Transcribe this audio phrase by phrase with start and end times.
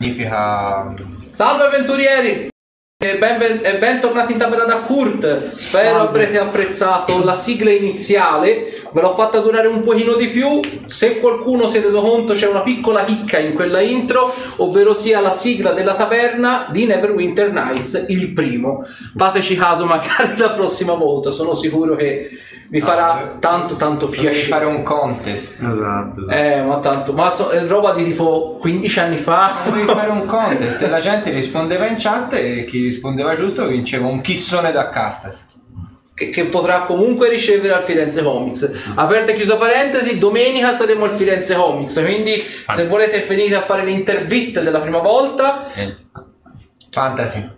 [0.00, 0.94] significa...
[1.28, 2.48] Salve avventurieri!
[3.02, 5.48] E ben, e bentornati in taverna da Kurt.
[5.50, 8.74] Spero avrete apprezzato la sigla iniziale.
[8.92, 10.60] Ve l'ho fatta durare un pochino di più.
[10.86, 15.20] Se qualcuno si è reso conto, c'è una piccola chicca in quella intro, ovvero sia
[15.20, 18.84] la sigla della taverna di Neverwinter Nights, il primo.
[19.16, 22.28] Fateci caso magari la prossima volta, sono sicuro che
[22.70, 24.46] vi farà tanto tanto Dovevi piacere.
[24.46, 25.60] fare un contest.
[25.62, 26.38] Esatto, esatto.
[26.38, 29.52] Eh, ma tanto, ma so- è roba di tipo 15 anni fa.
[29.64, 34.06] Dovevi fare un contest e la gente rispondeva in chat e chi rispondeva giusto vinceva
[34.06, 35.46] un chissone da Castas.
[36.14, 38.92] che, che potrà comunque ricevere al Firenze Comics.
[38.94, 43.84] Aperta e chiusa parentesi, domenica saremo al Firenze Comics, quindi se volete venire a fare
[43.84, 45.64] le interviste della prima volta,
[46.90, 47.48] Fantasy.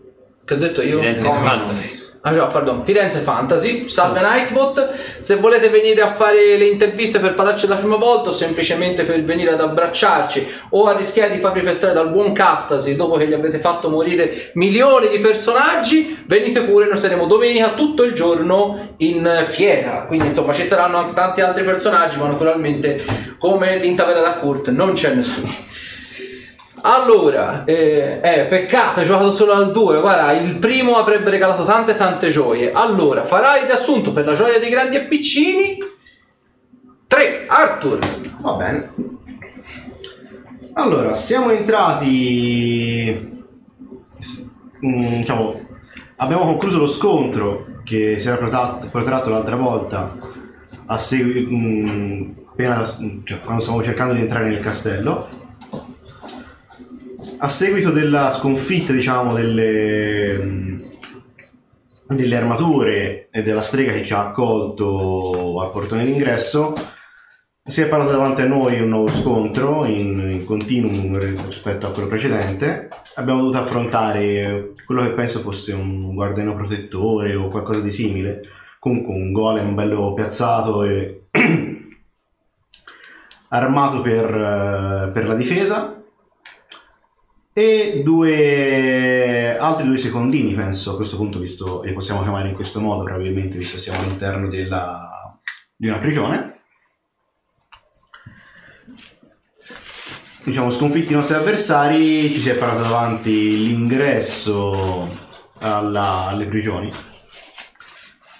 [0.44, 0.98] che ho detto io?
[1.00, 1.42] Firenze Comics.
[1.44, 2.00] Fantasy.
[2.24, 7.34] Ah già, pardon, Firenze Fantasy, salve Nightbot, se volete venire a fare le interviste per
[7.34, 11.62] parlarci la prima volta o semplicemente per venire ad abbracciarci o a rischiare di farvi
[11.62, 16.86] pestare dal buon Castasi dopo che gli avete fatto morire milioni di personaggi, venite pure,
[16.86, 21.64] noi saremo domenica tutto il giorno in fiera, quindi insomma ci saranno anche tanti altri
[21.64, 23.02] personaggi, ma naturalmente
[23.36, 25.50] come in Taverna da Kurt non c'è nessuno.
[26.84, 30.00] Allora, eh, eh, peccato, hai giocato solo al 2.
[30.00, 32.72] Guarda, il primo avrebbe regalato tante tante gioie.
[32.72, 35.78] Allora, farai il riassunto per la gioia dei grandi e piccini.
[37.06, 37.44] 3.
[37.46, 37.98] Arthur.
[38.40, 38.90] Va bene.
[40.74, 43.30] Allora, siamo entrati.
[44.84, 45.60] mm, diciamo,
[46.16, 50.16] abbiamo concluso lo scontro che si era protratto, l'altra volta
[50.86, 52.82] a segui- mm, appena-
[53.24, 55.40] cioè, quando stavamo cercando di entrare nel castello.
[57.44, 60.92] A seguito della sconfitta, diciamo, delle,
[62.06, 66.72] delle armature e della strega che ci ha accolto al portone d'ingresso,
[67.60, 72.06] si è parlato davanti a noi un nuovo scontro in, in continuum rispetto a quello
[72.06, 72.88] precedente.
[73.16, 78.40] Abbiamo dovuto affrontare quello che penso fosse un guardiano protettore o qualcosa di simile.
[78.78, 81.24] Comunque un golem bello piazzato e
[83.48, 85.96] armato per, per la difesa.
[87.54, 92.80] E due altri due secondini, penso a questo punto, visto li possiamo chiamare in questo
[92.80, 95.38] modo, probabilmente, visto che siamo all'interno della-
[95.76, 96.50] di una prigione.
[100.44, 105.08] diciamo, sconfitti i nostri avversari, ci si è parato davanti l'ingresso
[105.60, 106.92] alla- alle prigioni.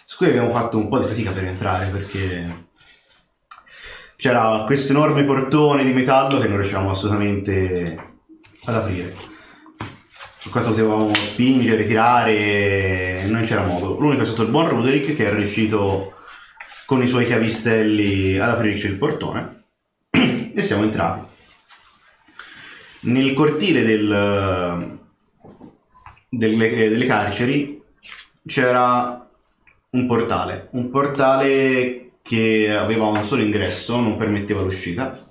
[0.04, 2.66] Su cui abbiamo fatto un po' di fatica per entrare perché
[4.16, 8.11] c'era questo enorme portone di metallo che non riuscivamo assolutamente
[8.64, 9.14] ad aprire.
[10.42, 13.98] Per quanto potevamo spingere, tirare, non c'era modo.
[13.98, 16.14] L'unico è stato il buon Roderick che è riuscito
[16.84, 19.64] con i suoi chiavistelli ad aprirci il portone
[20.10, 21.30] e siamo entrati.
[23.02, 24.98] Nel cortile del-
[26.28, 27.80] delle, eh, delle carceri
[28.46, 29.28] c'era
[29.90, 35.30] un portale, un portale che aveva un solo ingresso, non permetteva l'uscita.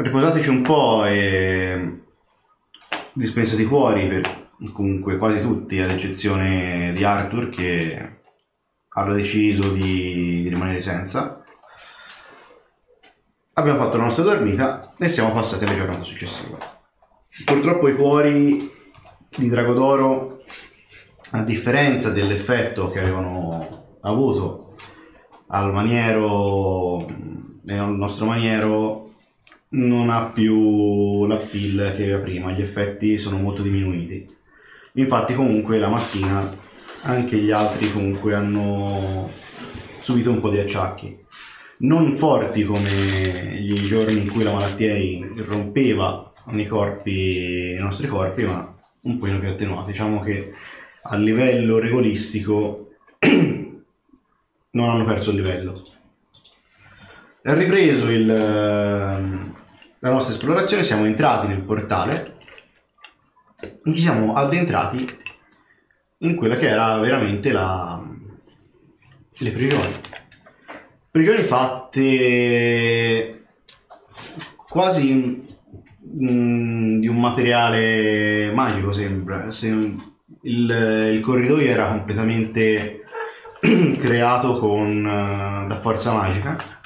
[0.00, 2.02] Riposateci un po' e
[3.12, 8.20] dispensati fuori per comunque quasi tutti, ad eccezione di Arthur che
[8.90, 11.42] aveva deciso di, di rimanere senza.
[13.54, 16.58] Abbiamo fatto la nostra dormita e siamo passati alla giornata successiva.
[17.44, 18.70] Purtroppo i cuori
[19.36, 20.44] di Dragodoro,
[21.32, 24.76] a differenza dell'effetto che avevano avuto
[25.48, 27.04] al maniero,
[27.62, 29.02] nel nostro maniero,
[29.70, 34.36] non ha più l'appeal che aveva prima, gli effetti sono molto diminuiti.
[34.94, 36.56] Infatti comunque la mattina
[37.02, 39.30] anche gli altri comunque hanno
[40.00, 41.26] subito un po' di acciacchi
[41.78, 48.44] non forti come gli giorni in cui la malattia irrompeva nei corpi, nei nostri corpi,
[48.44, 49.90] ma un po' più attenuati.
[49.90, 50.54] Diciamo che
[51.02, 52.94] a livello regolistico
[54.70, 55.80] non hanno perso il livello.
[57.40, 59.54] È ripreso il, ehm,
[60.00, 62.36] la nostra esplorazione, siamo entrati nel portale.
[63.60, 65.06] E ci siamo addentrati
[66.18, 68.02] in quella che era veramente la,
[69.38, 69.92] le prigioni.
[71.10, 73.44] Prigioni fatte
[74.56, 79.50] quasi mm, di un materiale magico sembra.
[79.50, 83.02] Se- il, il corridoio era completamente
[83.98, 86.77] creato con eh, da forza magica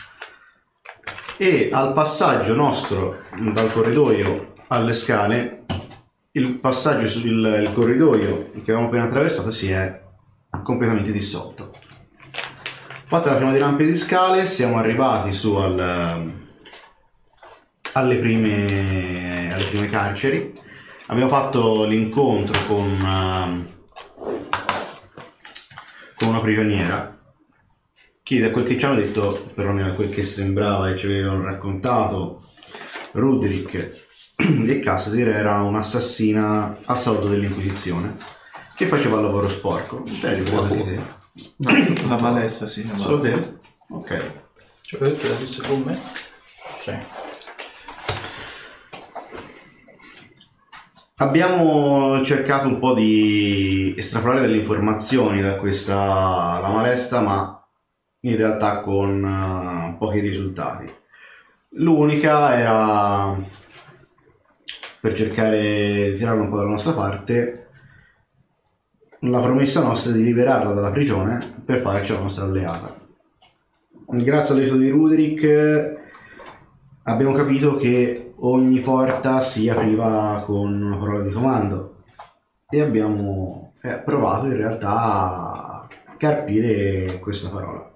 [1.43, 3.17] e al passaggio nostro
[3.53, 5.65] dal corridoio alle scale
[6.31, 10.01] il passaggio sul il corridoio che avevamo appena attraversato si è
[10.63, 11.73] completamente dissolto
[13.07, 16.33] Fatta la prima di rampe di scale, siamo arrivati su al,
[17.93, 20.59] alle prime, alle prime carceri.
[21.09, 23.67] Abbiamo fatto l'incontro con, ehm,
[26.15, 27.12] con una prigioniera
[28.23, 31.43] che da quel che ci hanno detto, perlomeno da quel che sembrava e ci avevano
[31.43, 32.41] raccontato,
[33.13, 34.07] Ruderick
[34.67, 38.17] e Cassir era un'assassina a saldo dell'Inquisizione
[38.77, 40.03] che faceva il lavoro sporco.
[40.21, 41.03] Te li ricordi anche te?
[41.57, 42.85] No, la malesta, sì.
[42.85, 43.59] ma- Solo te?
[43.89, 44.31] Ok.
[44.83, 45.99] Cioè, vedete la vista con me?
[46.83, 46.93] Sì.
[51.17, 57.62] Abbiamo cercato un po' di estrapolare delle informazioni da questa la malesta, ma
[58.25, 60.91] in realtà con eh, pochi risultati.
[61.77, 63.39] L'unica era
[65.01, 67.63] per cercare di tirarla un po' dalla nostra parte
[69.25, 72.95] la promessa nostra di liberarla dalla prigione per farci la nostra alleata.
[74.07, 76.01] Grazie all'aiuto di Ruderick
[77.05, 82.03] abbiamo capito che ogni porta si apriva con una parola di comando
[82.69, 85.87] e abbiamo eh, provato in realtà a
[86.17, 87.92] carpire questa parola.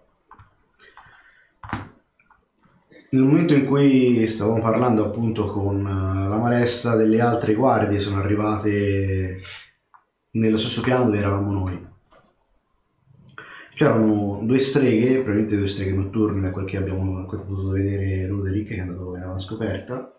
[3.17, 8.19] Nel momento in cui stavamo parlando appunto con eh, la malessa delle altre guardie sono
[8.19, 9.41] arrivate
[10.33, 11.87] nello stesso piano dove eravamo noi.
[13.73, 18.77] C'erano due streghe, probabilmente due streghe notturne, da quel che abbiamo potuto vedere Roderick, che
[18.77, 20.11] è andato in una scoperta,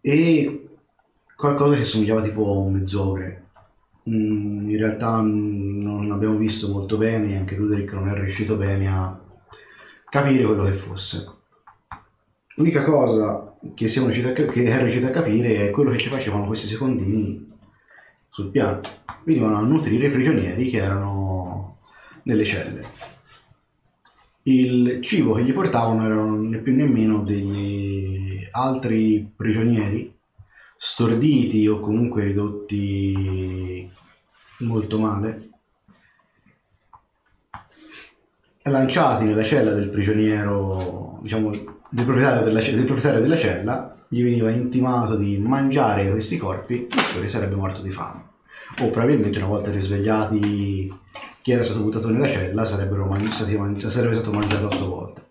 [0.00, 0.68] e
[1.36, 3.48] qualcosa che somigliava tipo a un mezzogre.
[4.08, 9.20] Mm, in realtà non abbiamo visto molto bene, anche Roderick non è riuscito bene a
[10.08, 11.36] capire quello che fosse.
[12.58, 15.98] L'unica cosa che, siamo riusciti a, cap- che è riuscito a capire è quello che
[15.98, 17.46] ci facevano questi secondini
[18.30, 18.80] sul piano.
[19.22, 21.78] Venivano a nutrire i prigionieri che erano
[22.24, 22.82] nelle celle.
[24.42, 30.12] Il cibo che gli portavano erano né più né meno degli altri prigionieri
[30.76, 33.88] storditi o comunque ridotti
[34.60, 35.48] molto male,
[38.62, 44.50] lanciati nella cella del prigioniero, diciamo del proprietario della, del proprietario della cella, gli veniva
[44.50, 48.26] intimato di mangiare questi corpi, poi sarebbe morto di fame.
[48.80, 50.92] O probabilmente una volta risvegliati
[51.42, 53.56] chi era stato buttato nella cella sarebbero man- stati
[53.88, 55.22] sarebbe stato mangiato a sua volta.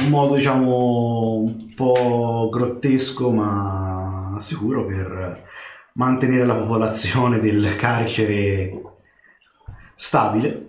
[0.00, 5.44] Un modo diciamo un po' grottesco ma sicuro per
[5.94, 8.82] mantenere la popolazione del carcere
[9.94, 10.68] stabile.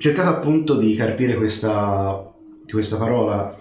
[0.00, 2.26] Cercato appunto di carpire questa,
[2.66, 3.54] questa parola,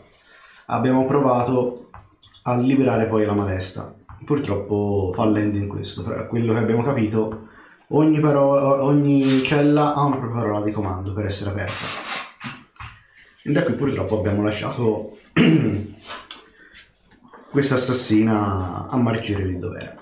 [0.68, 1.90] abbiamo provato
[2.44, 3.94] a liberare poi la malesta
[4.24, 6.02] purtroppo fallendo in questo.
[6.02, 7.50] Per quello che abbiamo capito,
[7.90, 11.86] ogni, parola, ogni cella ha una propria parola di comando per essere aperta.
[13.44, 15.12] E da qui purtroppo abbiamo lasciato
[17.52, 19.94] questa assassina a marcire lì dove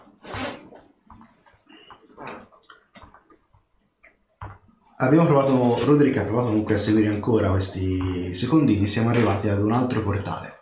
[5.00, 9.72] Abbiamo provato, Roderick ha provato comunque a seguire ancora questi secondini, siamo arrivati ad un
[9.72, 10.54] altro portale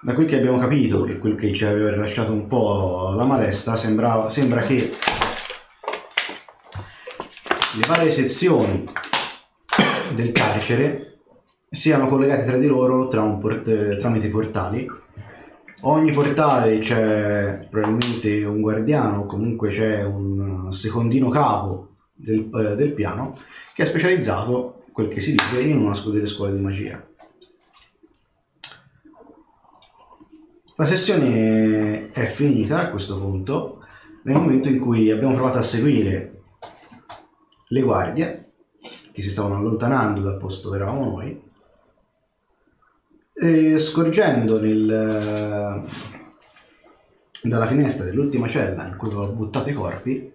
[0.00, 3.74] da quel che abbiamo capito e quel che ci aveva rilasciato un po' la malesta,
[3.74, 4.92] sembrava, sembra che
[7.78, 8.84] le varie sezioni
[10.14, 11.20] del carcere
[11.70, 14.86] siano collegate tra di loro tra port- tramite portali.
[15.80, 21.93] Ogni portale c'è probabilmente un guardiano o comunque c'è un secondino capo
[22.24, 23.38] del, eh, del piano
[23.74, 27.06] che è specializzato, quel che si dice, in una delle scuole di magia.
[30.76, 33.84] La sessione è finita a questo punto,
[34.22, 36.42] nel momento in cui abbiamo provato a seguire
[37.68, 38.52] le guardie
[39.12, 41.42] che si stavano allontanando dal posto dove eravamo noi,
[43.36, 45.84] e scorgendo nel,
[47.42, 50.32] dalla finestra dell'ultima cella in cui avevo buttato i corpi,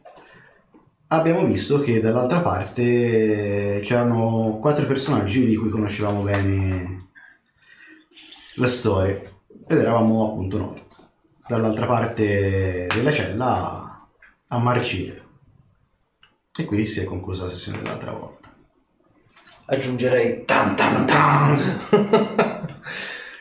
[1.11, 7.07] abbiamo visto che dall'altra parte c'erano quattro personaggi di cui conoscevamo bene
[8.55, 9.19] la storia
[9.67, 10.83] ed eravamo appunto noi.
[11.47, 14.07] Dall'altra parte della cella
[14.47, 15.25] a marcire
[16.55, 18.53] e qui si è conclusa la sessione dell'altra volta.
[19.65, 21.57] Aggiungerei tan tan tan.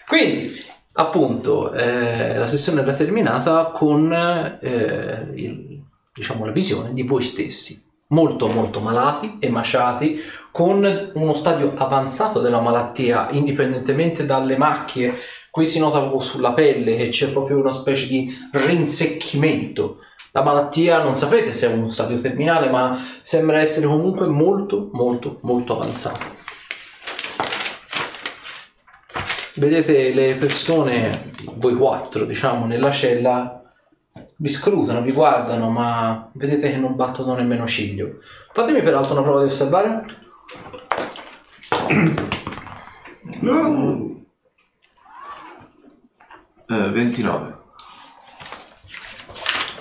[0.07, 0.53] Quindi,
[0.93, 5.78] appunto, eh, la sessione era terminata con eh, il-
[6.19, 10.21] diciamo, la visione di voi stessi, molto molto malati, e emaciati,
[10.51, 15.15] con uno stadio avanzato della malattia, indipendentemente dalle macchie.
[15.51, 19.99] Qui si nota proprio sulla pelle che c'è proprio una specie di rinsecchimento.
[20.33, 25.39] La malattia non sapete se è uno stadio terminale, ma sembra essere comunque molto molto
[25.43, 26.37] molto avanzato.
[29.55, 33.58] Vedete le persone, voi quattro diciamo, nella cella
[34.41, 38.19] vi scrutano, vi guardano, ma vedete che non battono nemmeno ciglio.
[38.53, 40.05] Fatemi peraltro una prova di osservare.
[46.71, 47.59] Eh, 29.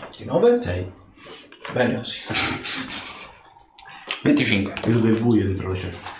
[0.01, 0.61] 29.
[0.61, 0.93] 6.
[1.73, 2.19] Bene così.
[4.23, 4.73] 25.
[4.85, 6.15] Vedo del buio dentro la cella.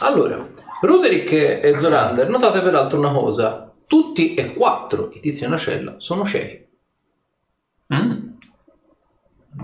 [0.00, 0.46] Allora,
[0.80, 3.72] Ruderick e Zorander, notate peraltro una cosa.
[3.86, 6.64] Tutti e quattro i tizi nella cella sono ciechi.
[7.94, 8.28] Mm.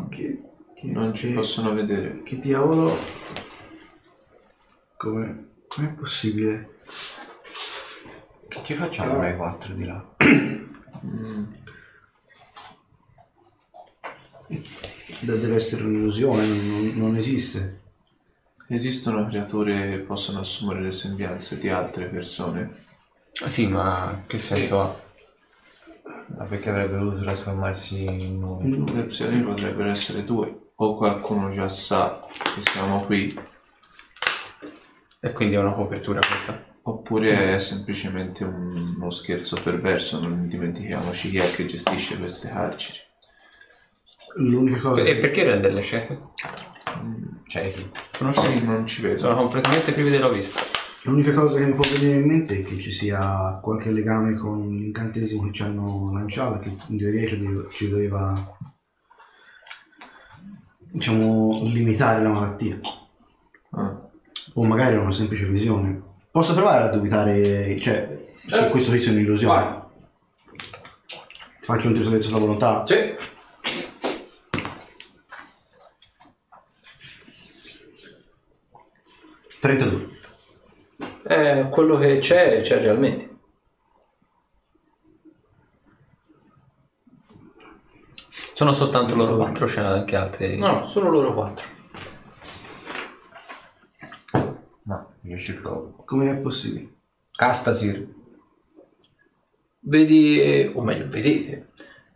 [0.09, 0.43] Che,
[0.75, 2.23] che- Non ci che- possono vedere.
[2.23, 2.91] Che diavolo.
[4.97, 5.49] Come.
[5.67, 6.81] Com'è possibile?
[8.49, 10.15] Che ci facciamo noi quattro di là?
[14.47, 14.61] De-
[15.39, 17.81] Deve essere un'illusione, non, non- non esiste.
[18.69, 22.71] Esistono creature che possono assumere le sembianze di altre persone.
[23.43, 25.01] Ah, Sì, ma che senso ha?
[26.37, 28.93] Ma perché avrebbe dovuto trasformarsi in noi?
[28.95, 30.71] Le opzioni potrebbero essere due.
[30.77, 33.39] O qualcuno già sa che siamo qui,
[35.25, 36.65] E quindi è una copertura questa.
[36.83, 40.19] oppure è semplicemente un- uno scherzo perverso.
[40.21, 42.99] Non dimentichiamoci chi è che gestisce queste carceri.
[44.37, 45.03] L'unica cosa.
[45.03, 46.19] E perché renderle cieche?
[47.53, 47.91] Ciechi.
[48.17, 48.65] Sono Sì, ciechi.
[48.65, 49.19] non ci vedo.
[49.19, 50.63] Sono completamente privi della vista.
[51.03, 54.71] L'unica cosa che mi può venire in mente è che ci sia qualche legame con
[54.71, 58.57] l'incantesimo che ci hanno lanciato, che in teoria ci doveva, ci doveva
[60.79, 62.81] diciamo, limitare la malattia.
[63.73, 64.01] Ah.
[64.55, 66.01] O magari era una semplice visione.
[66.31, 69.81] Posso provare a dubitare, cioè, che questo tizio è un'illusione?
[71.61, 72.87] Faccio un tiro sulla volontà.
[72.87, 73.31] Sì.
[79.63, 80.09] 32.
[81.29, 83.31] Eh, quello che c'è, c'è realmente.
[88.55, 90.59] Sono soltanto loro quattro, c'è anche altri.
[90.59, 91.69] No, no, solo loro quattro.
[94.83, 96.03] No, io ci provo.
[96.07, 96.95] Com'è possibile?
[97.31, 98.05] Castasir.
[99.79, 101.69] Vedi, o meglio, vedete,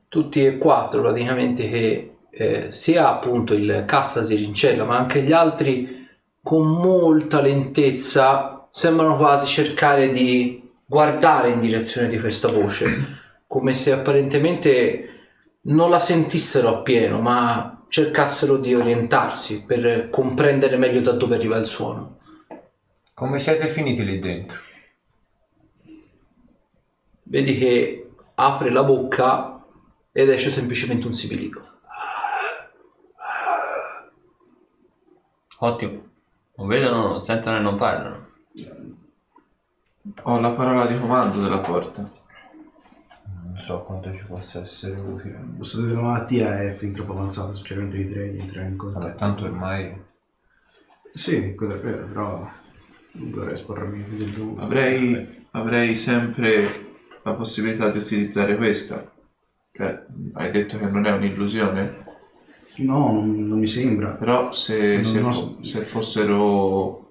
[0.09, 5.33] tutti e quattro praticamente che eh, sia appunto il Castasir in cella, ma anche gli
[5.33, 5.96] altri
[6.47, 13.91] con molta lentezza sembrano quasi cercare di guardare in direzione di questa voce, come se
[13.91, 15.31] apparentemente
[15.63, 21.67] non la sentissero appieno, ma cercassero di orientarsi per comprendere meglio da dove arriva il
[21.67, 22.21] suono.
[23.13, 24.61] Come siete finiti lì dentro?
[27.25, 29.65] Vedi che apre la bocca
[30.13, 31.61] ed esce semplicemente un sibilico.
[35.59, 36.15] Ottimo.
[36.57, 38.27] Non vedono, non sentono e non parlano.
[40.23, 42.09] Ho la parola di comando della porta.
[43.45, 45.39] Non so quanto ci possa essere utile.
[45.57, 49.17] Lo stato della malattia è fin troppo avanzato, sinceramente eviterei di entrare in Vabbè, contatto.
[49.17, 50.05] tanto ormai...
[51.13, 52.51] Sì, quello è vero, però
[53.13, 59.11] non dovrei espormi dentro Avrei, avrei sempre la possibilità di utilizzare questa.
[59.73, 62.05] Cioè, hai detto che non è un'illusione?
[62.79, 64.11] No, non, non mi sembra.
[64.11, 67.05] Però se, Non se ho- fo- se fossero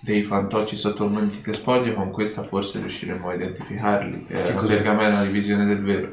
[0.00, 4.26] dei fantocci sotto il mentite spoglio, con questa forse riusciremmo a identificarli.
[4.26, 4.74] È una cos'è?
[4.76, 6.10] pergamena di visione del vero.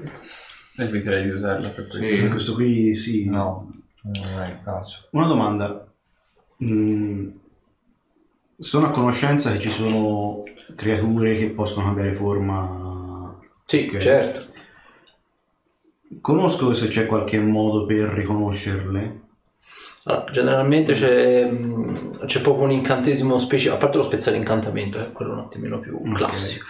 [0.78, 2.08] Eviterei di usarla per questo.
[2.08, 2.28] Sì.
[2.28, 3.26] Questo qui sì.
[3.30, 3.72] No,
[4.04, 5.08] non è il caso.
[5.12, 5.86] Una domanda.
[6.64, 7.30] Mm,
[8.58, 10.40] sono a conoscenza che ci sono
[10.76, 13.38] creature che possono cambiare forma.
[13.64, 13.98] Sì, Ok.
[13.98, 14.49] certo.
[16.22, 19.22] Conosco se c'è qualche modo per riconoscerle.
[20.06, 25.12] Allora, generalmente c'è, mh, c'è proprio un incantesimo specifico, a parte lo spezzare incantamento, è
[25.12, 26.66] quello un attimino più classico.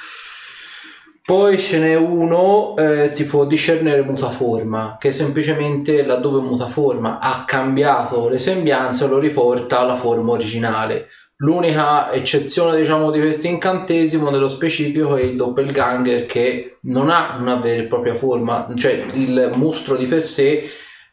[1.30, 8.40] Poi ce n'è uno eh, tipo discernere mutaforma, che semplicemente laddove mutaforma ha cambiato le
[8.40, 11.08] sembianze lo riporta alla forma originale.
[11.42, 17.56] L'unica eccezione diciamo di questo incantesimo nello specifico è il doppelganger che non ha una
[17.56, 20.70] vera e propria forma, cioè il mostro di per sé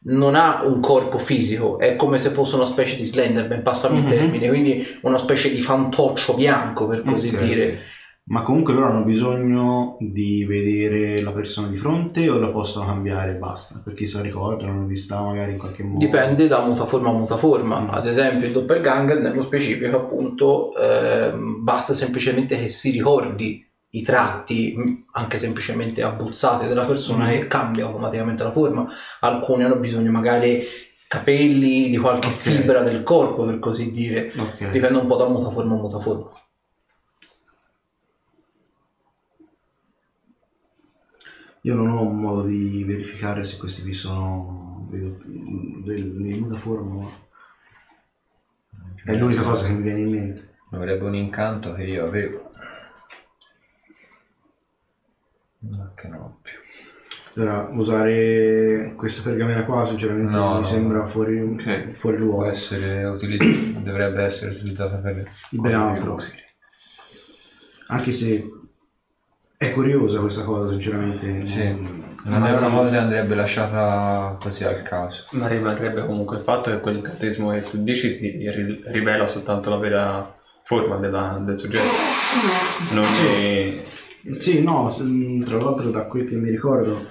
[0.09, 4.03] non ha un corpo fisico, è come se fosse una specie di Slenderman, passami il
[4.03, 4.09] Mhm.
[4.09, 7.43] termine, quindi una specie di fantoccio bianco per così Ok.
[7.45, 7.79] dire.
[8.29, 13.33] Ma comunque loro hanno bisogno di vedere la persona di fronte o la possono cambiare
[13.33, 13.81] e basta?
[13.85, 15.99] Perché se la ricordano, l'hanno vista magari in qualche modo.
[16.05, 17.89] Dipende da mutaforma a mutaforma, Mm.
[17.91, 24.75] ad esempio il doppelganger nello specifico appunto ehm, basta semplicemente che si ricordi i tratti
[25.13, 27.31] anche semplicemente abbuzzati della persona Mm.
[27.31, 28.85] e cambia automaticamente la forma.
[29.21, 30.63] Alcuni hanno bisogno magari
[31.07, 34.33] capelli, di qualche fibra del corpo, per così dire.
[34.37, 34.71] Ok.
[34.71, 36.31] Dipende un po' da mutaforma a mutaforma.
[41.67, 46.95] Io non ho un modo di verificare se questi qui sono vedo, del- dei mutaforma.
[47.03, 47.11] ma
[49.05, 50.55] È l'unica cosa che mi viene in mente.
[50.71, 52.51] Avrebbe un incanto che io avevo.
[55.59, 56.55] Ma che non ho più.
[57.35, 61.07] Allora, usare questa pergamena qua sinceramente No, mi sembra no.
[61.09, 61.91] fuori, Ok.
[61.91, 62.47] fuori luogo.
[62.47, 66.19] essere utilizzato, dovrebbe essere utilizzata per Ben altro.
[67.89, 68.49] Anche se
[69.59, 71.47] è curiosa questa cosa sinceramente.
[71.47, 71.69] Sì,
[72.25, 75.25] non- è una cosa che andrebbe lasciata così al caso.
[75.31, 79.77] Ma rimarrebbe comunque il fatto che quell'incantesimo che tu dici ti ri- rivela soltanto la
[79.77, 80.35] vera
[80.65, 81.85] forma della- del soggetto.
[82.93, 83.05] Non.
[84.39, 87.07] Sì, no, s- mh, tra l'altro da quel che mi ricordo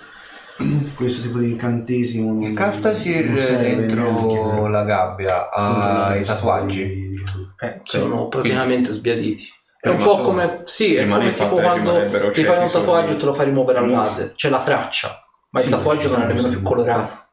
[0.96, 7.14] questo tipo di incantesimo non, Il Castasir dentro la gabbia ha i tatuaggi.
[7.60, 9.48] Eh, Sono quindi- praticamente sbiaditi.
[9.86, 13.26] È un po' come, sì, è come tipo quando ti fai un tatuaggio e te
[13.26, 14.32] lo fai rimuovere al laser.
[14.34, 17.24] C'è la traccia, ma Sì, il tatuaggio non è nemmeno più colorato.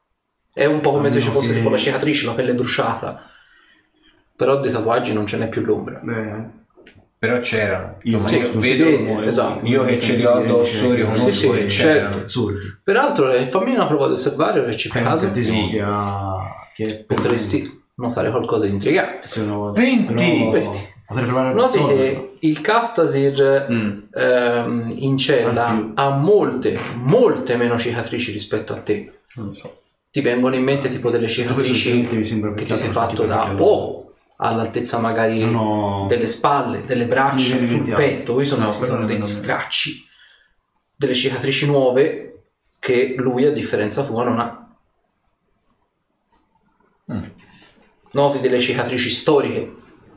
[0.53, 3.21] È un po' come se ci fosse che- tipo la cicatrice, la pelle bruciata.
[4.35, 5.99] Però dei tatuaggi non ce n'è più l'ombra.
[6.03, 6.61] Beh,
[7.17, 7.97] Però c'erano.
[8.03, 9.65] Io Sì, vedo- vede, esatto.
[9.65, 11.93] Io che ce li ho addosso riconosco sì, che certo.
[12.09, 12.23] c'erano.
[12.25, 12.59] assurdi.
[12.83, 15.31] Peraltro, eh, fammi una prova di osservare, ora ci È fai caso.
[15.31, 16.37] che ha...
[16.75, 19.29] che Potresti notare qualcosa di intrigante.
[19.29, 20.91] Se no- 20!
[21.05, 23.99] Potrei provare Noti che il Castasir Mm.
[24.13, 29.19] ehm, in cella ha molte, molte meno cicatrici rispetto a te.
[29.35, 29.81] Non lo so.
[30.09, 34.99] Ti vengono in mente tipo delle cicatrici che ti sei fatto da perché- poco, all'altezza
[34.99, 40.05] magari ho- delle spalle, delle braccia, sul mente petto, qui sono, No, sono degli stracci,
[40.95, 42.43] delle cicatrici nuove
[42.79, 44.67] che lui a differenza tua non ha.
[47.11, 47.23] Mm.
[48.11, 49.73] Noti delle cicatrici storiche,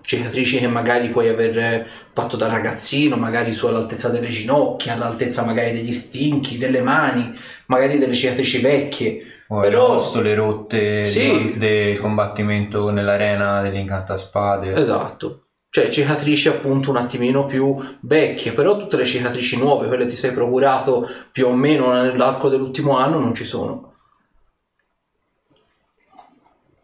[0.07, 5.73] cicatrici che magari puoi aver fatto da ragazzino, magari su all'altezza delle ginocchia, all'altezza magari
[5.73, 7.35] degli stinchi, delle mani,
[7.67, 9.21] magari delle cicatrici vecchie.
[9.49, 11.53] O Però- le rotte Sì.
[11.55, 14.75] di- del combattimento nell'arena dell'incantaspade.
[14.75, 15.43] Esatto.
[15.71, 20.17] Cioè cicatrici appunto un attimino più vecchie, però tutte le cicatrici nuove, quelle che ti
[20.17, 23.93] sei procurato più o meno nell'arco dell'ultimo anno, non ci sono.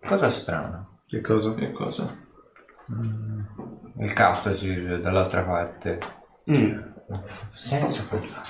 [0.05, 0.85] Cosa strana.
[1.07, 1.55] Che cosa?
[1.55, 2.22] Che cosa?
[3.99, 5.99] Il Castasir dall'altra parte.
[6.51, 6.79] Mm.
[7.53, 8.41] Senso quella.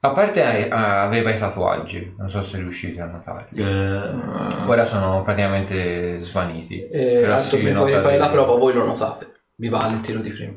[0.00, 3.48] A parte eh, aveva i tatuaggi, non so se riuscite a notare.
[3.54, 6.86] Eh, Ora sono praticamente svaniti.
[6.86, 9.32] E Però mi nota fare la prova, voi lo notate.
[9.56, 10.52] Vi vale il tiro di prima.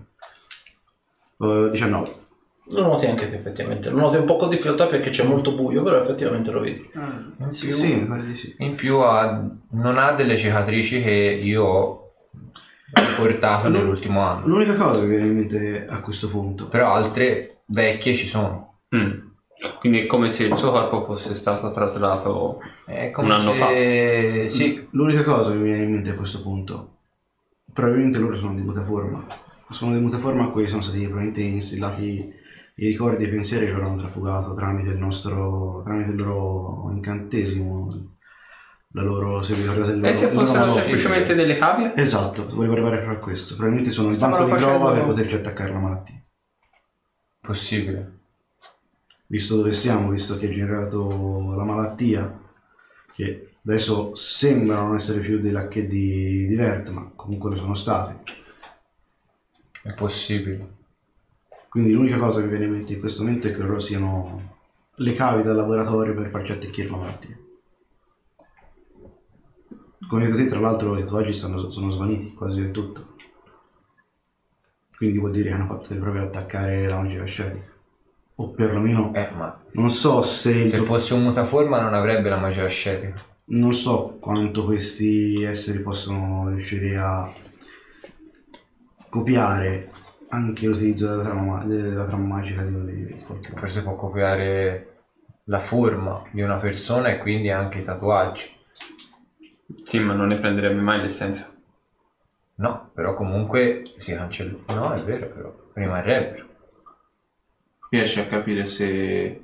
[1.40, 2.26] eh, 19.
[2.72, 3.90] Lo noti anche te effettivamente.
[3.90, 6.92] Lo noti un po' con difficoltà perché c'è molto buio, però effettivamente lo vedi.
[7.40, 8.56] In Sì, più, sì, sì.
[8.58, 11.10] in più ha- non ha delle cicatrici che
[11.42, 12.07] io ho
[13.18, 14.48] portato nell'ultimo anno.
[14.48, 18.80] L'unica cosa che mi viene in mente a questo punto Però altre vecchie ci sono.
[18.96, 19.26] Mm.
[19.80, 22.60] Quindi è come se il suo corpo fosse stato traslato.
[22.86, 24.46] È come Un anno se...
[24.50, 26.98] Sì, L'unica cosa che mi viene in mente a questo punto,
[27.74, 29.26] probabilmente loro sono di mutaforma.
[29.70, 32.34] Sono di mutaforma a cui sono stati probabilmente instillati
[32.80, 36.92] i ricordi e i pensieri che loro hanno trafugato tramite il nostro, tramite il loro
[36.94, 38.17] incantesimo,
[38.94, 41.94] la loro, se vi ricordate il loro, E se fossero semplicemente delle cavie?
[41.96, 43.54] Esatto, volevo arrivare proprio a questo.
[43.56, 46.22] Probabilmente sono il Stavano banco di prova facendo- per poterci attaccare la malattia.
[47.42, 48.12] possibile.
[49.28, 52.40] Visto dove siamo, visto che ha generato la malattia,
[53.14, 58.32] che adesso sembrano non essere più dei lacchetti di Vert, ma comunque lo sono stati.
[59.84, 60.76] È possibile.
[61.70, 64.56] Quindi l'unica cosa che mi viene in mente in questo momento è che loro siano
[64.96, 67.38] le cavi dal laboratorio per farci attecchire la malattia.
[70.08, 73.16] Come hai detto te, tra l'altro, i tatuaggi stanno- sono svaniti quasi del tutto.
[74.96, 77.72] Quindi vuol dire che hanno fatto proprio attaccare la magia ascetica.
[78.36, 80.68] O perlomeno, Eh, ma non so se...
[80.68, 83.20] se fosse un mutaforma non avrebbe la magia ascetica.
[83.46, 87.32] Non so quanto questi esseri possono riuscire a
[89.10, 89.92] copiare
[90.30, 93.58] anche l'utilizzo della trama, della trama magica di qualcuno.
[93.58, 94.96] Forse può copiare
[95.46, 98.56] la forma di una persona e quindi anche i tatuaggi.
[99.84, 101.54] Sì, ma non ne prenderebbe mai l'essenza.
[102.56, 104.58] No, però comunque si cancella.
[104.68, 106.46] No, è vero, però rimarrebbero.
[107.90, 109.44] Riesci a capire se,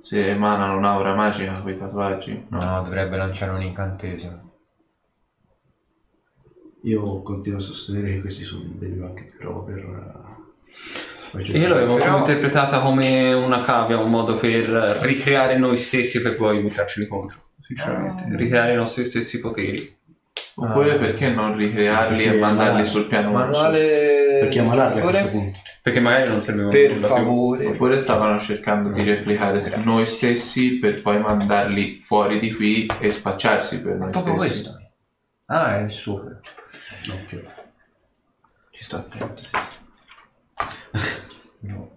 [0.00, 2.46] se emanano un'aura magica quei tatuaggi?
[2.48, 4.44] No, no, dovrebbe lanciare un incantesimo.
[6.82, 10.14] Io continuo a sostenere che questi sono degli banchi di prova per...
[11.32, 14.64] per Io l'avevo Però- interpretata come una cavia, un modo per
[15.02, 17.38] ricreare noi stessi per poi buttarceli contro.
[17.66, 18.24] Sinceramente.
[18.36, 19.94] Ricreare i nostri stessi poteri.
[20.58, 25.24] Oppure perché non ricrearli e Perché mandarli magari- sul piano Manuale Perché ammalarli a questo
[25.24, 25.40] Favore?
[25.42, 25.58] punto.
[25.82, 27.14] Perché magari non servivano Per nulla più.
[27.16, 27.66] favore.
[27.66, 33.82] Oppure stavano cercando di replicare noi stessi per poi mandarli fuori di qui e spacciarsi
[33.82, 34.52] per noi Proprio stessi.
[34.62, 34.90] questo.
[35.46, 36.14] Ah, è il suo.
[36.14, 37.44] Ok.
[38.70, 39.42] Ci sto attento.
[41.60, 41.95] No.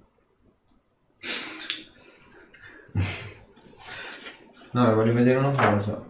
[4.72, 6.06] No, voglio vedere una cosa.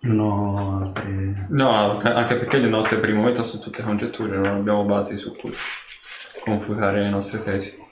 [0.00, 1.46] Non ho altre...
[1.48, 5.34] No, anche perché le nostre per il momento sono tutte congetture, non abbiamo basi su
[5.34, 5.50] cui
[6.42, 7.82] confutare le nostre tesi.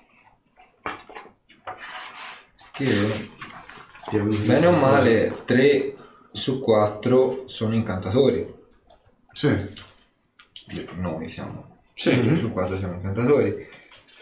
[2.73, 5.97] Che bene o male 3
[6.33, 8.55] su 4 sono incantatori.
[9.33, 9.65] Sì.
[10.97, 11.79] Noi siamo.
[11.95, 12.21] Sì.
[12.21, 13.69] 3 su 4 siamo incantatori.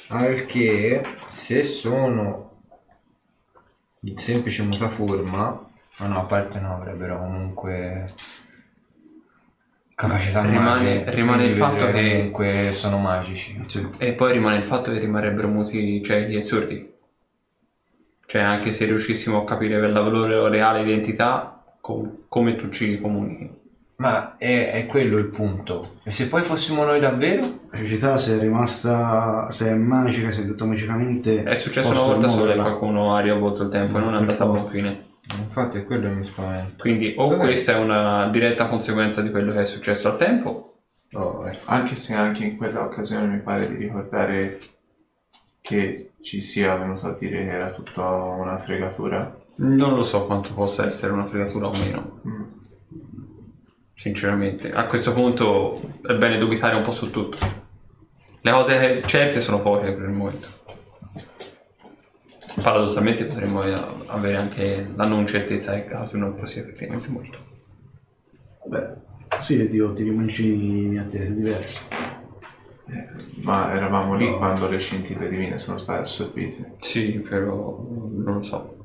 [0.09, 2.50] Al che se sono
[4.03, 8.07] di semplice mutaforma, ma no, a parte no, avrebbero comunque
[9.95, 10.63] capacità Rimane-
[10.95, 13.61] magiche, rimane il fatto che- comunque sono magici.
[13.99, 16.89] E poi rimane il fatto che rimarrebbero muti ciechi e sordi.
[18.27, 23.59] Cioè, anche se riuscissimo a capire la loro reale identità, com- come tu ci comunichi.
[24.01, 25.97] Ma è, è quello il punto.
[26.03, 27.59] E se poi fossimo noi davvero?
[27.71, 31.43] La società se è rimasta, se è magica, se è tutto magicamente...
[31.43, 32.63] È successo una volta sola e rimuoverla.
[32.63, 35.09] qualcuno ha riavvolto il tempo e non è andata a buon fine.
[35.39, 36.83] Infatti è quello che mi spaventa.
[36.83, 37.45] Quindi o Vabbè.
[37.45, 40.71] questa è una diretta conseguenza di quello che è successo al tempo,
[41.13, 41.71] Oh, ecco.
[41.71, 44.61] Anche se anche in quella occasione mi pare di ricordare
[45.61, 49.37] che ci sia venuto a dire che era tutta una fregatura.
[49.57, 52.21] non lo so quanto possa essere una fregatura o meno.
[52.27, 52.43] Mm.
[54.01, 57.37] Sinceramente, a questo punto è bene dubitare un po' su tutto.
[58.41, 60.47] Le cose certe sono poche per il momento.
[62.63, 63.75] Paradossalmente potremmo eh,
[64.07, 67.39] avere anche la non certezza che caso non fosse effettivamente morto.
[68.65, 68.89] Beh,
[69.43, 71.83] sì, Dio, ti rimancini in attese diverse.
[73.43, 76.77] Ma eravamo lì quando le scintille divine sono state assorbite.
[76.79, 78.77] Sì, però non lo so.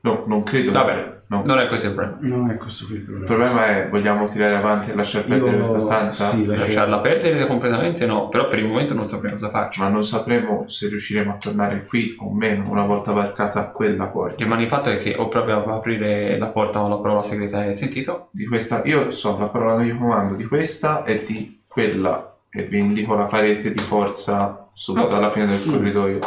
[0.00, 1.42] No, non credo che- Vabbè, no.
[1.44, 2.18] non è questo il problema.
[2.36, 3.24] Non è questo qui il problema.
[3.26, 6.24] Il problema è vogliamo tirare avanti e lasciar perdere Io- questa stanza?
[6.26, 9.80] Sì, lascia- Lasciarla perdere completamente no, però per il momento non sapremo cosa farci.
[9.80, 14.42] Ma non sapremo se riusciremo a tornare qui o meno una volta varcata quella porta.
[14.42, 17.60] Rimane il fatto è che o proprio a aprire la porta con la parola segreta
[17.60, 21.22] che hai sentito, Di questa, io so la parola che io comando di questa e
[21.24, 25.16] di quella e vi indico la parete di forza subito Oh.
[25.16, 26.18] alla fine del corridoio.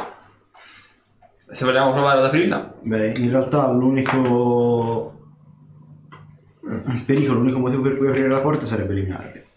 [1.52, 5.20] Se vogliamo provare ad aprirla, Beh, in realtà l'unico
[6.70, 9.48] il pericolo, l'unico motivo per cui aprire la porta sarebbe eliminarli.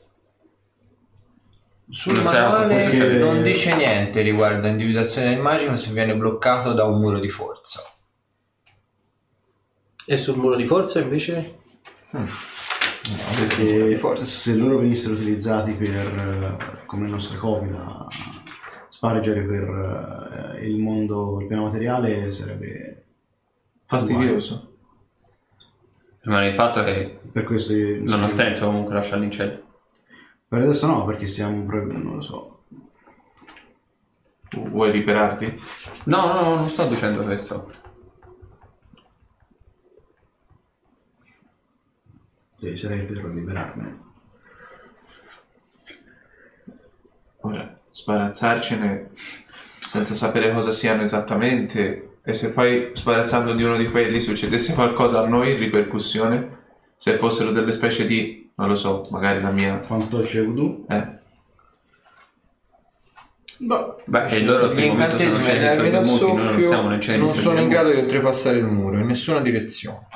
[1.90, 3.18] Sul Non manuale supposizione.
[3.18, 7.82] non dice niente riguardo individuazione del magico se viene bloccato da un muro di forza.
[10.06, 11.58] E sul muro di forza invece?
[13.36, 18.06] Perché se loro venissero utilizzati per eh, come copie da
[19.02, 23.04] spargere per eh, il mondo, il piano materiale sarebbe
[23.84, 24.76] Fastidioso.
[26.20, 29.70] rimane il fatto che per questo io- non ha senso comunque lasciarli in cielo.
[30.46, 32.62] Per adesso no, perché stiamo proprio non lo so.
[34.52, 35.60] Vuoi liberarti?
[36.04, 37.72] No, no, non sto dicendo questo.
[42.54, 44.00] Sì, sarei per liberarmene.
[47.40, 49.10] Ora, sbarazzarcene
[49.78, 55.20] senza sapere cosa siano esattamente e se poi sbarazzando di uno di quelli succedesse qualcosa
[55.20, 56.60] a noi in ripercussione,
[56.96, 59.80] se fossero delle specie di, non lo so, magari la mia...
[59.80, 60.84] Fantoccio voodoo?
[60.88, 61.20] Eh,
[64.04, 67.60] Beh, e loro Gli incantesimi scesi delle armi da non soffio siamo non sui sono
[67.60, 70.08] in grado di oltrepassare il muro in nessuna direzione.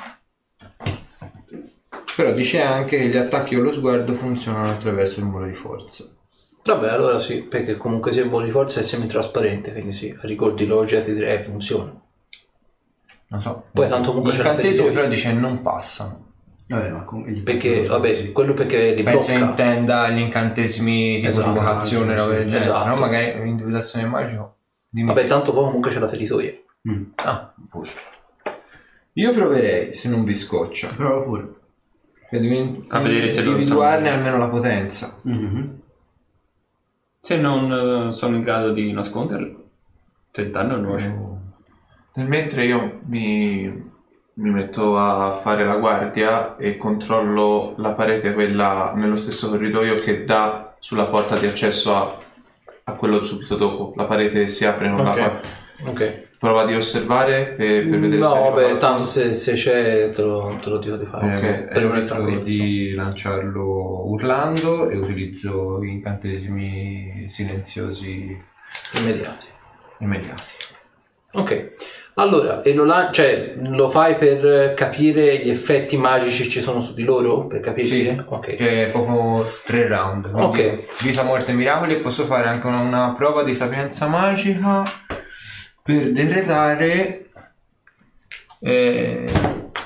[2.15, 6.09] Però dice anche che gli attacchi con lo sguardo funzionano attraverso il muro di forza.
[6.75, 10.65] Vabbè, allora sì, perché comunque sia il muro di forza è semitrasparente, quindi sì, ricordi
[10.65, 11.93] l'oggetti direi funziona.
[13.29, 13.65] Non so.
[13.73, 14.99] Poi tanto comunque c'è la incantesimi feritoia.
[15.01, 16.25] però dice non passano.
[16.69, 19.45] Vabbè, ma con- gli Perché, vabbè, quello perché li Penso blocca.
[19.49, 22.63] intenda gli incantesimi tipo Esatto, invocazione, sì, roba del genere.
[22.65, 22.83] esatto.
[22.83, 24.55] Però magari l'individuazione magico.
[24.89, 25.07] Dimmi.
[25.07, 26.51] Vabbè, tanto poi comunque c'è la feritoia.
[26.89, 27.03] Mm.
[27.15, 27.99] Ah, posto.
[29.13, 30.87] Io proverei, se non vi scoccia.
[30.95, 31.47] Prova pure.
[32.29, 32.41] Per
[32.89, 35.17] A vedere se loro individuarne almeno la potenza.
[35.21, 35.79] Mhm.
[37.27, 39.63] Se non eh, sono in grado di nasconderlo,
[40.31, 41.13] tentare non nuoce.
[42.13, 43.67] Nel mentre io mi,
[44.35, 50.23] mi metto a fare la guardia e controllo la parete, quella nello stesso corridoio che
[50.23, 52.17] dà sulla porta di accesso a,
[52.85, 53.91] a quello subito dopo.
[53.97, 55.39] La parete si apre con la Ok.
[55.85, 56.26] Ok.
[56.39, 58.77] Prova di osservare per, per vedere se No, arriva vabbè, qualcuno.
[58.77, 61.33] tanto se, se c'è te lo, te lo dico di fare.
[61.35, 61.43] Ok.
[61.43, 68.39] Eh, Per evito tranquillo, di lanciarlo urlando e utilizzo incantesimi silenziosi
[68.99, 69.45] Immediati.
[69.99, 70.43] immediati.
[71.33, 71.75] Ok.
[72.19, 76.81] Allora, e lo, lan- cioè, lo fai per capire gli effetti magici che ci sono
[76.81, 77.45] su di loro?
[77.47, 78.03] Per capirsi?
[78.05, 78.55] Sì, Ok.
[78.55, 80.29] che è proprio tre round.
[80.33, 81.01] Ok.
[81.03, 84.83] Vita, morte e miracoli e posso fare anche una, una prova di sapienza magica
[85.87, 87.29] per decretare
[88.59, 89.31] eh,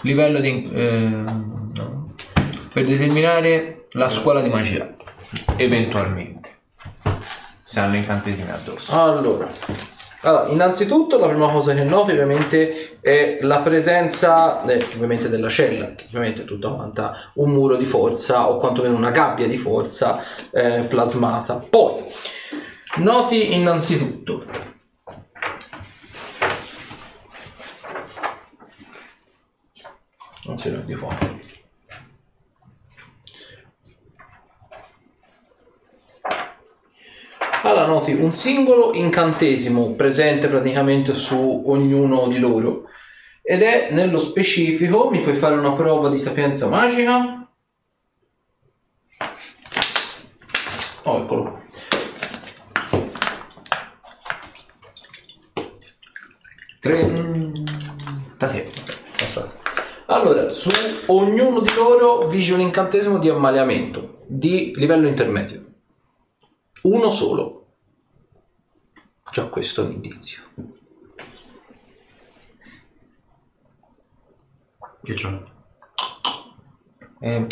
[0.01, 0.71] livello di...
[0.73, 1.07] eh,
[1.75, 2.13] no,
[2.73, 4.95] per determinare la scuola di magia,
[5.57, 6.49] eventualmente.
[7.61, 8.99] Se hanno incantesimi addosso.
[8.99, 9.47] Allora,
[10.23, 15.93] allora, innanzitutto la prima cosa che noti ovviamente è la presenza eh, ovviamente della cella,
[15.93, 20.19] che ovviamente è tutta quanta un muro di forza o quantomeno una gabbia di forza
[20.49, 21.63] eh, plasmata.
[21.69, 22.05] Poi,
[22.95, 24.70] noti innanzitutto
[30.49, 31.39] Anzi, no, di fuoco.
[37.63, 42.85] Allora noti un singolo incantesimo presente praticamente su ognuno di loro
[43.43, 47.47] ed è nello specifico, mi puoi fare una prova di sapienza magica?
[51.03, 51.43] Oh, eccolo.
[51.43, 51.61] qua.
[56.79, 57.59] Trentasette.
[58.37, 58.70] Passato.
[60.11, 60.69] Allora, su
[61.05, 65.65] ognuno di loro vige un incantesimo di ammaliamento di livello intermedio.
[66.81, 67.65] Uno solo.
[69.31, 70.43] Già questo è un indizio.
[75.01, 75.49] Che c'ho?
[77.21, 77.47] Eh,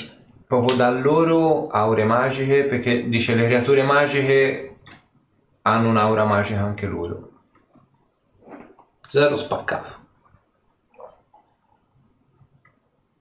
[0.46, 4.80] proprio da loro aure magiche, perché dice le creature magiche
[5.62, 7.32] hanno un'aura magica anche loro.
[9.08, 9.99] Zero spaccato.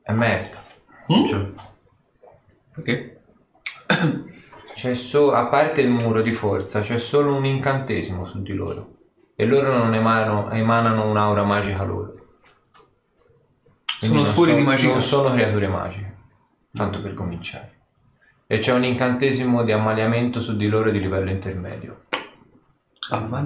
[0.08, 0.56] È merda.
[1.06, 1.52] C'ho.
[2.72, 3.20] Perché?
[4.74, 8.94] C'è so- a parte il muro di forza, c'è solo un incantesimo su di loro.
[9.36, 12.14] E loro non emanano, emanano un'aura magica loro.
[13.98, 14.88] Quindi Sono spuri di magia.
[14.88, 16.16] Non sono creature magiche.
[16.72, 17.72] Tanto per cominciare.
[18.46, 22.04] E c'è un incantesimo di ammaliamento su di loro di livello intermedio.
[23.10, 23.40] Ah, ma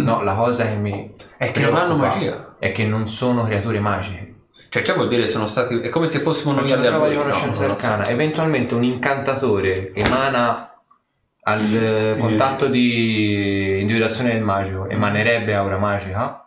[0.00, 1.14] No, la cosa che mi.
[1.36, 2.56] È che non hanno magia.
[2.58, 4.34] È che non sono creature magiche.
[4.76, 5.80] Cioè, ciò vuol dire sono stati.
[5.80, 8.06] È come se fossimo noi una prova di conoscenza No, arcana.
[8.08, 10.70] Eventualmente un incantatore emana
[11.44, 16.46] al eh, contatto di individuazione del magico, emanerebbe aura magica?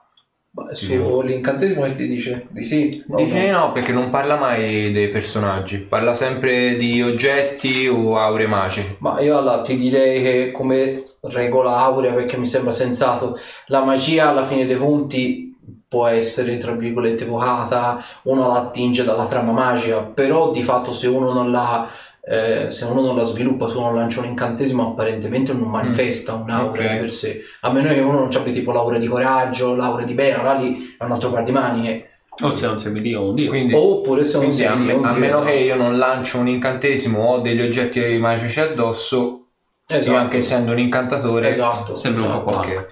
[0.52, 2.48] Ma sull'incantesimo che ti dice?
[2.50, 3.04] Di sì?
[3.08, 3.60] No, Dice no.
[3.60, 8.98] no, perché non parla mai dei personaggi, parla sempre di oggetti o aure magiche.
[9.00, 13.36] Ma io allora ti direi che come regola aurea, perché mi sembra sensato,
[13.68, 15.49] la magia alla fine dei conti
[15.90, 21.08] può essere tra virgolette evocata, uno la attinge dalla trama magica, però di fatto se
[21.08, 21.86] uno non la,
[22.22, 26.80] eh, se uno non la sviluppa, se uno lancia un incantesimo apparentemente non manifesta un'aura
[26.82, 26.92] ok.
[26.92, 30.14] di per sé, a meno che uno non abbia tipo l'aura di coraggio, l'aura di
[30.14, 32.04] bene, allora lì è un altro par di maniche,
[32.42, 33.50] O se non sei Dio un Dio.
[33.50, 35.66] Quindi, oppure se non quindi a, sei me- un a dio, meno che esatto.
[35.66, 39.46] io non lancio un incantesimo o degli oggetti magici addosso,
[39.88, 40.12] Esatto.
[40.12, 42.68] io anche essendo un incantatore, Esatto, Sembra un po' esatto.
[42.74, 42.86] qua.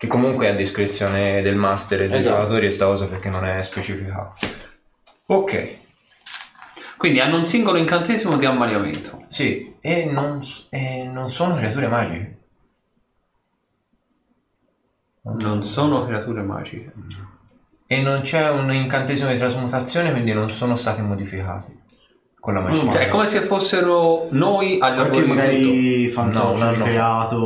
[0.00, 2.36] Che, comunque è a discrezione del master e dei Esatto.
[2.38, 4.32] giocatori e sta cosa perché non è specificato.
[5.26, 5.76] Ok,
[6.96, 9.24] Quindi hanno un singolo incantesimo di ammaliamento.
[9.26, 12.38] sì, e non, e non sono creature magiche.
[15.22, 16.92] Non sono creature magiche.
[17.86, 21.78] E non c'è un incantesimo di trasmutazione, quindi non sono stati modificati
[22.40, 22.90] con la magia.
[22.92, 25.26] Cioè, è come se fossero noi agli tutto.
[25.26, 26.84] magari No, un fantasma anno fa.
[26.84, 27.38] creato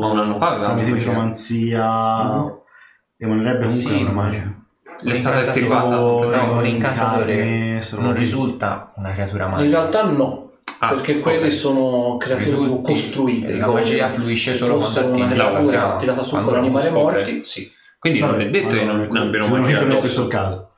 [0.00, 1.04] Ma un anno fa avevamo tramite magia.
[1.06, 2.52] necromanzia
[3.18, 4.54] emanerebbe comunque Sì, una ma- magia.
[5.00, 5.88] L'è stata estirpata.
[5.96, 8.18] No, No, un incantatore non lì.
[8.18, 9.62] risulta una creatura magica.
[9.64, 11.52] In realtà no, Ah, perché quelle ok.
[11.52, 13.56] sono creature Risulti- costruite.
[13.56, 17.70] la magia fluisce solo quando una attinge la tirata su con non animali morti, sì.
[17.98, 19.98] Quindi non Vabbè, è detto che non, non abbiano magia non è addosso.
[19.98, 20.70] questo caso.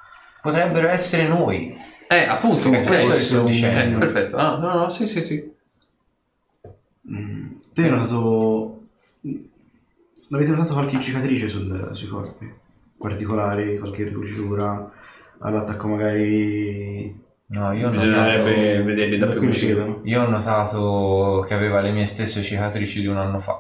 [0.43, 1.77] Potrebbero essere noi.
[2.13, 2.75] Eh, appunto, ok.
[2.75, 3.99] questo fosse sto un- Eh, dicendo.
[3.99, 4.37] perfetto.
[4.37, 5.55] Ah, no, no, sì, sì, sì.
[7.09, 8.83] Mm, Te hai notato.
[10.29, 12.53] L'avete notato qualche cicatrice sul- sui corpi?
[12.99, 14.91] Particolari, qualche ricucitura?
[15.39, 17.29] All'attacco magari.
[17.47, 20.01] No, io ho Bisognerebbe notato, vederli da più vicino.
[20.05, 23.57] io ho notato che aveva le mie stesse cicatrici di un anno fa.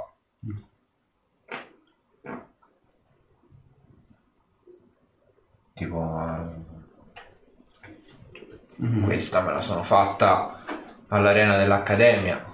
[5.74, 5.98] Tipo,
[8.78, 9.04] eh, Mhm.
[9.04, 10.62] questa me la sono fatta
[11.08, 12.48] all'arena dell'accademia.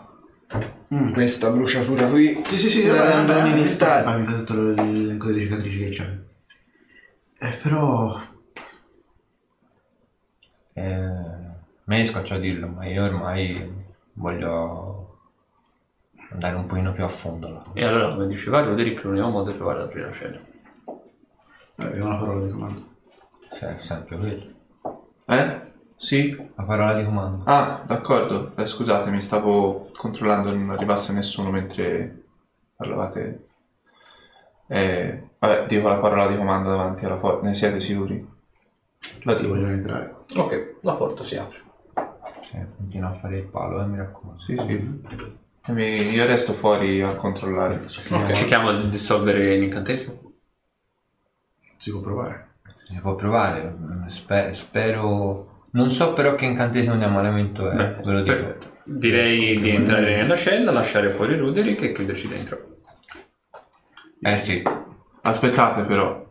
[0.94, 1.12] Mm.
[1.12, 2.42] Questa bruciatura qui.
[2.44, 4.05] Sì, sì, sì, andano vabbè, in estate.
[4.05, 6.18] fammi fare tutto l'elenco delle cicatrici che c'è.
[7.38, 8.20] Eh, però...
[10.72, 11.11] Eh,
[11.85, 15.18] me scoccio a dirlo, ma io ormai voglio
[16.31, 17.62] andare un pochino più a fondo là.
[17.72, 20.38] E allora, come diceva Roderick, l'unico modo è provare ad aprire la cella.
[20.38, 22.85] Eh, Abbiamo una parola di comando.
[23.57, 24.55] Cioè, sempre quello.
[25.26, 25.61] Eh?
[25.96, 26.37] Sì?
[26.54, 27.42] La parola di comando.
[27.44, 28.52] Ah, d'accordo.
[28.56, 32.24] Eh, scusatemi, stavo controllando non arrivasse nessuno mentre
[32.76, 33.46] parlavate.
[34.68, 37.46] Eh, vabbè, dico la parola di comando davanti alla porta.
[37.46, 38.35] Ne siete sicuri?
[39.22, 40.14] La Ti vogliono entrare.
[40.37, 41.62] Ok, la porta si apre.
[41.94, 44.42] Cioè, continua a fare il palo, eh, mi raccomando.
[44.42, 45.02] Sì, sì.
[45.72, 47.76] Mi- io resto fuori a controllare.
[47.76, 48.30] Ok.
[48.32, 50.32] Cerchiamo di dissolvere l'incantesimo.
[51.78, 52.54] Si può provare.
[52.87, 53.76] Si può provare,
[54.09, 55.54] spe- spero...
[55.76, 58.34] Non so però che incantesimo di ammalamento è, Beh, ve lo dico.
[58.34, 58.66] perfetto.
[58.84, 62.76] Direi di entrare nella cella, lasciare fuori Roderick e chiuderci dentro.
[64.20, 64.62] Eh sì,
[65.26, 66.24] Aspettate però.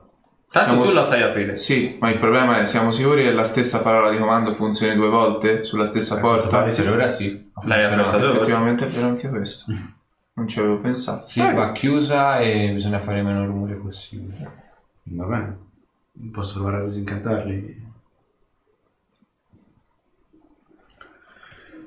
[0.50, 1.58] Tanto Siamo tu la sai aprire.
[1.58, 5.10] Sì, ma il problema è, siamo sicuri che la stessa parola di comando funzioni due
[5.10, 6.48] volte sulla stessa porta?
[6.48, 7.52] pare per ora sì.
[7.54, 8.36] ha L'hai aperta dove?
[8.36, 9.66] Effettivamente è vero anche questo.
[10.38, 11.30] Non ci avevo pensato.
[11.30, 14.52] Sì, va chiusa e bisogna fare meno rumore possibile.
[15.04, 15.58] Va bene.
[16.34, 17.85] Posso provare a disincantarli?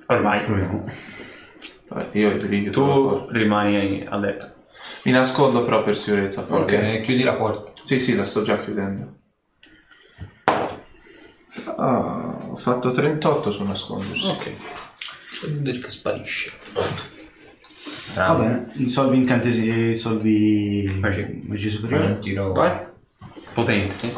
[0.09, 0.44] Ormai.
[0.44, 0.85] Proviamo.
[1.88, 2.71] Vabbè, io la porta.
[2.71, 4.55] Tu rimani allerta.
[5.05, 6.75] Mi nascondo però per sicurezza fuori.
[6.75, 7.73] Eh, chiudi la porta.
[7.83, 9.16] Sì, sì, la sto già chiudendo.
[11.77, 14.29] Ah, ho fatto 38 su nascondersi.
[14.29, 14.51] Ok.
[15.42, 16.53] Roderick sparisce.
[18.14, 18.88] Va bene.
[18.88, 21.29] Solvi incantesimi, solvi Magia.
[21.42, 22.07] magia superiore.
[22.07, 22.53] un tiro.
[22.53, 22.87] Vai.
[23.53, 24.12] Potente.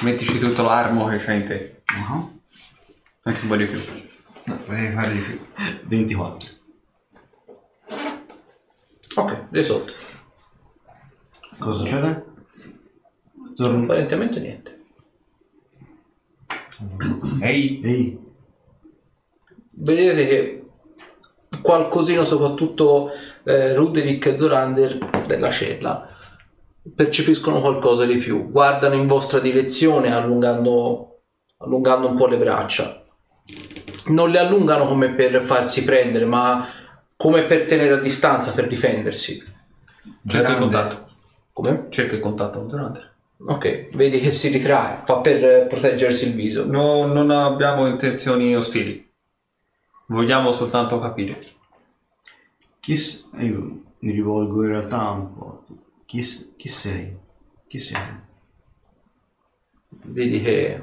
[0.00, 1.82] Mettici tutto l'armo che c'hai in te.
[1.86, 2.28] Ah,
[3.26, 3.80] Anche un po' di più.
[4.44, 5.40] Devi fare di più.
[5.84, 6.48] 24.
[9.16, 9.92] Ok, di sotto.
[11.58, 12.24] Cosa succede?
[13.54, 13.84] Torno.
[13.84, 14.82] Apparentemente niente.
[17.40, 18.18] Ehi, Ehi,
[19.70, 20.64] Vedete che
[21.62, 23.10] qualcosina, soprattutto
[23.44, 26.06] eh, Ruderick e Zorander della cella,
[26.94, 28.50] percepiscono qualcosa di più.
[28.50, 31.22] Guardano in vostra direzione allungando,
[31.58, 33.03] allungando un po' le braccia.
[34.06, 36.66] Non le allungano come per farsi prendere, ma
[37.16, 39.42] come per tenere a distanza, per difendersi.
[40.26, 41.08] Cerca il contatto.
[41.52, 41.86] Come?
[41.90, 43.12] Cerca il contatto con Zorander.
[43.46, 46.64] Ok, vedi che si ritrae, fa per eh, proteggersi il viso.
[46.66, 49.06] No, non abbiamo intenzioni ostili.
[50.06, 51.38] Vogliamo soltanto capire.
[52.80, 55.64] chi s- io mi rivolgo in realtà un po'.
[56.06, 57.16] Chi, s- chi sei?
[57.66, 58.02] Chi sei?
[60.06, 60.82] Vedi che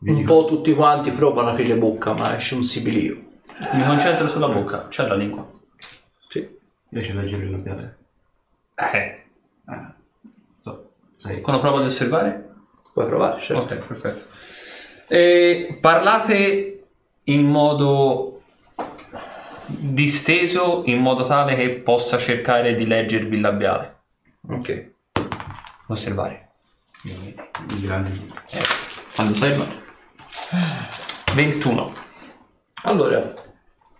[0.00, 3.22] Un po' tutti quanti provano a aprire bocca, ma esce un sibilio.
[3.72, 4.88] Mi concentro sulla bocca.
[4.88, 5.50] C'è la lingua.
[6.26, 6.40] Sì.
[6.40, 6.48] A
[6.90, 7.98] leggere le labiale?
[8.74, 9.24] Eh.
[9.66, 9.94] Eh,
[10.60, 11.40] so, sei.
[11.40, 12.52] Con la prova di osservare?
[12.92, 13.74] Puoi provare, certo.
[13.74, 14.24] Ok, perfetto.
[15.08, 16.86] E parlate
[17.24, 18.42] in modo
[19.66, 24.02] disteso, in modo tale che possa cercare di leggervi il labiale.
[24.48, 24.92] Ok.
[25.88, 26.43] Osservare.
[27.06, 28.30] I grandi.
[29.14, 29.66] Quando osserva.
[31.34, 31.92] 21.
[32.84, 33.34] Allora,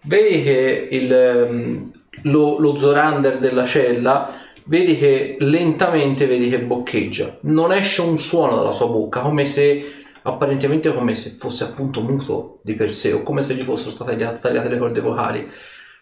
[0.05, 4.33] vedi che il, ehm, lo, lo Zorander della cella,
[4.64, 7.38] vedi che lentamente vedi che boccheggia.
[7.43, 12.61] Non esce un suono dalla sua bocca, come se apparentemente come se fosse appunto muto
[12.62, 15.47] di per sé, o come se gli fossero state tagliate, tagliate le corde vocali.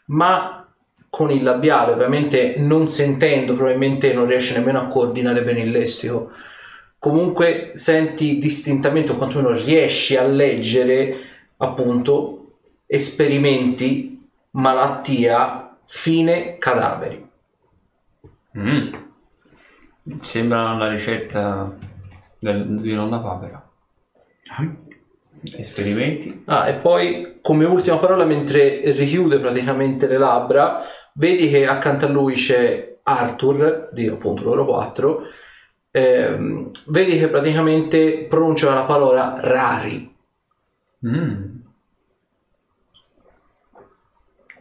[0.07, 0.73] Ma
[1.09, 6.31] con il labiale, ovviamente non sentendo, probabilmente non riesce nemmeno a coordinare bene il lessico.
[7.03, 11.17] Comunque senti distintamente, o quantomeno riesci a leggere
[11.57, 17.29] appunto esperimenti, malattia, fine, cadaveri.
[18.57, 18.95] Mm.
[20.21, 21.77] Sembra la ricetta
[22.39, 23.69] del, di nonna papera.
[25.43, 26.45] Esperimenti.
[26.45, 30.81] Ah, e poi come ultima parola, mentre richiude praticamente le labbra,
[31.15, 35.25] vedi che accanto a lui c'è Arthur, di appunto loro quattro,
[35.93, 40.17] ehm, vedi che praticamente pronuncia la parola rari.
[41.07, 41.61] Mm.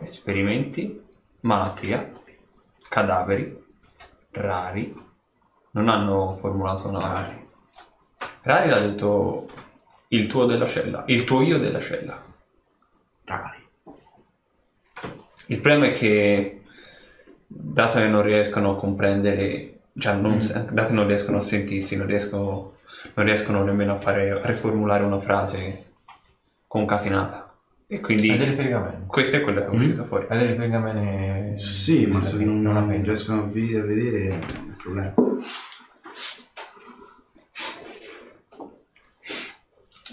[0.01, 1.01] Esperimenti,
[1.41, 2.11] malattia,
[2.87, 3.57] cadaveri,
[4.31, 5.09] rari.
[5.71, 7.39] Non hanno formulato una...
[8.43, 9.45] Rari l'ha detto
[10.09, 12.21] il tuo della cella, il tuo io della cella.
[13.23, 13.59] Rari.
[15.45, 16.63] Il problema è che,
[17.45, 20.39] dato che non riescono a comprendere, cioè non,
[20.71, 22.77] dato che non riescono a sentirsi, non riescono,
[23.15, 25.85] non riescono nemmeno a fare a riformulare una frase
[26.67, 27.53] concatenata.
[27.87, 29.03] E Ha quindi delle pergamene.
[29.05, 30.25] questo è quello che è uscito fuori.
[30.29, 31.57] Ha delle pergamene.
[31.57, 35.13] Sì, ma se non, non riescono a vedere è un problema.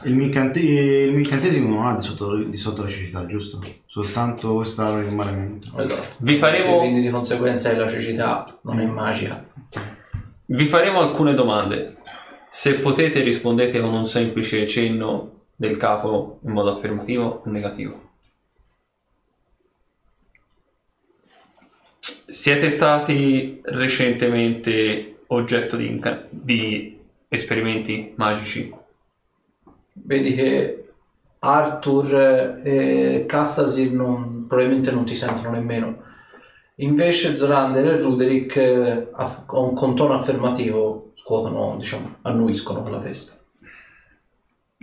[0.05, 3.61] Il, micante- il incantesimo non ha di sotto, di sotto la cecità, giusto?
[3.87, 5.70] Soltanto questa il malemento.
[5.74, 9.45] Allora, Vi faremo- Quindi di conseguenza è la cecità, non è magica.
[10.47, 11.97] Vi faremo alcune domande.
[12.51, 18.07] Se potete rispondete con un semplice cenno del capo in modo affermativo o negativo.
[22.01, 26.99] Siete stati recentemente oggetto di, inca- di
[27.29, 28.75] esperimenti magici?
[29.93, 30.89] Vedi che
[31.41, 36.03] Arthur e Castasir non- probabilmente non ti sentono nemmeno.
[36.81, 43.01] Invece Zorander e Ruderick eh, aff- con, con tono affermativo scuotono, diciamo, annuiscono con la
[43.01, 43.43] testa.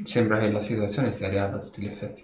[0.04, 2.24] Sembra che la situazione sia reale a tutti gli effetti.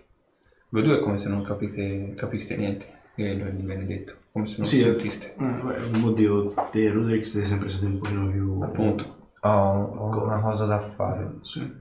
[0.69, 4.57] Voi due è come se non capite, capiste niente che vi viene detto, come se
[4.57, 5.35] non Sì, sentiste.
[5.37, 8.59] Eh, beh, oddio, te Roderick sei sempre stato un pochino più...
[8.61, 9.19] Appunto.
[9.41, 11.29] Ho, ho una cosa da fare.
[11.43, 11.79] Sì.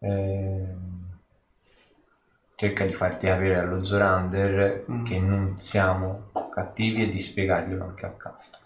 [0.00, 0.91] Ehm,
[2.62, 5.04] cerca di farti capire allo Zorander Mm.
[5.04, 8.58] che non siamo cattivi e di spiegarglielo anche a Castro.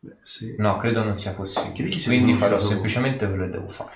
[0.00, 0.54] Beh, sì.
[0.58, 1.88] No, credo non sia possibile.
[2.04, 3.92] Quindi farò semplicemente quello che devo fare.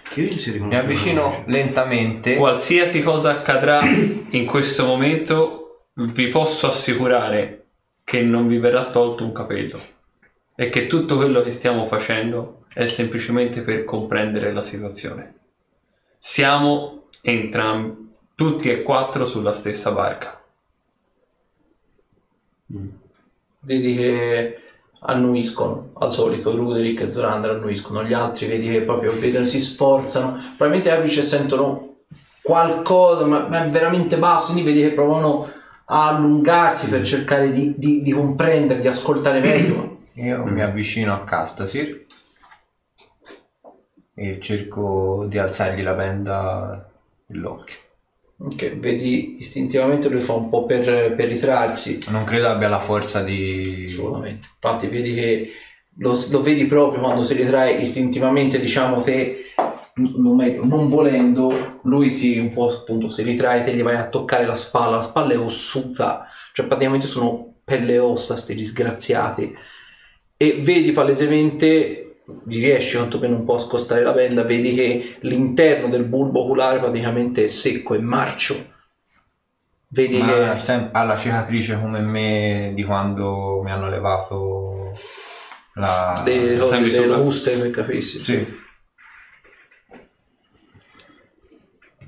[0.60, 2.36] Mi avvicino lentamente.
[2.36, 3.80] Qualsiasi cosa accadrà
[4.30, 7.64] in questo momento, vi posso assicurare
[8.04, 9.78] che non vi verrà tolto un capello
[10.54, 15.34] e che tutto quello che stiamo facendo è semplicemente per comprendere la situazione.
[16.18, 18.07] Siamo entrambi,
[18.38, 20.40] tutti e quattro, sulla stessa barca.
[23.58, 24.62] Vedi che
[25.00, 30.34] annuiscono al solito Ruderick e Zorander annuiscono gli altri vedi che proprio vedono si sforzano.
[30.56, 31.96] Probabilmente capisci sentono
[32.40, 35.50] qualcosa ma, ma è veramente basso quindi vedi che provano
[35.86, 40.02] a allungarsi per cercare di, di, di comprendere di ascoltare meglio.
[40.14, 42.00] Io mi avvicino a Castasir
[44.14, 46.88] e cerco di alzargli la benda
[47.26, 47.86] dell'occhio.
[48.40, 52.04] Ok, vedi istintivamente lui fa un po' per, per ritrarsi.
[52.08, 53.86] Non credo abbia la forza di...
[53.88, 54.48] assolutamente.
[54.54, 55.50] Infatti vedi che
[55.96, 59.52] lo, lo vedi proprio quando si ritrae istintivamente diciamo te
[59.94, 64.08] non, meglio, non volendo lui si un po' appunto si ritrae te gli vai a
[64.08, 66.24] toccare la spalla la spalla è ossuta.
[66.52, 69.52] Cioè praticamente sono pelle e ossa sti disgraziati.
[70.36, 72.07] E vedi palesemente
[72.44, 76.78] gli riesci quantomeno un po' a scostare la benda vedi che l'interno del bulbo oculare
[76.78, 78.54] praticamente è secco è marcio
[79.88, 84.92] vedi Ma che ha sem- ha la cicatrice come me di quando mi hanno levato
[85.74, 86.22] la...
[86.24, 87.60] le, cose, le sopra.
[87.60, 88.66] per capisci Sì.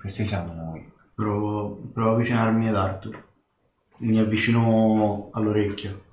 [0.01, 0.91] Questi siamo noi.
[1.15, 3.23] Provo, provo a avvicinarmi ad Arthur.
[3.99, 6.05] Mi avvicino all'orecchio.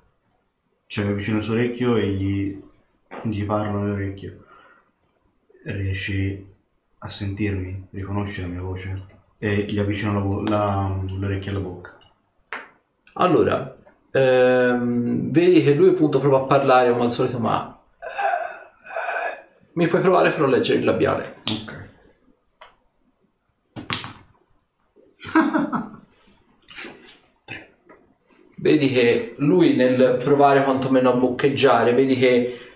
[0.87, 2.61] Cioè mi avvicino al suo orecchio e gli,
[3.23, 4.45] gli parlo nell'orecchio.
[5.63, 6.45] Riesci
[6.99, 9.05] a sentirmi, riconosci la mia voce
[9.37, 11.97] e gli avvicino la vo- la- l'orecchio alla bocca.
[13.13, 13.75] Allora,
[14.11, 17.73] ehm, vedi che lui appunto prova a parlare come al solito, ma...
[19.73, 21.35] Mi puoi provare però a leggere il labiale.
[21.51, 21.85] Ok.
[28.59, 32.66] Vedi che lui nel provare quantomeno a boccheggiare, vedi che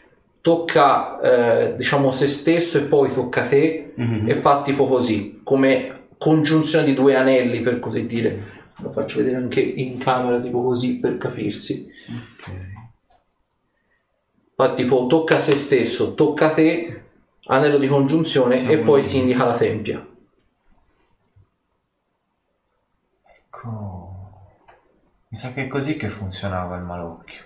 [0.41, 4.29] tocca, eh, diciamo, se stesso e poi tocca te Mhm.
[4.29, 8.59] e fa tipo così, come congiunzione di due anelli per così dire.
[8.77, 11.87] Lo faccio vedere anche in camera tipo così per capirsi.
[12.09, 12.51] Ok.
[14.55, 17.03] Fa tipo tocca se stesso, tocca te,
[17.45, 19.07] anello di congiunzione Siamo e poi lì.
[19.07, 20.05] si indica la tempia.
[23.37, 24.09] Ecco.
[25.29, 27.43] Mi sa che è così che funzionava il malocchio.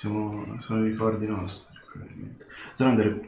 [0.00, 1.78] Siamo, sono i ricordi nostri.
[1.92, 2.46] probabilmente.
[2.72, 3.20] Zorander,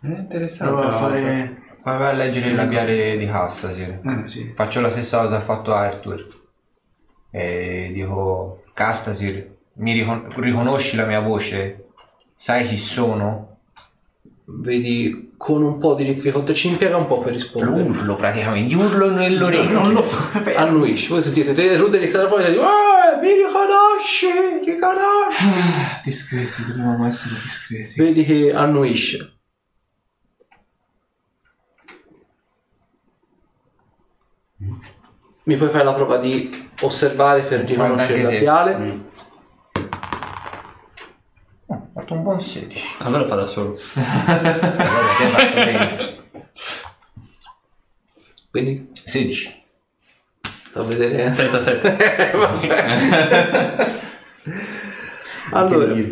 [0.00, 0.72] È interessante.
[0.72, 1.62] prova a la fare...
[1.82, 4.00] Poi vai a leggere il labiale di Castasir.
[4.02, 4.50] Eh sì.
[4.56, 6.26] Faccio la stessa cosa che ha fatto Arthur.
[7.30, 11.84] E dico, Castasir, mi ricon- riconosci la mia voce?
[12.34, 13.58] Sai chi sono?
[14.46, 17.82] Vedi con un po' di difficoltà, ci impiega un po' per Lo rispondere.
[17.82, 19.80] urlo praticamente, gli urlo nell'orecchio.
[19.80, 20.40] Non lo fa.
[20.62, 22.64] Annuisci, voi sentite te Ruderi sta fuori e dice "Eh,
[23.20, 24.26] mi riconosci,
[24.64, 25.44] riconosci.
[25.44, 28.00] Ah, discreti, dobbiamo essere discreti.
[28.00, 29.38] Vedi che annuisce.
[35.44, 38.76] Mi puoi fare la prova di osservare per riconoscere il labiale?
[38.76, 39.00] Mm.
[41.66, 42.96] Oh, ho fatto un buon 16.
[43.04, 43.78] Allora fa da solo.
[44.26, 46.24] Allora, hai fatto bene.
[48.50, 49.65] Quindi 16.
[50.76, 51.30] Sto a vedere.
[51.30, 51.96] 37.
[55.52, 56.10] allora, lui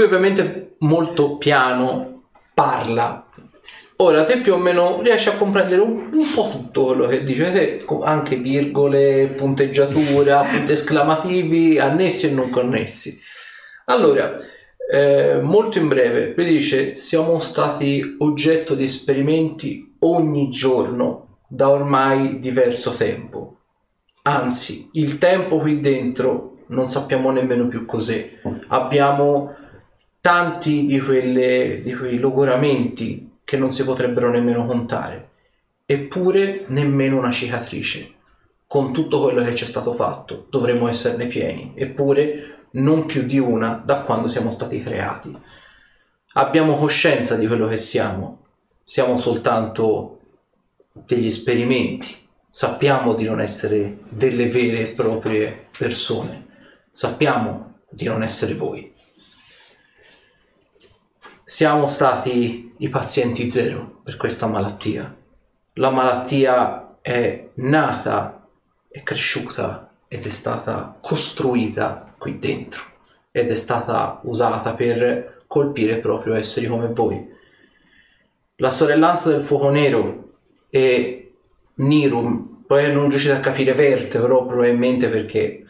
[0.00, 3.26] ovviamente molto piano parla.
[3.96, 7.50] Ora te più o meno riesci a comprendere un, un po' tutto quello che dice,
[7.50, 13.20] te, anche virgole, punteggiatura, punti esclamativi, annessi e non connessi.
[13.86, 14.36] Allora,
[14.92, 22.38] eh, molto in breve, lui dice siamo stati oggetto di esperimenti ogni giorno da ormai
[22.38, 23.54] diverso tempo.
[24.26, 28.40] Anzi, il tempo qui dentro non sappiamo nemmeno più cos'è.
[28.68, 29.54] Abbiamo
[30.20, 35.28] tanti di, quelle, di quei logoramenti che non si potrebbero nemmeno contare,
[35.84, 38.14] eppure nemmeno una cicatrice.
[38.66, 43.38] Con tutto quello che ci è stato fatto dovremmo esserne pieni, eppure non più di
[43.38, 45.36] una da quando siamo stati creati.
[46.36, 48.46] Abbiamo coscienza di quello che siamo,
[48.82, 50.20] siamo soltanto
[51.04, 52.23] degli esperimenti,
[52.56, 56.46] sappiamo di non essere delle vere e proprie persone,
[56.92, 58.94] sappiamo di non essere voi.
[61.42, 65.12] Siamo stati i pazienti zero per questa malattia.
[65.72, 68.46] La malattia è nata,
[68.88, 72.84] è cresciuta ed è stata costruita qui dentro
[73.32, 77.20] ed è stata usata per colpire proprio esseri come voi.
[78.58, 80.36] La sorellanza del fuoco nero
[80.70, 81.23] e
[81.76, 85.64] Nirum, poi non riuscite a capire Verte, però probabilmente perché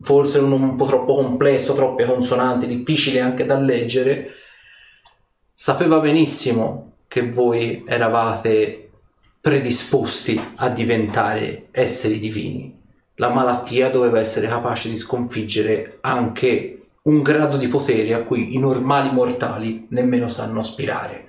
[0.00, 4.30] forse è un, un po' troppo complesso, troppe consonanti, difficile anche da leggere,
[5.54, 8.90] sapeva benissimo che voi eravate
[9.40, 12.78] predisposti a diventare esseri divini.
[13.16, 18.58] La malattia doveva essere capace di sconfiggere anche un grado di potere a cui i
[18.58, 21.28] normali mortali nemmeno sanno aspirare.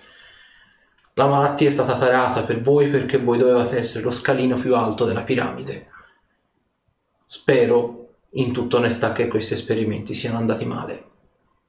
[1.16, 5.06] La malattia è stata tarata per voi perché voi dovevate essere lo scalino più alto
[5.06, 5.88] della piramide.
[7.26, 11.04] Spero, in tutta onestà, che questi esperimenti siano andati male.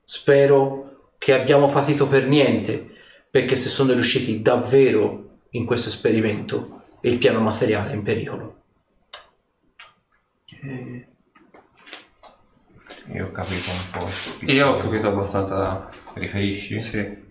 [0.04, 2.88] Spero che abbiamo patito per niente,
[3.30, 8.60] perché se sono riusciti davvero in questo esperimento, il piano materiale è in pericolo.
[13.12, 14.08] Io ho capito un po'.
[14.46, 15.90] Io ho capito abbastanza.
[16.14, 16.80] Riferisci?
[16.80, 17.21] Sì.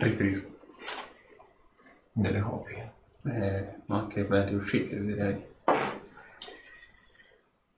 [0.00, 0.48] Riferisco.
[2.12, 2.92] Delle copie.
[3.24, 5.48] Eh, ma anche belle uscite, direi.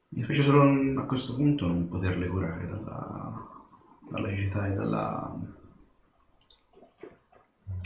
[0.08, 3.48] Mi spiace solo a questo punto non poterle curare dalla,
[4.10, 5.34] dalla città e dalla...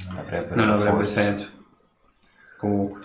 [0.08, 0.24] Non
[0.54, 1.20] Non avrebbe forza.
[1.20, 1.50] senso.
[2.58, 3.04] Comunque.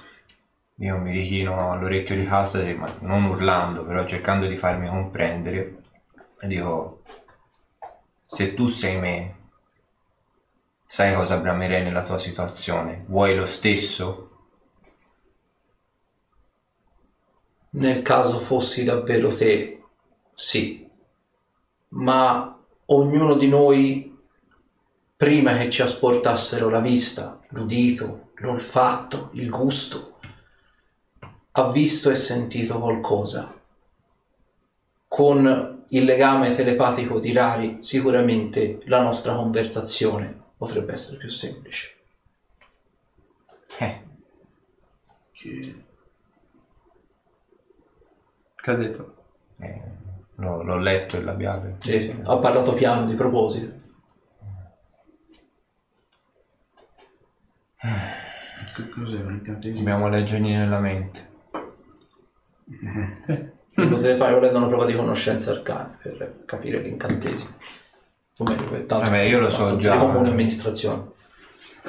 [0.75, 5.83] Io mi richino all'orecchio di Casadri, ma non urlando, però cercando di farmi comprendere.
[6.39, 7.03] E dico,
[8.25, 9.35] se tu sei me,
[10.93, 13.05] sai cosa bramerei nella tua situazione?
[13.07, 14.29] Vuoi lo stesso?
[17.69, 19.83] Nel caso fossi davvero te,
[20.33, 20.85] sì.
[21.89, 24.17] Ma ognuno di noi,
[25.15, 30.19] prima che ci asportassero la vista, l'udito, l'olfatto, il gusto,
[31.51, 33.57] ha visto e sentito qualcosa.
[35.07, 41.95] Con il legame telepatico di Rari, sicuramente la nostra conversazione potrebbe essere più semplice.
[43.79, 44.01] Eh,
[45.31, 45.83] Che...
[48.55, 49.15] Che ha detto?
[49.57, 49.81] eh,
[50.35, 51.77] l'ho, l'ho letto il labiale.
[51.79, 53.79] Sì, ha parlato piano di proposito.
[58.75, 59.79] che cos'è un incantesimo?
[59.79, 61.29] Dobbiamo leggergli nella mente.
[63.73, 67.55] Potete fare volendo una prova di conoscenza arcana per capire l'incantesimo.
[68.41, 69.97] O meglio, tanto Vabbè, io lo so già.
[69.97, 71.09] comune amministrazione.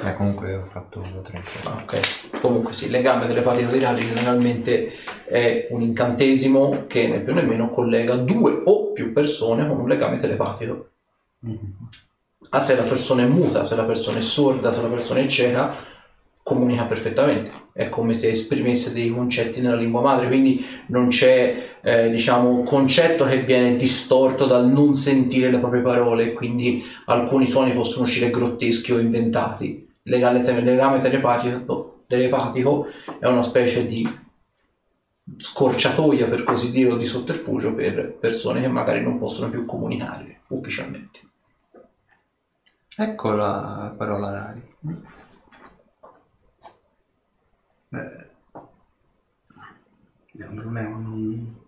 [0.03, 1.49] Eh, comunque ho fatto 30.
[1.69, 2.39] Ah, ok.
[2.39, 4.91] Comunque sì, legame telepatico di Rari generalmente
[5.25, 10.17] è un incantesimo che né più nemmeno collega due o più persone con un legame
[10.17, 10.89] telepatico.
[12.49, 15.25] Ah, se la persona è muta, se la persona è sorda, se la persona è
[15.25, 15.73] cieca,
[16.43, 17.61] comunica perfettamente.
[17.73, 23.25] È come se esprimesse dei concetti nella lingua madre, quindi non c'è, eh, diciamo, concetto
[23.25, 28.91] che viene distorto dal non sentire le proprie parole, quindi alcuni suoni possono uscire grotteschi
[28.91, 29.89] o inventati.
[30.03, 32.87] Il legame, legame telepatico, telepatico
[33.17, 34.07] è una specie di
[35.37, 40.41] scorciatoia, per così dire, o di sotterfugio per persone che magari non possono più comunicare
[40.49, 41.21] ufficialmente.
[42.95, 44.61] Ecco la parola rari.
[47.93, 48.29] Beh,
[50.39, 51.61] è un problema, non...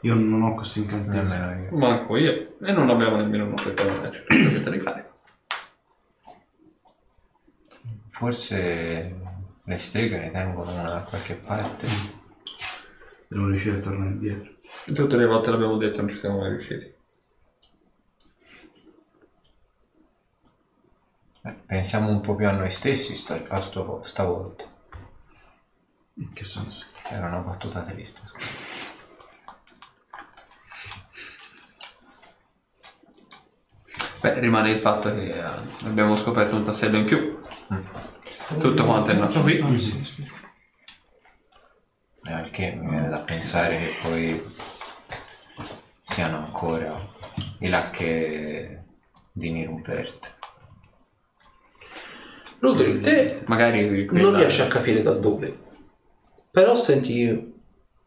[0.00, 1.62] Io non ho questo incantesimo.
[1.62, 1.76] Io.
[1.76, 2.56] Manco io.
[2.60, 5.12] E non abbiamo nemmeno una cercare di fare.
[8.10, 9.14] Forse
[9.66, 11.86] Le streghe ne tengono una da qualche parte.
[13.28, 14.54] Devo riuscire a tornare indietro.
[14.92, 16.92] Tutte le volte l'abbiamo detto, non ci siamo mai riusciti.
[21.44, 24.73] Eh, pensiamo un po' più a noi stessi sta, a sto- stavolta.
[26.16, 26.86] In che senso?
[27.08, 28.46] Era una battuta triste, scusa.
[34.20, 35.42] Beh, rimane il fatto che eh,
[35.84, 37.38] abbiamo scoperto un tassello in più.
[38.58, 39.58] Tutto quanto è nato qui.
[42.26, 44.54] E anche mi viene da pensare che poi
[46.04, 46.96] siano ancora
[47.58, 48.84] i lacche
[49.32, 50.34] di Nirumpert.
[52.60, 55.63] Rudolf, te Magari non riesci a capire da dove.
[56.54, 57.52] Però senti,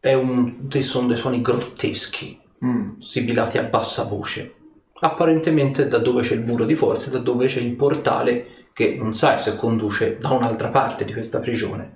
[0.00, 2.98] è un, sono dei suoni grotteschi, Mm.
[2.98, 4.54] sibilati a bassa voce.
[5.00, 9.12] Apparentemente da dove c'è il muro di forza da dove c'è il portale che non
[9.12, 11.94] sai se conduce da un'altra parte di questa prigione.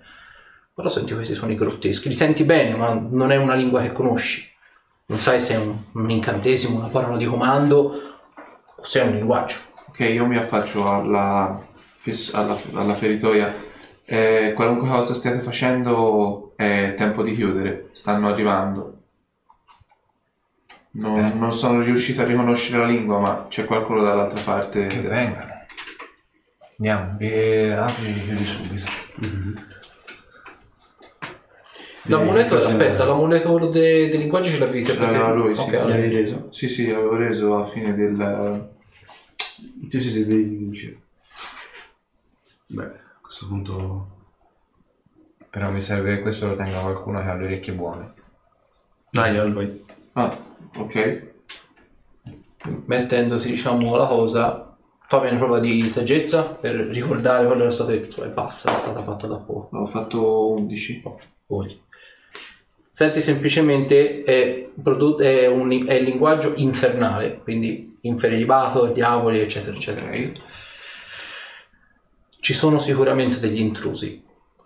[0.74, 4.46] Però senti questi suoni grotteschi, li senti bene, ma non è una lingua che conosci.
[5.06, 7.76] Non sai se è un, un incantesimo, una parola di comando
[8.76, 9.56] o se è un linguaggio.
[9.88, 11.60] Ok, io mi affaccio alla,
[12.34, 13.52] alla, alla feritoia.
[14.04, 17.88] Eh, qualunque cosa stiate facendo è tempo di chiudere.
[17.92, 18.96] Stanno arrivando.
[20.92, 21.32] Non, Eh.
[21.34, 24.86] non sono riuscito a riconoscere la lingua, ma c'è qualcuno dall'altra parte.
[24.88, 25.50] Che vengano.
[26.78, 28.90] Andiamo, e apri chiudi subito.
[32.06, 35.62] L'amuleto, questo è- aspetta, l'amuleto dei, dei linguaggi ce l'avevi Ce l'aveva lui, sì.
[35.62, 35.96] Ok, Mi allora.
[35.96, 36.48] reso?
[36.50, 38.70] Sì, sì, avevo reso a fine del.
[39.88, 41.00] Sì, sì, sì, devi vincere.
[42.66, 44.16] Beh, a questo punto...
[45.52, 48.12] Però mi serve che questo lo tenga qualcuno che ha le orecchie buone.
[49.10, 49.84] Dai, Alboy.
[50.14, 50.34] Ah,
[50.76, 51.30] ok.
[52.86, 54.74] mettendosi diciamo la cosa
[55.08, 58.76] fammi una prova di saggezza per ricordare quello che è stato detto e basta è
[58.76, 61.02] stata fatta da poco Ho fatto 11.
[61.44, 61.82] Poi.
[62.88, 70.06] senti semplicemente è, produ- è un è il linguaggio infernale quindi inferibato diavoli eccetera eccetera
[70.08, 70.32] Ok.
[72.40, 74.22] ci sono sicuramente degli intrusi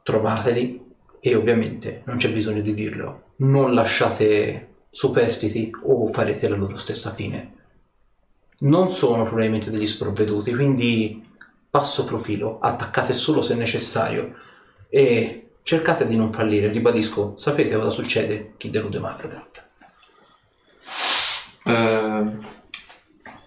[0.06, 0.84] trovateli
[1.18, 3.32] e ovviamente non c'è bisogno di dirlo.
[3.38, 7.54] Non lasciate superstiti o farete la loro stessa fine.
[8.60, 11.24] Non sono probabilmente degli sprovveduti quindi
[11.68, 14.36] passo profilo attaccate solo se necessario
[14.88, 16.70] e cercate di non fallire.
[16.70, 18.52] Ribadisco sapete cosa succede?
[18.56, 19.64] Chi delude Margaret
[21.64, 22.46] Ehm,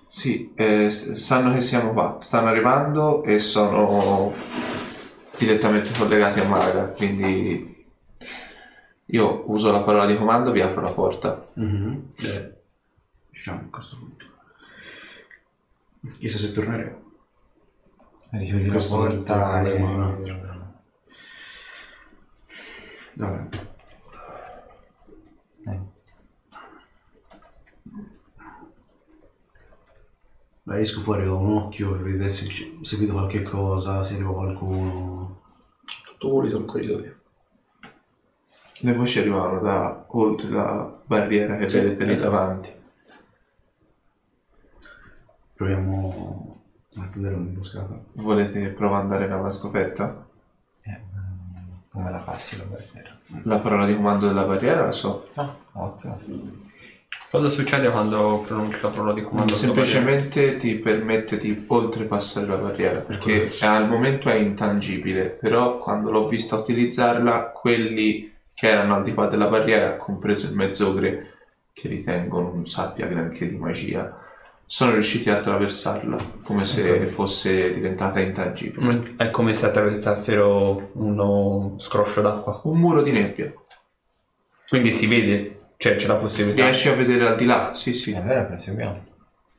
[0.05, 4.33] sì, eh, sanno che siamo qua, stanno arrivando e sono
[5.39, 7.85] direttamente collegati a Maga, quindi
[9.05, 11.47] io uso la parola di comando, vi apro la porta.
[11.53, 12.53] Beh,
[13.29, 14.25] diciamo a questo punto.
[16.17, 17.07] Chissà se torneremo.
[18.31, 19.79] Richiudi la Questo non porta e...
[19.79, 20.19] no.
[23.13, 23.47] Vabbè.
[30.69, 34.13] Beh, esco fuori con un occhio per vedere se, ci- se vedo qualche cosa, se
[34.13, 35.41] arriva qualcuno.
[36.05, 37.15] tutto pulito il corridoio
[38.81, 42.29] Le voci arrivano da oltre la barriera che Sì, vedete lì esatto.
[42.29, 42.71] davanti.
[45.55, 46.61] Proviamo
[46.97, 48.01] a tenere un'imboscata.
[48.17, 50.27] Volete provare ad andare avanti scoperta?
[50.81, 51.01] Eh,
[51.89, 53.17] come la passi la barriera?
[53.43, 55.27] La parola di comando della barriera la so.
[55.33, 56.19] Ah, ottimo.
[57.31, 59.53] Cosa succede quando pronunci la parola di comando?
[59.53, 66.27] Semplicemente ti permette di oltrepassare la barriera perché al momento è intangibile, però quando l'ho
[66.27, 71.33] vista utilizzarla, quelli che erano al di qua della barriera, compreso il mezzogre,
[71.71, 74.11] che ritengo non sappia granché di magia,
[74.65, 79.13] sono riusciti a attraversarla come se fosse diventata intangibile.
[79.17, 82.59] È come se attraversassero uno scroscio d'acqua.
[82.63, 83.53] Un muro di nebbia.
[84.67, 86.63] Quindi si vede, cioè c'è la possibilità.
[86.63, 87.71] Riesci a vedere al di là?
[87.73, 88.11] Sì, sì.
[88.11, 89.05] È vero, proseguiamo.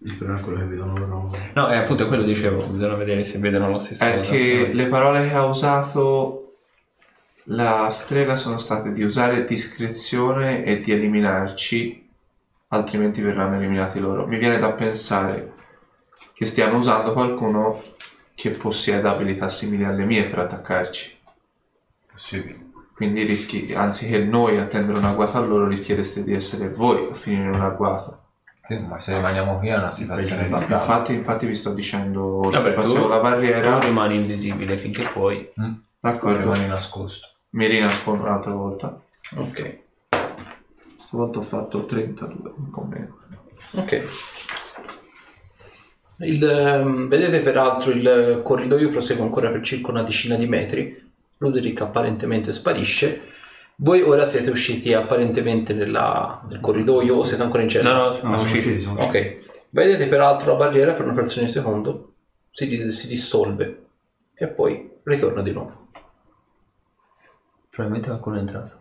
[0.03, 1.37] Il problema è quello che vedono loro.
[1.55, 4.31] No, è appunto quello dicevo, bisogna vedere se vedono la stessa È cosa.
[4.31, 6.53] che le parole che ha usato
[7.45, 12.11] la strega sono state di usare discrezione e di eliminarci,
[12.68, 14.27] altrimenti verranno eliminati loro.
[14.27, 15.55] Mi viene da pensare
[16.35, 17.81] che stiano usando qualcuno
[18.35, 21.16] che possieda abilità simili alle mie per attaccarci.
[22.12, 22.68] Possibile.
[23.01, 27.45] Quindi rischi, anziché noi attendere un agguato a loro, rischiereste di essere voi a finire
[27.45, 28.25] in un agguato.
[28.67, 30.81] Sì, ma se rimaniamo qui è una situazione scalo.
[30.83, 35.49] Infatti, infatti vi sto dicendo, Vabbè, oltrepassiamo tu- la barriera, Tu rimani invisibile finché puoi.
[35.59, 35.73] Mm?
[35.99, 37.27] d'accordo, Rimani nascosto.
[37.53, 39.01] mi rinascondo un'altra volta.
[39.37, 39.79] ok
[40.99, 43.17] Stavolta ho fatto 32, un po' meno.
[43.77, 44.03] Ok.
[46.19, 51.09] Il, ehm, vedete peraltro il corridoio prosegue ancora per circa una decina di metri
[51.45, 53.22] Ruderick apparentemente sparisce.
[53.76, 57.88] Voi ora siete usciti apparentemente nella- nel corridoio o siete ancora in cerca?
[57.91, 58.80] No, no, No, siamo siamo usciti.
[58.80, 59.16] siamo usciti.
[59.16, 62.12] Ok, vedete peraltro la barriera per una frazione di secondo
[62.51, 63.84] si, dis- si dissolve
[64.34, 65.88] e poi ritorna di nuovo.
[67.70, 68.78] Probabilmente qualcuno è entrato.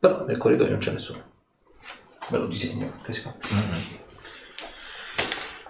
[0.00, 1.22] Però nel corridoio non c'è nessuno.
[2.30, 3.32] Ve lo disegno che si fa.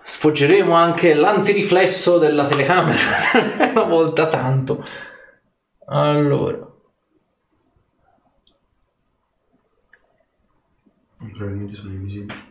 [0.03, 2.99] Sfoggeremo anche l'antiriflesso della telecamera
[3.71, 4.83] una volta tanto.
[5.91, 6.67] Allora,
[11.19, 12.47] Probabilmente sono invisibili.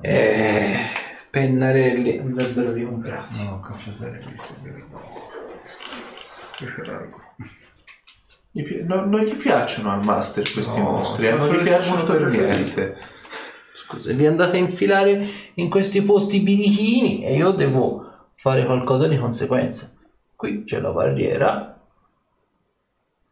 [0.00, 0.74] eh,
[1.30, 3.44] pennarelli andrebbero ricomprati.
[3.44, 4.20] No, cacciatore.
[8.50, 11.62] Gli pi- no- non gli piacciono al master questi No, mostri, eh, sono non gli
[11.62, 12.96] piacciono per niente.
[13.74, 19.18] Scusa, vi andate a infilare in questi posti birichini e io devo fare qualcosa di
[19.18, 19.96] conseguenza.
[20.42, 21.80] Qui c'è la barriera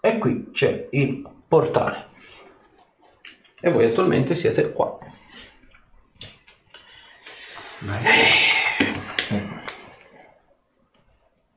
[0.00, 2.06] e qui c'è il portale.
[3.60, 4.96] E voi attualmente siete qua.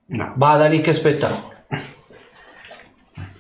[0.06, 0.34] No.
[0.36, 1.54] Bada lì che spettacolo.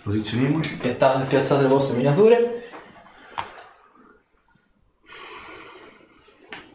[0.03, 0.78] Posizioniamoci.
[0.78, 2.62] Piazzate, piazzate le vostre miniature.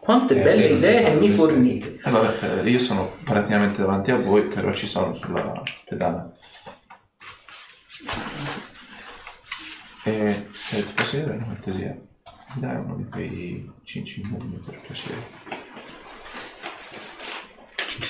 [0.09, 2.01] Quante Eh, belle si idee sa mi fornite.
[2.03, 6.33] Eh, vabbè, eh, io sono praticamente davanti a voi, però ci sono sulla pedana.
[10.05, 11.95] E, e ti posso chiedere una cortesia?
[12.55, 15.27] Mi dai uno di quei cincinnoni per piacere?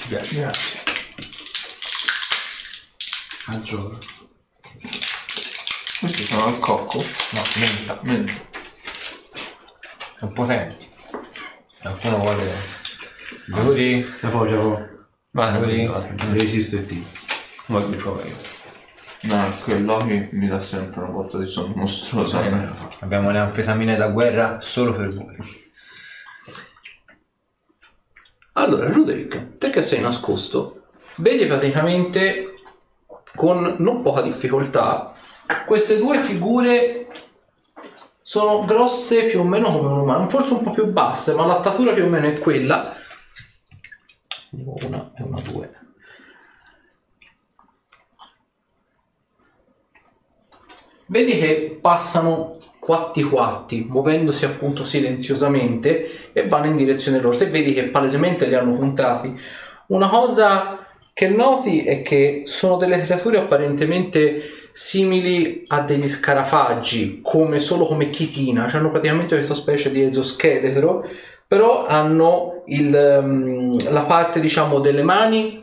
[0.06, 0.52] Grazie.
[3.46, 3.98] Al gioco.
[5.98, 6.98] Questi sono al cocco.
[6.98, 7.98] No, menta.
[8.02, 8.32] Menta.
[10.14, 10.87] Sono potenti.
[11.80, 12.52] Qualcuno vuole...
[13.46, 14.06] Duri?
[14.20, 14.88] La foggia, la
[15.30, 15.88] Va, duri.
[16.32, 17.02] Resiste T.
[17.66, 18.34] Ma che gioco io?
[19.22, 22.44] No, quell'Omi mi dà sempre una botta di sonno mostruosa.
[22.44, 22.68] Eh,
[23.00, 25.36] Abbiamo le anfetamine da guerra solo per voi.
[28.52, 32.54] Allora, Ruderick, te che sei nascosto, vedi praticamente
[33.36, 35.14] con non poca difficoltà
[35.66, 37.06] queste due figure
[38.28, 41.54] sono grosse più o meno come un umano, forse un po' più basse, ma la
[41.54, 42.94] statura più o meno è quella.
[44.50, 45.72] Una e una due.
[51.06, 57.34] Vedi che passano quatti quatti, muovendosi appunto silenziosamente e vanno in direzione loro.
[57.34, 59.34] Te vedi che palesemente li hanno puntati.
[59.86, 67.58] Una cosa che noti è che sono delle creature apparentemente simili a degli scarafaggi, come
[67.58, 71.04] solo come chitina, cioè hanno praticamente questa specie di esoscheletro,
[71.48, 75.60] però hanno il, ehm, la parte diciamo delle mani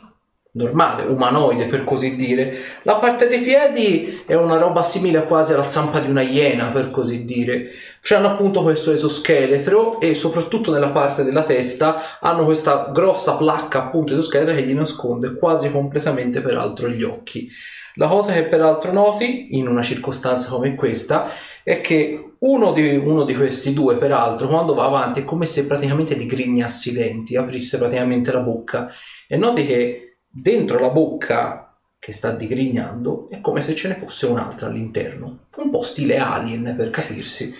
[0.51, 2.57] normale, umanoide per così dire.
[2.81, 6.91] La parte dei piedi è una roba simile quasi alla zampa di una iena per
[6.91, 7.69] così dire.
[8.05, 13.79] Cioè hanno appunto questo esoscheletro e soprattutto nella parte della testa hanno questa grossa placca
[13.85, 17.49] appunto esoscheletro che gli nasconde quasi completamente peraltro gli occhi.
[17.95, 21.27] La cosa che peraltro noti in una circostanza come questa
[21.63, 25.65] è che uno di, uno di questi due, peraltro, quando va avanti è come se
[25.65, 28.87] praticamente digrignasse i denti, aprisse praticamente la bocca.
[29.27, 34.27] E noti che dentro la bocca che sta digrignando è come se ce ne fosse
[34.27, 37.51] un'altra all'interno, un po' stile alien per capirsi,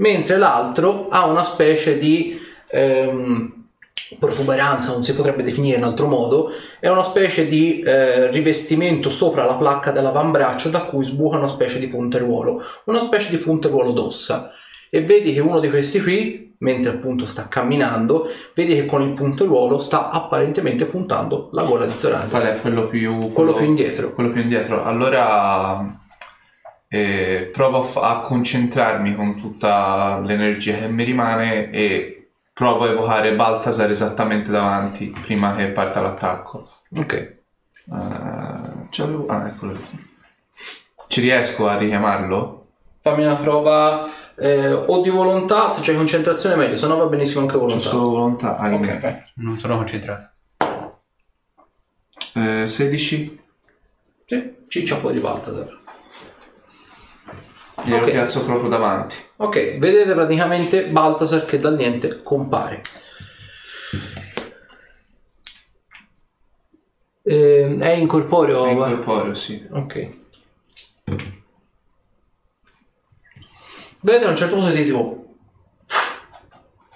[0.00, 2.38] mentre l'altro ha una specie di
[2.70, 3.58] ehm,
[4.18, 9.44] protuberanza, non si potrebbe definire in altro modo, è una specie di eh, rivestimento sopra
[9.44, 14.50] la placca dell'avambraccio da cui sbuca una specie di punteruolo, una specie di punteruolo d'ossa.
[14.92, 19.14] E vedi che uno di questi qui, mentre appunto sta camminando, vedi che con il
[19.14, 22.28] punteruolo sta apparentemente puntando la gola di Zorander.
[22.28, 23.32] Qual è quello più...
[23.32, 24.12] Quello più indietro.
[24.12, 24.82] Quello più indietro.
[24.82, 25.99] Allora
[26.92, 32.90] eh, provo a, fa- a concentrarmi con tutta l'energia che mi rimane e provo a
[32.90, 36.68] evocare Baltasar esattamente davanti prima che parta l'attacco.
[36.96, 37.12] Ok.
[37.12, 37.38] Eh,
[38.90, 40.08] c'avevo- Ah, eccolo lì.
[41.06, 42.66] Ci riesco a richiamarlo?
[43.02, 47.40] Fammi una prova eh, o di volontà, se c'è concentrazione meglio, se no va benissimo
[47.42, 47.82] anche volontà.
[47.84, 48.56] solo volontà.
[48.56, 48.94] ahimè.
[48.94, 49.22] Ok, vai.
[49.36, 50.28] Non sono concentrato.
[52.34, 53.38] Eh, 16?
[54.26, 55.78] Sì, ciccia fuori Baltasar.
[57.84, 58.10] Glielo Ok.
[58.10, 59.16] piazzo proprio davanti.
[59.36, 62.82] Ok, vedete praticamente Baltasar che dal niente compare.
[67.22, 68.66] Eh, è incorporeo?
[68.66, 69.66] È incorporeo, sì.
[69.70, 70.18] Ok.
[74.02, 75.19] Vedete a un certo punto di tipo...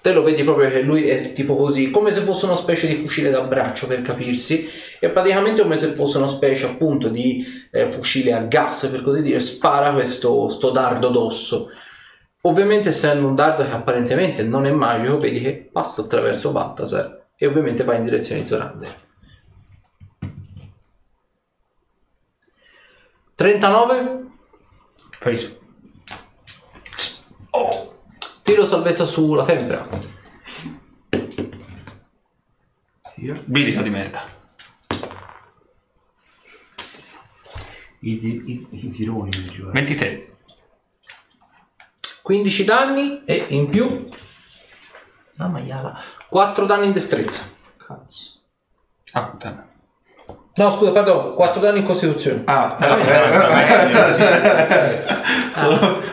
[0.05, 2.95] Te lo vedi proprio che lui è tipo così, come se fosse una specie di
[2.95, 4.69] fucile da braccio per capirsi,
[5.01, 9.23] e praticamente come se fosse una specie appunto di eh, fucile a gas, per così
[9.23, 11.71] dire, spara questo sto dardo d'osso.
[12.43, 17.47] Ovviamente essendo un dardo che apparentemente non è magico, vedi che passa attraverso Baltasar e
[17.47, 18.95] ovviamente va in direzione di Zorander.
[23.37, 24.25] 39
[25.19, 25.59] Preso.
[28.45, 29.89] Tiro salvezza sulla femmina.
[33.47, 34.31] Bilico di merda.
[38.01, 39.71] I, i- i tironi mi giuro.
[39.71, 40.37] 23.
[42.23, 44.09] 15 danni e in più
[45.37, 45.99] Ah, maiala.
[46.29, 47.43] 4 danni in destrezza.
[47.77, 48.41] Cazzo.
[49.13, 49.69] Ah, puttana.
[50.57, 52.43] No, scusa, perdono, 4 danni in costituzione.
[52.45, 52.77] Ah,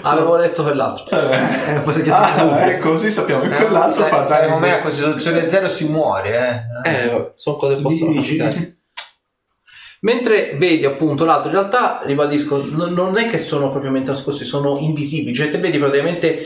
[0.03, 1.05] Ah, avevo letto quell'altro.
[1.15, 5.49] Eh, poi se ah, eh, così sappiamo che quell'altro fa danni Secondo me a Costituzione
[5.49, 6.89] Zero si muore, eh.
[6.91, 8.77] Eh, sono cose che possono capitare.
[10.01, 14.79] Mentre vedi appunto l'altro, in realtà ribadisco, non, non è che sono propriamente nascosti, sono
[14.79, 15.35] invisibili.
[15.35, 16.39] Cioè, te vedi praticamente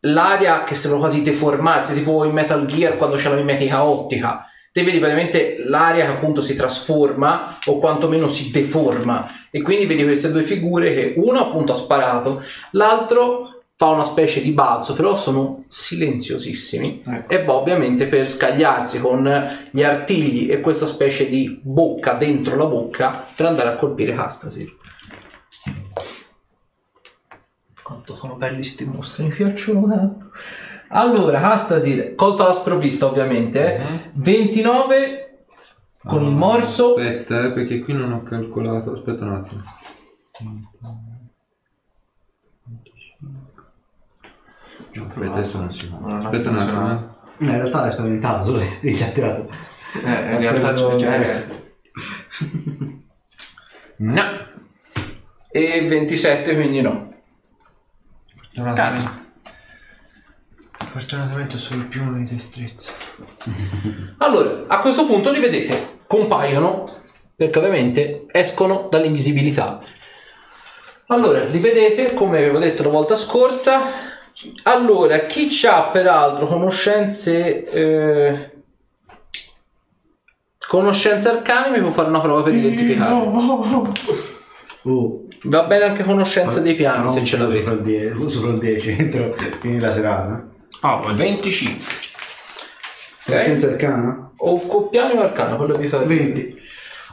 [0.00, 4.46] l'aria che sembra quasi deformarsi, tipo in Metal Gear quando c'è la mimetica ottica.
[4.78, 9.28] Te vedi praticamente l'aria che appunto si trasforma o quantomeno si deforma.
[9.50, 12.40] E quindi vedi queste due figure che uno appunto ha sparato,
[12.72, 19.28] l'altro fa una specie di balzo, però sono silenziosissimi e va ovviamente per scagliarsi con
[19.72, 24.76] gli artigli e questa specie di bocca dentro la bocca per andare a colpire Castasir.
[27.82, 30.30] Quanto sono belli sti mostri, mi piacciono tanto.
[30.90, 34.10] Allora, Castasir, colta la sprovvista ovviamente, eh.
[34.14, 35.30] 29
[36.04, 38.92] con il morso, Aspetta, eh, perché qui non ho calcolato.
[38.92, 39.62] Aspetta un attimo.
[44.90, 46.92] Aspetta, adesso non si ha Aspetta un attimo.
[46.92, 46.96] eh.
[46.96, 47.16] funzionato.
[47.38, 49.48] Eh, in realtà è spaventato, solo ti ha tirato.
[50.04, 51.46] Eh, in realtà c'è, cioè,
[53.98, 54.22] No.
[55.50, 57.12] e 27 quindi no.
[58.54, 59.26] Fortunatamente.
[60.98, 62.92] Fortunatamente ho solo il più uno di destrezza.
[64.18, 66.90] Allora, a questo punto li vedete, compaiono,
[67.36, 69.80] perché ovviamente escono dall'invisibilità.
[71.06, 73.80] Allora, li vedete, come avevo detto la volta scorsa.
[74.64, 77.64] Allora, chi ha peraltro conoscenze...
[77.64, 78.50] eh,
[80.66, 84.02] conoscenze arcane mi può fare una prova per identificarlo.
[84.82, 87.62] Uh, Va bene anche conoscenza dei piani, se ce l'avete.
[87.62, 89.34] Sopra il 10, sopra il 10 entro
[89.78, 90.56] la serata.
[90.82, 91.84] Oh, 25.
[93.24, 94.30] Conoscenza arcana?
[94.36, 96.06] O coppiani o arcana, quello che vi fate.
[96.06, 96.56] 20.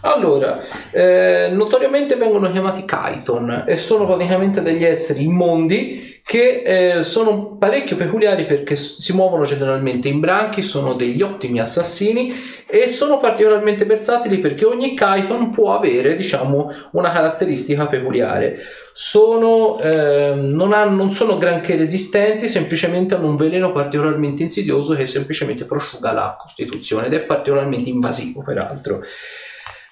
[0.02, 7.56] Allora, eh, notoriamente vengono chiamati Kython e sono praticamente degli esseri immondi che eh, sono
[7.56, 12.34] parecchio peculiari perché si muovono generalmente in branchi, sono degli ottimi assassini
[12.66, 18.58] e sono particolarmente versatili perché ogni Kython può avere, diciamo, una caratteristica peculiare.
[18.92, 25.06] Sono, ehm, non, hanno- non sono granché resistenti, semplicemente hanno un veleno particolarmente insidioso che
[25.06, 29.04] semplicemente prosciuga la costituzione ed è particolarmente invasivo, peraltro.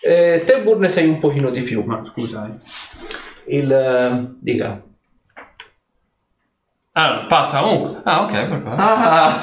[0.01, 1.83] Eh, te Burne sei un pochino di più.
[1.83, 3.55] Ma scusa, eh.
[3.55, 4.83] Il eh, dica.
[6.95, 8.01] Ah, passa comunque.
[8.03, 8.75] Ah, ok, perfetto.
[8.77, 9.33] Ah!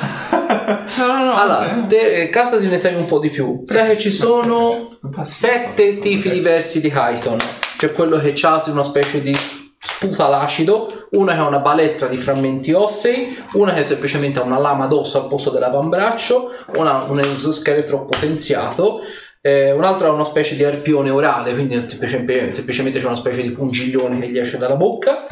[0.99, 1.35] No, no, no.
[1.35, 1.87] Allora, ok.
[1.87, 3.63] te, eh, Cassa ne sai un po' di più.
[3.65, 4.87] Sai che ci sono
[5.25, 7.37] sette tipi diversi di Kython.
[7.77, 9.37] C'è quello che ha una specie di
[9.83, 14.59] sputa l'acido, una che ha una balestra di frammenti ossei, una che semplicemente ha una
[14.59, 19.01] lama d'osso al posto dell'avambraccio, una un esoscheletro potenziato.
[19.41, 23.43] eh, un altro ha una specie di arpione orale, quindi semplicemente, semplicemente c'è una specie
[23.43, 25.25] di pungiglione che gli esce dalla bocca.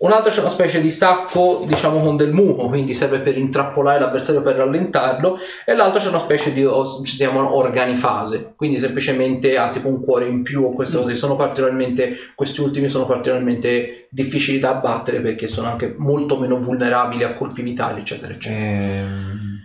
[0.00, 3.98] Un altro c'è una specie di sacco, diciamo, con del muco, quindi serve per intrappolare
[3.98, 5.36] l'avversario per rallentarlo.
[5.64, 6.64] E l'altro c'è una specie di,
[7.04, 11.16] ci si chiamano organifase, quindi semplicemente ha tipo un cuore in più o queste cose.
[11.16, 17.24] Sono particolarmente, questi ultimi sono particolarmente difficili da abbattere perché sono anche molto meno vulnerabili
[17.24, 18.64] a colpi vitali, eccetera, eccetera.
[18.64, 19.58] Ehm,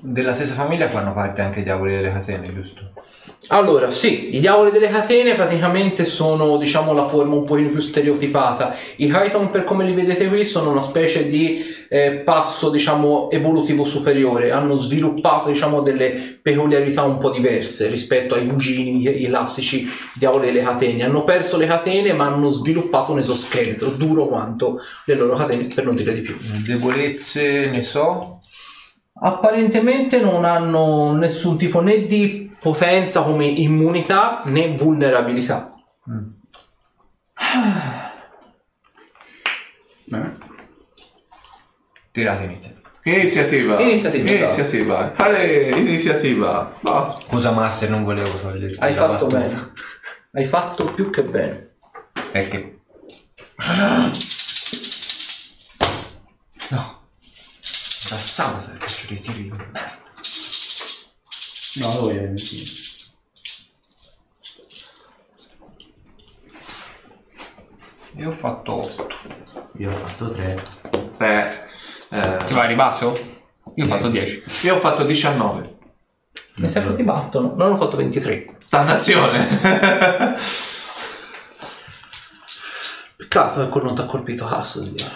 [0.00, 2.92] Della stessa famiglia fanno parte anche i diavoli delle catene, giusto?
[3.48, 8.76] Allora, sì, i diavoli delle catene praticamente sono, diciamo, la forma un pochino più stereotipata.
[8.96, 13.84] I Kython, per come li vedete qui, sono una specie di eh, passo, diciamo, evolutivo
[13.84, 14.50] superiore.
[14.50, 20.62] Hanno sviluppato, diciamo, delle peculiarità un po' diverse rispetto ai cugini, i classici diavoli delle
[20.62, 21.04] catene.
[21.04, 25.84] Hanno perso le catene, ma hanno sviluppato un esoscheletro duro quanto le loro catene, per
[25.84, 26.36] non dire di più.
[26.66, 28.37] Debolezze ne so.
[29.20, 35.72] Apparentemente non hanno nessun tipo né di potenza come immunità né vulnerabilità.
[40.04, 40.38] Bene.
[42.12, 42.76] Tirate.
[43.04, 43.80] Iniziativa.
[43.80, 45.12] Iniziativa, Iniziativa.
[45.16, 46.72] Ale, iniziativa.
[46.80, 47.18] Va.
[47.26, 49.38] Scusa master, non volevo toglierti Hai la fatto battuta.
[49.38, 49.72] bene.
[50.32, 51.76] Hai fatto più che bene.
[52.32, 52.80] È che...
[56.70, 56.97] No.
[58.08, 59.96] Passavo se faccio dei tiri di merda.
[61.80, 62.70] No, lo voglio mentire.
[68.16, 69.06] Io ho fatto 8.
[69.78, 70.62] Io ho fatto 3.
[71.16, 71.68] Tre.
[72.10, 73.36] Eh, Si va a ribasso?
[73.74, 74.44] Io ho fatto 10.
[74.62, 75.76] io ho fatto 19.
[76.56, 77.54] Mi sembra ti battono.
[77.54, 78.56] Non ho fatto 23.
[78.70, 80.36] Dannazione.
[83.16, 84.80] Peccato che non ti ha colpito cazzo.
[84.80, 85.06] Dio.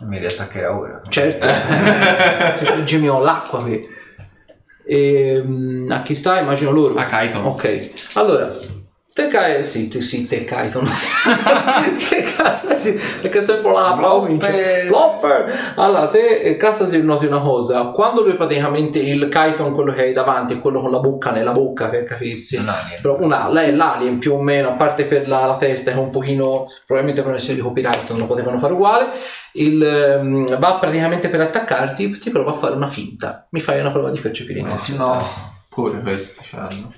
[0.00, 1.02] Mi riattaccherà ora.
[1.08, 1.46] Certo.
[2.56, 3.86] si frigge l'acqua qui.
[4.84, 5.44] E,
[5.88, 6.40] a chi sta?
[6.40, 6.94] Immagino loro.
[6.94, 7.44] A Kaiton.
[7.44, 7.90] Ok.
[8.14, 8.52] Allora.
[9.20, 9.64] Te Kai...
[9.64, 10.84] Sì, te, sì, te Kaiton.
[12.08, 13.98] che cazzo sì, perché sempre la.
[14.86, 15.74] Flopper.
[15.76, 17.88] Allora, te eh, cazzo si noti una cosa.
[17.88, 21.52] Quando lui praticamente il Kaiton, quello che hai davanti, è quello con la bocca nella
[21.52, 22.56] bocca, per capirsi.
[22.56, 23.00] Un alien.
[23.02, 25.98] Però una, lei è l'alien più o meno, a parte per la, la testa che
[25.98, 29.06] è un pochino, probabilmente per essere di copyright non lo potevano fare uguale,
[29.52, 33.46] il, ehm, va praticamente per attaccarti, ti prova a fare una finta.
[33.50, 35.18] Mi fai una prova di percepire intenzionale.
[35.20, 35.58] No.
[35.68, 36.94] Pure questi c'hanno.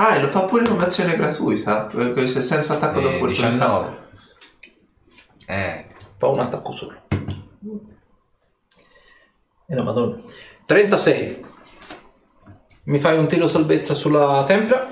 [0.00, 1.90] Ah, e lo fa pure con azione gratuita.
[1.90, 3.48] eh, se- Senza attacco Eh, d'opportunità.
[3.48, 3.98] 19.
[5.46, 5.86] Eh.
[6.16, 6.96] Fa un attacco solo.
[9.66, 10.22] E la madonna.
[10.66, 11.44] 36.
[12.84, 14.86] Mi fai un tiro salvezza sulla tempra?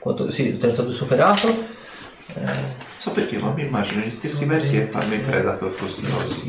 [0.00, 1.74] Quanto, sì, il 32 superato.
[2.96, 6.44] So perché, ma mi immagino gli stessi versi e farmi il Predator costosi.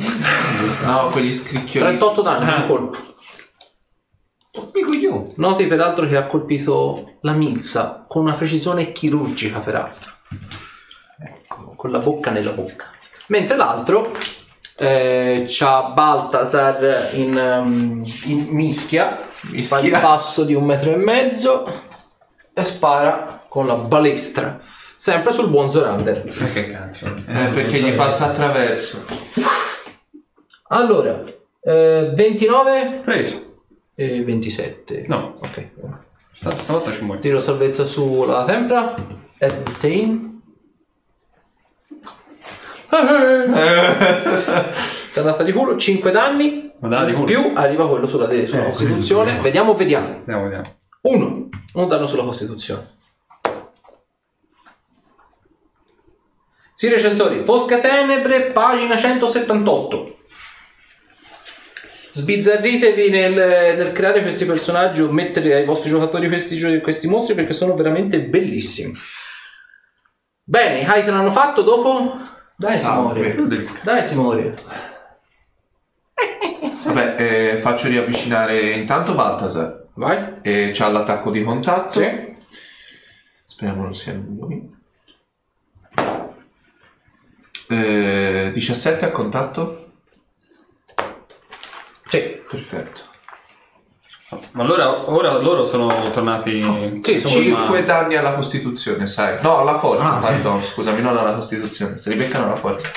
[0.86, 1.98] No, quegli scricchioli.
[1.98, 3.16] 38 danni, un colpo.
[5.08, 5.34] Coglione.
[5.36, 10.12] Noti peraltro che ha colpito la milza con una precisione chirurgica, peraltro.
[11.20, 12.86] Ecco, con la bocca nella bocca.
[13.28, 14.12] Mentre l'altro
[14.78, 19.78] eh, c'ha Baltasar in, um, in mischia, Mischia.
[19.78, 21.66] fa il passo di un metro e mezzo
[22.54, 24.62] e spara con la balestra.
[24.98, 26.24] Sempre sul buon Zorander.
[26.39, 27.06] Ma che cazzo?
[27.06, 29.04] Eh, perché gli passa attraverso.
[30.70, 31.24] Allora,
[31.62, 33.62] eh, 29 Preso.
[33.95, 35.06] e 27.
[35.08, 35.38] No.
[35.39, 35.70] Ok.
[36.34, 37.20] Sta- Stavolta ci muore.
[37.20, 38.95] Tiro salvezza sulla tempra.
[39.39, 40.26] At the same.
[45.16, 46.72] Andata di culo, 5 danni.
[46.80, 47.26] Ma dai, di culo.
[47.26, 49.39] Più arriva quello sulla, sulla Costituzione.
[49.41, 50.08] Vediamo, vediamo.
[50.26, 50.64] Vediamo, vediamo.
[51.02, 51.50] 1.
[51.74, 52.95] Un danno sulla Costituzione.
[56.80, 57.43] Sì, recensori.
[57.43, 60.17] Fosca Tenebre, pagina 178.
[62.11, 67.53] Sbizzarritevi nel, nel creare questi personaggi o mettere ai vostri giocatori questi, questi mostri perché
[67.53, 68.93] sono veramente bellissimi.
[70.43, 72.15] Bene, i Titan hanno fatto dopo?
[72.55, 72.78] Dai.
[72.78, 73.36] Simone.
[73.82, 74.53] Dai, Simone.
[76.86, 79.88] Vabbè, eh, faccio riavvicinare intanto Baltasar.
[79.95, 80.41] Vai.
[80.43, 82.01] E c'ha l'attacco di contatto.
[82.01, 82.36] Sì.
[83.45, 84.76] Speriamo non sia lui.
[87.70, 89.86] Eh, 17 a contatto.
[92.07, 92.41] Sì.
[92.49, 93.01] Perfetto.
[94.53, 96.61] Ma allora ora loro sono tornati.
[97.01, 99.41] Sì, sono 5 danni alla Costituzione, sai?
[99.41, 100.20] No, alla forza, Ah.
[100.20, 101.97] pardon, scusami, non alla Costituzione.
[101.97, 102.89] Se li beccano alla forza.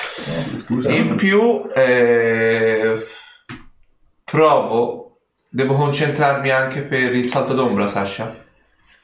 [0.57, 0.89] Scusa.
[0.91, 3.05] In più, eh,
[4.25, 4.97] provo.
[5.49, 8.33] Devo concentrarmi anche per il salto d'ombra, Sasha.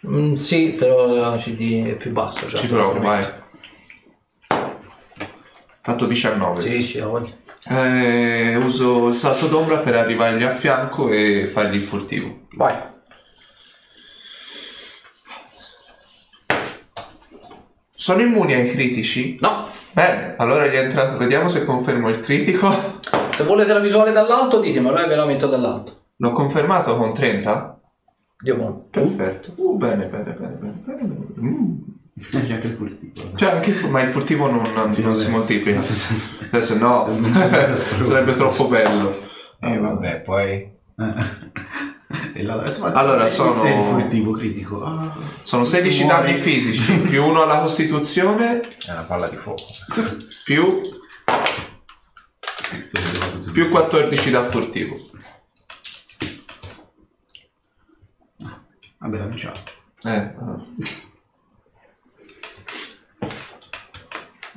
[0.08, 2.48] Mm, sì, però la CD è più bassa.
[2.48, 3.26] Cioè, Ci provo, vai.
[5.88, 6.60] Fatto 19.
[6.60, 7.32] Sì, sì, ha voglia.
[7.70, 12.40] Eh, uso il salto d'ombra per arrivargli a fianco e fargli il furtivo.
[12.56, 12.76] Vai.
[17.96, 19.38] Sono immuni ai critici?
[19.40, 21.16] No, Bene, allora gli è entrato.
[21.16, 23.00] Vediamo se confermo il critico.
[23.32, 26.08] se volete la visuale dall'alto ditemelo e ve metto dall'alto.
[26.18, 27.80] L'ho confermato con 30?
[28.44, 28.88] Dio buono.
[28.92, 29.54] Perfetto.
[29.56, 30.82] Uh, bene, bene, bene, bene.
[30.84, 31.16] bene.
[31.40, 31.87] Mm.
[32.20, 33.38] C'è anche il furtivo.
[33.38, 35.78] Cioè, anche il fu- ma il furtivo non, non- Sì, non si moltiplica.
[35.80, 38.02] Adesso no, Disastro.
[38.04, 39.16] sarebbe troppo bello.
[39.60, 40.72] Eh vabbè, poi...
[42.34, 42.64] E la-
[42.94, 44.82] Allora, eh, sono- furtivo critico.
[44.82, 45.14] Ah.
[45.44, 46.22] Sono 16 muore.
[46.24, 49.62] danni fisici, più uno alla costituzione, È una palla di fuoco.
[50.46, 50.66] più,
[53.52, 54.96] più 14 da furtivo.
[59.00, 59.54] Vabbè, la diciamo.
[60.04, 60.34] Eh.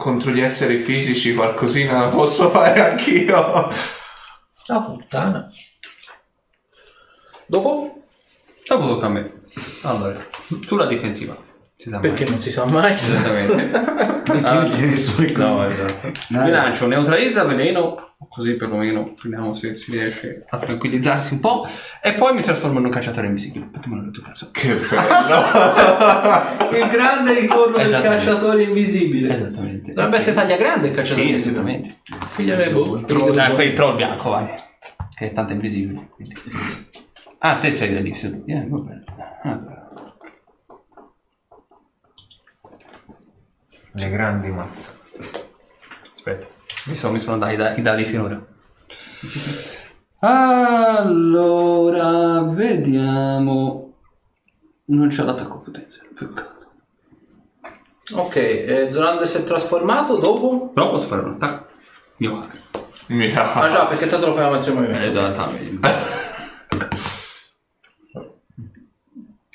[0.01, 3.69] Contro gli esseri fisici qualcosina la posso fare anch'io.
[4.67, 5.53] La puttana.
[7.45, 8.07] Dopo?
[8.67, 9.43] Dopo tocca a me.
[9.83, 10.27] Allora,
[10.67, 11.37] tu la difensiva.
[11.83, 12.01] Sa mai.
[12.01, 12.93] Perché non si sa mai.
[12.95, 13.79] Esattamente.
[14.31, 16.11] Perché non c'è nessuno che No, esatto.
[16.29, 21.67] Bilancio neutralizza veleno, così perlomeno vediamo se si riesce a tranquillizzarsi un po'.
[22.03, 23.67] E poi mi trasformo in un cacciatore invisibile.
[23.73, 24.51] Perché me l'ho detto cazzo.
[24.53, 26.69] Che bello!
[26.85, 29.35] Il grande ritorno del cacciatore invisibile.
[29.35, 29.93] Esattamente.
[29.93, 31.61] Dovrebbe essere taglia grande il cacciatore Sì, invisibile.
[31.61, 31.97] esattamente.
[32.37, 33.05] Pigliare boh.
[33.37, 34.47] Ah, poi il troll bianco, vai.
[35.17, 36.09] Che è tanto invisibile.
[36.15, 36.35] quindi.
[37.39, 39.05] Ah, te sei da lì, sei eh, va bene.
[39.43, 39.61] Ah,
[43.93, 44.99] Le grandi mazze.
[46.15, 46.47] Aspetta,
[46.87, 48.41] mi sono, mi sono dati i da- i dati finora.
[51.01, 53.95] Allora, vediamo.
[54.87, 56.59] Non c'è l'attacco potenza, peccato.
[58.13, 60.69] Ok, eh, Zorander si è trasformato dopo?
[60.71, 61.69] Però posso fare un attacco.
[62.19, 62.49] Io
[63.09, 63.55] Mia.
[63.55, 65.07] Ah già, perché tanto lo fai a mezzo movimento.
[65.07, 65.79] Esattamente.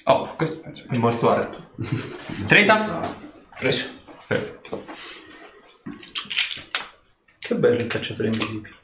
[0.07, 0.83] Oh, questo penso.
[0.87, 1.69] È molto alto.
[2.45, 3.15] 30?
[3.57, 3.87] Preso.
[4.27, 4.85] Perfetto.
[7.39, 8.75] Che bello il cacciatore invisibile.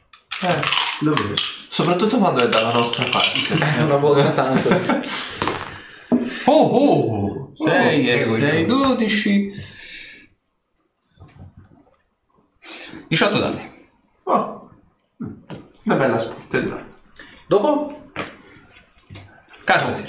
[0.42, 0.60] Eh,
[1.00, 1.34] Davvero?
[1.36, 3.54] soprattutto quando è dalla nostra parte.
[3.58, 5.10] È una volta tanto.
[6.44, 7.52] Oh, oh!
[7.56, 9.52] 6 e che 6, 12.
[13.08, 13.88] 18 danni.
[14.24, 14.70] Oh.
[15.84, 16.84] Una bella sportella.
[17.46, 18.10] dopo?
[19.64, 20.04] Cazzo.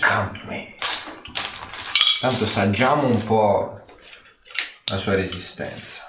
[2.20, 3.83] Tanto saggiamo un po'
[4.94, 6.04] la sua resistenza.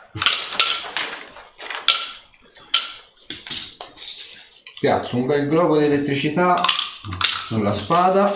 [4.79, 6.61] Piazzo un bel globo di elettricità
[7.47, 8.31] sulla spada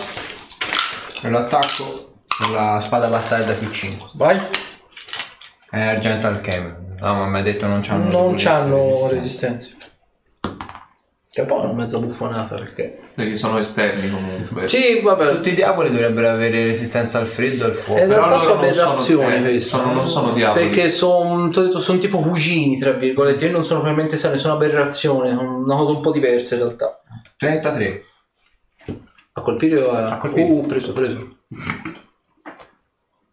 [1.21, 4.09] e lo attacco con la spada battaglia più 5.
[4.15, 4.39] Vai.
[5.69, 6.95] È Argental Chem.
[6.99, 9.55] No, ma mi ha detto non c'hanno Non c'hanno resistenza.
[9.67, 9.78] resistenza.
[11.39, 12.99] Che poi è una mezza buffonata perché...
[13.15, 14.67] Perché sono esterni comunque.
[14.67, 15.35] Sì, vabbè.
[15.35, 18.01] Tutti i diavoli dovrebbero avere resistenza al freddo e al fuoco.
[18.01, 19.59] In Però realtà sono aberrazioni eh, queste.
[19.77, 20.65] sono- non sono diavoli.
[20.65, 23.45] Perché sono sono tipo cugini, tra virgolette.
[23.45, 25.29] Io non sono probabilmente sane, sono aberrazioni.
[25.29, 27.01] Sono una cosa un po' diversa in realtà.
[27.37, 28.03] 33.
[29.31, 30.03] A colpire o a...
[30.03, 30.49] A colpire.
[30.49, 31.37] Uh, preso, preso.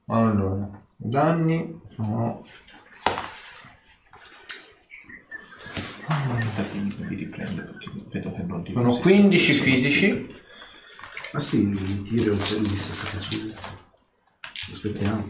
[0.06, 2.44] Allora, danni sono
[6.06, 9.10] Tentativi di riprendere perché vedo che non ti sono resiste.
[9.10, 10.34] 15 fisici.
[11.32, 13.54] Ma sì, il tiro è un po' di distanza su.
[14.72, 15.26] Aspettiamo.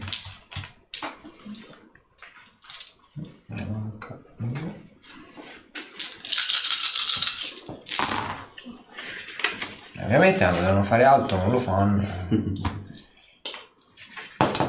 [9.99, 12.07] Ovviamente hanno, devono fare altro, non lo fanno.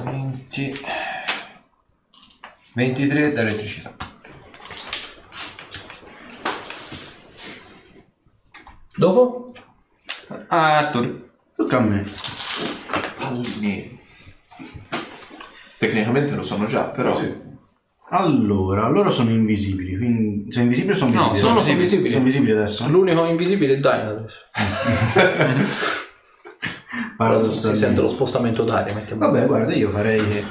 [0.05, 0.81] 20
[2.75, 4.08] 23 d'elettricità.
[8.99, 9.44] Dopo?
[10.49, 11.30] Ah, Arthur.
[11.57, 12.03] Tocca a me.
[12.05, 13.96] Falli.
[15.78, 17.16] Tecnicamente lo sono già, però.
[18.11, 20.51] Allora, loro sono invisibili, quindi...
[20.51, 21.40] Sono invisibili o sono No, visibili?
[21.40, 22.12] sono invisibili.
[22.12, 22.88] Sono visibili adesso?
[22.88, 24.40] L'unico invisibile è Dino adesso.
[26.99, 27.78] Si Paradossalmente.
[27.84, 28.94] sente lo spostamento d'aria.
[28.94, 29.26] mettiamo.
[29.26, 30.44] Vabbè, guarda, io farei che...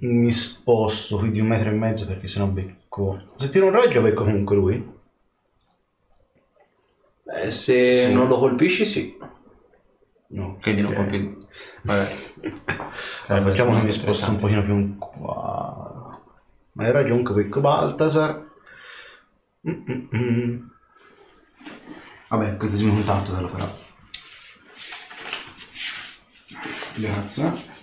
[0.00, 3.22] Mi sposto qui di un metro e mezzo perché sennò becco...
[3.36, 4.94] Se tiro un raggio becco comunque lui.
[7.34, 9.16] Eh, se non lo colpisci, sì.
[10.28, 10.58] No.
[10.60, 10.96] Quindi non ok.
[10.96, 11.46] colpi.
[11.82, 12.16] Vabbè.
[13.26, 16.20] Allora, facciamo che mi sposto un pochino più in qua.
[16.72, 18.44] Ma hai ragione becco Baltasar.
[19.68, 20.70] Mm-mm-mm.
[22.28, 23.84] Vabbè, il primo contatto te lo farà.
[26.94, 27.74] Grazie.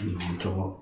[0.00, 0.80] Non trovo.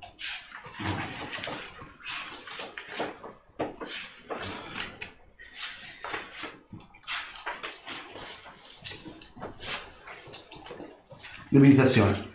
[11.49, 12.35] Debilitazione.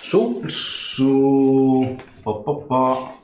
[0.00, 0.42] Su?
[0.46, 1.96] Su...
[2.22, 3.20] po, po, po.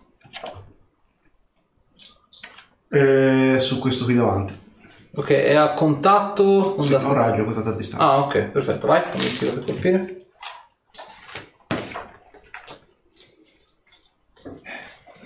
[2.89, 4.61] Eh, su questo qui davanti.
[5.15, 6.75] Ok, è a contatto.
[6.77, 8.05] non Sì, un raggio contatto a distanza.
[8.05, 8.87] Ah, ok, perfetto.
[8.87, 10.12] Vai, fammi il tiro per colpire.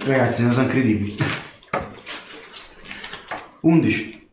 [0.07, 1.17] Ragazzi, non sono incredibili.
[3.63, 4.29] 11.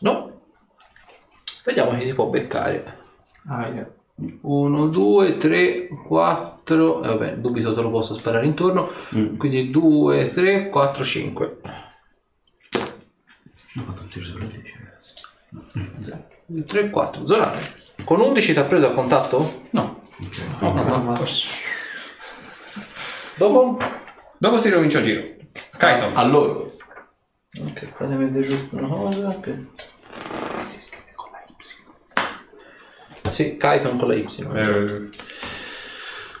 [0.00, 0.40] No.
[1.64, 2.98] Vediamo chi si può beccare.
[3.46, 3.88] Ah, yeah.
[4.40, 7.04] 1, 2, 3, 4.
[7.04, 8.90] E vabbè, dubito te lo posso sparare intorno.
[9.36, 11.56] Quindi 2, 3, 4, 5.
[13.76, 15.14] Ho fatto un tiro sopra il 10, ragazzi.
[16.66, 17.26] 3, 4.
[17.26, 17.74] Zonare.
[18.02, 19.66] Con 11 ti ha preso a contatto?
[19.70, 20.00] No.
[20.20, 20.60] Ok.
[20.60, 21.14] No, no, no.
[23.36, 23.78] Dopo?
[24.38, 25.22] Dopo si ricomincia il giro.
[25.70, 26.16] Skyton.
[26.16, 26.76] A loro.
[27.60, 29.28] Ok, fatemi vedere giusto una cosa.
[29.28, 29.58] ok.
[30.64, 33.30] Si scrive con la Y.
[33.30, 34.26] Sì, Kython con la Y.
[34.54, 35.08] Eh,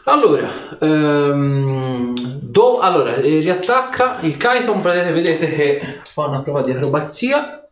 [0.04, 0.48] Allora,
[0.80, 7.68] ehm, do- allora eh, riattacca il Kython, vedete, vedete che fa una prova di acrobazia.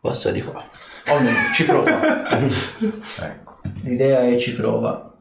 [0.00, 0.62] Passa di qua.
[1.08, 2.28] O almeno ci prova.
[2.38, 3.58] Ecco.
[3.84, 5.12] L'idea è ci prova.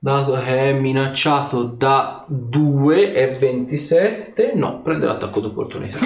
[0.00, 5.98] Dato che è minacciato da 2 e 27, no, prende l'attacco d'opportunità.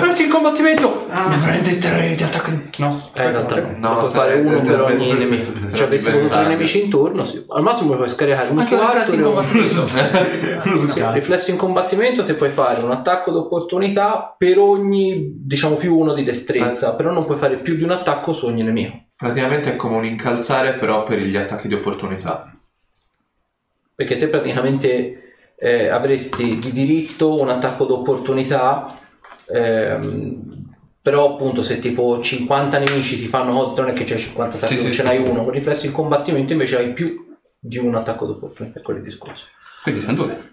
[0.00, 1.04] Presi il combattimento!
[1.06, 2.50] Ne prende tre di attacco.
[2.78, 5.52] No, Eh, in realtà no, No, puoi fare uno per ogni nemico.
[5.68, 6.48] Cioè, avessi avuto tre avversario.
[6.48, 7.44] nemici in turno, sì.
[7.46, 9.84] Al massimo puoi scaricare uno su la presi in combattimento.
[10.96, 16.14] Sì, riflessi in combattimento ti puoi fare un attacco d'opportunità per ogni, diciamo, più uno
[16.14, 19.04] di destrezza, però non puoi fare più di un attacco su ogni nemico.
[19.16, 22.50] Praticamente è come un incalzare, però per gli attacchi di opportunità.
[23.94, 28.86] Perché te praticamente eh, avresti di diritto un attacco d'opportunità,
[29.52, 30.42] ehm,
[31.00, 34.76] però appunto se tipo 50 nemici ti fanno oltre, non è che c'è 50 attacchi,
[34.76, 34.98] Sì, non sì.
[34.98, 38.92] ce n'hai uno, con riflessi in combattimento invece hai più di un attacco d'opportunità, è
[38.92, 39.46] il discorso.
[39.82, 40.45] Quindi sono due.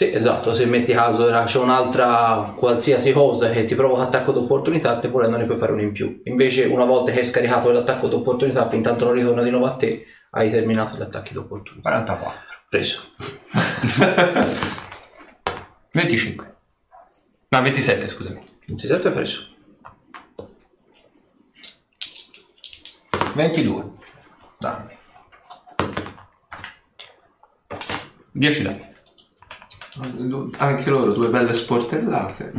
[0.00, 5.08] Sì, esatto, se metti caso c'è un'altra qualsiasi cosa che ti provoca attacco d'opportunità, te
[5.08, 6.22] volendo ne puoi fare uno in più.
[6.24, 9.76] Invece una volta che hai scaricato l'attacco d'opportunità, fin tanto non ritorna di nuovo a
[9.76, 11.82] te, hai terminato gli attacchi d'opportunità.
[11.82, 12.40] 44.
[12.70, 13.02] Preso.
[15.92, 16.54] 25.
[17.48, 18.40] No, 27, scusami.
[18.68, 19.48] 27 preso.
[23.34, 23.84] 22.
[24.56, 24.96] Danni.
[28.32, 28.89] 10 danni.
[30.58, 32.52] Anche loro, due belle sportellate.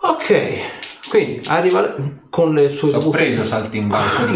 [0.00, 1.94] Ok, quindi arriva
[2.30, 4.26] con le sue L'ho dovute, preso saltimbanco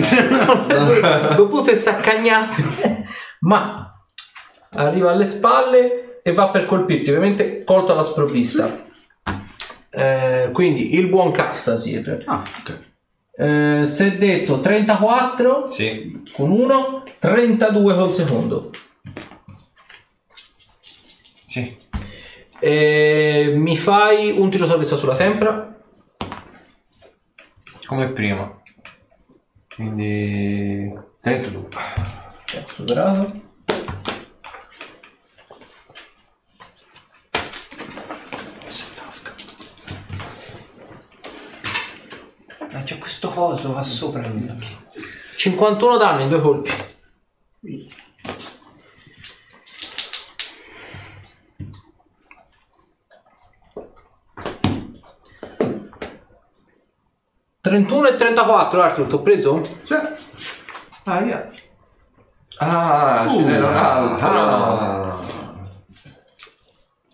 [1.36, 3.04] dovute saccagnate,
[3.40, 3.90] ma
[4.72, 8.80] arriva alle spalle e va per colpirti, ovviamente colto alla sprovvista.
[9.90, 12.22] Eh, quindi il buon Cassasir.
[12.26, 12.78] Ah, ok.
[13.34, 16.22] Eh, si è detto 34 Sì.
[16.32, 18.70] con uno, 32 col secondo.
[21.52, 21.76] Sì.
[22.60, 25.70] Eh, mi fai un tiro salvezza sulla tempra.
[27.84, 28.58] Come prima.
[29.74, 31.68] Quindi 32.
[32.54, 33.40] Ecco, superato.
[42.70, 44.56] Ma c'è questo coso va sopra il mio.
[45.36, 46.70] 51 danni in due colpi.
[57.62, 59.60] ...31 e 34 Arthur, ti ho preso?
[59.84, 59.94] Sì.
[61.04, 61.50] Ah, yeah.
[62.58, 64.28] Ah, ce n'era un altro.
[64.28, 65.20] Ah.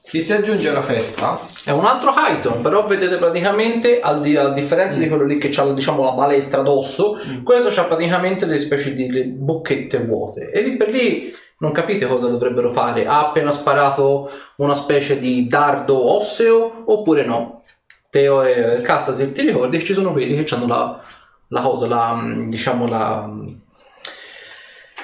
[0.02, 1.38] Chi si aggiunge alla festa?
[1.66, 5.52] È un altro Hyton, però vedete praticamente, al di- a differenza di quello lì che
[5.54, 10.50] ha diciamo, la balestra addosso, questo ha praticamente delle specie di le bocchette vuote.
[10.50, 13.06] E lì per lì non capite cosa dovrebbero fare.
[13.06, 17.57] Ha appena sparato una specie di dardo osseo oppure no?
[18.10, 21.02] Teo e Castasir, ti ricordi ci sono quelli che hanno la,
[21.48, 23.26] la cosa, la, mm, diciamo la...
[23.26, 23.46] mm,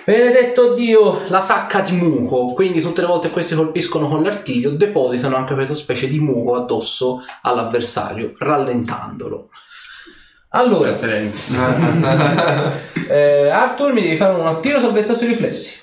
[0.04, 4.70] Benedetto Dio, la sacca di muco, quindi tutte le volte che questi colpiscono con l'artiglio
[4.70, 9.48] depositano anche questa specie di muco addosso all'avversario, rallentandolo.
[10.50, 10.94] Allora,
[13.08, 15.80] eh, Arthur mi devi fare un tiro salvezza sui riflessi.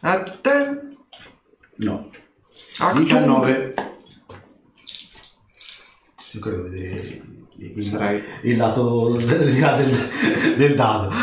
[0.00, 0.80] A te.
[1.76, 2.10] No.
[2.78, 3.74] Ah, 19.
[6.32, 7.20] Sì, quello devo vedere
[7.58, 11.14] il, Sarai- il lato del, del, del dado.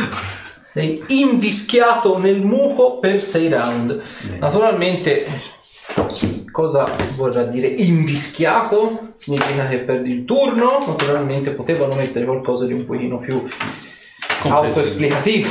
[0.64, 4.02] Sei invischiato nel muco per 6 round.
[4.38, 5.26] Naturalmente,
[6.52, 9.14] cosa vorrà dire invischiato?
[9.16, 10.78] Significa che perdi il turno.
[10.86, 13.44] Naturalmente potevano mettere qualcosa di un pochino più
[14.44, 15.50] autoesplicativo.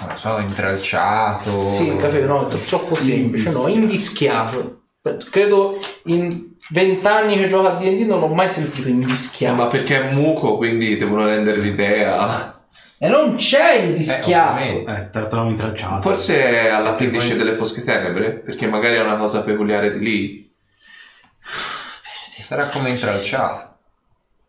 [0.00, 1.68] Non so, intralciato.
[1.68, 4.80] Sì, capito, no, è troppo semplice, no, invischiato.
[5.30, 9.54] Credo in vent'anni che gioco a D&D non ho mai sentito invischiato.
[9.62, 12.58] Ma perché è muco, quindi devono rendere l'idea.
[12.98, 14.52] E non c'è Eh, invischiato.
[14.54, 14.92] ovviamente.
[14.92, 16.00] Eh, te l'ho intralciato.
[16.00, 20.52] Forse è all'appendice delle fosche tenebre, perché magari è una cosa peculiare di lì.
[22.40, 23.68] Sarà come intralciato.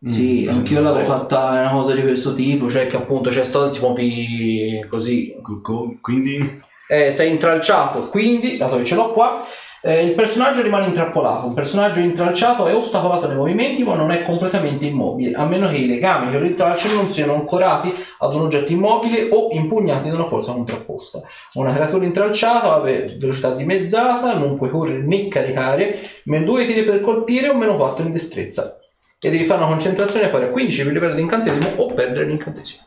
[0.04, 3.94] Sì, anch'io l'avrei fatta una cosa di questo tipo, cioè che appunto c'è stato tipo
[3.94, 5.36] vi così.
[5.42, 6.60] Co- co- Quindi...
[6.88, 9.42] Eh, sei intralciato, quindi, dato che ce l'ho qua,
[9.84, 11.48] eh, il personaggio rimane intrappolato.
[11.48, 15.78] Un personaggio intralciato è ostacolato nei movimenti, ma non è completamente immobile, a meno che
[15.78, 20.16] i legami che lo intralciano non siano ancorati ad un oggetto immobile o impugnati da
[20.16, 21.22] una forza contrapposta.
[21.54, 27.02] Una creatura intralciata ha velocità dimezzata, non puoi correre né caricare, meno 2 tiri per
[27.02, 28.78] colpire o meno 4 in destrezza.
[29.20, 32.82] E devi fare una concentrazione pari a 15 per livello di incantesimo o perdere l'incantesimo.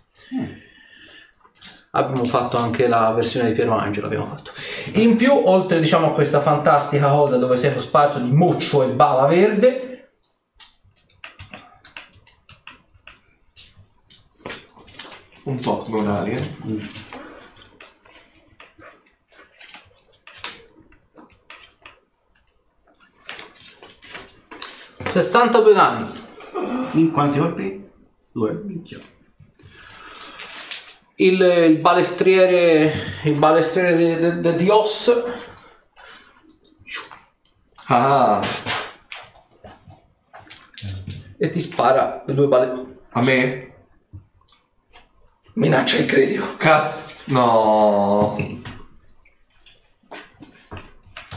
[1.97, 4.07] Abbiamo fatto anche la versione di Piero Angelo.
[4.07, 4.51] Abbiamo fatto.
[4.95, 9.27] In più, oltre diciamo, a questa fantastica cosa dove sei sparso di muccio e bava
[9.27, 9.95] verde,
[15.45, 16.41] Un po' come un'aria.
[25.01, 26.13] 62 danni.
[26.93, 27.89] In quanti colpi?
[28.33, 28.63] Due.
[28.65, 28.99] Minchia.
[31.17, 32.93] Il, il balestriere,
[33.25, 35.13] il balestriere de- de- de Dios
[37.87, 38.41] Ah,
[41.39, 42.97] e ti spara due balle.
[43.11, 43.73] a me?
[45.55, 46.57] Minaccia il critico.
[46.57, 47.13] Cazzo.
[47.33, 48.37] No.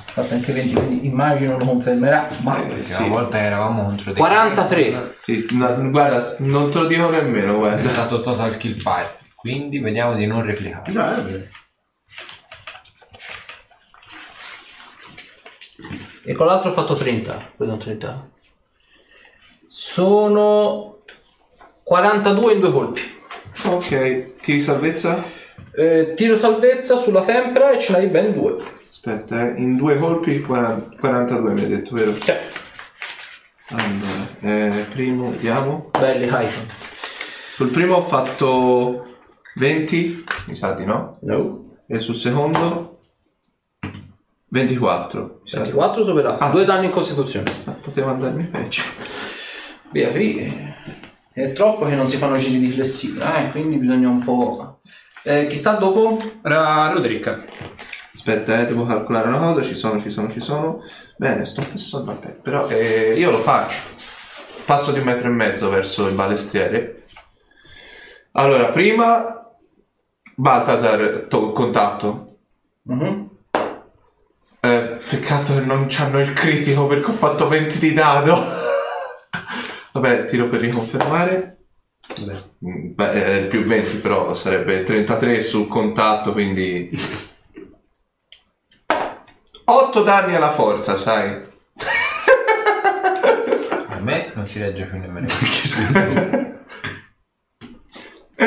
[0.06, 2.28] Fatto anche 20, quindi immagino lo confermerà.
[2.42, 5.18] Ma Perché Una volta eravamo contro dei 43.
[5.24, 7.90] Sì, no, guarda, non te lo dico nemmeno, È guarda.
[7.90, 9.26] stato total kill party.
[9.48, 10.92] Quindi vediamo di non replicare.
[10.92, 11.48] Dai, vabbè.
[16.26, 17.52] E con l'altro ho fatto 30.
[17.56, 18.30] Vedo 30.
[19.70, 21.04] Sono
[21.82, 23.02] 42 in due colpi.
[23.68, 25.24] Ok, tiri salvezza?
[25.74, 28.56] Eh, tiro salvezza sulla tempra e ce n'hai ben due.
[28.90, 29.62] Aspetta, eh.
[29.62, 32.18] in due colpi 40 42 mi hai detto, vero?
[32.20, 32.42] Cioè,
[33.70, 35.90] Allora, eh, primo, vediamo.
[35.98, 36.68] belli Hython.
[37.56, 39.07] Sul primo ho fatto
[39.58, 41.18] 20, mi sa di no.
[41.22, 41.78] No.
[41.88, 43.00] E sul secondo
[44.50, 45.40] 24.
[45.44, 46.44] Mi sa di- 24 superato.
[46.44, 46.50] Ah.
[46.50, 47.50] Due danni in costituzione.
[47.66, 48.84] Ah, Poteva andarmi peggio.
[49.92, 50.76] Via, qui
[51.34, 54.80] è troppo che non si fanno giri di flessibile, eh, quindi bisogna un po'...
[55.24, 56.22] Eh, chi sta dopo?
[56.44, 57.46] Era Roderick.
[58.14, 59.62] Aspetta, eh, devo calcolare una cosa.
[59.62, 60.82] Ci sono, ci sono, ci sono.
[61.18, 62.06] Bene, sto pensando.
[62.14, 63.82] Vabbè, però eh, io lo faccio.
[64.66, 67.04] Passo di un metro e mezzo verso il balestriere.
[68.34, 69.47] Allora, prima
[70.40, 72.38] Baltasar, to- contatto.
[72.84, 73.30] Mhm.
[74.60, 78.38] Eh, peccato che non c'hanno il critico perché ho fatto 20 di dado.
[79.94, 81.58] Vabbè, tiro per riconfermare.
[82.64, 86.92] Mm, Beh, il più 20 però sarebbe 33 sul contatto, quindi...
[89.66, 91.46] 8 danni alla forza, sai.
[93.90, 95.26] A me non si regge più nemmeno.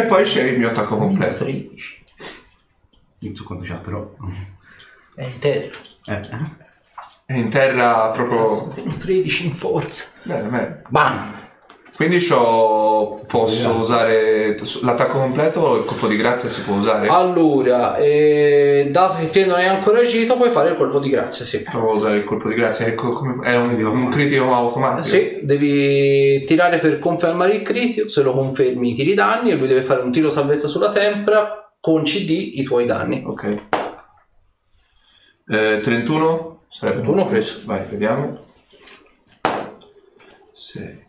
[0.00, 1.44] E poi c'è il mio attacco completo.
[1.44, 2.04] 13.
[3.18, 4.14] Non so quanto c'ha, però.
[5.14, 5.78] È intero.
[6.06, 6.68] Eh, eh.
[7.26, 8.72] È in terra proprio...
[8.98, 10.12] 13 in forza.
[10.22, 10.82] Bene, bene.
[10.88, 11.48] Bam!
[12.00, 12.16] Quindi
[13.26, 17.08] posso usare l'attacco completo o il colpo di grazia si può usare?
[17.08, 21.44] Allora, eh, dato che te non hai ancora agito, puoi fare il colpo di grazia,
[21.44, 21.60] sì.
[21.60, 25.02] Provo a usare il colpo di grazia, è, co- come- è un, un critico automatico.
[25.02, 29.68] Sì, devi tirare per confermare il critico, se lo confermi tiri i danni e lui
[29.68, 33.24] deve fare un tiro salvezza sulla tempra con CD i tuoi danni.
[33.26, 33.56] Ok.
[35.50, 36.62] Eh, 31?
[36.70, 37.60] Sarebbe 31 preso.
[37.66, 38.38] Vai, vediamo.
[40.50, 41.08] 6.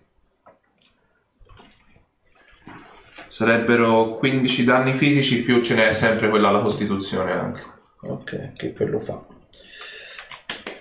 [3.31, 7.61] Sarebbero 15 danni fisici più ce n'è sempre quella alla costituzione anche.
[8.01, 9.23] Ok, che quello fa.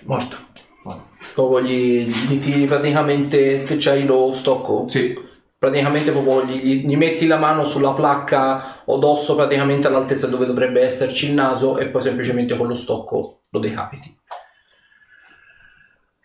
[0.01, 0.49] Morto.
[1.33, 4.83] Proprio gli, gli tiri praticamente, te c'hai lo stocco?
[4.89, 5.17] Sì.
[5.57, 10.45] Praticamente proprio gli, gli- gli metti la mano sulla placca o d'osso praticamente all'altezza dove
[10.45, 14.13] dovrebbe esserci il naso e poi semplicemente con lo stocco lo decapiti.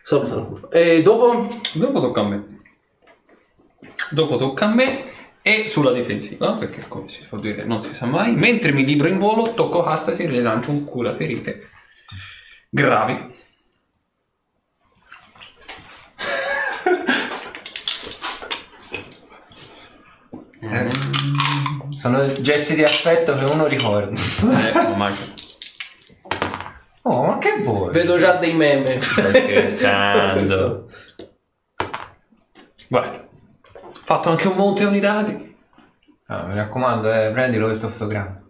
[0.02, 0.68] Saluta la curva.
[0.70, 1.48] E dopo?
[1.74, 2.62] Dopo tocca a me.
[4.10, 5.14] Dopo tocca a me
[5.46, 8.34] e sulla difensiva, perché come si può dire non si sa mai.
[8.34, 11.68] Mentre mi libro in volo, tocco Castasi e le lancio un cura ferite
[12.68, 13.34] gravi.
[21.96, 24.20] Sono gesti di affetto che uno ricorda.
[24.20, 25.14] Eh, ormai.
[27.02, 27.92] Oh, ma che vuoi?
[27.92, 29.00] Vedo già dei meme.
[29.00, 30.90] Sto scherzando.
[32.88, 33.25] Guarda,
[34.06, 35.56] fatto anche un monte di dati.
[36.26, 38.40] Ah, mi raccomando, eh, prendilo questo fotogramma.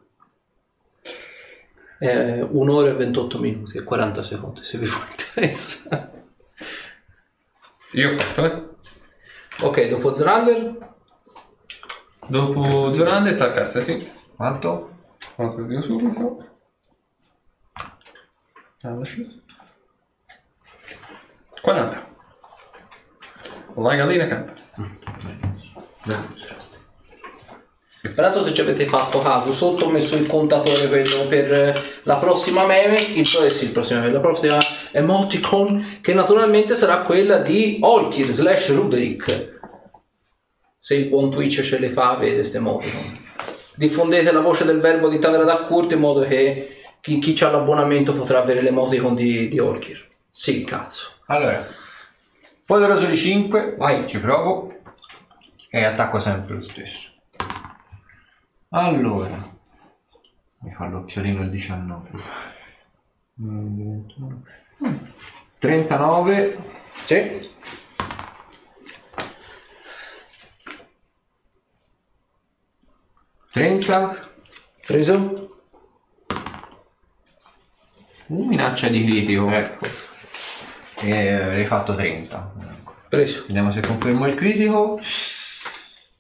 [1.99, 6.25] Eh, un'ora e 28 minuti e 40 secondi se vi può interessare.
[7.93, 9.65] Io ho fatto, eh.
[9.65, 10.77] Ok, dopo Zerander
[12.27, 14.13] Dopo Zorande sta a Castasi.
[14.37, 14.91] Quanto?
[15.37, 16.37] Quanto lo dico subito?
[18.83, 19.45] 16.
[21.63, 22.15] 40.
[23.77, 24.66] La gallina canta.
[28.15, 32.17] Peraltro se ci avete fatto caso, sotto ho messo il contatore quello per eh, la
[32.17, 34.59] prossima meme, il, eh sì, il prossimo meme, la prossima
[34.93, 39.55] emoticon, che naturalmente sarà quella di Olkir slash Ruderick.
[40.79, 43.19] Se il buon Twitch ce le fa, vede queste emoticon.
[43.75, 47.51] Diffondete la voce del verbo di Tagra da Kurt in modo che chi, chi ha
[47.51, 50.07] l'abbonamento potrà avere l'emoticon di, di Olkir.
[50.31, 51.11] Sì, cazzo.
[51.27, 51.67] Allora,
[52.65, 54.07] poderoso di 5, Vai.
[54.07, 54.76] ci provo
[55.77, 56.99] e attacco sempre lo stesso.
[58.71, 59.37] Allora,
[60.61, 62.11] mi fa l'occhiolino il 19.
[63.43, 64.01] Mm,
[65.59, 66.59] 39,
[67.03, 67.51] Sì?
[73.51, 74.15] trenta,
[74.87, 75.61] Preso?
[78.29, 79.49] minaccia di critico.
[79.51, 79.87] Ecco.
[81.01, 82.53] E avrei fatto 30.
[82.61, 82.95] Ecco.
[83.09, 83.45] Preso.
[83.47, 84.99] Vediamo se confermo il critico.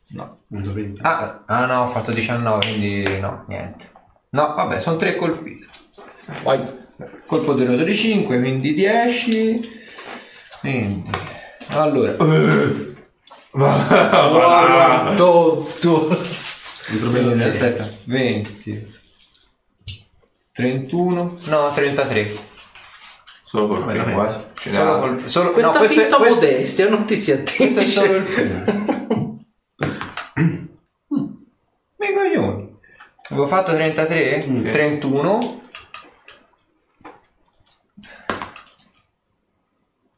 [0.08, 0.38] No.
[0.48, 1.00] Non 20.
[1.02, 3.90] Ah, ah no, ho fatto 19, quindi no, niente.
[4.30, 5.66] No, vabbè, sono 3 colpiti.
[6.42, 6.84] Vai.
[7.26, 9.84] Col poderoso di 5, quindi 10.
[10.60, 11.10] Quindi.
[11.68, 12.14] Allora.
[15.16, 16.08] Tutto.
[16.88, 18.86] Quindi, aspetta, 20.
[20.52, 21.38] 31.
[21.44, 22.32] No, 33.
[23.44, 24.26] Solo col primo, eh.
[24.26, 27.82] Solo col, solo, Questa no, questo è- finta questo- modestia non ti si questo è
[27.82, 28.64] solo il attinge.
[28.64, 29.24] primo.
[30.38, 30.64] Mm.
[31.96, 32.76] Mi coglioni.
[33.30, 35.60] Avevo fatto 33, 31.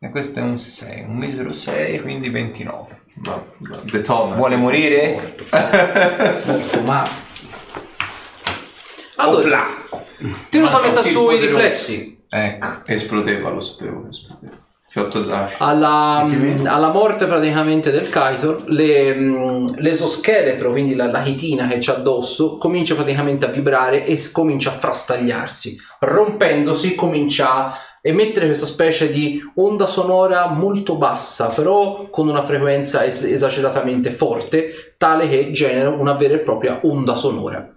[0.01, 3.03] E questo è un 6, un misero 6, quindi 29.
[3.25, 4.37] Ma, ma The Thomas.
[4.37, 5.37] Vuole morire?
[5.51, 7.09] Molto male.
[9.17, 9.67] Allora,
[10.49, 12.25] tiro salvezza sui riflessi.
[12.29, 12.87] Ecco.
[12.87, 14.67] Esplodeva, lo sapevo che esplodeva.
[14.99, 15.55] C'è 8 dash.
[15.59, 21.79] Alla, mm, alla morte praticamente del Kython, le, mm, l'esoscheletro, quindi la, la chitina che
[21.79, 25.77] c'è addosso, comincia praticamente a vibrare e comincia a frastagliarsi.
[26.01, 33.05] Rompendosi, comincia a emettere questa specie di onda sonora molto bassa, però con una frequenza
[33.05, 37.73] es- esageratamente forte, tale che genera una vera e propria onda sonora.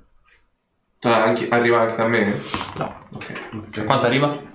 [1.03, 2.39] Ah, anche- arriva anche a me?
[2.77, 3.83] No, Ok.
[3.85, 4.49] Quanto arriva?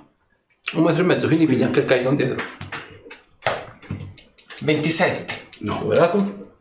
[0.80, 2.44] Un metro e mezzo, quindi pigli anche il Kython dietro.
[4.62, 5.34] 27.
[5.60, 5.72] No.
[5.78, 6.54] Superato?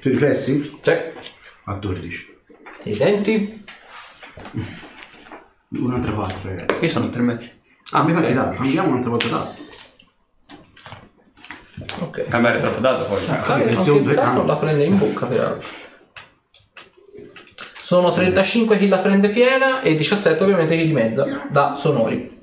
[0.00, 0.78] Sui riflessi?
[0.80, 1.12] C'è.
[1.64, 2.34] A 12.
[2.84, 3.64] I denti?
[5.70, 6.84] Un'altra 4, ragazzi.
[6.84, 7.50] Io sono 3 metri.
[7.92, 8.24] Ah, Cambiate ok.
[8.26, 9.64] anche dato, cambiamo un'altra volta dato.
[12.04, 12.28] Ok.
[12.28, 13.26] Cambiare troppo dato poi.
[13.28, 15.68] Ah, Ah, lezione anche il caso la prende in bocca peraltro.
[17.82, 22.34] Sono 35 chi la prende piena e 17 ovviamente chi di mezza da sonori.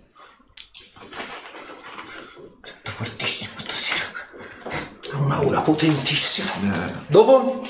[2.84, 4.06] Fortissimo stasera.
[5.44, 6.86] Un'aura potentissima.
[6.88, 7.62] Eh, Dopo?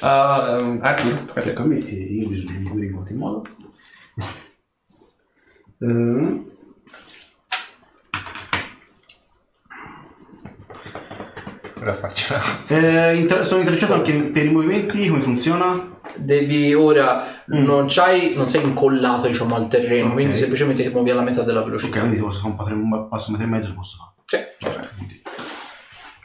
[0.00, 3.42] Ah, ehm, Arthur, tocca a metti io bisogna migliorare in qualche modo.
[12.00, 12.34] Faccio?
[12.68, 15.96] eh, inter- sono intrecciato anche per i movimenti, come funziona?
[16.16, 20.12] Devi ora non c'hai non sei incollato diciamo al terreno, Ok.
[20.14, 22.00] quindi semplicemente ti muovi alla metà della Ok, velocità.
[22.00, 24.12] quindi posso fare un passo, un metro e mezzo, posso fare.
[24.24, 24.88] Sì, certo.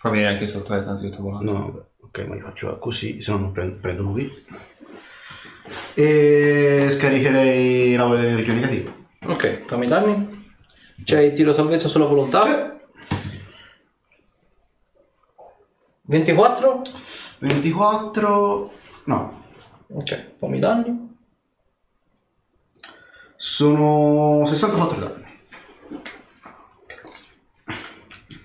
[0.04, 1.50] Fa venire anche sotto, eh, tanto io sto volando.
[1.54, 1.86] No, vabbè.
[2.02, 4.30] ok, ma li faccio così, se no non prendo, prendo lui.
[5.94, 8.94] E scaricherei la dell'energia negativa.
[9.28, 10.52] Ok, fammi i danni.
[11.06, 12.78] C'è il tiro salvezza sulla volontà.
[16.02, 16.82] 24.
[17.40, 18.72] 24...
[19.06, 19.42] No,
[19.88, 21.16] Ok, fammi i danni.
[23.38, 25.22] sono 64 danni.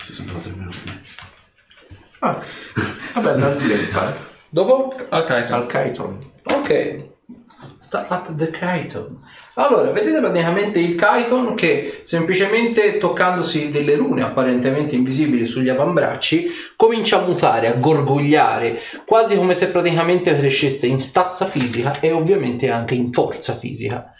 [0.06, 0.77] 64 meno me.
[3.20, 4.16] Vabbè, la slippa.
[4.48, 4.94] Dopo?
[5.08, 5.52] Al kite.
[5.52, 6.18] Al Kyton.
[6.44, 7.06] Ok.
[7.80, 9.18] Sta at the Kython.
[9.54, 17.20] Allora, vedete praticamente il Kython che semplicemente toccandosi delle rune apparentemente invisibili sugli avambracci comincia
[17.20, 22.94] a mutare, a gorgogliare, quasi come se praticamente crescesse in stazza fisica e ovviamente anche
[22.94, 24.12] in forza fisica.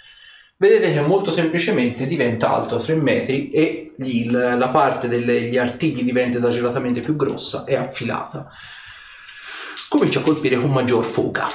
[0.56, 6.38] Vedete che molto semplicemente diventa alto 3 metri e gli- la parte degli artigli diventa
[6.38, 8.48] esageratamente più grossa e affilata.
[9.88, 11.46] Comincia a colpire con maggior foga.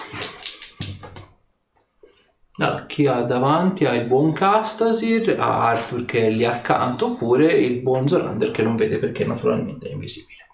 [2.57, 7.47] Allora, chi ha davanti ha il buon Castasir, ha Arthur che è lì accanto, oppure
[7.47, 10.47] il buon Zorander che non vede perché naturalmente è invisibile.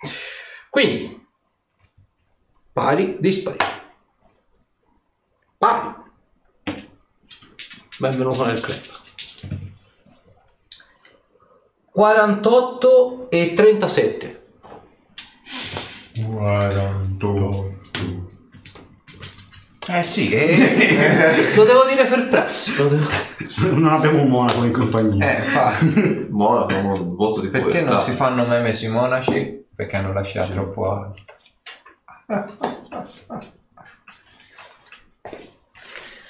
[0.70, 1.28] Quindi,
[2.72, 3.58] pari, dispari.
[5.58, 5.94] Pari.
[7.98, 8.80] Benvenuto nel club.
[11.92, 14.39] 48 e 37.
[16.26, 17.78] 48.
[19.92, 20.56] Eh sì, eh,
[21.56, 22.76] Lo devo dire per prassi.
[22.78, 23.08] lo devo-
[23.76, 25.36] Non abbiamo un monaco in compagnia.
[25.38, 26.28] eh infatti.
[26.30, 27.94] Monaco, un voto di Perché povertà.
[27.96, 29.66] non si fanno meme sui monaci?
[29.76, 31.22] Perché hanno lasciato troppo alto.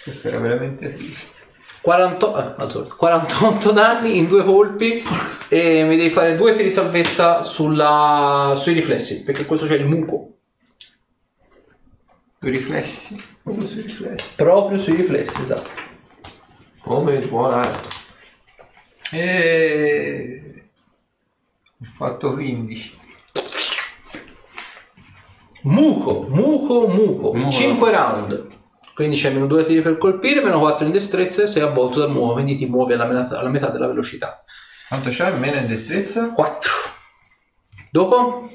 [0.04, 1.39] Questo era veramente triste.
[1.82, 5.04] 40 eh, al solito, 48 danni in due colpi
[5.48, 9.86] e mi devi fare due tiri di salvezza sulla, sui riflessi perché questo c'è il
[9.86, 10.34] muco
[12.40, 13.22] Due riflessi.
[13.44, 14.36] Proprio sui riflessi.
[14.38, 15.70] proprio sui riflessi esatto
[16.80, 17.90] Come il buon arto.
[19.12, 20.72] E...
[21.82, 22.98] Ho fatto 15.
[25.64, 27.52] muco muco muco Muco.
[27.52, 28.48] 5 round
[29.04, 32.12] quindi c'è meno 2 tiri per colpire meno 4 in destrezza e sei avvolto dal
[32.12, 34.44] muovo quindi ti muovi alla metà, alla metà della velocità
[34.90, 35.32] Quanto c'è?
[35.32, 36.32] Meno in destrezza?
[36.34, 36.72] 4
[37.92, 38.48] dopo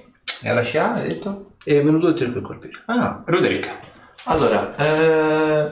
[0.42, 1.52] E alla scia, hai detto?
[1.64, 3.72] e meno 2 tiri per colpire Ah, Roderick.
[4.24, 5.70] Allora, eh...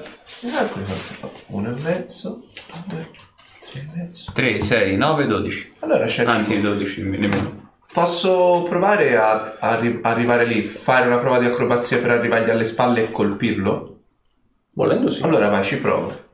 [0.51, 1.40] Calcoli quanto ho fatto.
[1.49, 2.43] Uno e mezzo,
[2.86, 3.09] due,
[3.70, 4.32] tre e mezzo.
[4.32, 5.73] 3, 6, 9, 12.
[5.81, 7.70] Allora c'è Anzi, 12 nemmeno.
[7.93, 12.65] Posso provare a, a arri- arrivare lì, fare una prova di acrobazia per arrivargli alle
[12.66, 13.91] spalle e colpirlo?
[14.74, 16.31] Volendo sì Allora vai, ci provo.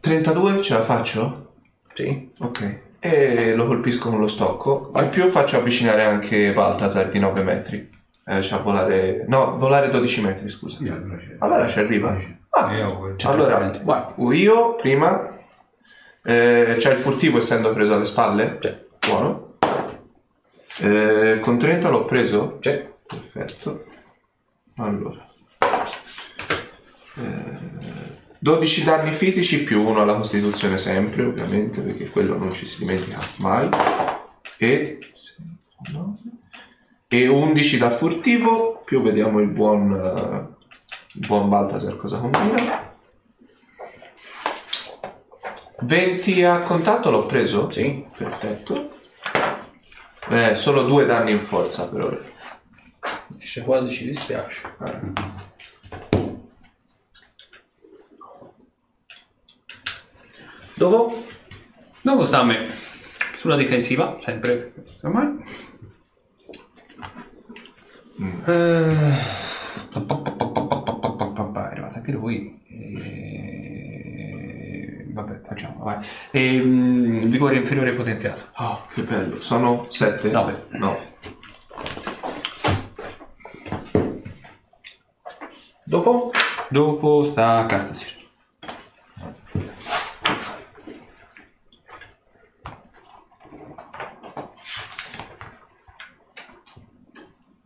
[0.00, 1.52] «32 ce la faccio?»
[1.92, 2.86] sì Ok.
[3.00, 4.90] E lo colpisco con lo stocco.
[4.96, 7.96] In più faccio avvicinare anche Baltasar di 9 metri.
[8.24, 9.24] Eh, cioè volare...
[9.28, 10.78] No, volare 12 metri, scusa.
[10.78, 10.92] Sì,
[11.38, 12.18] allora ci arriva.
[12.50, 13.72] Ah, io allora,
[14.32, 15.36] io prima...
[16.24, 18.58] Eh, c'è il furtivo essendo preso alle spalle?
[18.60, 18.74] Sì.
[19.08, 19.47] Buono.
[20.80, 22.58] Eh, con 30 l'ho preso?
[22.60, 23.84] sì Perfetto.
[24.76, 25.26] Allora.
[27.16, 32.84] Eh, 12 danni fisici più 1 alla costituzione sempre, ovviamente, perché quello non ci si
[32.84, 33.68] dimentica mai.
[34.58, 34.98] E,
[37.08, 40.54] e 11 da furtivo, più vediamo il buon,
[41.14, 42.86] il buon Baltasar cosa combina.
[45.80, 47.70] 20 a contatto l'ho preso?
[47.70, 48.97] sì Perfetto.
[50.30, 52.20] Eh, solo due danni in forza per ora.
[53.38, 54.74] Esce quasi, ci dispiace.
[54.84, 55.00] Eh.
[60.74, 61.24] Dopo?
[62.02, 62.70] Dopo sta a me.
[63.38, 64.74] Sulla difensiva, sempre.
[65.02, 65.42] Ormai.
[68.20, 68.40] Mm.
[68.44, 69.36] Eh...
[71.52, 72.57] È arrivato anche lui.
[75.48, 75.98] Facciamo, vai.
[76.32, 78.50] Ehm, vigore inferiore potenziato.
[78.56, 79.40] Oh, che bello.
[79.40, 80.30] Sono sette?
[80.30, 80.66] Nove.
[80.72, 81.16] No.
[85.84, 86.30] dopo
[86.70, 88.16] Dopo sta Castasir.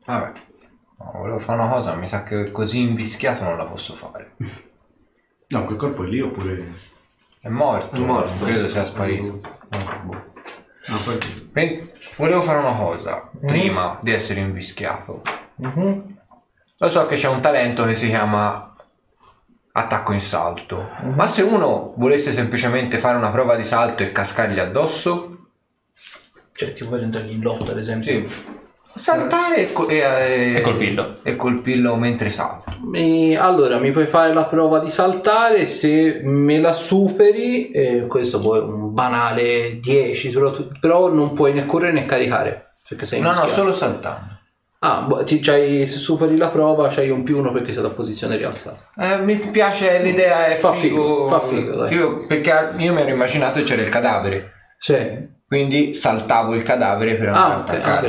[0.04, 0.32] Vabbè.
[0.98, 4.36] No, volevo fare una cosa, mi sa che così invischiato non la posso fare.
[5.48, 6.90] No, quel corpo è lì oppure...
[7.42, 7.96] È morto.
[7.96, 8.32] È morto.
[8.38, 9.40] Non credo sia sparito.
[9.70, 10.24] No, boh.
[10.86, 11.18] No, poi...
[11.52, 15.22] Pen- Volevo fare una cosa prima di essere invischiato.
[15.56, 18.76] Lo so che c'è un talento che si chiama
[19.72, 20.90] attacco in salto.
[21.14, 25.48] Ma se uno volesse semplicemente fare una prova di salto e cascargli addosso,
[26.52, 28.60] cioè ti vuoi entrare in lotta ad esempio sì.
[28.94, 31.18] Saltare e, co- e- E colpirlo.
[31.22, 32.72] E colpirlo mentre salto.
[32.84, 38.38] Mi- allora, mi puoi fare la prova di saltare, se me la superi, eh, questo
[38.40, 43.20] poi è un banale 10, però, però non puoi né correre né caricare, perché sei
[43.20, 43.60] No, no, invischiato.
[43.60, 44.30] solo saltando.
[44.84, 47.90] Ah, boh, ti- c'hai- se superi la prova c'hai un più uno perché sei da
[47.90, 48.88] posizione rialzata.
[48.98, 51.26] Eh, mi piace l'idea, è Fa figo.
[51.26, 51.94] figo, fa figo, dai.
[51.94, 54.50] Io- perché io mi ero immaginato che c'era il cadavere.
[54.78, 54.96] Sì.
[55.46, 58.00] Quindi saltavo il cadavere per andare Ah, a ok, ah,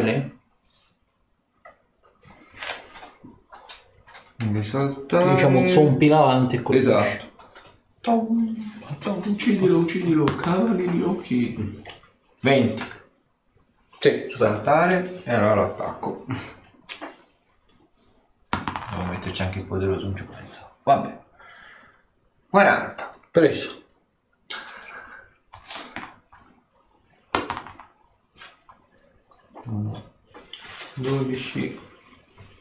[4.44, 5.36] Quindi saltare...
[5.36, 6.90] Diciamo un zompi in avanti e colpisci.
[6.90, 7.32] Esatto.
[9.30, 11.82] Uccidilo, uccidilo, cavali gli occhi.
[12.42, 12.84] 20.
[14.00, 14.28] Sì.
[14.36, 16.26] Saltare e allora lo attacco.
[18.90, 20.76] Devo metterci anche il poderoso, non ci penso.
[20.84, 21.22] Vabbè.
[22.50, 23.16] 40.
[23.32, 23.82] Preso.
[29.66, 30.12] Uno,
[30.96, 31.80] 12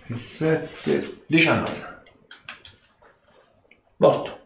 [0.08, 1.90] e 7 19
[3.98, 4.38] Morto.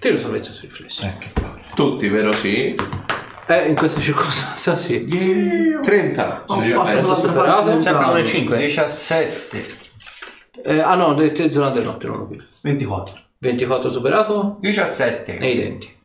[0.00, 1.04] Tiro salvezza sui riflessi.
[1.06, 1.60] eh, che palle.
[1.74, 2.32] Tutti, vero?
[2.32, 2.74] Sì.
[3.46, 5.04] Eh, in questa circostanza sì.
[5.06, 6.44] 30.
[6.48, 7.46] Oh, Sì, passa eh, dall'altra superato.
[7.54, 8.10] parte del Sempre dado.
[8.10, 8.56] 1 e 5.
[8.58, 9.66] 17
[10.64, 12.44] Eh, ah no, te te Zorander no, te non lo vedo.
[12.62, 13.20] 24.
[13.38, 15.38] 24 superato 17.
[15.38, 15.96] nei denti.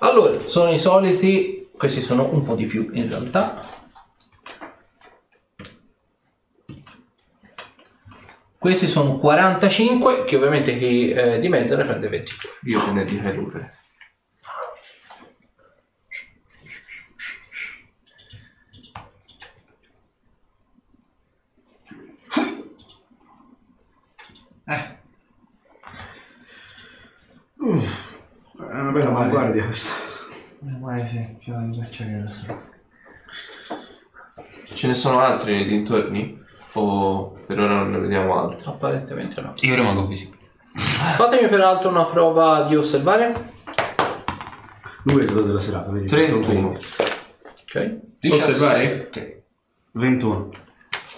[0.00, 3.64] Allora, sono i soliti, questi sono un po' di più in realtà.
[8.62, 12.32] Questi sono 45, che ovviamente chi eh, di mezzo ne prende 20.
[12.60, 13.74] Dio te ne dica eludere.
[24.64, 24.96] È
[28.78, 29.92] una bella avanguardia questa.
[34.72, 36.40] Ce ne sono altri nei dintorni?
[36.74, 38.66] O per ora non ne vediamo altri?
[38.66, 39.54] Apparentemente no.
[39.60, 40.40] Io rimango visibile.
[40.74, 43.50] Fatemi peraltro una prova di osservare.
[45.04, 46.06] Lui è quello della serata, vedi?
[46.06, 46.68] 31.
[46.68, 47.98] Ok.
[48.30, 49.10] Osservare?
[49.92, 50.48] 21.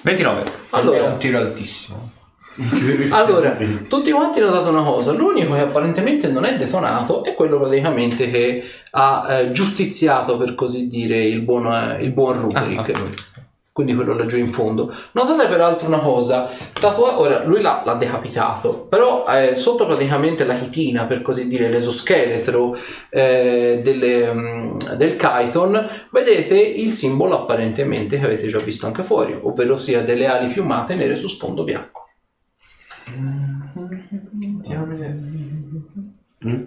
[0.02, 0.44] 29.
[0.70, 0.96] Allora.
[0.96, 2.12] È un tiro altissimo.
[3.10, 3.56] Allora,
[3.88, 8.30] tutti quanti hanno dato una cosa, l'unico che apparentemente non è detonato è quello praticamente
[8.30, 8.62] che
[8.92, 12.78] ha eh, giustiziato, per così dire, il buon, eh, il buon Rubrik.
[12.78, 13.33] ok.
[13.74, 14.94] Quindi quello laggiù in fondo.
[15.14, 20.54] Notate peraltro una cosa, tatua- ora lui l'ha, l'ha decapitato, però eh, sotto praticamente la
[20.54, 22.76] chitina, per così dire, l'esoscheletro
[23.08, 29.36] eh, delle, mm, del chiton, vedete il simbolo apparentemente che avete già visto anche fuori,
[29.42, 32.10] ovvero sia delle ali piumate nere su sfondo bianco.
[36.46, 36.62] Mm?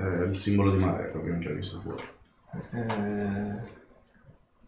[0.00, 2.02] Eh, il simbolo di mare che abbiamo già visto fuori.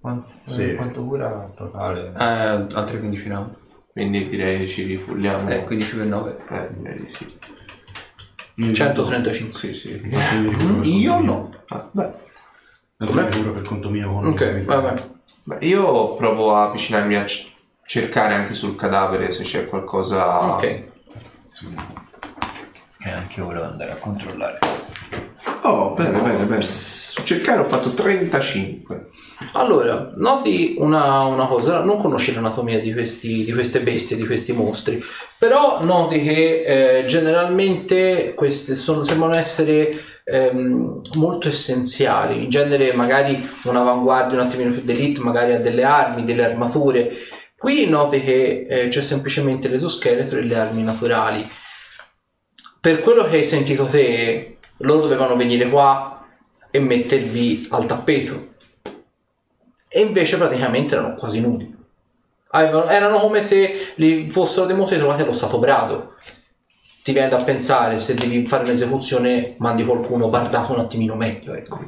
[0.00, 0.74] Quanto, Sì.
[0.74, 2.12] quanto dura totale?
[2.16, 3.54] Eh, altri 15 round.
[3.92, 5.48] Quindi direi che ci rifulliamo.
[5.50, 6.36] Eh, 15 per 9.
[6.50, 7.38] Eh, direi di sì.
[8.62, 8.72] Mm.
[8.72, 9.58] 135.
[9.58, 10.00] Sì, sì.
[10.82, 11.50] Io no.
[11.68, 12.10] Ah, beh.
[12.98, 14.10] Non è pure per conto mio.
[14.12, 15.04] con- Ok, vabbè.
[15.44, 17.52] Beh, io provo a avvicinarmi a c-
[17.84, 20.52] cercare anche sul cadavere se c'è qualcosa.
[20.54, 20.62] Ok.
[22.98, 24.58] E anche io volevo andare a controllare.
[25.62, 26.62] Oh, bene, bene, bene.
[27.22, 29.08] Cercare ho fatto 35.
[29.52, 34.52] Allora, noti una, una cosa, non conosci l'anatomia di, questi, di queste bestie, di questi
[34.52, 35.02] mostri,
[35.38, 39.90] però noti che eh, generalmente queste sono- sembrano essere
[40.24, 42.44] ehm, molto essenziali.
[42.44, 47.12] In genere magari un'avanguardia un attimino più d'elite, magari ha delle armi, delle armature.
[47.56, 51.46] Qui noti che eh, c'è semplicemente l'esoscheletro e le armi naturali.
[52.80, 56.15] Per quello che hai sentito te, loro dovevano venire qua
[56.76, 58.54] e mettervi al tappeto
[59.88, 61.74] e invece praticamente erano quasi nudi.
[62.50, 66.16] Avevano- erano come se li fossero dei mostri trovati allo stato brado.
[67.02, 71.80] Ti viene da pensare, se devi fare un'esecuzione, mandi qualcuno bardato un attimino meglio, ecco.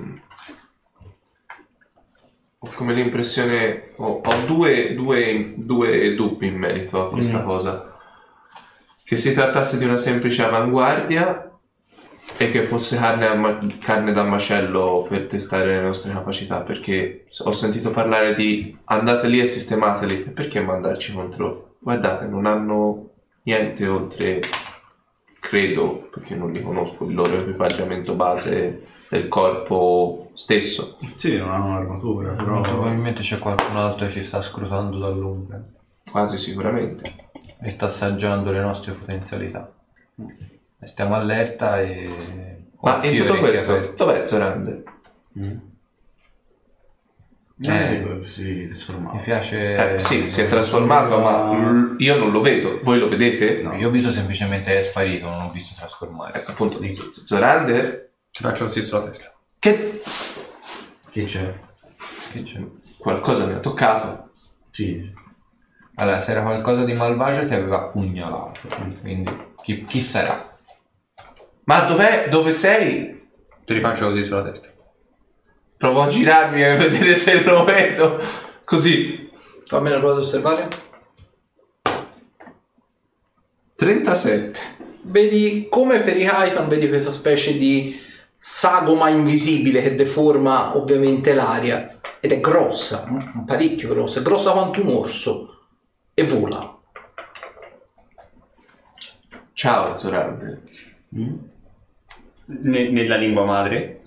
[2.61, 3.93] Ho come l'impressione.
[3.97, 7.95] Ho, ho due, due- due dubbi in merito a questa cosa.
[9.05, 11.48] Che si trattasse di una semplice avanguardia
[12.39, 16.61] e che fosse carne, ma- carne da macello per testare le nostre capacità.
[16.61, 20.19] Perché ho sentito parlare di andate lì e sistemateli.
[20.19, 21.77] Perché mandarci contro?
[21.81, 23.11] Guardate, non hanno
[23.43, 24.41] niente oltre.
[25.41, 30.99] Credo, perché non li conosco, il loro equipaggiamento base del corpo stesso.
[31.15, 32.61] Sì, non hanno un'armatura, però...
[32.61, 35.63] Probabilmente c'è qualcun altro che ci sta scrutando dall'ombra
[36.11, 37.31] Quasi sicuramente.
[37.61, 39.73] e sta assaggiando le nostre potenzialità.
[40.83, 42.67] Stiamo allerta e...
[42.81, 44.83] Ma in tutto questo, dov'è Zorander?
[47.61, 49.19] Eh, si Mi trasformava.
[49.19, 49.95] piace...
[49.95, 52.79] Eh, sì, si è trasformato, ma io non lo vedo.
[52.83, 53.61] Voi lo vedete?
[53.63, 56.41] No, io ho visto semplicemente è sparito, non ho visto trasformarsi.
[56.41, 59.35] Ecco appunto, Z- Zorander, Ci faccio così sulla testa.
[59.59, 60.01] che
[61.11, 61.55] Che c'è?
[62.33, 62.61] Che c'è?
[62.99, 64.31] qualcosa mi ha toccato.
[64.71, 65.13] Sì.
[65.97, 68.61] Allora, se era qualcosa di malvagio ti aveva pugnalato.
[69.01, 70.48] Quindi, chi, chi sarà?
[71.69, 72.31] Ma dov'è?
[72.31, 73.29] Dove sei?
[73.63, 74.69] Ti rifaccio così sulla testa.
[75.77, 78.19] Provo a girarmi e vedere se lo vedo.
[78.65, 79.31] Così.
[79.67, 80.69] Fammi una prova di osservare.
[83.75, 84.61] 37.
[85.03, 88.01] Vedi come per i Hython, vedi questa specie di
[88.39, 91.99] sagoma invisibile che deforma ovviamente l'aria.
[92.21, 93.07] Ed è grossa,
[93.45, 95.67] parecchio grossa, è grossa quanto un orso.
[96.15, 96.81] E vola.
[99.53, 100.63] Ciao Zorander.
[102.49, 103.99] Ne- nella lingua madre,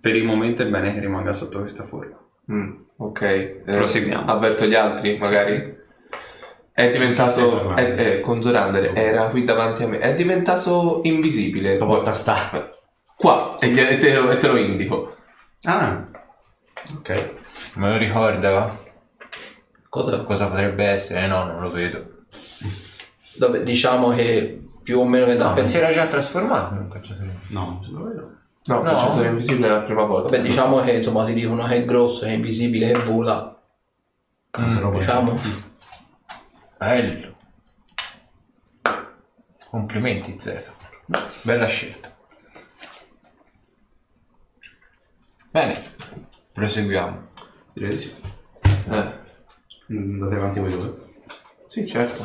[0.00, 2.16] per il momento è bene che rimanga sotto questa forma.
[2.52, 3.22] Mm, ok.
[3.22, 4.26] Eh, Proseguiamo.
[4.30, 5.76] Avverto gli altri, magari.
[6.72, 7.74] È diventato.
[7.74, 9.98] è- è- con Zorander, era qui davanti a me.
[9.98, 11.76] È diventato invisibile.
[11.78, 12.72] Botta sta.
[13.16, 15.14] Qua, e, gli- e te, lo, e te lo indico.
[15.62, 16.04] Ah.
[16.96, 17.30] Ok.
[17.74, 18.78] Me lo ricorda?
[19.88, 20.22] Cosa?
[20.22, 21.26] Cosa potrebbe essere?
[21.26, 22.06] No, non lo vedo.
[23.38, 25.66] Vabbè, diciamo che più o meno che da No, pensare.
[25.66, 27.34] si era già trasformato un cacciatore.
[27.48, 28.36] No, se lo vedo.
[28.64, 28.80] No, No.
[28.80, 30.30] il cacciatore invisibile è la prima volta.
[30.34, 33.54] Vabbè, diciamo che insomma ti dicono che è grosso, che è invisibile, che vola.
[34.50, 35.34] Poi- Diciamo.
[36.78, 37.36] Bello.
[39.68, 40.70] Complimenti Z.
[41.42, 42.16] Bella scelta.
[45.50, 45.82] Bene,
[46.54, 47.26] proseguiamo.
[47.74, 48.22] Direi di sì.
[48.90, 49.26] Eh,
[49.90, 50.94] Mm, Andate avanti voi due.
[51.68, 52.22] sì, certo.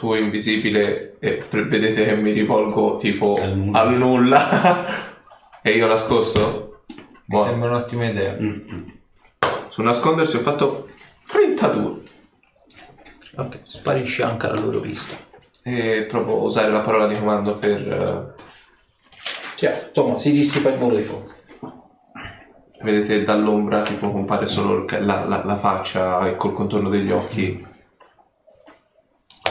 [0.00, 3.80] Tu invisibile e vedete che mi rivolgo tipo Al nulla.
[3.80, 4.86] al nulla.
[5.60, 6.84] e io nascosto?
[6.88, 6.94] Mi
[7.26, 7.50] Buono.
[7.50, 8.34] sembra un'ottima idea.
[9.68, 10.88] Su nascondersi ho fatto
[11.26, 12.00] 32.
[13.36, 15.18] Ok, sparisce anche alla loro vista.
[15.62, 18.36] E provo a usare la parola di comando per...
[19.56, 25.44] Cioè, insomma, si dissipa il muro di eh, vedete dall'ombra tipo compare solo la, la-
[25.44, 27.68] la faccia e col contorno degli occhi.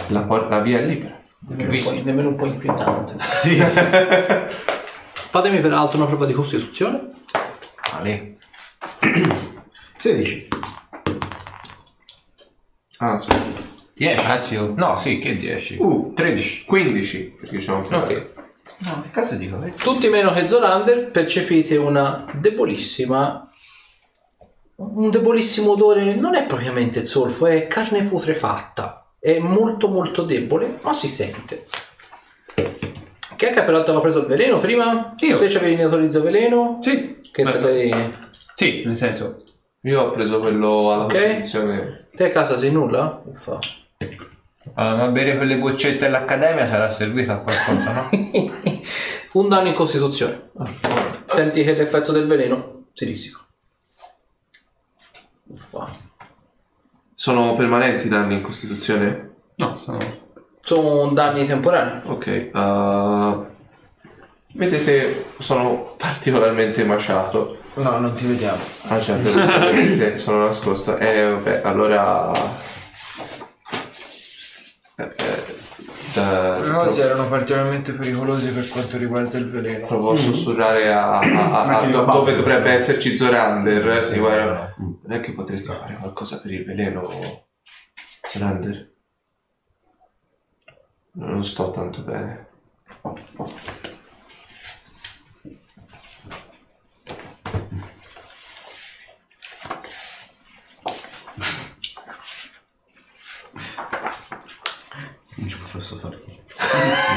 [0.09, 1.17] La, la via è libera.
[1.47, 3.15] Nemmeno un, po', nemmeno un po' inquietante.
[3.39, 3.57] Sì.
[5.31, 7.11] Fatemi peraltro una prova di costituzione.
[7.93, 8.37] Vale.
[9.97, 10.47] 16.
[12.97, 13.61] Ah, aspetta.
[13.93, 14.25] 10.
[14.25, 15.77] Anzi, no, sì, che 10?
[15.79, 16.13] Uh.
[16.15, 16.65] 13.
[16.65, 18.37] 15, perché c'è un Ok.
[18.79, 19.61] No, che caso dico?
[19.61, 23.49] Eh, Tutti meno che Zorander percepite una debolissima.
[24.75, 28.98] Un debolissimo odore, non è propriamente zolfo, è carne putrefatta.
[29.19, 31.65] È molto molto debole, ma si sente.
[33.35, 35.13] Chi è che peraltro aveva preso il veleno prima?
[35.19, 35.37] Io.
[35.37, 36.79] Te ci avevi autorizzato veleno?
[36.81, 37.19] Sì.
[37.31, 38.09] Che te l'hai...
[38.55, 39.43] Sì, nel senso.
[39.83, 41.13] Io ho preso quello alla Ok.
[41.13, 42.07] Costituzione.
[42.13, 43.21] Te a casa sei nulla?
[43.25, 43.59] Uffa.
[44.73, 48.09] Ah, ma bere quelle boccette all'accademia sarà servita a qualcosa, no?
[49.33, 50.49] Un danno in costituzione.
[51.25, 53.39] Senti che l'effetto del veleno si dissipa.
[55.47, 55.89] Uffa.
[57.19, 59.31] Sono permanenti i danni in Costituzione?
[59.55, 59.97] No, sono.
[60.61, 61.99] Sono danni temporanei.
[62.05, 62.27] Ok.
[62.27, 63.37] eh,
[64.53, 67.57] vedete, sono particolarmente maciato.
[67.73, 68.61] No, non ti vediamo.
[68.87, 70.95] Ah, cioè, vedete, sono nascosto.
[70.95, 72.31] Eh, vabbè, allora...
[74.95, 75.15] eh,
[76.15, 79.85] Le cose erano particolarmente pericolose per quanto riguarda il veleno.
[79.87, 84.03] Provo a sussurrare a, a- a- a- do- dove dovrebbe esserci Zorander.
[84.05, 84.99] Sì, Sì, guarda, no.
[85.03, 87.09] non è che potresti fare qualcosa per il veleno,
[88.23, 88.91] Zorander?
[91.11, 92.47] Non sto tanto bene.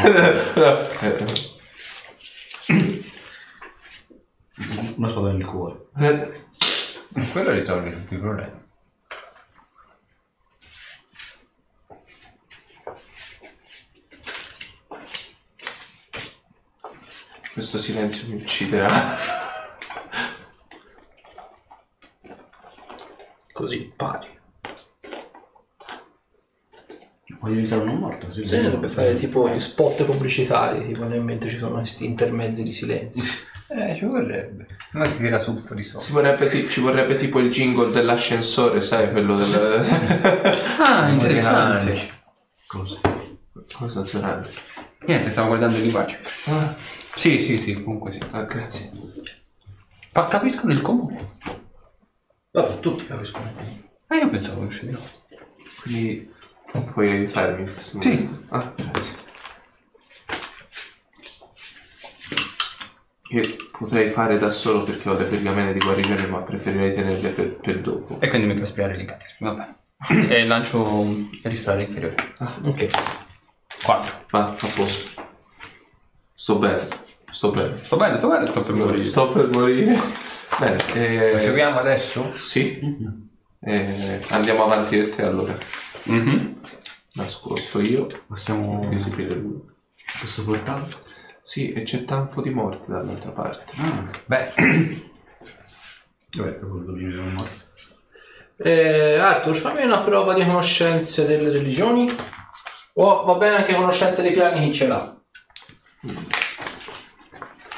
[0.04, 0.90] Eh,
[4.96, 5.86] Una spada nel cuore.
[5.98, 6.44] eh,
[7.32, 8.60] Quello risolve tutti i problemi.
[17.52, 18.90] questo silenzio mi ucciderà.
[23.52, 24.40] Così pari.
[27.42, 28.32] Voglio diventare uno morto?
[28.32, 32.70] Sì, Bisognerebbe fare tipo gli spot pubblicitari, tipo nel mentre ci sono questi intermezzi di
[32.70, 33.24] silenzio.
[33.68, 34.66] Eh, ci vorrebbe.
[34.92, 36.06] Noi si tira su un po' di soldi.
[36.06, 39.44] Ci vorrebbe, ti- ci vorrebbe tipo il jingle dell'ascensore, sai, quello del...
[40.78, 41.98] Ah, interessante.
[42.66, 43.00] Cosa?
[43.72, 44.50] Cosa Zorander?
[45.06, 46.16] Niente, stavo guardando il linguaggio.
[46.46, 46.72] Ah,
[47.16, 48.20] Sì, sì, sì, comunque sì.
[48.30, 48.90] ah, grazie.
[50.12, 51.30] Ma capiscono il comune.
[52.52, 53.50] Vabbè, tutti capiscono.
[54.06, 55.00] Ah, io pensavo che di no.
[55.82, 56.31] Quindi
[56.92, 58.08] puoi aiutarmi in questo Sì.
[58.08, 58.54] momento?
[58.54, 59.16] Ah, grazie.
[63.30, 63.42] Io
[63.78, 67.80] potrei fare da solo perché ho le pergamene di guarigione, ma preferirei tenerle per, per
[67.80, 68.18] dopo.
[68.20, 69.54] E quindi mi fai spiare l'incantesimo.
[69.54, 69.74] Vabbè.
[70.34, 72.14] e lancio un registrare inferiore.
[72.66, 72.88] Ok.
[73.84, 74.24] 4.
[74.30, 75.22] Va, a posto.
[76.34, 76.86] Sto bene,
[77.30, 77.80] sto bene.
[77.82, 79.06] Sto bene, sto bene, sto per morire.
[79.06, 79.98] Sto per morire.
[80.58, 82.32] Bene, eh, Proseguiamo adesso?
[82.36, 82.78] sì.
[83.64, 85.56] Eh, andiamo avanti e te allora.
[86.04, 86.60] Mhm.
[87.14, 89.60] Nascosto io, Passiamo visibile lui.
[90.18, 90.86] questo portale?
[91.42, 93.72] Sì, e c'è tanfo di morte dall'altra parte.
[93.76, 94.52] Ah, Beh,
[96.30, 97.60] dov'è quello dove mi sono morto?
[98.56, 102.14] Eh, Arthur, fammi una prova di conoscenze delle religioni.
[102.94, 105.16] O va bene anche conoscenze dei piani chi ce l'ha.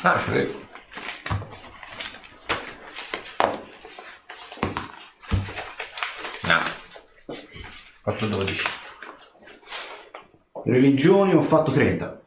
[0.02, 0.62] ah, ce l'ho.
[8.04, 8.62] 4-12.
[10.64, 12.20] Religioni ho fatto 30.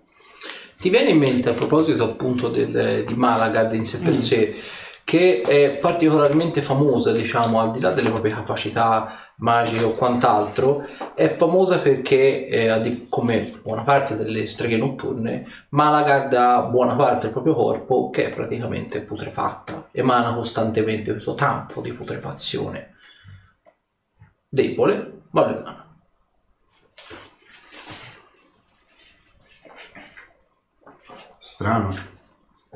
[0.79, 4.55] Ti viene in mente a proposito appunto del- di Malagard in sé per sé
[5.03, 10.85] che è particolarmente famosa, diciamo, al di là delle proprie capacità magiche o quant'altro,
[11.15, 16.95] è famosa perché, eh, a dif- come buona parte delle streghe notturne, Malagar da buona
[16.97, 22.95] parte del proprio corpo che è praticamente putrefatta, emana costantemente questo tanfo di putrefazione.
[24.49, 25.85] Debole, emana.
[31.39, 31.95] Strano.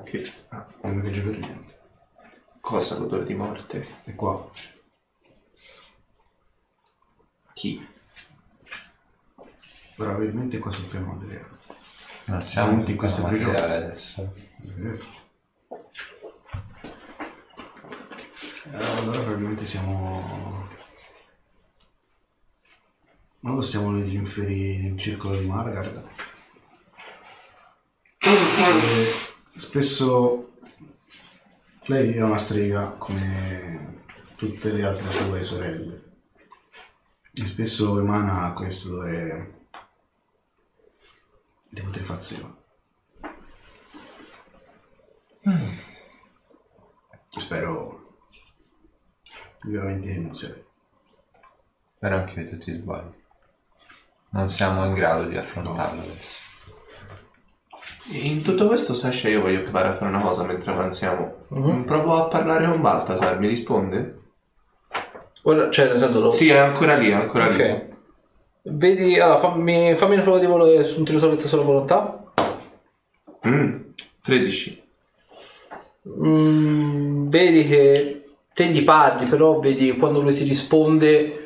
[0.04, 0.32] Che...
[0.50, 1.80] ah, Non mi piace per niente.
[2.60, 3.88] cosa l'odore di morte?
[4.06, 4.50] E qua.
[7.54, 7.88] Chi?
[9.96, 11.60] Probabilmente qua sul piano materiale.
[12.26, 13.60] Non siamo in questa prigione.
[13.60, 14.34] adesso.
[18.64, 20.61] Eh, allora probabilmente siamo...
[23.43, 26.07] Non stiamo negli inferi nel circolo di Margaret.
[28.19, 30.53] E spesso
[31.85, 34.03] lei è una strega come
[34.35, 36.03] tutte le altre sue sorelle.
[37.34, 39.68] E spesso emana questo odore
[41.68, 42.55] di putrefazione.
[47.31, 48.19] Spero
[49.63, 50.55] vivamente che non sia.
[51.97, 53.19] Però anche io tutti sbagli.
[54.34, 56.40] Non siamo in grado di affrontarlo adesso.
[58.14, 61.45] In tutto questo, Sasha, io voglio provare a fare una cosa mentre avanziamo.
[61.86, 64.20] Provo a parlare con Baltasar, mi risponde?
[65.44, 66.32] Ora, cioè, nel senso, lo...
[66.32, 67.62] Sì, è ancora lì, è ancora lì.
[67.62, 67.90] Ok.
[68.64, 72.24] Vedi, allora fammi, fammi una prova di volo su un tiro salvezza sulla volontà.
[73.48, 73.80] Mm,
[74.24, 74.84] 13.
[76.08, 81.40] Mm, vedi che te gli parli, però vedi quando lui ti risponde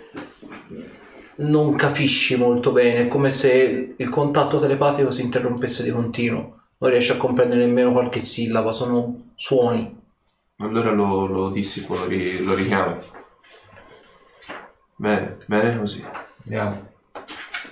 [1.37, 6.61] non capisci molto bene, è come se il contatto telepatico si interrompesse di continuo.
[6.77, 10.03] Non riesci a comprendere nemmeno qualche sillaba, sono suoni.
[10.57, 13.01] Allora lo, lo dissipo, lo, ri- lo richiamo.
[14.95, 16.05] Bene, bene così.
[16.43, 16.89] Andiamo.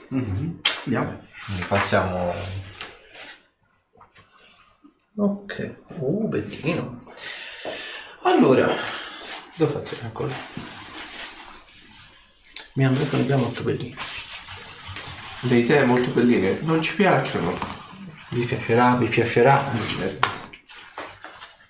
[0.10, 1.22] Andiamo.
[1.46, 2.34] Quindi Passiamo.
[5.16, 7.04] Ok, uh, bellino.
[8.24, 8.68] Allora,
[9.58, 10.06] dove faccio?
[10.06, 10.32] Eccolo.
[12.76, 13.96] Mi hanno detto che abbiamo molto bellino.
[15.42, 17.56] Le idee molto belline non ci piacciono.
[18.30, 19.64] Vi piacerà, vi piacerà.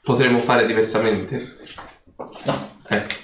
[0.02, 1.58] Potremmo fare diversamente?
[2.46, 3.16] No, Ecco.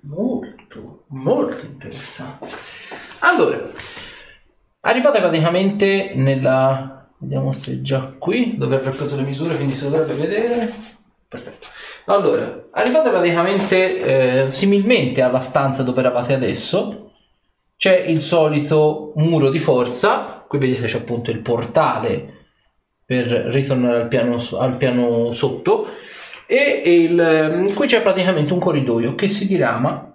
[0.00, 2.54] Molto, molto interessante.
[3.20, 3.62] Allora,
[4.80, 7.08] arrivate praticamente nella...
[7.16, 10.70] Vediamo se è già qui, dove aver preso le misure, quindi si dovrebbe vedere.
[11.26, 11.68] Perfetto.
[12.06, 17.12] Allora, arrivate praticamente eh, similmente alla stanza dove eravate adesso.
[17.76, 22.46] C'è il solito muro di forza, qui vedete c'è appunto il portale
[23.04, 25.88] per ritornare al piano, al piano sotto
[26.46, 30.12] e il, ehm, qui c'è praticamente un corridoio che si dirama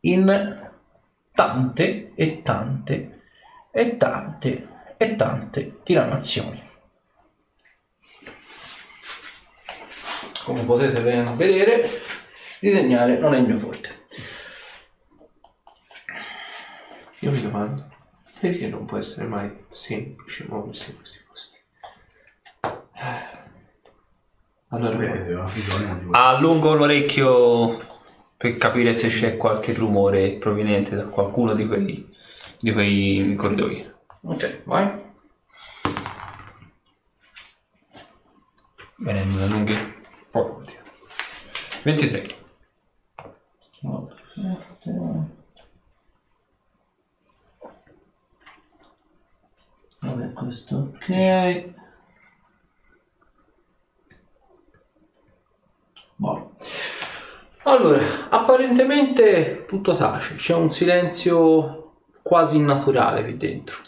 [0.00, 0.70] in
[1.32, 3.20] tante e tante
[3.70, 6.65] e tante e tante diramazioni.
[10.46, 11.82] Come potete ve- vedere,
[12.60, 14.04] disegnare non è il mio forte.
[17.18, 17.90] Io mi domando,
[18.38, 21.58] perché non può essere mai semplice muoversi in questi posti?
[24.68, 27.84] Allora, Beh, aveva bisogno di Allungo l'orecchio
[28.36, 32.16] per capire se c'è qualche rumore proveniente da qualcuno di quei,
[32.60, 33.92] di quei corridoi.
[34.20, 34.92] Ok, vai.
[38.98, 39.94] Bene, me la
[40.38, 40.80] oddio.
[41.82, 42.26] 23.
[50.00, 51.74] Vabbè, questo ok.
[56.16, 56.56] Buono.
[57.64, 63.78] Allora, apparentemente tutto tace, c'è un silenzio quasi innaturale qui dentro.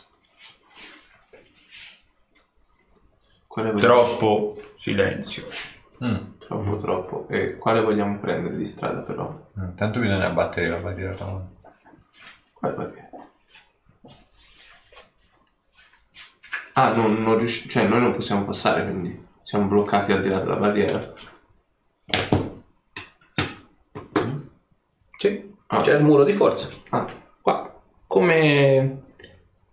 [3.81, 5.47] Troppo silenzio.
[6.05, 6.38] Mm.
[6.49, 7.27] Troppo, troppo.
[7.29, 9.51] E quale vogliamo prendere di strada però?
[9.57, 11.15] Intanto bisogna abbattere la barriera.
[12.53, 13.07] Quale barriera?
[16.75, 20.39] Ah, non, non riusci- cioè noi non possiamo passare, quindi siamo bloccati al di là
[20.39, 21.13] della barriera.
[25.17, 25.81] Sì, Ah.
[25.81, 26.69] c'è il muro di forza.
[26.91, 27.07] Ah,
[27.43, 29.03] Qua, come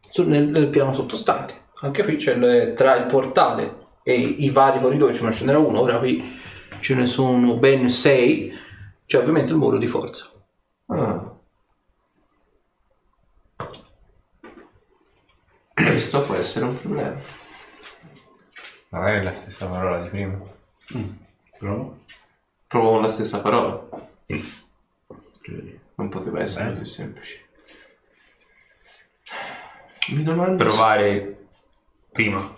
[0.10, 1.64] sul- nel, nel piano sottostante.
[1.82, 5.82] Anche qui c'è il- tra il portale e i vari corridoi, prima ce n'era uno,
[5.82, 6.24] ora qui
[6.86, 8.54] ce ne sono ben sei.
[9.08, 10.32] C'è ovviamente il muro di forza.
[10.86, 11.36] ah.
[15.74, 17.20] Questo può essere un problema.
[18.90, 20.40] Magari è la stessa parola di prima.
[21.58, 21.98] Prova.
[22.68, 23.90] Provo con la stessa parola.
[25.96, 26.78] Non poteva essere Beh.
[26.78, 27.46] così semplice.
[30.10, 31.48] Mi domando Provare
[32.12, 32.54] prima.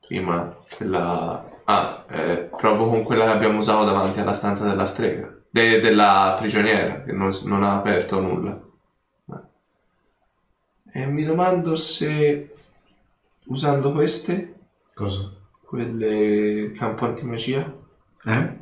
[0.00, 1.47] prima quella...
[1.70, 5.30] Ah, eh, provo con quella che abbiamo usato davanti alla stanza della strega.
[5.50, 8.58] de- della prigioniera, che non, non ha aperto nulla.
[10.92, 12.54] E mi domando se
[13.46, 14.54] usando queste,
[14.94, 15.30] Cosa?
[15.64, 17.70] quelle campo antimagia,
[18.24, 18.58] Eh?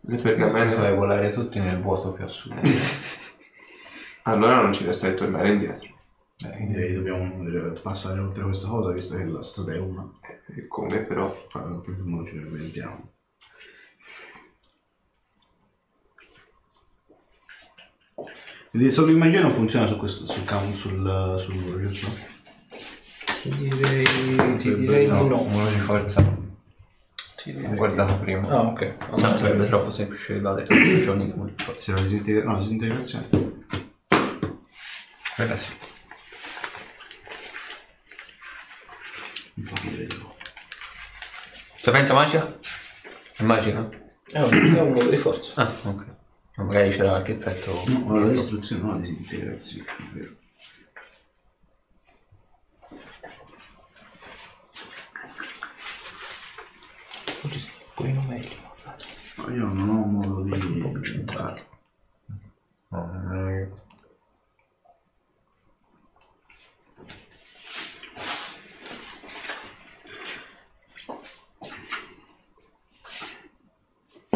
[0.00, 2.60] le pergamene, Dove volare tutti nel vuoto più assoluto.
[4.24, 5.88] allora non ci resta che tornare indietro.
[6.40, 10.08] Eh, direi che dobbiamo eh, passare oltre questa cosa, visto che la strada è una.
[10.54, 11.34] E come però?
[11.52, 13.12] Allora, modo ce ne inventiamo.
[18.70, 22.08] Quindi solo immagino non funziona su questo, sul campo, sul, sul muro, giusto?
[23.42, 24.04] Ti direi,
[24.58, 25.42] ti direi di no.
[25.42, 26.20] Muro di forza.
[26.20, 28.46] Ho guardato prima.
[28.48, 28.96] Ah, ok.
[29.16, 31.80] No, sarebbe troppo semplice evadere tutti i giorni come forse.
[31.82, 33.28] Se la disintegra- no, disintegrazione.
[35.34, 35.87] Quella sì.
[39.58, 40.36] Un po' di vedo.
[41.80, 42.58] Sapienza magica?
[43.36, 43.88] È magica?
[44.30, 45.60] È un, è un muro di forza.
[45.60, 46.04] Ah, ok.
[46.56, 47.82] Ma Magari c'era qualche effetto.
[47.86, 50.36] No, la distruzione, no, la disintegrazione, è vero.
[57.42, 57.50] Un
[57.94, 58.56] pochino meglio.
[59.36, 61.66] Ma io non ho modo di centrare.
[62.90, 63.68] No, non è-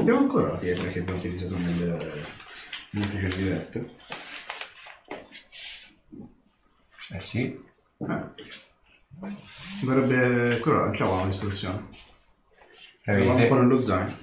[0.02, 2.24] Abbiamo ancora la pietra che abbiamo utilizzato nelle
[2.90, 3.88] precedenti dirette.
[7.12, 7.64] Eh sì.
[7.98, 8.24] Eh.
[9.80, 11.86] Dovrebbe ancora lanciamo una distruzione.
[13.04, 14.16] Eravamo un po' nello zaino.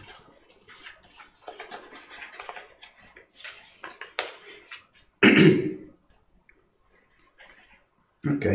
[8.28, 8.46] ok.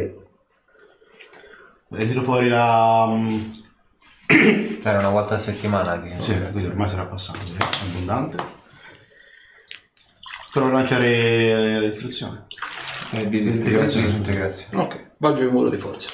[1.90, 3.62] E tiro fuori la...
[4.26, 7.56] Cioè una volta a settimana di Sì, quindi ormai sarà passato, sì,
[7.88, 8.36] abbondante.
[10.52, 12.46] Provo a lanciare la distruzione.
[13.10, 14.06] E Disintegrazione.
[14.06, 14.82] disintegrazione.
[14.82, 16.10] Ok, va giù il muro di forza.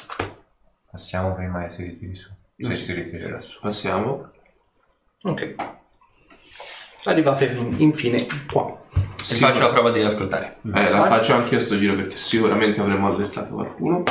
[0.91, 2.29] Passiamo prima che si ritiri su.
[2.59, 3.59] Se si ritirerà su.
[3.61, 4.31] Passiamo.
[5.23, 5.55] Ok.
[7.05, 8.79] Arrivate in- infine qua.
[9.17, 10.59] Ti faccio la prova di ascoltare.
[10.75, 14.03] Eh, la faccio anche io sto giro perché sicuramente avremmo allertato qualcuno.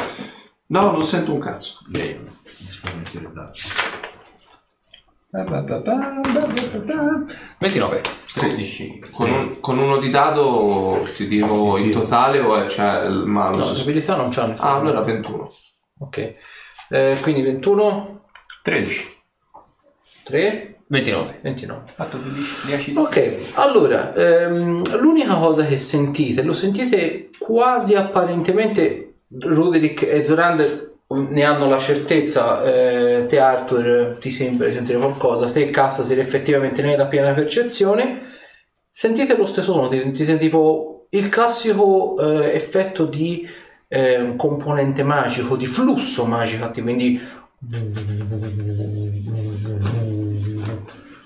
[0.72, 1.80] No, non sento un cazzo.
[1.92, 2.30] Lei, mi
[3.14, 3.52] il dado.
[7.60, 8.02] 29.
[8.36, 9.04] 13.
[9.12, 13.76] Con, un- con uno di dado ti dico il totale o c'è il No, malus?
[13.76, 14.56] le abilità non c'hanno.
[14.58, 15.50] ah, allora 21.
[16.00, 16.36] Ok.
[16.90, 18.24] Eh, quindi 21,
[18.64, 19.18] 13.
[20.24, 21.40] 3, 29.
[21.42, 21.82] 29.
[21.94, 22.18] Fatto
[22.66, 22.94] 10.
[22.96, 31.44] Ok, allora, ehm, l'unica cosa che sentite, lo sentite quasi apparentemente, Ruderick e Zorander ne
[31.44, 36.92] hanno la certezza, eh, te Arthur ti sembra di sentire qualcosa, te Castasir effettivamente ne
[36.92, 38.22] hai la piena percezione,
[38.90, 43.48] sentite lo stesso suono, ti, ti senti tipo il classico eh, effetto di
[43.88, 47.20] eh, componente magico, di flusso magico, quindi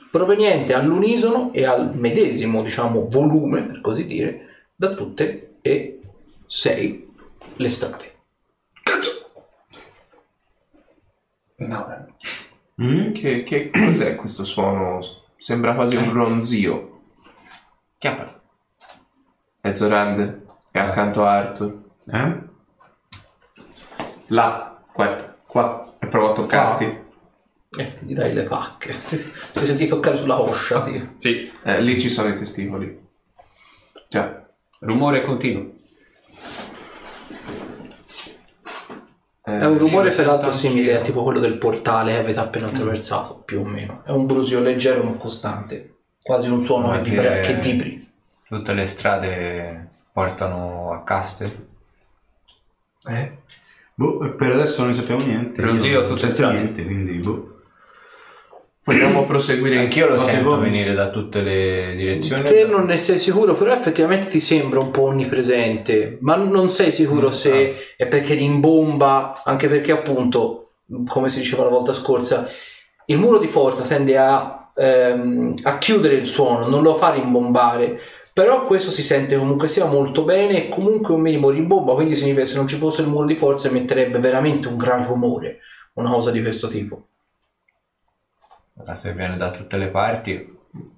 [0.09, 5.99] proveniente all'unisono e al medesimo, diciamo, volume, per così dire, da tutte e
[6.47, 7.02] sei
[7.55, 8.11] le strade.
[13.13, 15.01] Che, che cos'è questo suono?
[15.37, 17.01] Sembra quasi un ronzio.
[17.97, 18.41] Chiappa.
[19.61, 20.41] È Zorander.
[20.71, 21.81] È accanto a Arthur.
[22.11, 22.41] Eh?
[24.27, 25.95] Là, guarda, qua.
[25.99, 27.01] E provo a toccarti.
[27.77, 28.91] E gli dai le pacche.
[29.05, 30.83] Ti, ti senti toccare sulla coscia.
[30.83, 31.05] tipo.
[31.19, 31.51] Sì.
[31.63, 33.01] Eh, lì ci sono i testicoli.
[34.09, 34.47] Già.
[34.79, 35.75] Rumore continuo.
[39.45, 43.41] Eh, È un rumore peraltro simile a tipo quello del portale che avete appena attraversato,
[43.43, 44.01] più o meno.
[44.05, 45.95] È un brusio leggero ma costante.
[46.21, 48.11] Quasi un suono che, vibra- che- vibri.
[48.47, 51.67] Tutte le strade portano a Castel.
[53.09, 53.37] Eh?
[53.95, 55.61] Boh, per adesso non sappiamo niente.
[55.61, 57.52] Un Io non tutte niente, quindi boh.
[58.85, 60.69] Vogliamo proseguire Anch'io lo sento bonus.
[60.69, 62.43] venire da tutte le direzioni.
[62.43, 66.91] Te non ne sei sicuro, però effettivamente ti sembra un po' onnipresente, ma non sei
[66.91, 70.71] sicuro se è perché rimbomba, anche perché appunto,
[71.07, 72.45] come si diceva la volta scorsa,
[73.05, 77.97] il muro di forza tende a, ehm, a chiudere il suono, non lo fa rimbombare,
[78.33, 82.41] però questo si sente comunque sia molto bene e comunque un minimo rimbomba, quindi significa
[82.41, 85.59] che se non ci fosse il muro di forza emetterebbe veramente un gran rumore,
[85.93, 87.07] una cosa di questo tipo.
[88.75, 90.33] La se viene da tutte le parti,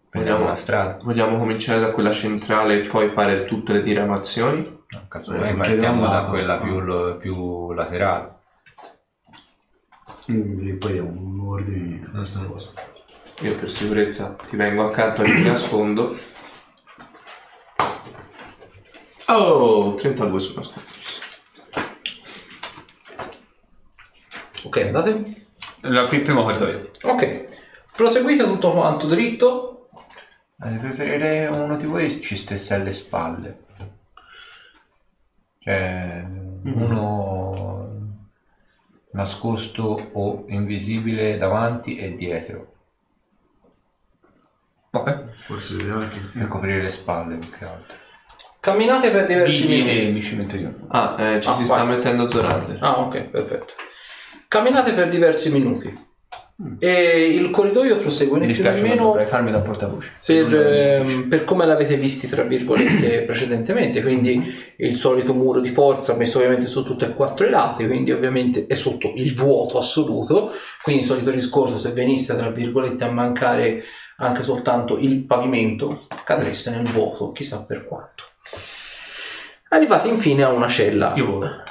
[0.10, 0.98] prendiamo Vogliamo- la strada.
[1.04, 4.84] Vogliamo cominciare da quella centrale e poi fare tutte le diramazioni?
[4.88, 8.34] No, casomai Eh, partiamo da la- quella più, lo- più laterale.
[10.24, 12.48] Quindi poi diamo un ordine a questa Mhm.
[12.52, 12.72] cosa.
[13.42, 16.18] Io per sicurezza ti vengo accanto e mi nascondo.
[19.28, 20.94] Oh, 32 su nascosto.
[24.64, 25.44] Ok, andate.
[25.82, 26.90] La prima guardo io.
[27.04, 27.46] Ok,
[27.96, 29.90] proseguite tutto quanto dritto.
[30.64, 33.64] Eh, preferirei uno di voi ci stesse alle spalle.
[35.60, 36.24] Cioè,
[36.64, 38.14] uno
[39.12, 42.74] nascosto o invisibile davanti e dietro.
[44.92, 45.24] Ok.
[45.46, 47.96] Forse l'ideale è che Per coprire le spalle più che altro.
[48.60, 50.00] Camminate per diversi Vivi minuti.
[50.08, 50.74] e mi ci metto io.
[50.88, 51.66] Ah, eh, ci Ah, si vai.
[51.66, 52.78] sta mettendo Zorander.
[52.82, 53.74] Ah, ok, perfetto.
[54.48, 56.05] Camminate per diversi minuti.
[56.80, 60.10] E il corridoio prosegue Mi né più né meno dovrei farmi da portavoce.
[60.26, 64.02] Per, ehm, per come l'avete visti, tra virgolette, precedentemente.
[64.02, 64.42] Quindi
[64.78, 68.68] il solito muro di forza messo ovviamente su tutti e quattro i lati, quindi ovviamente
[68.68, 70.54] è sotto il vuoto assoluto.
[70.82, 73.84] Quindi il solito discorso, se venisse, tra virgolette, a mancare
[74.18, 78.24] anche soltanto il pavimento, cadreste nel vuoto, chissà per quanto.
[79.70, 81.12] Arrivate infine a una cella.
[81.18, 81.64] Io volo.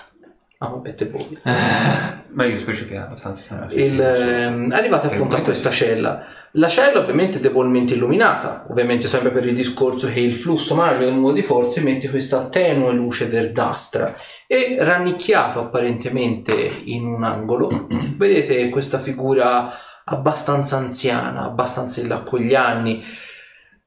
[0.64, 1.38] Ah, vabbè, te voli.
[2.34, 3.40] Meglio specificarlo, tanto
[3.74, 6.24] Il, ehm, arrivate appunto a questa cella.
[6.52, 11.04] La cella ovviamente è debolmente illuminata, ovviamente sempre per il discorso che il flusso magico
[11.04, 14.14] del muro di forza emette questa tenue luce verdastra
[14.46, 16.52] e rannicchiato apparentemente
[16.84, 19.72] in un angolo vedete questa figura
[20.04, 23.02] abbastanza anziana, abbastanza in là con gli anni.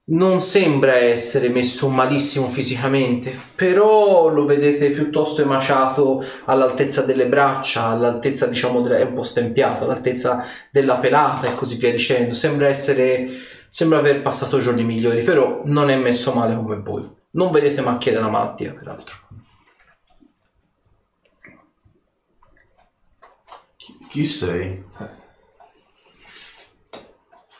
[0.09, 8.47] Non sembra essere messo malissimo fisicamente, però lo vedete piuttosto emaciato all'altezza delle braccia, all'altezza
[8.47, 12.33] diciamo è un po' stempiato, all'altezza della pelata e così via dicendo.
[12.33, 13.27] Sembra essere,
[13.67, 17.05] sembra aver passato giorni migliori, però non è messo male come voi.
[17.31, 19.15] Non vedete macchie della malattia, peraltro.
[24.09, 24.85] Chi sei?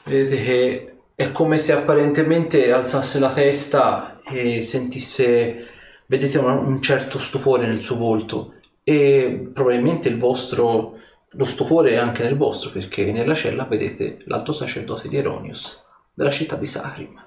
[0.05, 5.67] Vedete che è come se apparentemente alzasse la testa e sentisse,
[6.05, 8.53] vedete un, un certo stupore nel suo volto
[8.83, 14.51] e probabilmente il vostro, lo stupore è anche nel vostro perché nella cella vedete l'alto
[14.51, 17.19] sacerdote di Eronius della città di Sarim.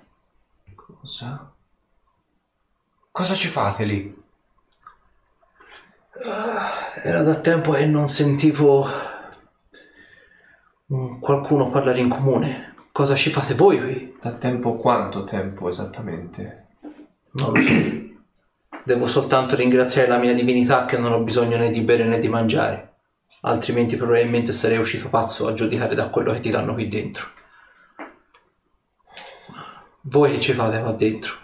[0.76, 1.52] Cosa?
[3.10, 4.22] Cosa ci fate lì?
[7.02, 8.86] Era da tempo che non sentivo
[11.18, 12.70] qualcuno parlare in comune.
[12.92, 14.16] Cosa ci fate voi qui?
[14.20, 16.66] Da tempo quanto tempo esattamente?
[17.32, 18.08] Non lo so.
[18.84, 22.28] Devo soltanto ringraziare la mia divinità che non ho bisogno né di bere né di
[22.28, 22.94] mangiare.
[23.42, 27.28] Altrimenti probabilmente sarei uscito pazzo a giudicare da quello che ti danno qui dentro.
[30.02, 31.34] Voi che ci fate qua dentro?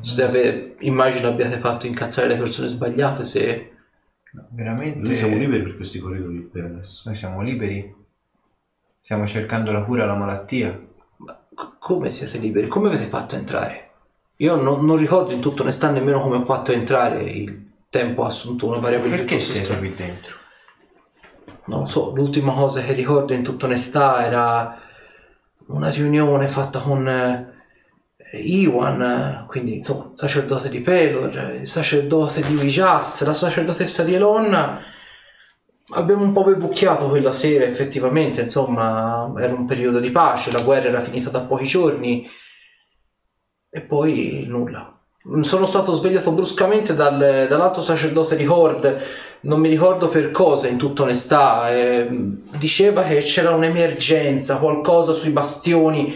[0.00, 3.72] Se ave- immagino abbiate fatto incazzare le persone sbagliate se...
[4.32, 4.98] No, veramente?
[5.00, 7.02] Noi siamo liberi per questi corridoi per adesso.
[7.06, 7.94] Noi siamo liberi?
[9.10, 10.80] Stiamo cercando la cura alla malattia.
[11.16, 12.68] Ma c- come siete liberi?
[12.68, 13.90] Come avete fatto a entrare?
[14.36, 17.24] Io non, non ricordo in tutta onestà nemmeno come ho fatto a entrare.
[17.24, 19.80] Il tempo ha assunto una variabile Perché siete strana.
[19.80, 20.36] qui dentro?
[21.64, 24.78] Non lo so, l'ultima cosa che ricordo in tutta onestà era
[25.66, 32.54] una riunione fatta con eh, Iwan, eh, quindi insomma, sacerdote di Pelor, il sacerdote di
[32.54, 34.80] Vijas, la sacerdotessa di Elonna.
[35.92, 40.88] Abbiamo un po' bevucchiato quella sera, effettivamente, insomma, era un periodo di pace, la guerra
[40.88, 42.28] era finita da pochi giorni
[43.68, 44.96] e poi nulla.
[45.40, 49.02] Sono stato svegliato bruscamente dal- dall'alto sacerdote di Horde,
[49.42, 51.70] non mi ricordo per cosa, in tutta onestà.
[51.74, 52.08] eh,
[52.56, 56.14] diceva che c'era un'emergenza, qualcosa sui bastioni.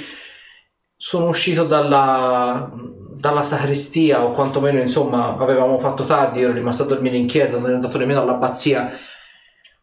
[0.96, 2.70] Sono uscito dalla,
[3.16, 6.42] dalla sacrestia, o quantomeno, insomma, avevamo fatto tardi.
[6.42, 8.90] Ero rimasto a dormire in chiesa, non ero andato nemmeno all'abbazia.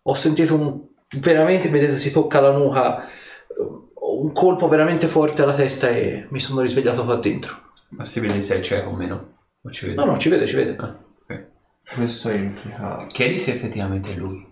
[0.03, 0.82] Ho sentito un,
[1.19, 3.07] veramente, vedete, si tocca la nuca,
[4.02, 7.69] un colpo veramente forte alla testa e mi sono risvegliato qua dentro.
[7.90, 9.38] Ma si vede se è cieco o meno?
[9.61, 9.98] O ci vede?
[9.98, 10.76] No, no, ci vede, ci vede.
[10.78, 11.45] Ah, ok.
[11.94, 13.06] Questo implica...
[13.07, 14.49] Chiedi se effettivamente è lui.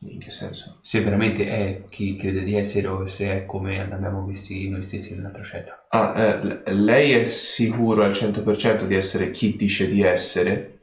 [0.00, 0.78] In che senso?
[0.82, 5.14] Se veramente è chi crede di essere o se è come l'abbiamo visti noi stessi
[5.14, 5.86] nell'altra cella.
[5.88, 10.77] Ah, eh, lei è sicuro al 100% di essere chi dice di essere?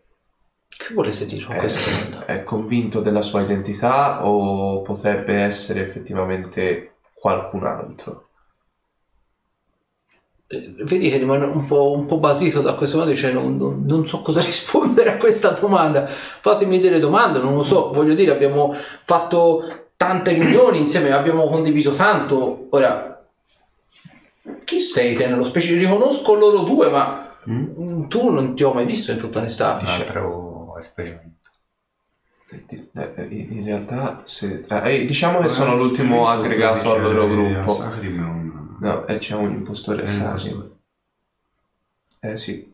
[0.78, 2.26] Che volete dire con Eh, questa domanda?
[2.28, 8.30] È convinto della sua identità o potrebbe essere effettivamente qualcun altro?
[10.48, 13.84] eh, vedi che rimane un po', un po' basito da questo modo, dice non, non-
[13.86, 18.32] non so cosa rispondere a questa domanda, fatemi delle domande, non lo so, voglio dire,
[18.32, 19.64] abbiamo fatto
[19.98, 23.12] tante riunioni insieme, abbiamo condiviso tanto, ora
[24.66, 25.80] chi sei te nello specifico?
[25.94, 29.78] Riconosco loro due, ma mm, tu non ti ho mai visto in tutta onestà.
[29.80, 30.45] Un altro esperimento.
[32.50, 37.70] Eh, eh, In realtà, se, eh, diciamo che sono l'ultimo aggregato al loro gruppo.
[37.70, 38.78] Sacrim.
[38.80, 40.72] No, e c'è un impostore impostore.
[42.20, 42.74] Eh sì.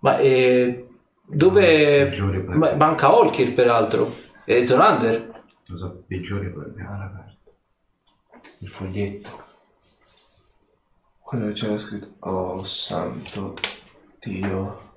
[0.00, 0.88] Ma eh,
[1.24, 2.10] dove
[2.46, 5.44] ma- manca Olkir peraltro e Zorander?
[5.66, 6.82] Cosa peggiore potrebbe
[8.58, 9.46] Il foglietto.
[11.20, 12.14] Quello che c'era scritto.
[12.20, 13.54] Oh santo
[14.18, 14.87] Dio.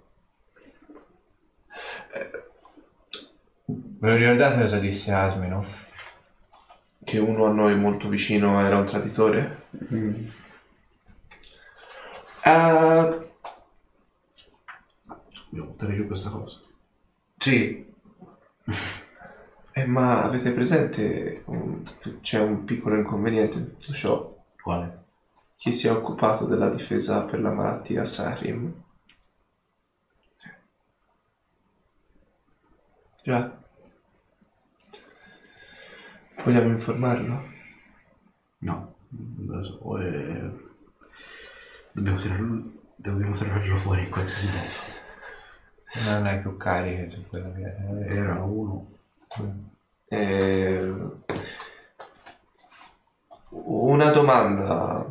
[3.66, 5.68] Ve lo ricordate cosa disse Asminov?
[7.04, 9.68] Che uno a noi molto vicino era un traditore?
[12.44, 13.30] Eh,
[15.50, 16.60] Devo buttare giù questa cosa.
[17.38, 17.86] Sì.
[19.74, 21.44] eh, ma avete presente?
[21.46, 21.82] un-
[22.22, 24.34] c'è un piccolo inconveniente in tutto ciò.
[24.62, 25.00] Quale?
[25.58, 28.74] Chi si è occupato della difesa per la malattia Sarim?
[33.24, 33.58] Già.
[36.44, 37.44] Vogliamo informarlo?
[38.60, 40.00] No, non lo so.
[40.00, 40.52] eh,
[41.92, 46.10] Dobbiamo tirarlo, dobbiamo tirarlo fuori in qualsiasi modo.
[46.18, 48.14] Non hai più cariche su quello che è.
[48.16, 48.90] Era uno.
[50.08, 50.94] Eh,
[53.50, 55.06] Una domanda.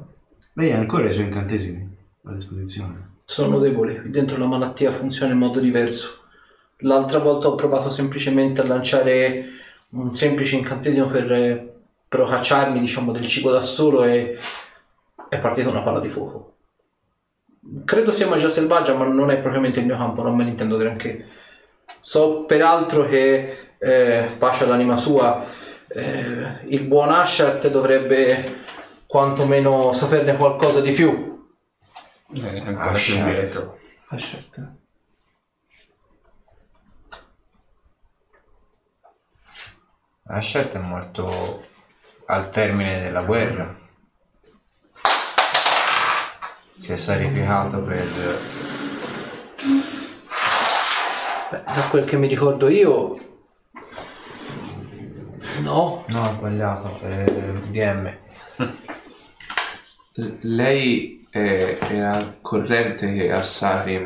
[0.54, 3.08] Lei ha ancora i suoi incantesimi a disposizione.
[3.24, 6.19] Sono deboli, qui dentro la malattia funziona in modo diverso.
[6.82, 9.44] L'altra volta ho provato semplicemente a lanciare
[9.90, 11.72] un semplice incantesimo per eh,
[12.08, 14.38] procacciarmi, diciamo, del cibo da solo e
[15.28, 16.56] è partita una palla di fuoco.
[17.84, 20.76] Credo sia magia selvaggia, ma non è propriamente il mio campo, non me ne intendo
[20.76, 21.26] granché.
[22.00, 25.44] So peraltro che, eh, pace all'anima sua,
[25.88, 28.62] eh, il buon Ashart dovrebbe
[29.06, 31.48] quantomeno saperne qualcosa di più.
[32.34, 32.92] Eh, ancora
[34.08, 34.18] Ah,
[40.30, 40.32] certo.
[40.32, 41.66] Ashert è morto
[42.26, 43.74] al termine della guerra.
[46.78, 48.06] Si è sacrificato per...
[51.50, 53.18] Beh, da quel che mi ricordo io,
[55.62, 57.00] no, No, ho sbagliato.
[57.00, 57.24] È
[57.70, 58.16] DM.
[60.14, 64.04] L- Lei è, è al corrente che a Sarim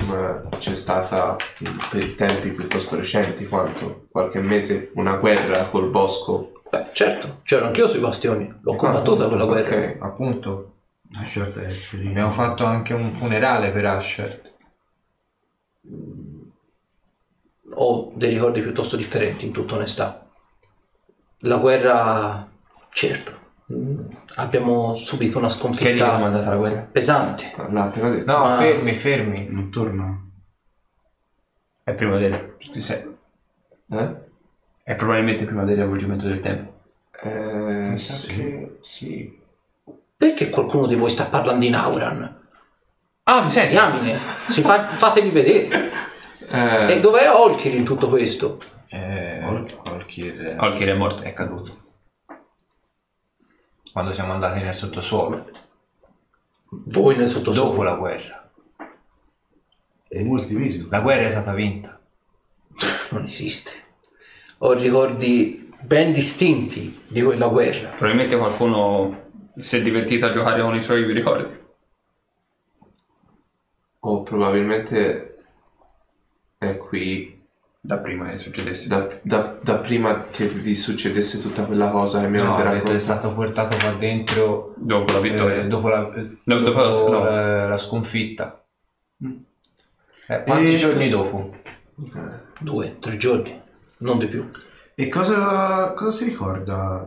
[0.53, 4.07] eh, c'è stata in- per tempi piuttosto recenti, quanto?
[4.11, 6.63] Qualche mese, una guerra col bosco.
[6.71, 9.77] beh, certo, c'ero anch'io sui bastioni, l'ho combattuta quella guerra.
[9.77, 9.97] Ok.
[10.01, 10.73] Appunto.
[11.13, 12.09] La scelta è per il...
[12.09, 14.53] Abbiamo fatto anche un funerale per Ashert.
[17.77, 20.29] Ho dei ricordi piuttosto differenti, in tutta onestà.
[21.41, 22.51] La guerra,
[22.91, 23.44] certo, mm,
[24.37, 26.81] abbiamo subito una Che lì è sconfitta andata la guerra?
[26.91, 27.53] pesante.
[27.71, 28.31] L'ha appena detto.
[28.31, 29.47] No, Ma- fermi, fermi.
[29.51, 30.21] Non torna.
[31.83, 32.57] È prima del...
[32.79, 32.93] sì,
[33.91, 34.15] Eh?
[34.83, 36.73] È probabilmente prima del riavvolgimento del tempo.
[37.23, 39.41] Eh, Mi sa sa che sì.
[40.17, 42.43] Perché qualcuno di voi sta parlando in Auran?
[43.25, 43.73] Ah, mi senti?
[43.73, 44.19] Diamine,
[44.49, 45.91] si fa- fatevi vedere.
[46.47, 48.61] Eh, E dov'è Olkir in tutto questo?
[48.89, 51.23] Eh, Olkir Olkir è morto.
[51.23, 51.84] è caduto.
[53.95, 55.49] Quando siamo andati nel sottosuolo.
[56.69, 57.71] Voi nel sottosuolo.
[57.71, 58.51] Dopo la guerra.
[60.25, 60.89] Molti mesi.
[60.91, 61.97] La guerra è stata vinta.
[63.11, 63.71] non esiste.
[64.59, 67.91] Ho ricordi ben distinti di quella guerra.
[67.91, 71.63] Probabilmente qualcuno si è divertito a giocare con i suoi ricordi.
[74.01, 75.39] o probabilmente
[76.59, 77.34] è qui
[77.87, 78.89] Da prima che succedesse.
[78.89, 82.93] da, da- da prima che vi succedesse tutta quella cosa e mi No, avete detto
[82.93, 85.57] è stato portato qua dentro Dopo la vittoria.
[85.63, 87.23] eh, dopo, la, eh, No, dopo la- dopo no.
[87.25, 88.65] la- la sconfitta.
[90.29, 91.55] Eh, quanti E- giorni dopo?
[92.61, 93.61] Due, tre giorni,
[93.99, 94.51] non di più.
[94.95, 97.07] E cosa, cosa si ricorda?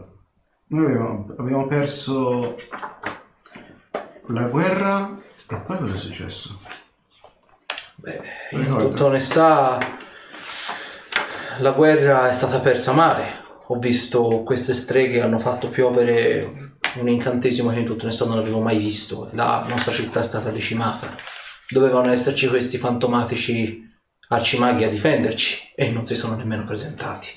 [0.68, 2.56] Noi abbiamo, abbiamo perso
[4.28, 5.18] la guerra
[5.50, 6.60] e poi cosa è successo?
[7.96, 8.22] Beh,
[8.52, 9.80] in tutta onestà,
[11.60, 13.46] la guerra è stata persa male.
[13.68, 18.60] Ho visto queste streghe hanno fatto piovere un incantesimo che in tutta onestà non avevo
[18.62, 19.30] mai visto.
[19.34, 21.16] La nostra città è stata decimata.
[21.70, 23.86] Dovevano esserci questi fantomatici
[24.30, 27.28] arcimaghi a difenderci e non si sono nemmeno presentati.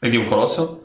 [0.00, 0.82] E di un colosso?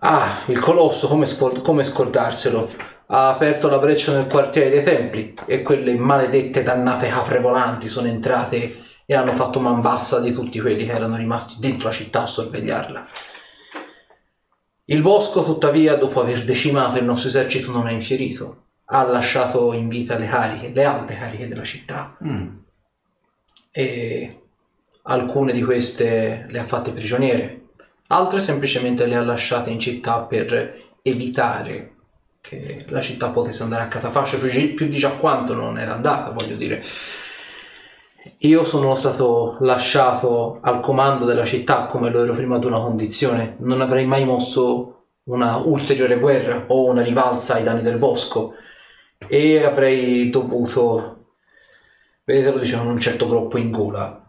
[0.00, 2.88] Ah, il colosso, come, scor- come scordarselo?
[3.12, 8.06] ha aperto la breccia nel quartiere dei templi e quelle maledette dannate capre volanti sono
[8.06, 12.22] entrate e hanno fatto man bassa di tutti quelli che erano rimasti dentro la città
[12.22, 13.08] a sorvegliarla.
[14.84, 18.66] Il bosco, tuttavia, dopo aver decimato il nostro esercito, non è infierito.
[18.84, 22.58] Ha lasciato in vita le cariche, le alte cariche della città Mm.
[23.72, 24.42] e
[25.02, 27.70] alcune di queste le ha fatte prigioniere,
[28.06, 31.94] altre semplicemente le ha lasciate in città per evitare
[32.40, 36.30] che la città potesse andare a catafascio più, più di già quanto non era andata,
[36.30, 36.80] voglio dire.
[38.40, 43.56] Io sono stato lasciato al comando della città come lo ero prima ad una condizione,
[43.60, 48.54] non avrei mai mosso una ulteriore guerra o una rivalsa ai danni del bosco.
[49.26, 51.34] E avrei dovuto,
[52.24, 54.22] vedete lo dicevano un certo groppo in gola,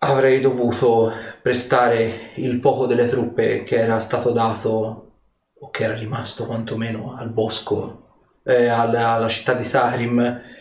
[0.00, 5.12] avrei dovuto prestare il poco delle truppe che era stato dato
[5.60, 8.06] o che era rimasto quantomeno al bosco,
[8.44, 10.56] eh, alla, alla città di Sahrim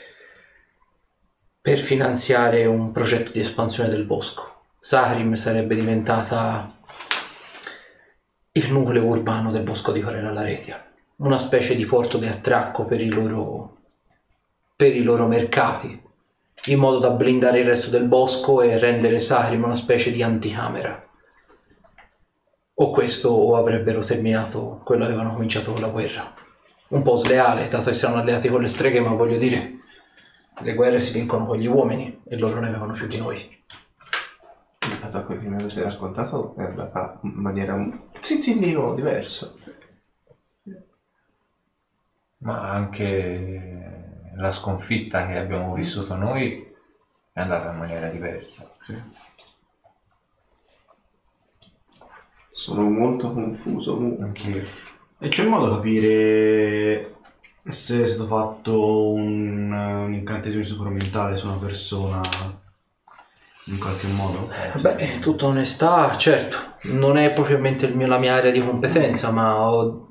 [1.68, 4.62] per finanziare un progetto di espansione del bosco.
[4.80, 6.66] Sahrim sarebbe diventata
[8.54, 10.82] il nucleo urbano del bosco di Corella Laretia,
[11.18, 13.80] una specie di porto di attracco per i loro,
[14.78, 16.02] per i loro mercati,
[16.68, 21.06] in modo da blindare il resto del bosco e rendere Sahrim una specie di anticamera.
[22.76, 26.34] O questo o avrebbero terminato quello che avevano cominciato con la guerra.
[26.92, 29.82] Un po' sleale, dato che erano alleati con le streghe, ma voglio dire,
[30.60, 33.56] le guerre si vincono con gli uomini e loro ne avevano più di noi.
[35.10, 39.58] Da quel che mi avete raccontato è andata in maniera un zinzinnino diverso.
[42.40, 46.76] Ma anche la sconfitta che abbiamo vissuto noi
[47.32, 48.70] è andata in maniera diversa.
[52.52, 54.18] Sono molto confuso.
[54.20, 54.64] Anch'io.
[55.20, 57.17] E c'è modo di capire
[57.70, 62.22] se è stato fatto un, un incantesimo soprammentale su una persona
[63.66, 64.50] in qualche modo?
[64.80, 69.32] Beh, in tutta onestà, certo, non è propriamente il mio- la mia area di competenza,
[69.32, 70.06] ma ho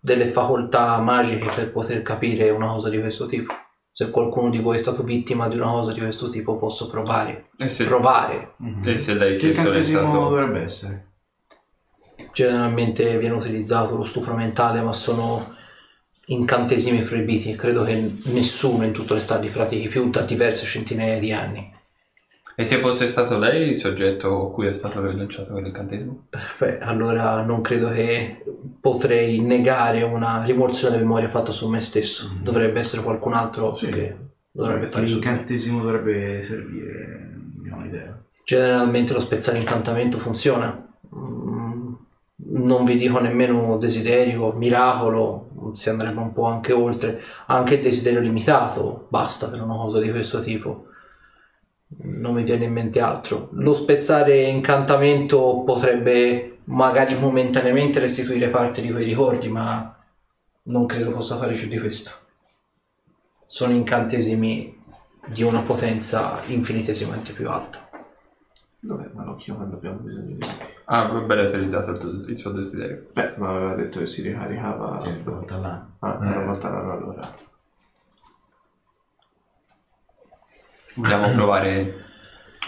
[0.00, 3.52] delle facoltà magiche per poter capire una cosa di questo tipo.
[3.94, 7.50] Se qualcuno di voi è stato vittima di una cosa di questo tipo, posso provare.
[7.58, 8.54] E se, Provare.
[8.84, 10.12] e se lei Che stesso è stato...
[10.30, 11.06] dovrebbe essere?
[12.32, 15.54] Generalmente viene utilizzato lo stupro mentale, ma sono
[16.26, 17.54] incantesimi proibiti.
[17.56, 21.70] Credo che nessuno in tutto l'estate li pratichi più da diverse centinaia di anni.
[22.54, 26.26] E se fosse stato lei il soggetto a cui è stato rilanciato quell'incantesimo?
[26.58, 28.44] Beh, allora non credo che
[28.80, 32.30] potrei negare una rimorsione della memoria fatta su me stesso.
[32.42, 33.88] Dovrebbe essere qualcun altro Sì.
[33.88, 34.14] che
[34.50, 35.24] dovrebbe fare su me.
[35.24, 37.30] incantesimo dovrebbe servire?
[37.64, 38.22] Non ho idea.
[38.44, 40.88] Generalmente lo spezzare incantamento funziona.
[41.14, 41.94] Mm,
[42.54, 47.20] Non vi dico nemmeno desiderio, miracolo, si andrebbe un po' anche oltre.
[47.46, 50.86] Anche il desiderio limitato basta per una cosa di questo tipo.
[52.02, 53.50] Non mi viene in mente altro.
[53.52, 59.96] Lo spezzare incantamento potrebbe magari momentaneamente restituire parte di quei ricordi, ma
[60.64, 62.10] non credo possa fare più di questo.
[63.46, 64.80] Sono incantesimi
[65.26, 67.88] di una potenza infinitesimamente più alta.
[68.80, 70.48] Dov'è Malocchio quando abbiamo bisogno di lui?
[70.94, 73.06] Ah, vabbè, l'hai realizzato il, tuo- il suo desiderio.
[73.14, 75.96] Beh, ma aveva detto che si ricaricava Una volta l'anno.
[76.00, 77.34] ah, una volta l'anno allora.
[80.96, 81.94] Vogliamo provare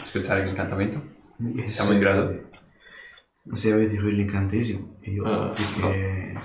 [0.00, 1.12] a spezzare l'incantamento?
[1.56, 2.22] Eh, Siamo se in grado?
[2.22, 2.48] avete-
[3.52, 6.40] Se avete quell'incantesimo, io Ah, perché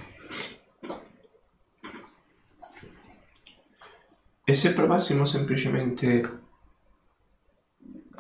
[4.43, 6.47] E se provassimo semplicemente...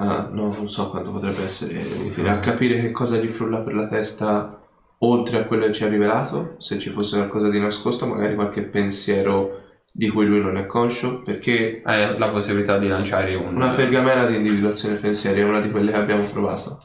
[0.01, 2.29] Ah, no, non so quanto potrebbe essere utile.
[2.29, 4.61] A capire che cosa gli frulla per la testa
[4.99, 8.63] oltre a quello che ci ha rivelato, se ci fosse qualcosa di nascosto, magari qualche
[8.63, 13.55] pensiero di cui lui non è conscio, perché Hai la possibilità di lanciare un...
[13.55, 16.83] una pergamena di individuazione pensieri è una di quelle che abbiamo provato.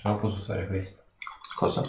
[0.00, 1.02] Solo posso usare questo.
[1.56, 1.82] Cosa?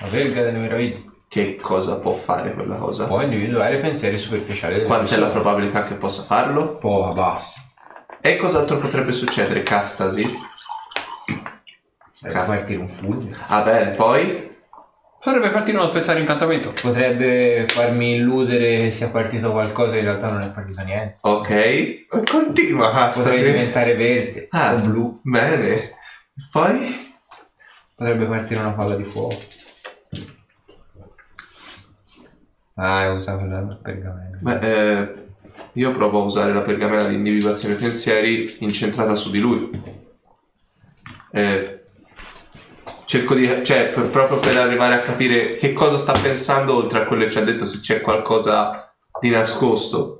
[0.00, 1.08] La verga delle meraviglie.
[1.26, 3.06] Che cosa può fare quella cosa?
[3.06, 6.76] Può individuare pensieri superficiali delle Quant'è la probabilità che possa farlo?
[6.76, 7.60] Po' a basso.
[8.22, 9.62] E cos'altro potrebbe succedere?
[9.62, 10.22] Castasi?
[12.22, 12.52] Eh, Cazzo.
[12.52, 13.36] partire un fulmine.
[13.48, 14.48] Ah bene, poi?
[15.20, 16.72] Potrebbe partire uno spezzare incantamento.
[16.80, 21.16] Potrebbe farmi illudere che sia partito qualcosa, in realtà non è partito niente.
[21.22, 22.06] Ok.
[22.30, 23.42] Continua Potrei Castasi.
[23.44, 24.74] diventare verde Ah.
[24.74, 25.20] o blu.
[25.22, 25.92] Bene.
[26.50, 27.14] Poi?
[27.94, 29.36] Potrebbe partire una palla di fuoco.
[32.76, 34.38] Ah, usa quella pergamena.
[34.40, 35.28] Beh, eh,
[35.74, 39.70] io provo a usare la pergamena di individuazione pensieri incentrata su di lui.
[41.32, 41.84] Eh,
[43.04, 43.64] cerco di...
[43.64, 47.30] cioè per- proprio per arrivare a capire che cosa sta pensando oltre a quello che
[47.30, 50.16] ci ha detto, se c'è qualcosa di nascosto.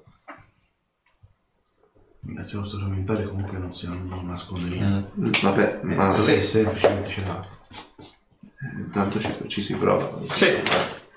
[2.26, 5.40] Il suo strumentale comunque non si non nasconde niente.
[5.42, 7.46] Vabbè, Eh, ma se semplicemente ce l'ha.
[8.78, 10.08] intanto ci, ci si prova.
[10.28, 10.46] Sì.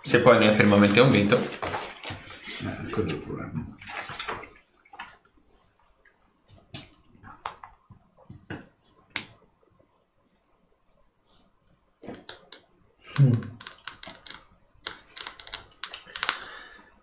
[0.05, 1.35] Se poi ne è fermamente convinto.
[1.37, 3.51] Eh, quello è il problema.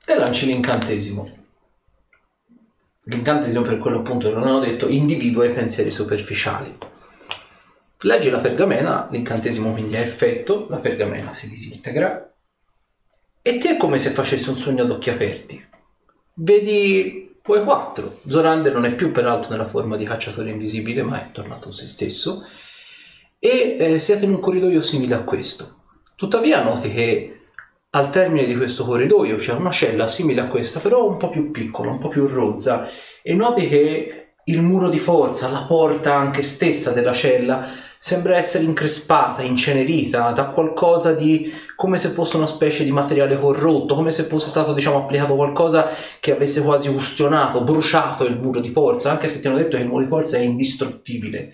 [0.05, 1.39] Te lanci l'incantesimo.
[3.05, 6.77] L'incantesimo, per quello appunto che non avevo detto, individua i pensieri superficiali.
[8.01, 12.35] Leggi la pergamena, l'incantesimo quindi ha effetto, la pergamena si disintegra
[13.43, 15.65] e te è come se facessi un sogno ad occhi aperti.
[16.35, 18.20] Vedi voi quattro.
[18.27, 21.87] Zorander non è più peraltro nella forma di cacciatore invisibile, ma è tornato a se
[21.87, 22.45] stesso.
[23.39, 25.80] E eh, siete in un corridoio simile a questo.
[26.20, 27.40] Tuttavia noti che
[27.92, 31.51] al termine di questo corridoio c'è una cella simile a questa, però un po' più
[31.51, 32.86] piccola, un po' più rozza,
[33.22, 37.66] e noti che il muro di forza, la porta anche stessa della cella,
[37.97, 43.94] sembra essere increspata, incenerita da qualcosa di come se fosse una specie di materiale corrotto,
[43.94, 45.88] come se fosse stato, diciamo, applicato qualcosa
[46.20, 49.84] che avesse quasi ustionato, bruciato il muro di forza, anche se ti hanno detto che
[49.84, 51.51] il muro di forza è indistruttibile.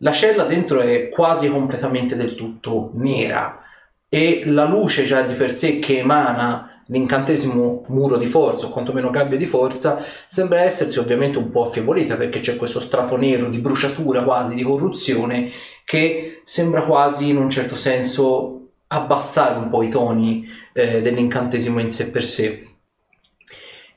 [0.00, 3.62] La cella dentro è quasi completamente del tutto nera
[4.08, 9.10] e la luce già di per sé che emana l'incantesimo muro di forza o quantomeno
[9.10, 13.58] gabbia di forza sembra essersi ovviamente un po' affievolita perché c'è questo strato nero di
[13.58, 15.50] bruciatura quasi di corruzione
[15.84, 18.58] che sembra quasi in un certo senso
[18.88, 22.66] abbassare un po' i toni eh, dell'incantesimo in sé per sé.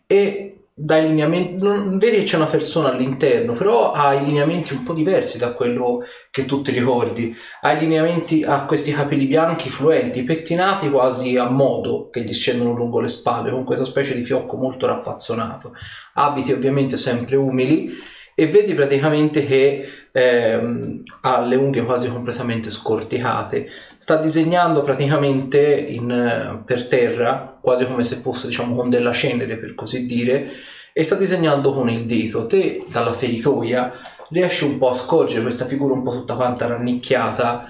[0.06, 4.94] E dai lineamenti non vedi c'è una persona all'interno però ha i lineamenti un po'
[4.94, 7.36] diversi da quello che tu ti ricordi.
[7.62, 12.74] Ha i lineamenti ha questi capelli bianchi fluenti pettinati quasi a modo che gli scendono
[12.74, 15.74] lungo le spalle con questa specie di fiocco molto raffazzonato.
[16.14, 17.90] Abiti ovviamente sempre umili
[18.34, 23.68] e vedi praticamente che ehm, ha le unghie quasi completamente scorticate.
[23.98, 29.58] Sta disegnando praticamente in, eh, per terra quasi come se fosse diciamo con della cenere
[29.58, 30.50] per così dire
[30.94, 32.46] e sta disegnando con il dito.
[32.46, 33.92] Te dalla feritoia
[34.30, 37.68] riesci un po' a scorgere questa figura un po' tutta quanta rannicchiata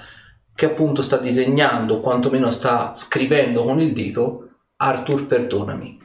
[0.53, 6.01] che appunto sta disegnando quantomeno sta scrivendo con il dito Arthur perdonami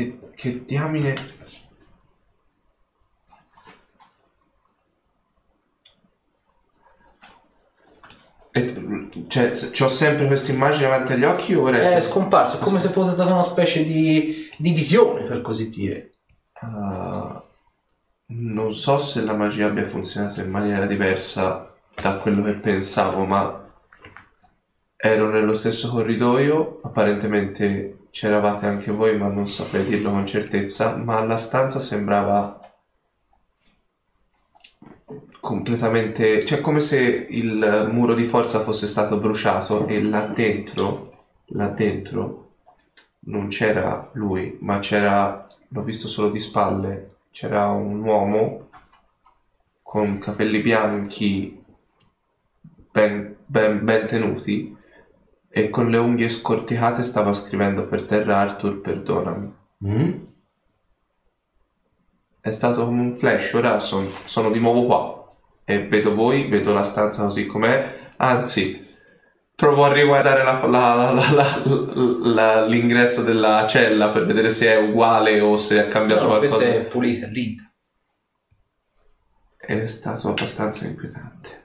[0.00, 1.38] Che, che diamine...
[8.52, 12.80] E, cioè, ho sempre questa immagine davanti agli occhi o ora è scomparso è come
[12.80, 16.10] se fosse stata una specie di, di visione per così dire.
[16.54, 17.44] Ah,
[18.26, 23.72] non so se la magia abbia funzionato in maniera diversa da quello che pensavo, ma
[24.96, 31.24] ero nello stesso corridoio, apparentemente c'eravate anche voi, ma non saprei dirlo con certezza, ma
[31.24, 32.60] la stanza sembrava
[35.40, 41.68] completamente, cioè come se il muro di forza fosse stato bruciato e là dentro, là
[41.68, 42.52] dentro
[43.20, 48.68] non c'era lui, ma c'era, l'ho visto solo di spalle, c'era un uomo
[49.82, 51.62] con capelli bianchi
[52.92, 54.76] ben, ben, ben tenuti
[55.52, 59.54] e con le unghie scorticate stava scrivendo per terra Arthur perdonami.
[59.86, 60.12] Mm?
[62.40, 66.72] È stato come un flash, ora son- sono di nuovo qua e vedo voi, vedo
[66.72, 68.88] la stanza così com'è, anzi
[69.54, 74.68] provo a riguardare la- la- la- la- la- la- l'ingresso della cella per vedere se
[74.72, 76.80] è uguale o se è cambiato No, questa qualcosa.
[76.80, 77.64] è pulita, linda
[79.58, 81.59] È stato abbastanza inquietante.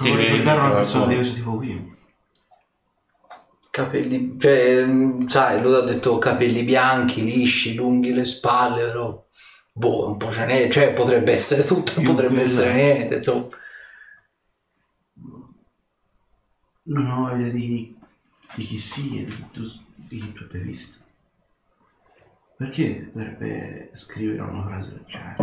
[0.00, 1.96] A ricordare una persona di questo tipo qui.
[3.70, 4.84] capelli cioè
[5.26, 9.24] sai lui ha detto capelli bianchi lisci lunghi le spalle però
[9.72, 13.48] boh un po' ce n'è cioè potrebbe essere tutto Più potrebbe essere niente insomma
[16.90, 17.94] Non ho idea di,
[18.54, 21.04] di chi sia, di, chi tu- di chi tu abbia visto.
[22.56, 25.36] Perché dovrebbe scrivere una frase del genere?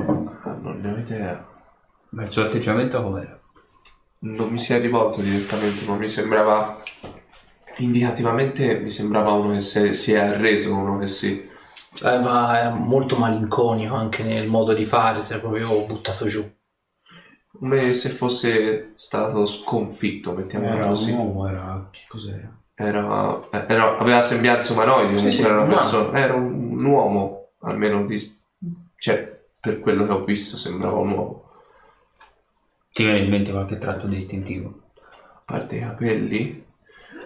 [0.62, 1.48] Non ne ho idea.
[2.10, 3.40] Ma il suo atteggiamento com'era?
[4.20, 6.82] Non mi si è rivolto direttamente, ma mi sembrava
[7.80, 11.48] indicativamente mi sembrava uno che se- si è arreso, uno che si
[12.04, 16.42] Eh, ma è molto malinconico anche nel modo di fare si è proprio buttato giù
[17.58, 21.12] come se fosse stato sconfitto, mettiamolo Era un così.
[21.12, 21.88] uomo, era...
[21.92, 22.52] che cos'era?
[22.78, 27.50] Era, era- aveva sembianze umanoidi, comunque sì, era una un persona, era un, un uomo
[27.62, 28.18] Almeno di...
[28.98, 31.45] cioè, per quello che ho visto sembrava un uomo.
[32.96, 34.84] Ti viene in mente qualche tratto distintivo?
[35.02, 36.66] A parte i capelli.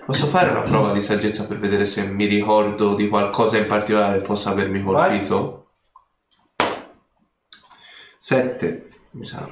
[0.03, 4.17] Posso fare una prova di saggezza per vedere se mi ricordo di qualcosa in particolare
[4.17, 5.67] che possa avermi colpito?
[8.17, 9.47] Sette, mi sa.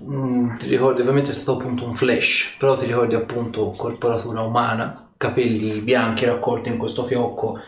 [0.00, 5.10] Mm, ti ricordi, ovviamente è stato appunto un flash, però ti ricordi appunto corporatura umana,
[5.16, 7.58] capelli bianchi raccolti in questo fiocco.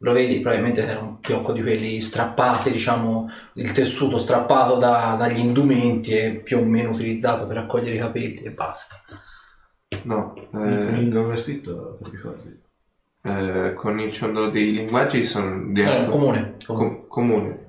[0.00, 5.38] Lo vedi, probabilmente era un fiocco di quelli strappati, diciamo, il tessuto strappato da- dagli
[5.38, 8.96] indumenti e più o meno utilizzato per raccogliere i capelli e basta.
[10.02, 12.64] No, eh, lingua aveva scritto, ricordi?
[13.22, 16.56] eh, con il ciondolo dei linguaggi sono Eh, riesco- comune.
[16.64, 16.88] comune.
[16.88, 17.66] Com- comune.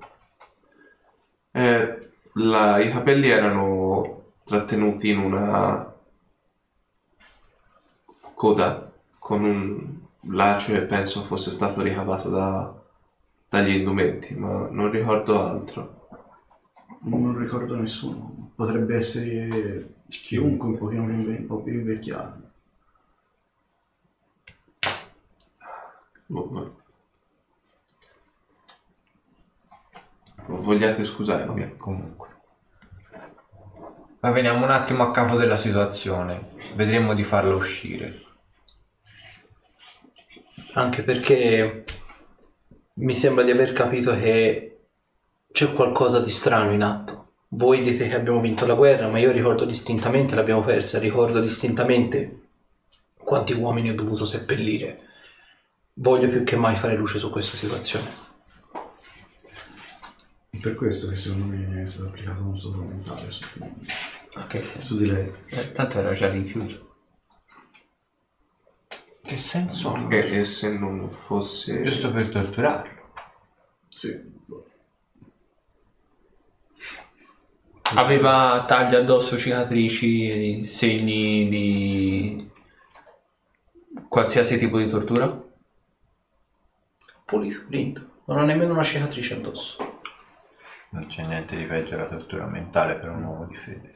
[1.52, 5.92] Eh, la- I capelli erano trattenuti in una
[8.36, 9.97] coda con un
[10.74, 12.74] che penso fosse stato ricavato da-
[13.50, 16.08] dagli indumenti, ma non ricordo altro.
[17.02, 18.52] Non ricordo nessuno.
[18.56, 22.42] Potrebbe essere chiunque un pochino più, inve- un po' più invecchiato.
[26.28, 26.76] Vo- vo-
[30.48, 31.62] Vogliate scusarmi?
[31.62, 32.28] Vabbè, comunque.
[34.20, 36.52] Ma veniamo un attimo a capo della situazione.
[36.76, 38.24] Vedremo di farla uscire.
[40.74, 41.86] Anche perché
[42.96, 44.78] mi sembra di aver capito che
[45.52, 47.32] c'è qualcosa di strano in atto.
[47.50, 52.42] Voi dite che abbiamo vinto la guerra, ma io ricordo distintamente l'abbiamo persa, ricordo distintamente
[53.16, 55.06] quanti uomini ho dovuto seppellire.
[55.94, 58.26] Voglio più che mai fare luce su questa situazione.
[60.50, 64.82] È per questo che secondo me è stato applicato un soprammentale su, senso?
[64.82, 65.32] su di lei.
[65.48, 66.87] Eh, tanto era già rinchiuso.
[69.28, 70.08] Che senso ha?
[70.10, 71.84] E, e se non fosse...
[71.84, 73.12] Giusto per torturarlo.
[73.90, 74.36] Sì.
[77.96, 82.52] Aveva tagli addosso, cicatrici, segni di
[84.08, 85.44] qualsiasi tipo di tortura?
[87.26, 88.22] Pulito, lindo.
[88.28, 90.00] Non ho nemmeno una cicatrice addosso.
[90.92, 93.96] Non c'è niente di peggio della tortura mentale per un uomo di fede.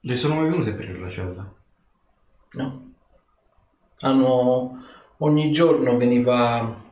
[0.00, 1.62] Le sono mai venute per la cella?
[2.56, 2.92] No.
[4.00, 4.84] Hanno...
[5.18, 6.82] Ogni giorno veniva...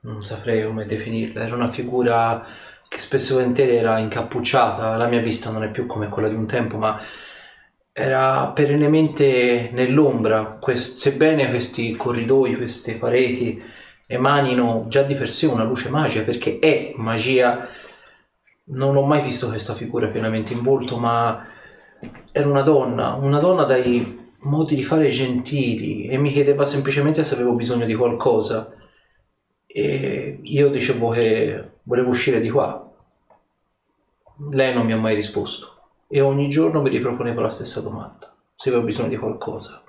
[0.00, 1.42] Non saprei come definirla.
[1.42, 2.44] Era una figura
[2.88, 4.96] che spesso e volentieri era incappucciata.
[4.96, 7.00] La mia vista non è più come quella di un tempo, ma
[7.92, 10.58] era perennemente nell'ombra.
[10.60, 13.60] Quest- sebbene questi corridoi, queste pareti
[14.06, 17.68] emanino già di per sé una luce magica, perché è magia,
[18.66, 21.44] non ho mai visto questa figura pienamente in volto, ma
[22.32, 27.34] era una donna, una donna dai modi di fare gentili e mi chiedeva semplicemente se
[27.34, 28.72] avevo bisogno di qualcosa
[29.66, 32.84] e io dicevo che volevo uscire di qua.
[34.50, 35.76] Lei non mi ha mai risposto
[36.08, 39.82] e ogni giorno mi riproponevo la stessa domanda, se avevo bisogno di qualcosa.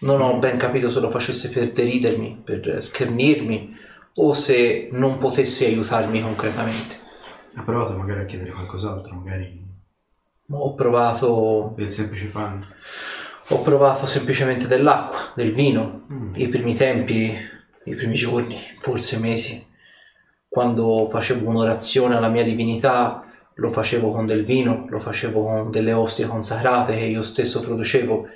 [0.00, 3.76] Non ho ben capito se lo facesse per deridermi, per schernirmi
[4.14, 6.96] o se non potesse aiutarmi concretamente.
[7.54, 9.69] Ha provato magari a chiedere qualcos'altro, magari
[10.52, 12.66] Ho provato del semplice pane.
[13.50, 17.36] Ho provato semplicemente dell'acqua, del vino, i primi tempi,
[17.84, 19.64] i primi giorni, forse mesi.
[20.48, 23.24] Quando facevo un'orazione alla mia divinità,
[23.54, 28.26] lo facevo con del vino, lo facevo con delle ostie consacrate che io stesso producevo.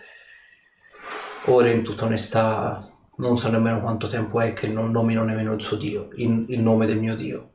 [1.46, 2.86] Ora, in tutta onestà,
[3.16, 6.60] non so nemmeno quanto tempo è che non nomino nemmeno il suo Dio, il, il
[6.60, 7.50] nome del mio Dio.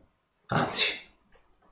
[0.48, 1.09] Anzi,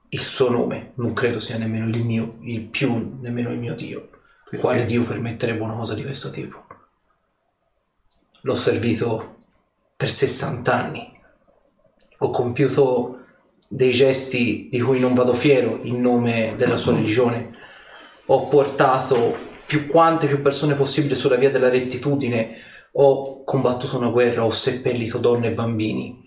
[0.10, 4.10] il suo nome non credo sia nemmeno il mio, il più nemmeno il mio Dio.
[4.58, 6.66] Quale Dio permetterebbe una cosa di questo tipo?
[8.42, 9.36] L'ho servito
[9.98, 11.20] per 60 anni.
[12.20, 13.26] Ho compiuto
[13.68, 17.56] dei gesti di cui non vado fiero in nome della sua religione.
[18.28, 19.36] Ho portato
[19.66, 22.56] più quante più persone possibile sulla via della rettitudine.
[22.94, 26.26] Ho combattuto una guerra, ho seppellito donne e bambini.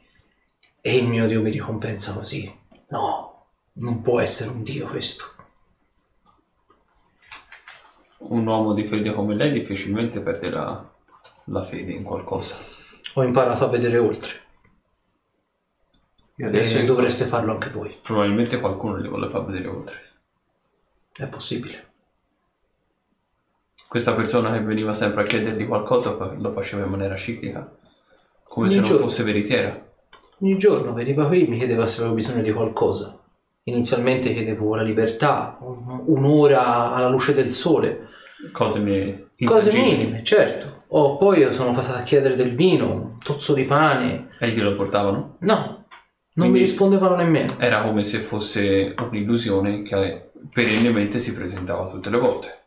[0.82, 2.52] E il mio Dio mi ricompensa così.
[2.89, 3.30] No,
[3.81, 5.24] non può essere un Dio questo.
[8.19, 12.57] Un uomo di fede come lei difficilmente perde la, fede in qualcosa.
[13.15, 14.39] Ho imparato a vedere oltre.
[16.36, 17.98] E adesso e in- dovreste farlo anche voi.
[18.02, 20.01] Probabilmente qualcuno le vuole far vedere oltre.
[21.12, 21.89] È possibile.
[23.89, 27.77] Questa persona che veniva sempre a chiedergli qualcosa lo faceva in maniera ciclica,
[28.44, 29.09] come se Ogni non giorno.
[29.09, 29.89] fosse veritiera.
[30.39, 33.19] Ogni giorno veniva qui e mi chiedeva se avevo bisogno di qualcosa.
[33.65, 38.09] Inizialmente chiedevo la libertà, un- un'ora alla luce del sole,
[38.53, 40.85] Cose, mi- cose minime, certo.
[40.89, 44.31] Oh, poi sono passato a chiedere del vino, un tozzo di pane.
[44.41, 45.37] E glielo portavano?
[45.41, 45.85] No, non
[46.32, 47.53] Quindi- mi rispondevano nemmeno.
[47.59, 52.59] Era come se fosse un'illusione che perennemente si presentava tutte le volte.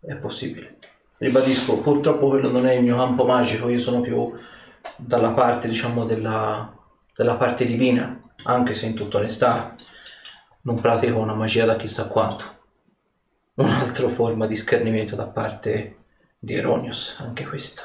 [0.00, 0.76] È possibile.
[1.16, 4.32] Ribadisco, purtroppo quello non è il mio campo magico, io sono più
[4.96, 6.70] dalla parte, diciamo, della,
[7.16, 9.74] della parte divina, anche se in tutta onestà
[10.62, 12.44] non pratico una magia da chissà quanto.
[13.54, 15.96] Un'altra forma di schernimento da parte
[16.38, 17.84] di Eronius, anche questa.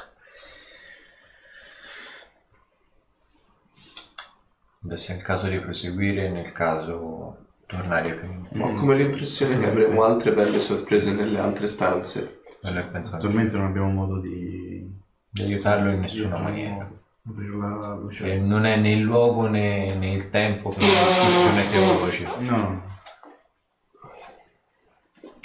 [4.80, 10.02] Credo sia il caso di proseguire, nel caso tornare per Ho come l'impressione che avremo
[10.02, 12.40] altre belle sorprese nelle altre stanze.
[12.60, 14.90] quello Attualmente non abbiamo modo di...
[15.28, 16.90] di aiutarlo in nessuna maniera.
[17.34, 18.24] La luce.
[18.24, 22.52] Che non è né il luogo né, né il tempo per una discussione teologica.
[22.52, 22.86] No,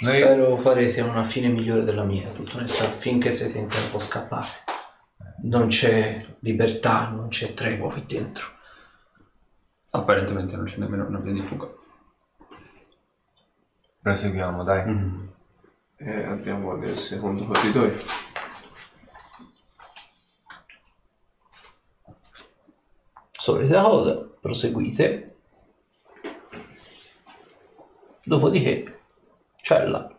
[0.04, 4.72] Noi- Spero farete una fine migliore della mia, tutta onestà, finché siete in tempo scappate.
[5.42, 8.48] Non c'è libertà, non c'è tregua qui dentro.
[9.90, 11.68] Apparentemente non c'è nemmeno una via di fuga.
[14.02, 14.84] Proseguiamo, dai.
[14.84, 15.26] Mm.
[15.96, 18.02] E andiamo nel secondo corridoio.
[23.44, 25.34] Solita cosa, proseguite.
[28.24, 29.00] Dopodiché,
[29.60, 30.16] cella.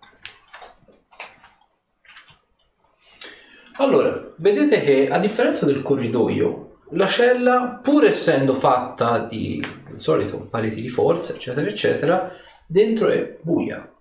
[3.77, 10.41] Allora, vedete che a differenza del corridoio, la cella, pur essendo fatta di, di solito,
[10.41, 12.31] pareti di forza, eccetera, eccetera,
[12.67, 13.91] dentro è buia.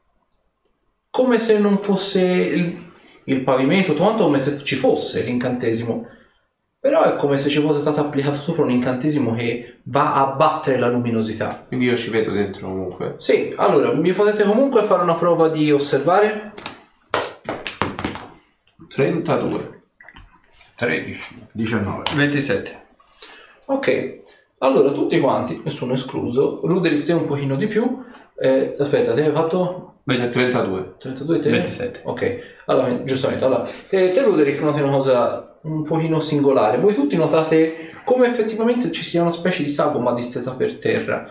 [1.08, 2.92] Come se non fosse il,
[3.24, 6.06] il pavimento, quanto come se ci fosse l'incantesimo.
[6.84, 10.78] Però è come se ci fosse stato applicato sopra un incantesimo che va a battere
[10.78, 11.64] la luminosità.
[11.66, 13.14] Quindi io ci vedo dentro comunque.
[13.16, 16.52] Sì, allora, mi potete comunque fare una prova di osservare?
[18.88, 19.80] 32.
[20.76, 21.20] 13.
[21.52, 22.02] 19.
[22.16, 22.86] 27.
[23.68, 24.20] Ok,
[24.58, 26.60] allora tutti quanti, nessuno escluso.
[26.64, 28.04] Ruderick te un pochino di più.
[28.38, 30.96] Eh, aspetta, te hai fatto Eh, 32.
[30.98, 31.48] 32 te?
[31.48, 32.00] 27.
[32.04, 36.78] Ok, allora giustamente, allora, eh, te Ruderick noti una cosa un pochino singolare.
[36.78, 37.74] Voi tutti notate
[38.04, 41.28] come effettivamente ci sia una specie di sagoma distesa per terra.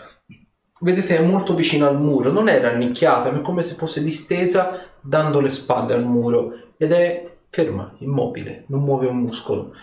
[0.80, 4.77] Vedete, è molto vicino al muro, non è rannicchiata, ma è come se fosse distesa
[4.99, 9.73] dando le spalle al muro ed è ferma, immobile, non muove un muscolo.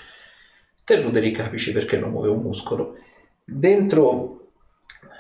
[0.85, 2.93] Te Ruderick capisci perché non muove un muscolo.
[3.45, 4.49] Dentro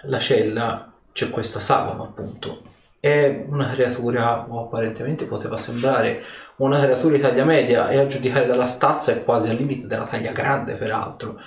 [0.02, 2.69] la cella c'è questa sagoma, appunto.
[3.00, 6.22] È una creatura, o apparentemente poteva sembrare,
[6.56, 10.04] una creatura di taglia media e a giudicare dalla stazza è quasi al limite della
[10.04, 11.40] taglia grande, peraltro.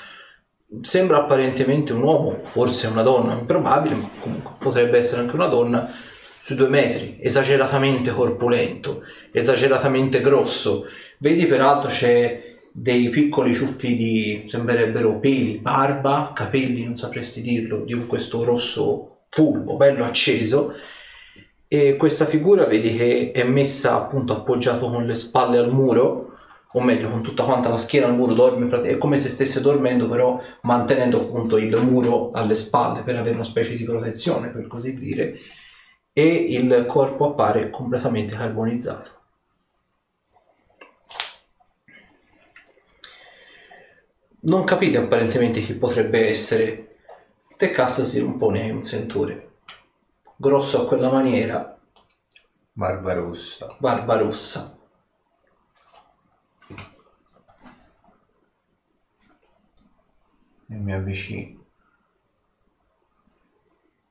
[0.82, 5.88] Sembra apparentemente un uomo, forse una donna, improbabile, ma comunque potrebbe essere anche una donna
[6.40, 10.88] sui due metri, esageratamente corpulento, esageratamente grosso.
[11.20, 17.94] Vedi peraltro c'è dei piccoli ciuffi di, sembrerebbero peli, barba, capelli, non sapresti dirlo, di
[17.94, 20.74] un questo rosso fulvo, bello acceso.
[21.74, 26.38] E questa figura vedi che è messa appunto appoggiato con le spalle al muro,
[26.72, 30.08] o meglio con tutta quanta la schiena al muro, dorme, è come se stesse dormendo
[30.08, 34.94] però mantenendo appunto il muro alle spalle per avere una specie di protezione, per così
[34.94, 35.36] dire,
[36.14, 39.22] e il corpo appare completamente carbonizzato.
[44.42, 46.98] Non capite apparentemente chi potrebbe essere.
[47.58, 49.53] Te Cassasi un un sentore.
[50.44, 51.80] Grosso a quella maniera,
[52.74, 53.78] Barbarossa.
[53.80, 54.78] barba rossa.
[60.68, 61.66] E mi avvicino.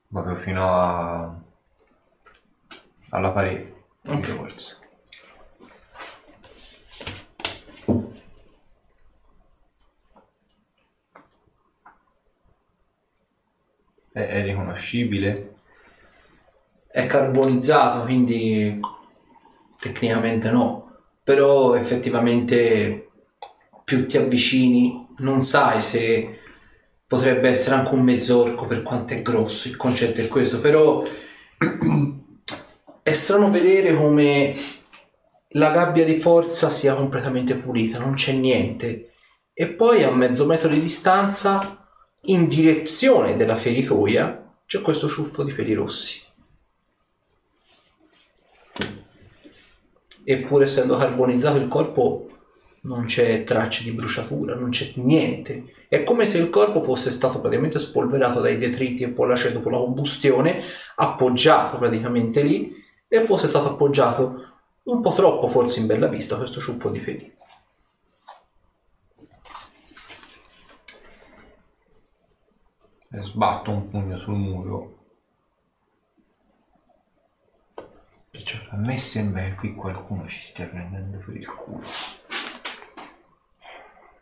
[0.07, 1.39] Proprio fino a...
[3.09, 3.83] alla parete.
[4.07, 4.25] Ok.
[4.25, 4.79] forza.
[14.11, 15.52] È, è riconoscibile?
[16.95, 18.79] È carbonizzato, quindi
[19.79, 20.91] tecnicamente no.
[21.23, 23.09] Però effettivamente
[23.83, 26.39] più ti avvicini, non sai se
[27.07, 31.03] potrebbe essere anche un mezzorco per quanto è grosso, il concetto è questo, però
[33.01, 34.55] è strano vedere come
[35.55, 39.13] la gabbia di forza sia completamente pulita, non c'è niente.
[39.51, 41.87] E poi a mezzo metro di distanza,
[42.25, 46.21] in direzione della feritoia, c'è questo ciuffo di peli rossi.
[50.23, 52.27] eppure essendo carbonizzato il corpo
[52.83, 55.73] non c'è tracce di bruciatura, non c'è niente.
[55.87, 59.69] È come se il corpo fosse stato praticamente spolverato dai detriti e poi lasciato dopo
[59.69, 60.61] la combustione,
[60.95, 62.73] appoggiato praticamente lì
[63.07, 64.51] e fosse stato appoggiato
[64.83, 67.31] un po' troppo forse in bella vista questo ciuffo di peli.
[73.15, 75.02] Sbatto un pugno sul muro
[78.69, 81.83] a me sembra che qui qualcuno ci stia prendendo per il culo.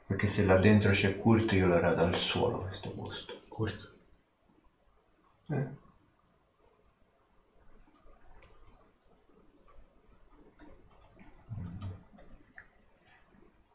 [0.05, 3.37] Perché se là dentro c'è Kurt io lo rado al suolo questo posto.
[3.47, 3.95] Kurt.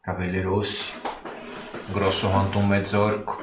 [0.03, 0.93] Capelli rossi,
[1.91, 3.39] grosso quanto un mezzorco.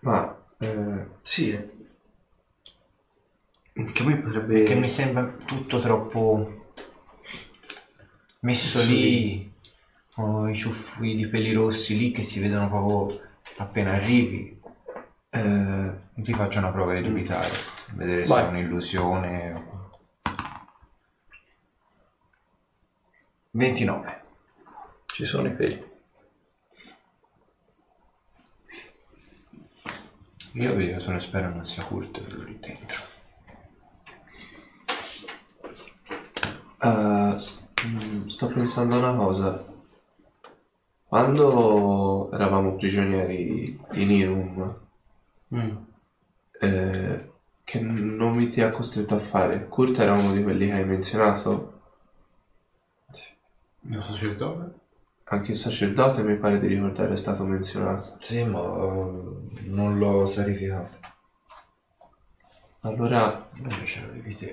[0.00, 1.73] Ma eh, Sì.
[3.74, 4.60] Che a me potrebbe...
[4.60, 6.68] Perché mi sembra tutto troppo
[8.40, 9.52] messo lì,
[10.14, 13.20] con i ciuffi di peli rossi lì che si vedono proprio
[13.56, 14.60] appena arrivi.
[15.28, 17.48] Eh, ti faccio una prova di dubitare,
[17.94, 18.44] vedere se Vai.
[18.44, 19.72] è un'illusione.
[23.50, 24.22] 29.
[25.06, 25.92] Ci sono i peli.
[30.52, 33.13] Io vedo, sono spero non sia Kurt quello lì dentro.
[36.86, 39.64] Mm, sto pensando a una cosa.
[41.06, 44.76] Quando eravamo prigionieri di Nirum,
[46.60, 47.30] eh,
[47.62, 50.84] che non mi ti ha costretto a fare, Kurt era uno di quelli che hai
[50.84, 51.72] menzionato?
[53.80, 54.82] Il sacerdote?
[55.24, 58.16] Anche il sacerdote mi pare di ricordare è stato menzionato.
[58.20, 60.98] Sì, ma non l'ho sarificato.
[62.80, 64.52] Allora, Dove ce l'avevi te?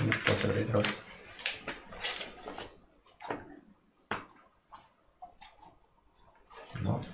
[0.00, 0.88] Non posso ritrovi.
[6.82, 7.04] No.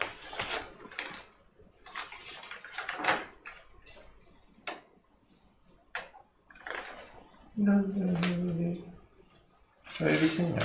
[9.98, 10.64] L'avevi segnato.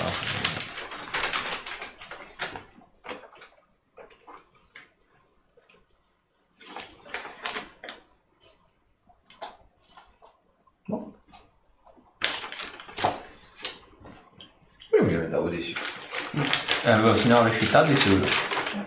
[10.87, 11.13] No.
[14.93, 15.75] Io mi ricordavo di sì.
[16.85, 18.23] Eh, avevo segnato le città di sicuro.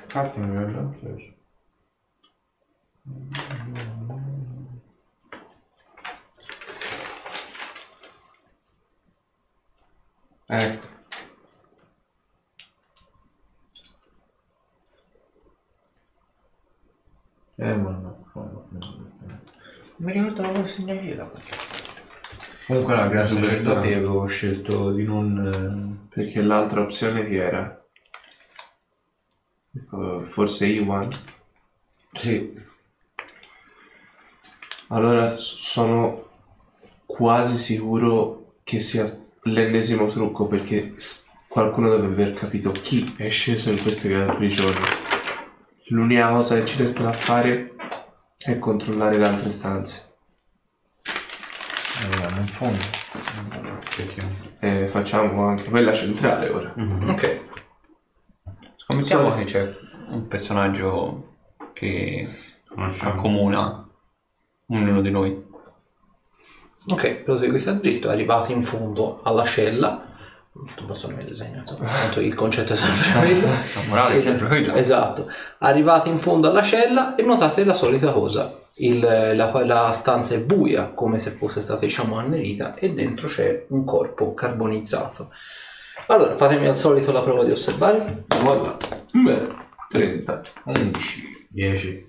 [0.04, 1.36] Infatti mi ricordavo di sì.
[10.50, 10.86] Ecco.
[17.56, 18.24] Eh, ma no.
[18.34, 18.78] no, no, no,
[19.26, 19.40] no.
[19.96, 22.00] Mi ricordo la consegna io da qualche parte.
[22.66, 23.96] Comunque la grazie Super sacerdoti strano.
[23.96, 26.08] avevo scelto di non...
[26.08, 27.84] perché l'altra opzione chi era?
[29.74, 31.08] Eh, Forse Iwan?
[31.10, 32.54] eh, Sì,
[34.88, 36.26] Allora sono
[37.04, 39.04] quasi sicuro che sia
[39.42, 40.94] l'ennesimo trucco perché
[41.46, 44.76] qualcuno deve aver capito chi è sceso in queste prigioni.
[45.88, 47.74] L'unica cosa che ci resta da fare
[48.38, 50.16] è controllare le altre stanze.
[52.04, 52.97] andiamo in fondo.
[53.96, 54.56] Perché?
[54.60, 56.74] E facciamo anche quella centrale ora.
[57.06, 57.46] Ok.
[58.76, 59.76] Scommettiamo che c'è
[60.08, 61.36] un personaggio
[61.72, 62.28] che
[63.02, 63.86] accomuna
[64.66, 65.46] ognuno di noi.
[66.86, 70.06] Ok, proseguite dritto, arrivate in fondo alla cella.
[70.52, 73.46] Non posso disegno, insomma, tanto il concetto è sempre quello.
[73.46, 74.74] La morale è sempre quella.
[74.74, 75.30] Esatto.
[75.58, 78.58] Arrivate in fondo alla cella e notate la solita cosa.
[78.78, 83.66] Il- la, la stanza è buia, come se fosse stata, diciamo, annerita, e dentro c'è
[83.68, 85.30] un corpo carbonizzato.
[86.08, 88.24] Allora, fatemi al solito la prova di osservare.
[88.42, 88.76] Voilà.
[89.12, 89.48] Beh,
[89.88, 90.40] 30.
[90.64, 91.46] 11.
[91.50, 92.06] 10.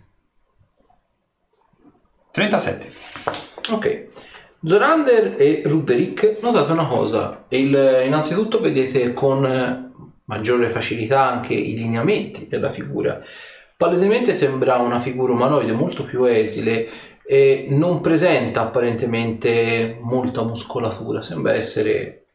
[2.32, 2.92] 37.
[3.72, 4.08] Ok.
[4.64, 7.46] Zorander e Ruderick notate una cosa.
[7.50, 9.88] Il- innanzitutto vedete con
[10.26, 13.22] maggiore facilità anche i lineamenti della figura.
[13.80, 16.90] Palesemente sembra una figura umanoide molto più esile
[17.26, 21.22] e non presenta apparentemente molta muscolatura.
[21.22, 22.26] Sembra essere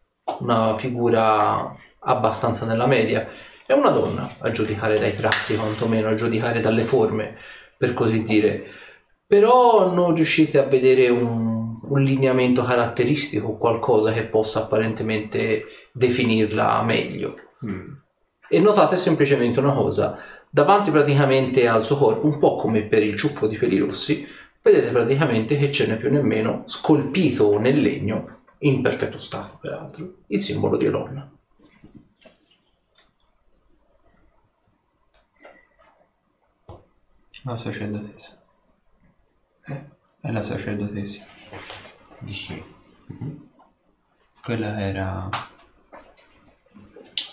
[0.40, 3.28] una figura abbastanza nella media.
[3.66, 7.36] È una donna, a giudicare dai tratti, quantomeno, a giudicare dalle forme,
[7.76, 8.64] per così dire
[9.26, 17.34] però non riuscite a vedere un, un lineamento caratteristico, qualcosa che possa apparentemente definirla meglio.
[17.66, 17.94] Mm.
[18.48, 20.16] E notate semplicemente una cosa,
[20.54, 24.24] davanti praticamente al suo corpo, un po' come per il ciuffo di peli rossi,
[24.62, 30.18] vedete praticamente che ce n'è più o meno scolpito nel legno, in perfetto stato peraltro,
[30.28, 31.28] il simbolo di Elonna.
[37.42, 38.40] La sacerdotessa.
[39.66, 39.84] Eh?
[40.20, 41.24] È la sacerdotessa.
[42.20, 42.62] Dici.
[44.40, 45.28] Quella era...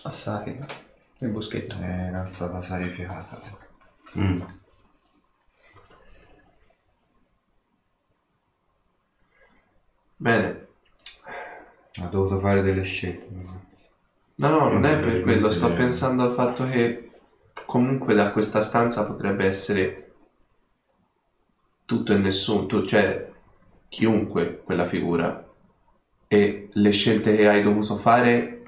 [0.02, 0.90] Assai.
[1.22, 1.76] Il boschetto.
[1.80, 3.40] Era stata sarificata.
[4.18, 4.42] Mm.
[10.18, 10.68] Bene.
[12.02, 13.28] Ha dovuto fare delle scelte.
[14.36, 17.12] No, no, non è per quello, sto pensando al fatto che
[17.66, 20.14] comunque da questa stanza potrebbe essere
[21.86, 23.30] tutto e nessuno, tu, cioè
[23.90, 25.48] chiunque quella figura
[26.28, 28.61] e le scelte che hai dovuto fare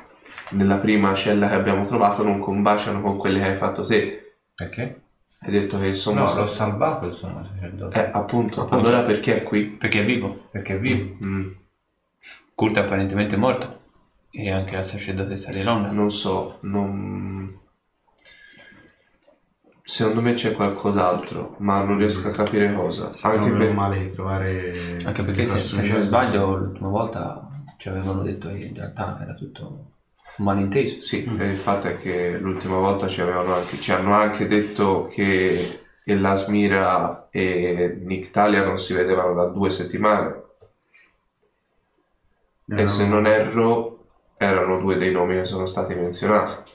[0.53, 4.35] nella prima cella che abbiamo trovato non combaciano con quelle che hai fatto te.
[4.55, 5.01] Perché?
[5.39, 6.23] Hai detto che insomma...
[6.23, 7.99] No, l'ho salvato il sommo sacerdote.
[7.99, 9.65] Eh, appunto, allora perché è qui?
[9.65, 10.47] Perché è vivo.
[10.49, 11.17] Perché è vivo.
[11.23, 11.51] Mm,
[12.55, 13.81] Kurt è apparentemente morto.
[14.31, 15.91] E anche la sacerdotessa di Londra.
[15.91, 17.59] non so, non...
[19.85, 23.11] Secondo me c'è qualcos'altro, ma non riesco a capire cosa.
[23.23, 23.73] Anche per...
[23.73, 24.97] male di trovare.
[25.03, 29.92] Anche perché se, non sbaglio l'ultima volta ci avevano detto che in realtà era tutto
[30.37, 31.01] malinteso.
[31.01, 35.03] Sì, e il fatto è che l'ultima volta ci, avevano anche, ci hanno anche detto
[35.03, 40.41] che Elasmira e Nictalia non si vedevano da due settimane.
[42.67, 44.05] E se non erro,
[44.37, 46.71] erano due dei nomi che sono stati menzionati.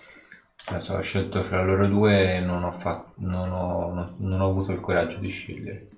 [0.67, 4.73] Adesso ho scelto fra loro due e non ho, fatto, non ho, non ho avuto
[4.73, 5.89] il coraggio di scegliere.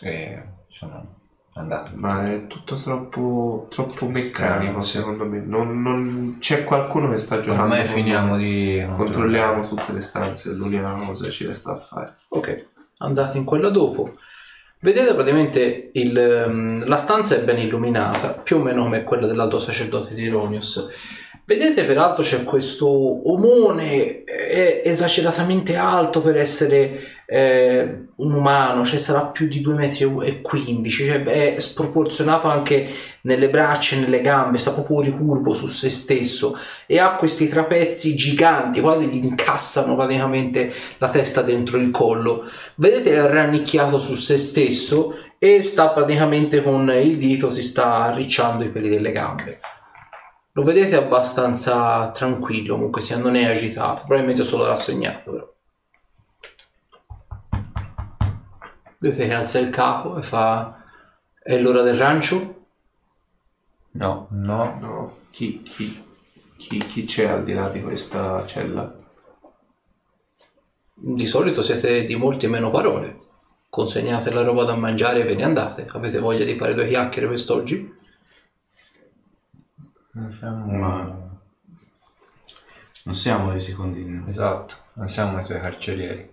[0.00, 1.17] E sono
[1.60, 1.90] andato.
[1.94, 5.42] Ma è tutto troppo, troppo meccanico, secondo me.
[5.44, 7.74] Non, non- C'è qualcuno che sta giocando.
[7.74, 8.84] Ormai finiamo di...
[8.96, 12.12] Controlliamo tutte le stanze, è l'unica cosa che ci resta a fare.
[12.28, 12.66] Ok,
[12.98, 14.16] andate in quella dopo.
[14.80, 19.58] Vedete praticamente il, ehm, la stanza è ben illuminata, più o meno come quella dell'altro
[19.58, 20.88] sacerdote di Ironius.
[21.44, 29.26] Vedete peraltro c'è questo omone eh, esageratamente alto per essere eh, un umano, cioè sarà
[29.26, 32.88] più di 2,15 metri, cioè è sproporzionato anche
[33.22, 38.16] nelle braccia e nelle gambe, sta proprio ricurvo su se stesso e ha questi trapezzi
[38.16, 42.48] giganti, quasi gli incassano praticamente la testa dentro il collo.
[42.76, 48.64] Vedete è rannicchiato su se stesso e sta praticamente con il dito si sta arricciando
[48.64, 49.58] i peli delle gambe.
[50.52, 55.56] Lo vedete abbastanza tranquillo, comunque sia, non è agitato, probabilmente solo rassegnato però.
[59.00, 60.84] Vedete che alza il capo e fa
[61.42, 62.66] è l'ora del rancio?
[64.02, 64.28] No.
[64.30, 66.02] No, No, chi, chi,
[66.56, 68.90] chi, chi c'è al di là di questa cella?
[71.16, 73.18] Di solito siete di molte meno parole.
[73.70, 75.86] Consegnate la roba da mangiare e ve ne andate.
[75.88, 77.90] Avete voglia di fare due chiacchiere quest'oggi?
[80.14, 80.66] non siamo...
[80.66, 81.16] Ma-
[83.04, 84.22] Non siamo dei secondini.
[84.28, 86.30] Esatto, non siamo i tuoi carcerieri.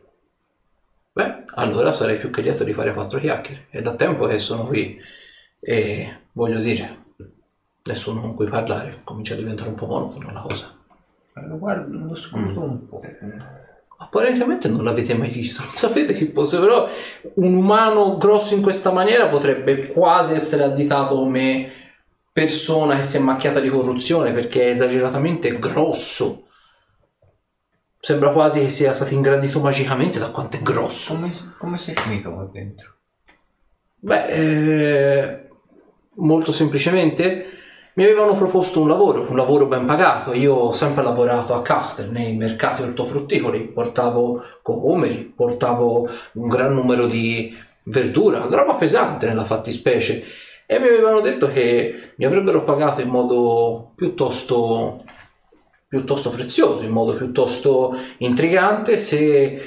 [1.16, 3.68] Beh, allora sarei più che lieto di fare quattro chiacchiere.
[3.69, 5.00] È da tempo che sono qui
[5.61, 7.06] e voglio dire,
[7.84, 9.00] nessuno con cui parlare.
[9.06, 10.77] Comincia a diventare un po' monotona la cosa.
[11.48, 13.02] Lo guardo, lo scruto un po'.
[13.98, 16.85] Apparentemente non l'avete mai visto, non sapete chi fosse, però
[17.35, 21.72] un umano grosso in questa maniera potrebbe quasi essere additato come
[22.30, 26.44] persona che si è macchiata di corruzione perché è esageratamente grosso.
[28.06, 31.16] Sembra quasi che sia stato ingrandito magicamente da quanto è grosso.
[31.16, 32.98] Come, come sei finito qua dentro?
[33.95, 35.50] Beh, eh,
[36.17, 37.48] molto semplicemente
[37.95, 40.34] mi avevano proposto un lavoro, un lavoro ben pagato.
[40.34, 47.08] Io ho sempre lavorato a Castel nei mercati ortofrutticoli, portavo cocomeri, portavo un gran numero
[47.08, 50.24] di verdura, roba pesante nella fattispecie.
[50.67, 55.03] E mi avevano detto che mi avrebbero pagato in modo piuttosto,
[55.88, 59.62] piuttosto prezioso, in modo piuttosto intrigante se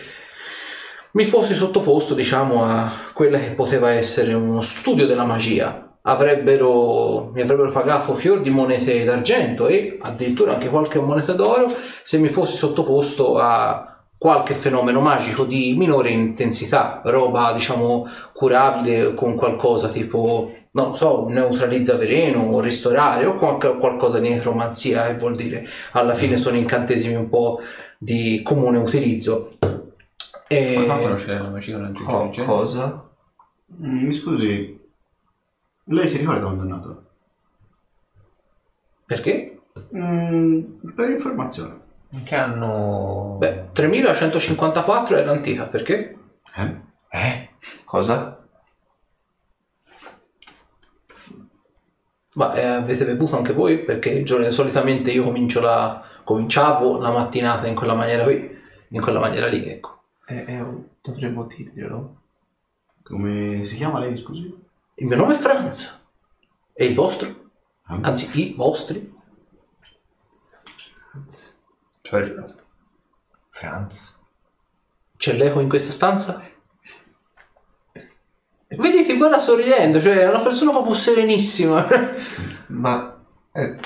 [1.13, 5.99] mi fossi sottoposto, diciamo, a quella che poteva essere uno studio della magia.
[6.03, 11.71] Avrebbero, mi avrebbero pagato fior di monete d'argento e addirittura anche qualche moneta d'oro
[12.03, 19.35] se mi fossi sottoposto a qualche fenomeno magico di minore intensità, roba diciamo curabile con
[19.35, 20.53] qualcosa tipo,
[20.84, 26.15] non so, neutralizza veleno o ristorare o qualche- qualcosa di necromanzia che vuol dire alla
[26.15, 27.60] fine sono incantesimi un po'
[27.98, 29.57] di comune utilizzo.
[30.47, 30.74] E...
[30.74, 32.44] Come fa a conoscere la magia giorno?
[32.44, 33.08] cosa?
[33.82, 34.81] Mm, Mi scusi,
[35.84, 37.02] lei si ricorda quando è nato?
[39.05, 39.60] Perché?
[39.97, 40.60] Mm,
[40.94, 41.81] per informazione.
[42.10, 43.36] In che anno...
[43.39, 46.16] Beh, 3154 era antica, perché?
[46.57, 46.74] Eh?
[47.10, 47.48] Eh?
[47.84, 48.38] Cosa?
[52.39, 53.83] Ma eh, avete bevuto anche voi?
[53.83, 58.57] Perché il giorno- solitamente io comincio la, cominciavo la mattinata in quella maniera qui,
[58.91, 60.02] in quella maniera lì, ecco.
[60.25, 62.17] è un- dovremmo dirglielo.
[63.02, 64.57] Come si chiama lei, scusi?
[64.94, 66.07] Il mio nome è Franz.
[66.75, 67.50] E il vostro?
[67.86, 67.99] Ah.
[68.02, 69.12] Anzi, i vostri?
[72.02, 72.55] Cioè, giurato.
[73.49, 74.17] Franz.
[75.17, 76.41] C'è l'eco in questa stanza?
[78.69, 81.87] Vedi, ti guarda sorridendo, cioè è una persona proprio serenissima.
[82.69, 83.19] Ma
[83.53, 83.77] eh,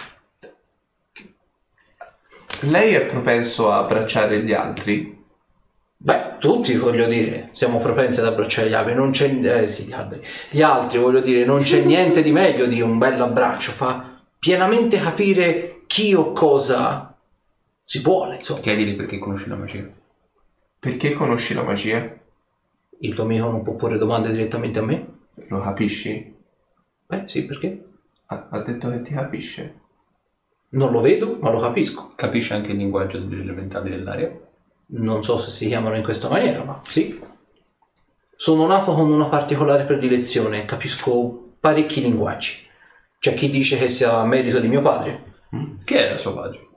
[2.63, 5.21] lei è propenso a abbracciare gli altri?
[5.97, 9.93] Beh, tutti voglio dire, siamo propensi ad abbracciare gli alberi, non c'è eh, sì, gli
[9.93, 10.27] alberi.
[10.51, 14.99] Gli altri voglio dire, non c'è niente di meglio di un bel abbraccio, fa pienamente
[14.99, 17.17] capire chi o cosa
[17.85, 18.61] si vuole, insomma.
[18.61, 19.89] Chiedili perché conosci la magia.
[20.81, 22.21] Perché conosci la magia?
[23.03, 25.07] Il tuo amico non può porre domande direttamente a me?
[25.49, 26.37] Lo capisci?
[27.07, 27.85] Beh, sì, perché?
[28.27, 29.81] Ha, ha detto che ti capisce.
[30.71, 32.13] Non lo vedo, ma lo capisco.
[32.15, 34.31] Capisci anche il linguaggio degli elementali dell'aria?
[34.87, 37.21] Non so se si chiamano in questa maniera, ma sì.
[38.37, 42.69] Sono nato con una particolare predilezione, capisco parecchi linguaggi.
[43.19, 45.41] C'è chi dice che sia merito di mio padre.
[45.85, 46.69] Chi era suo padre?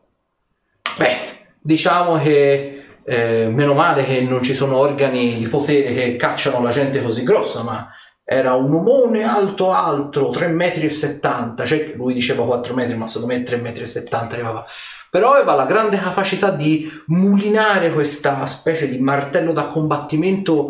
[0.97, 2.74] Beh, diciamo che
[3.05, 7.23] eh, meno male che non ci sono organi di potere che cacciano la gente così
[7.23, 7.87] grossa, ma
[8.27, 13.05] era un omone alto alto, 3 metri e 70, cioè lui diceva 4 metri, ma
[13.05, 14.65] secondo me 3 metri e 70 arrivava.
[15.11, 20.69] Però aveva la grande capacità di mulinare questa specie di martello da combattimento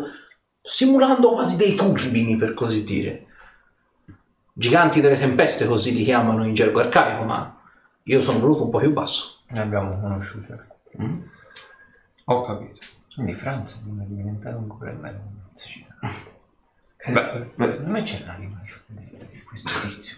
[0.62, 3.28] simulando quasi dei turbini, per così dire.
[4.52, 7.58] Giganti delle tempeste, così li chiamano in gergo arcaico, ma
[8.04, 9.40] io sono venuto un po' più basso.
[9.50, 10.58] Ne abbiamo conosciuto.
[12.26, 12.80] Ho capito.
[13.14, 15.34] Quindi Franz non è diventato ancora meglio.
[17.08, 20.16] Beh, Beh, Non c'è l'anima di di questo tizio.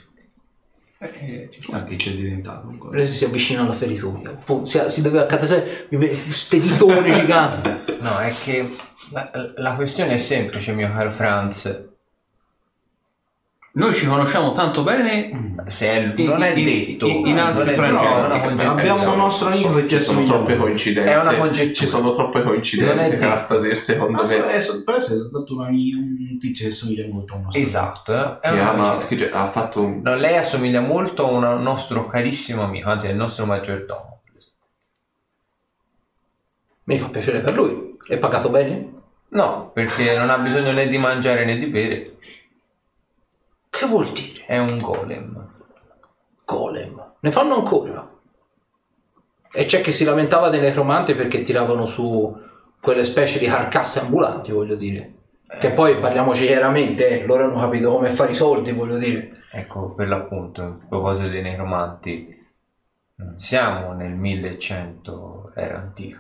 [0.99, 1.77] eh, ci sta.
[1.77, 2.91] Anche c'è diventato ancora.
[2.91, 4.31] Presi si avvicina alla feritoia.
[4.35, 7.69] Poi Si, si deve accatastare queste ditone giganti.
[8.01, 8.73] No, è che
[9.11, 11.85] la, la questione è semplice, mio caro Franz.
[13.77, 15.53] Noi ci conosciamo tanto bene.
[15.67, 17.05] Se è- In- non è in- detto.
[17.05, 18.39] in- in altri non è- frangenti.
[18.49, 18.71] no, Però.
[18.71, 21.11] Abbiamo sono- un nostro amico che ci sono troppe coincidenze.
[21.13, 21.73] È una congettura.
[21.73, 23.27] Ci sono troppe coincidenze, detto.
[23.27, 24.47] Castasir, secondo me.
[24.47, 28.13] è so- per essere dato una- un tizio che somiglia molto a un nostro Esatto,
[28.13, 30.01] eh, è Che, ama, che ha fatto un...
[30.01, 34.21] No, lei assomiglia molto a un nostro carissimo amico, anzi il nostro maggiordomo.
[36.85, 37.95] Mi fa piacere per lui.
[38.07, 38.91] È pagato bene?
[39.29, 42.15] No, perché non ha bisogno né di mangiare né di bere,
[43.77, 44.45] Che vuol dire?
[44.45, 45.49] è un golem.
[46.45, 47.13] Golem.
[47.19, 48.09] Ne fanno ancora.
[49.53, 52.35] E c'è chi si lamentava dei necromanti perché tiravano su
[52.79, 55.13] quelle specie di carcasse ambulanti, voglio dire.
[55.59, 59.41] Che poi parliamoci chiaramente, eh, loro hanno capito come fare i soldi, voglio dire.
[59.51, 62.45] Ecco, per l'appunto, a proposito dei necromanti,
[63.15, 66.19] non siamo nel 1100 era antico,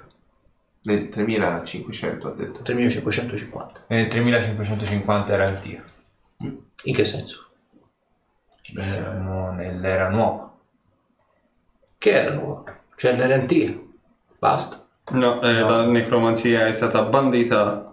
[0.83, 2.61] Nel 3500 ha detto.
[2.61, 3.83] 3550.
[3.87, 5.83] nel 3550 era antico,
[6.39, 7.46] In che senso?
[8.73, 10.51] Siamo nell'era nuova.
[11.97, 12.65] Che era nuovo?
[12.95, 13.73] Cioè l'era antica.
[14.39, 14.85] Basta.
[15.11, 17.83] No, eh, la necromanzia è stata bandita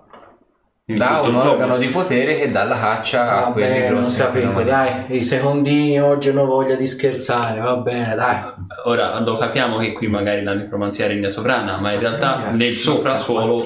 [0.86, 4.00] in Da un organo di potere che dà la caccia a Va quelli bene, non
[4.02, 4.20] grossi.
[4.20, 4.64] fenomeni.
[4.64, 5.16] dai.
[5.16, 8.42] I secondini oggi hanno voglia di scherzare, va bene, dai.
[8.84, 13.62] Ora lo capiamo che qui magari la necromanzia regna sovrana, ma in realtà nel soprasuolo,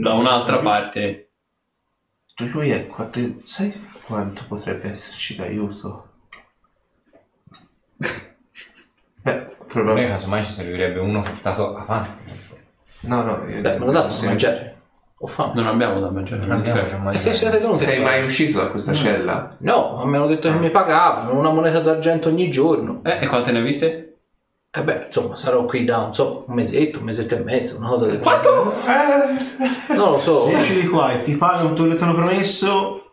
[0.00, 1.30] da un'altra parte,
[2.36, 3.40] Lui è qua dentro.
[3.44, 3.72] Sai
[4.04, 6.05] quanto potrebbe esserci d'aiuto?
[7.98, 10.12] Beh, Noi probabilmente.
[10.12, 12.10] casomai ci servirebbe uno che è stato avanti.
[13.00, 13.42] No, no.
[13.48, 14.74] io- Beh, me lo dato da se- mangiare.
[15.20, 15.52] Ho fame.
[15.54, 16.44] non abbiamo da mangiare.
[16.44, 17.12] Non mi abbiamo dispiace.
[17.12, 17.84] già E che siete venuti?
[17.84, 19.56] a Sei mai uscito da questa cella?
[19.60, 23.00] No, mi hanno detto che mi pagavano una moneta d'argento ogni giorno.
[23.02, 24.02] Eh, e quante ne hai viste?
[24.70, 27.88] E beh, insomma, sarò qui da, non so, un mesetto, un mesetto e mezzo, una
[27.88, 28.74] cosa del Quanto?
[29.88, 30.34] Non lo so.
[30.44, 31.34] Se esci di qua e ti
[31.86, 33.05] che ti hanno promesso,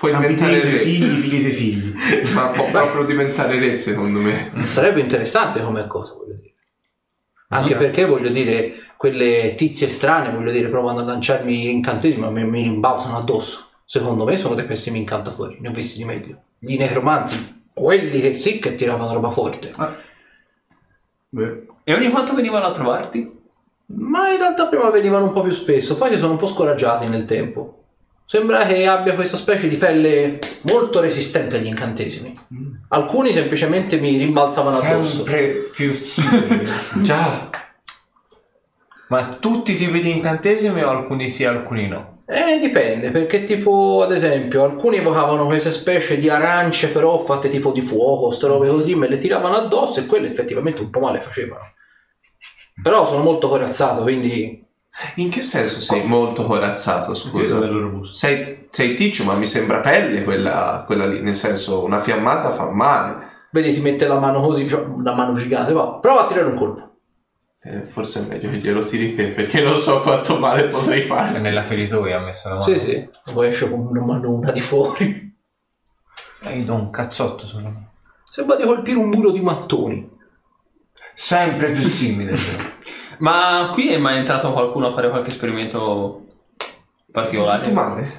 [0.00, 0.78] Puoi diventare re.
[0.78, 1.94] figli, figli dei figli.
[2.32, 4.50] Ma può proprio diventare re, secondo me.
[4.64, 6.54] Sarebbe interessante come cosa, voglio dire.
[7.48, 12.46] Anche perché, voglio dire, quelle tizie strane, voglio dire, provano a lanciarmi incantesimi, ma mi,
[12.46, 13.66] mi rimbalzano addosso.
[13.84, 16.44] Secondo me sono dei pessimi incantatori, ne ho visti di meglio.
[16.58, 19.70] Gli necromanti, quelli che sì che tiravano roba forte.
[21.28, 23.38] Beh, E ogni quanto venivano a trovarti?
[23.92, 27.06] Ma in realtà prima venivano un po' più spesso, poi si sono un po' scoraggiati
[27.06, 27.79] nel tempo.
[28.30, 30.38] Sembra che abbia questa specie di pelle
[30.70, 32.32] molto resistente agli incantesimi.
[32.90, 35.24] Alcuni semplicemente mi rimbalzavano addosso.
[35.24, 36.64] Sempre più simili.
[37.02, 37.50] Già.
[39.08, 42.22] Ma tutti i tipi di incantesimi o alcuni sì, alcuni no?
[42.24, 47.72] Eh, dipende, perché tipo, ad esempio, alcuni evocavano queste specie di arance però fatte tipo
[47.72, 51.20] di fuoco, ste robe così, me le tiravano addosso e quelle effettivamente un po' male
[51.20, 51.72] facevano.
[52.80, 54.68] Però sono molto corazzato, quindi
[55.16, 57.58] In che senso sei molto corazzato, Scusa.
[58.02, 62.70] Sei, sei ticcio, ma mi sembra pelle quella, quella lì, nel senso una fiammata fa
[62.70, 63.28] male.
[63.52, 66.54] Vedi, ti mette la mano così, cioè, una mano gigante, va, prova a tirare un
[66.54, 66.88] colpo.
[67.62, 71.38] Eh, forse è meglio che glielo tiri te, perché non so quanto male potrei fare.
[71.38, 72.66] Nella feritoia ha messo la mano.
[72.66, 75.36] Sì, sì, poi esce con una manona di fuori.
[76.42, 77.92] E gli do un cazzotto sulla mano.
[78.24, 80.08] Sembra di colpire un muro di mattoni.
[81.14, 82.32] Sempre più simile.
[83.20, 86.26] Ma qui è mai entrato qualcuno a fare qualche esperimento
[87.10, 87.62] particolare?
[87.62, 88.18] Fatto male?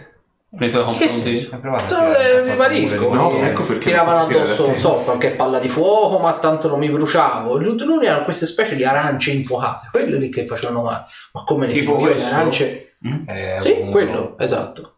[0.53, 1.49] Nei tuoi confronti?
[1.51, 3.13] Un cazzotto ribadisco.
[3.13, 6.89] No, ecco perché Tiravano addosso, non so, qualche palla di fuoco, ma tanto non mi
[6.89, 7.59] bruciavo.
[7.59, 11.05] Gli ultimi erano queste specie di arance infuocate, quelle lì che facevano male.
[11.33, 12.95] Ma come le Tipo io, le arance?
[13.27, 14.95] Eh, Sì, un- quello, esatto.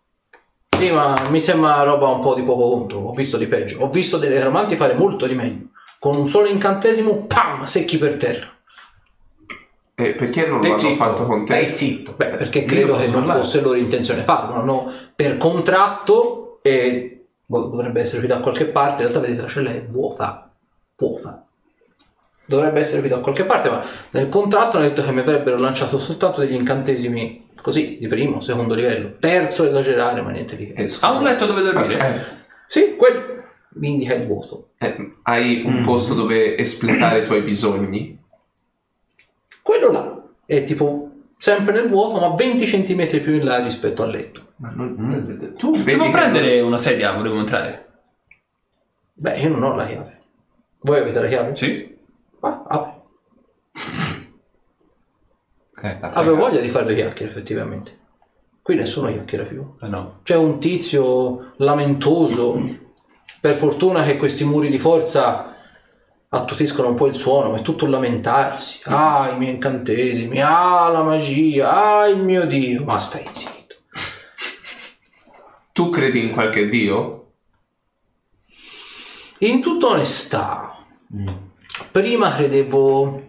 [0.69, 3.79] Prima mi sembra roba un po' di poco conto, ho visto di peggio.
[3.81, 5.67] Ho visto delle romanti fare molto di meglio.
[5.99, 8.47] Con un solo incantesimo, pam, secchi per terra.
[9.95, 11.53] E perché non l'hanno zitto, fatto con te?
[11.53, 12.13] Stai zitto.
[12.17, 13.39] Beh, perché credo che non parlare.
[13.39, 14.55] fosse loro intenzione farlo.
[14.55, 19.03] Hanno per contratto e boh, dovrebbe essere qui da qualche parte.
[19.03, 20.51] In realtà, vedete, la cella è vuota.
[20.97, 21.45] Vuota.
[22.45, 23.81] Dovrebbe essere qui da qualche parte, ma
[24.11, 28.73] nel contratto hanno detto che mi avrebbero lanciato soltanto degli incantesimi così, di primo, secondo
[28.75, 29.15] livello.
[29.19, 30.73] Terzo, esagerare, ma niente di che.
[30.73, 30.91] Eh.
[31.01, 31.99] Ha un letto dove dormire?
[31.99, 33.21] Eh, Sì, quello
[33.75, 34.71] mi indica il vuoto.
[34.79, 38.19] eh, hai un posto dove espletare i tuoi bisogni?
[39.63, 44.11] Quello là è tipo sempre nel vuoto, ma 20 cm più in là rispetto al
[44.11, 44.51] letto.
[44.57, 47.87] Ma non, tu vedi Si può che prendere una sedia, volevo entrare.
[49.13, 50.21] Beh, io non ho la chiave.
[50.81, 51.55] Voi avete la chiave?
[51.55, 51.97] Sì?
[52.39, 53.01] Va, apri.
[55.83, 57.99] Eh, Avevo voglia di fare due chiacchiere, effettivamente.
[58.61, 59.75] Qui nessuno chiacchiera più.
[59.81, 60.19] Eh no.
[60.23, 62.57] C'è un tizio lamentoso.
[63.41, 65.52] Per fortuna che questi muri di forza
[66.33, 68.81] attutiscono un po' il suono, ma è tutto lamentarsi.
[68.85, 72.83] Ah, i miei incantesimi, ah, la magia, ah, il mio Dio.
[72.83, 73.75] Ma stai zitto.
[75.71, 77.19] tu credi in qualche dio?
[79.39, 80.85] In tutta onestà,
[81.91, 83.27] prima credevo,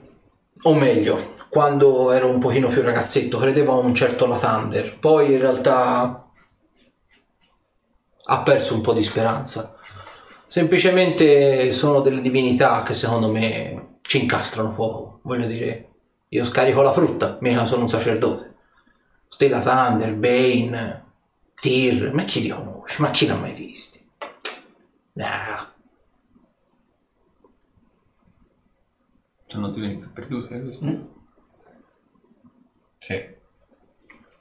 [0.62, 4.98] o meglio, quando ero un pochino più ragazzetto, credevo a un certo Lathander.
[4.98, 6.30] Poi in realtà
[8.26, 9.73] ha perso un po' di speranza.
[10.54, 15.18] Semplicemente sono delle divinità che secondo me ci incastrano poco.
[15.22, 15.88] Voglio dire,
[16.28, 18.54] io scarico la frutta, mica sono un sacerdote.
[19.26, 21.04] Stella Thunder, Bane,
[21.56, 23.02] Tyr, ma chi li conosce?
[23.02, 24.08] Ma chi l'ha mai visti?
[25.14, 25.72] Nah.
[29.48, 31.06] Sono diventate perdute queste.
[33.00, 33.24] Sì.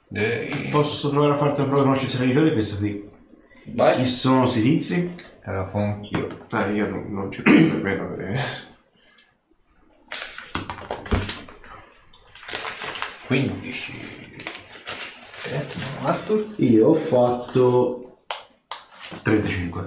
[0.06, 3.10] Direi- Posso provare a farti una prova di conoscenza religiosa per sapere
[3.64, 3.96] Vai.
[3.96, 5.32] chi sono questi tizi?
[5.46, 6.46] Allora, fa anch'io.
[6.52, 8.16] Eh, io non, non ci credo nemmeno.
[8.16, 8.40] eh.
[13.26, 13.92] 15.
[16.02, 16.46] Arthur?
[16.56, 18.24] Io ho fatto
[19.22, 19.86] 35.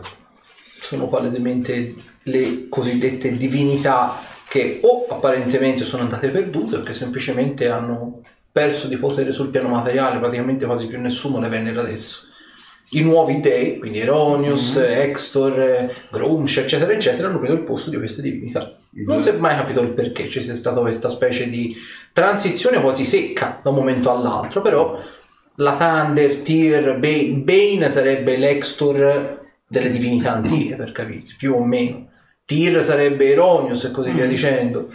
[0.80, 4.16] Sono palesemente le cosiddette divinità
[4.48, 8.22] che o apparentemente sono andate perdute o che semplicemente hanno
[8.52, 12.27] perso di potere sul piano materiale, praticamente quasi più nessuno le vennero adesso.
[12.92, 17.98] I nuovi dei, quindi Eronius, Extor, eh, Grumsh, eccetera, eccetera, hanno preso il posto di
[17.98, 18.78] queste divinità.
[18.92, 21.74] Non si è mai capito il perché ci sia stata questa specie di
[22.14, 24.98] transizione quasi secca da un momento all'altro, però
[25.56, 32.08] la Thunder, Tyr, Bane, Bane sarebbe l'Extor delle divinità antiche, per capirsi, più o meno.
[32.46, 34.90] Tyr sarebbe Eronius e così via dicendo.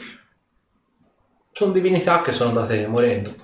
[1.52, 3.34] Sono divinità che sono andate morendo.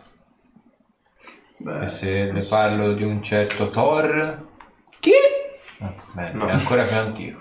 [1.64, 4.46] E se le parlo di un certo Thor...
[5.00, 5.10] Chi?
[5.80, 7.38] Ah, bene, è ancora più antico.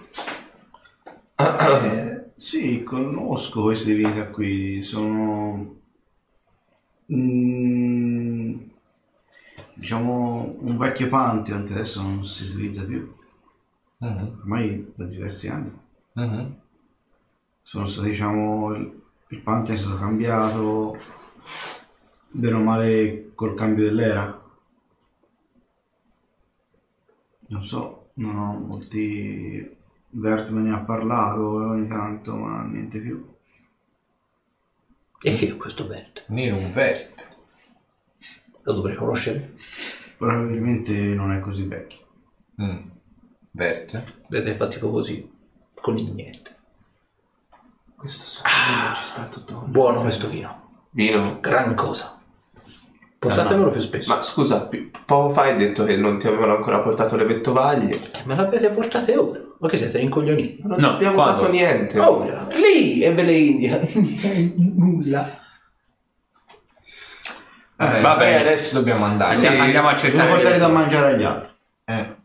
[1.40, 4.82] Eh, sì, conosco queste divinità qui.
[4.82, 5.76] Sono.
[7.14, 8.58] mm,
[9.74, 13.14] diciamo un vecchio Pantheon che adesso non si utilizza più.
[14.00, 15.72] Mhm, Ormai da diversi anni.
[16.14, 16.56] mhm.
[17.62, 18.74] Sono stati, diciamo.
[18.76, 20.98] Il, il Pantheon è stato cambiato.
[22.38, 24.40] Bene o male col cambio dell'era.
[27.48, 29.75] Non so, non ho molti.
[30.09, 33.27] Vert me ne ha parlato ogni tanto, ma niente più.
[35.19, 36.25] E che è questo Bert?
[36.27, 37.35] Nero un vert.
[38.61, 39.56] Lo dovrei conoscere.
[40.16, 42.06] Probabilmente non è così vecchio.
[42.61, 42.90] Mm.
[43.49, 44.25] Vert?
[44.27, 45.27] Vedete, fa tipo così,
[45.74, 46.56] con il niente.
[47.95, 49.66] Questo sapore non ci sta tutto.
[49.66, 51.40] Buono questo vino, Vino.
[51.40, 52.17] gran cosa.
[53.20, 54.14] Portatemelo più spesso.
[54.16, 54.70] Ma scusa,
[55.06, 57.96] poco fa hai detto che non ti avevano ancora portato le vettovaglie.
[57.96, 59.40] Eh, me l'avete portate ora.
[59.60, 60.62] Ma che siete rincoglioniti?
[60.64, 61.40] Non No, abbiamo quando?
[61.40, 62.00] dato niente.
[62.00, 63.80] Ora, lì e ve le indica.
[64.56, 65.28] Nulla.
[67.80, 68.38] Eh, Va bene.
[68.38, 69.36] E adesso dobbiamo andare.
[69.36, 70.30] Sì, andiamo a cercare.
[70.30, 71.50] portare da mangiare agli altri.
[71.86, 72.16] Eh.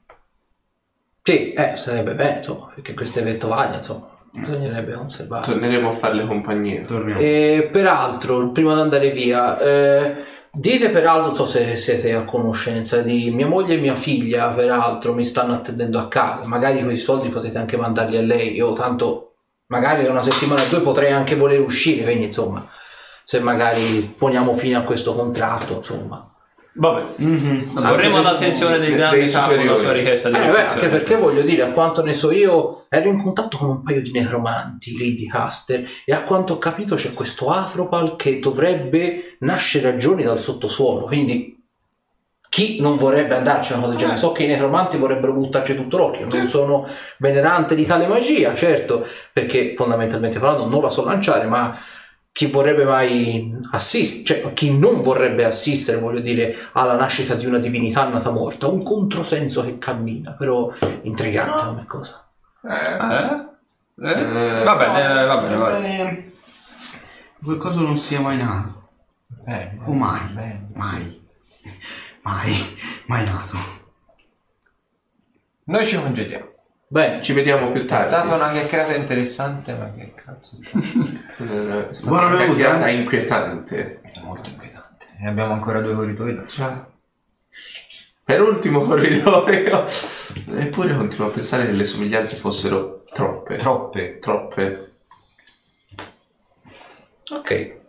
[1.22, 5.44] Sì, eh, sarebbe bene, insomma, perché queste vettovaglie, insomma, bisognerebbe conservare.
[5.46, 6.82] Torneremo a farle compagnia.
[6.84, 7.20] Torniamo.
[7.20, 10.16] E peraltro, prima di andare via, eh,
[10.54, 15.54] dite peraltro, se siete a conoscenza di mia moglie e mia figlia, peraltro mi stanno
[15.54, 19.34] attendendo a casa, magari quei soldi potete anche mandarli a lei, io tanto
[19.66, 22.68] magari da una settimana o due potrei anche voler uscire, quindi insomma,
[23.24, 26.31] se magari poniamo fine a questo contratto, insomma.
[26.74, 27.02] Vabbè.
[27.16, 27.72] Mhm.
[27.74, 29.80] Vorremmo Anche l'attenzione dei- grande dei capo superiori.
[29.80, 33.08] sua richiesta di Eh, beh, anche perché voglio dire, a quanto ne so io, ero
[33.08, 36.94] in contatto con un paio di necromanti lì di Caster e a quanto ho capito
[36.94, 41.60] c'è questo Afropal che dovrebbe nascere a giorni dal sottosuolo, quindi
[42.48, 44.18] chi non vorrebbe andarci a una cosa del genere?
[44.18, 46.86] So che i necromanti vorrebbero buttarci tutto l'occhio, non sono
[47.18, 51.74] venerante di tale magia, certo, perché fondamentalmente parlando non la so lanciare, ma
[52.32, 57.58] chi vorrebbe mai assistere, cioè chi non vorrebbe assistere, voglio dire, alla nascita di una
[57.58, 62.26] divinità nata morta, un controsenso che cammina, però intrigante come cosa.
[62.64, 62.70] Eh?
[62.74, 63.50] Eh?
[63.94, 66.32] Eh, Va bene, va bene, va bene.
[67.42, 68.88] Qualcosa non sia mai nato.
[69.44, 69.78] Bene.
[69.84, 70.26] O mai.
[70.32, 70.68] Bene.
[70.74, 71.28] Mai.
[72.22, 72.76] Mai.
[73.06, 73.56] Mai nato.
[75.64, 76.51] Noi ci congediamo.
[76.92, 78.04] Bene, Ci vediamo più È tardi.
[78.06, 80.76] stata una chiacchierata interessante, ma che cazzo è
[81.42, 84.00] Eh, È stata Buona una bevuta, chiacchierata inquietante.
[84.10, 85.06] stata molto inquietante.
[85.18, 86.90] E abbiamo ancora due corridoi da Ciao.
[88.24, 89.86] Per ultimo corridoio.
[90.54, 93.56] Eppure continuo a pensare che le somiglianze fossero troppe.
[93.56, 94.18] Troppe.
[94.18, 94.92] Troppe.
[97.30, 97.80] ok.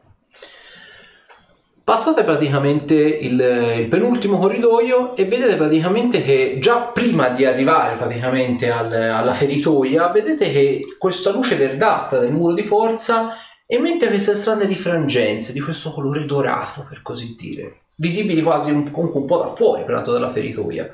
[1.83, 3.37] Passate praticamente il,
[3.77, 10.07] il penultimo corridoio e vedete praticamente che già prima di arrivare praticamente al- alla feritoia,
[10.07, 13.31] vedete che questa luce verdastra del muro di forza
[13.65, 19.19] emette queste strane rifrangenze di questo colore dorato, per così dire, visibili quasi un, comunque
[19.19, 20.89] un po' da fuori, peraltro dalla feritoia.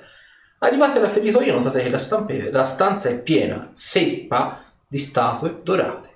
[0.58, 6.10] Arrivate alla feritoia notate che la, stampe- la stanza è piena, zeppa di statue dorate.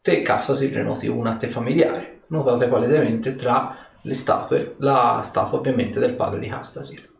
[0.00, 2.13] Te casa si noti una a te familiare.
[2.28, 7.12] Notate palesemente tra le statue la statua ovviamente del padre di Castasir.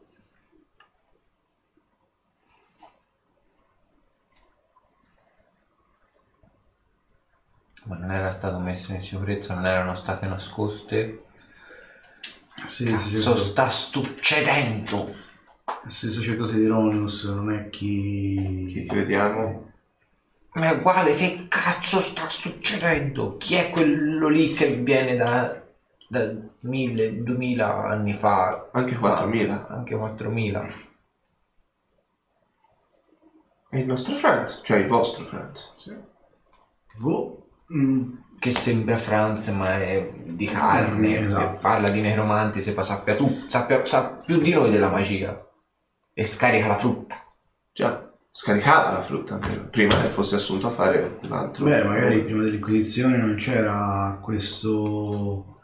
[7.84, 11.24] Ma non era stato messo in sicurezza, non erano state nascoste.
[12.64, 15.14] Sì, Cazzo sacerdote, sta succedendo?
[15.86, 18.64] sì, sacerdote di Ronus non è chi...
[18.66, 19.72] Chi ti vediamo?
[20.54, 23.36] Ma è uguale, che cazzo sta succedendo?
[23.36, 25.54] Chi è quello lì che viene da,
[26.08, 28.70] da mille, duemila anni fa?
[28.72, 29.66] Anche 4.000.
[29.68, 30.66] Anche 4000.
[33.68, 35.74] È il nostro Franz, cioè il vostro Franz.
[36.98, 37.46] Boh.
[37.72, 41.20] mm, Che sembra Franz, ma è di carne.
[41.20, 41.58] Mm, esatto.
[41.60, 45.40] parla di necromanti, se sappia tu, sappia, sa più di noi della magia.
[46.12, 47.16] E scarica la frutta.
[47.72, 51.64] Già, scaricava la frutta anche prima che fosse assunto a fare un altro.
[51.64, 55.60] Beh, magari prima dell'Inquisizione non c'era questo...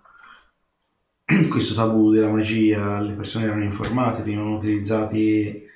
[1.50, 5.66] questo tabù della magia, le persone erano informate, venivano utilizzati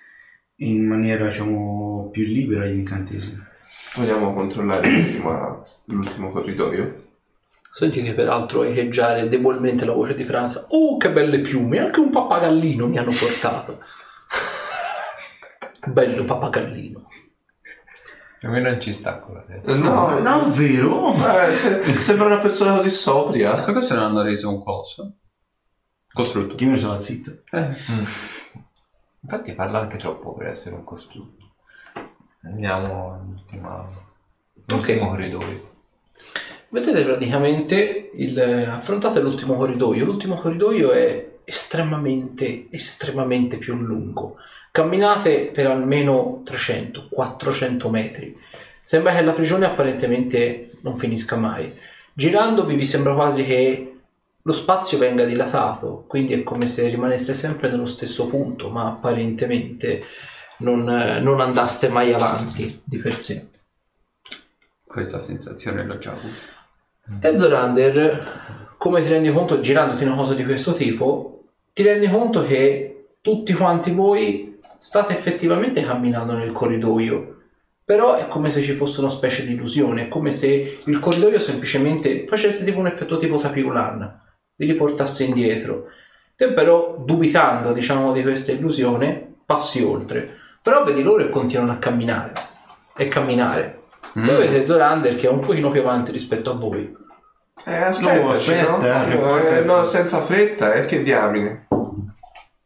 [0.58, 3.42] in maniera, diciamo, più libera gli incantesimi.
[3.96, 4.88] Vogliamo controllare
[5.86, 7.02] l'ultimo corridoio?
[7.60, 10.66] Sentite peraltro echeggiare debolmente la voce di Franza.
[10.68, 11.80] Oh, che belle piume!
[11.80, 13.80] Anche un pappagallino mi hanno portato.
[15.86, 17.08] Bello pappagallino.
[18.42, 19.70] A me non ci sta con la testa.
[19.72, 21.14] Eh, No, No, vero?
[21.14, 23.62] Eh, se- sembra una persona così sobria.
[23.62, 25.14] Per questo non hanno reso un coso?
[26.12, 26.54] Costrutto.
[26.54, 27.38] Chi ne stava zitto?
[27.50, 27.74] Eh.
[29.20, 31.54] Infatti parla anche troppo per essere un costrutto.
[32.42, 33.88] Andiamo all'ultima...
[34.66, 35.72] L'ultimo corridoio.
[36.68, 38.38] Vedete praticamente il,
[38.68, 40.04] affrontate l'ultimo corridoio.
[40.04, 44.36] L'ultimo corridoio è estremamente, estremamente più lungo.
[44.70, 48.36] Camminate per almeno 300-400 metri.
[48.82, 51.72] Sembra che la prigione apparentemente non finisca mai.
[52.12, 53.94] Girandovi vi sembra quasi che
[54.42, 60.04] lo spazio venga dilatato, quindi è come se rimaneste sempre nello stesso punto, ma apparentemente
[60.58, 63.48] non, non andaste mai avanti di per sé.
[64.84, 67.18] Questa sensazione l'ho già avuta.
[67.20, 71.33] Te Zorander, come ti rendi conto girandoti una cosa di questo tipo,
[71.74, 77.38] ti rendi conto che tutti quanti voi state effettivamente camminando nel corridoio,
[77.84, 81.40] però è come se ci fosse una specie di illusione, è come se il corridoio
[81.40, 84.20] semplicemente facesse tipo un effetto tipo tapirulan,
[84.54, 85.86] vi riportasse indietro.
[86.36, 91.76] Te però, dubitando diciamo di questa illusione, passi oltre, però vedi loro e continuano a
[91.78, 92.32] camminare,
[92.96, 93.82] e camminare.
[94.12, 97.02] Poi vedete Zorander che è un pochino più avanti rispetto a voi.
[97.66, 101.63] Eh, aspetta, No, aspetta, eh, no, eh, no, senza fretta, eh, che diamine.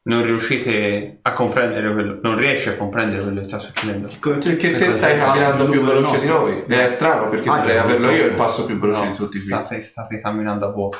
[0.08, 2.18] Non riuscite a comprendere quello.
[2.22, 4.08] Non riesci a comprendere quello che sta succedendo.
[4.18, 6.62] Perché te stai camminando più veloce di noi.
[6.66, 9.46] È strano perché Ah, dovrei averlo io il passo più veloce No, di tutti qui.
[9.46, 10.98] state, state camminando a vuoto.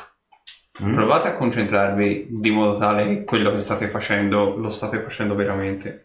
[0.83, 0.93] Mm?
[0.93, 6.03] Provate a concentrarvi di modo tale che quello che state facendo lo state facendo veramente.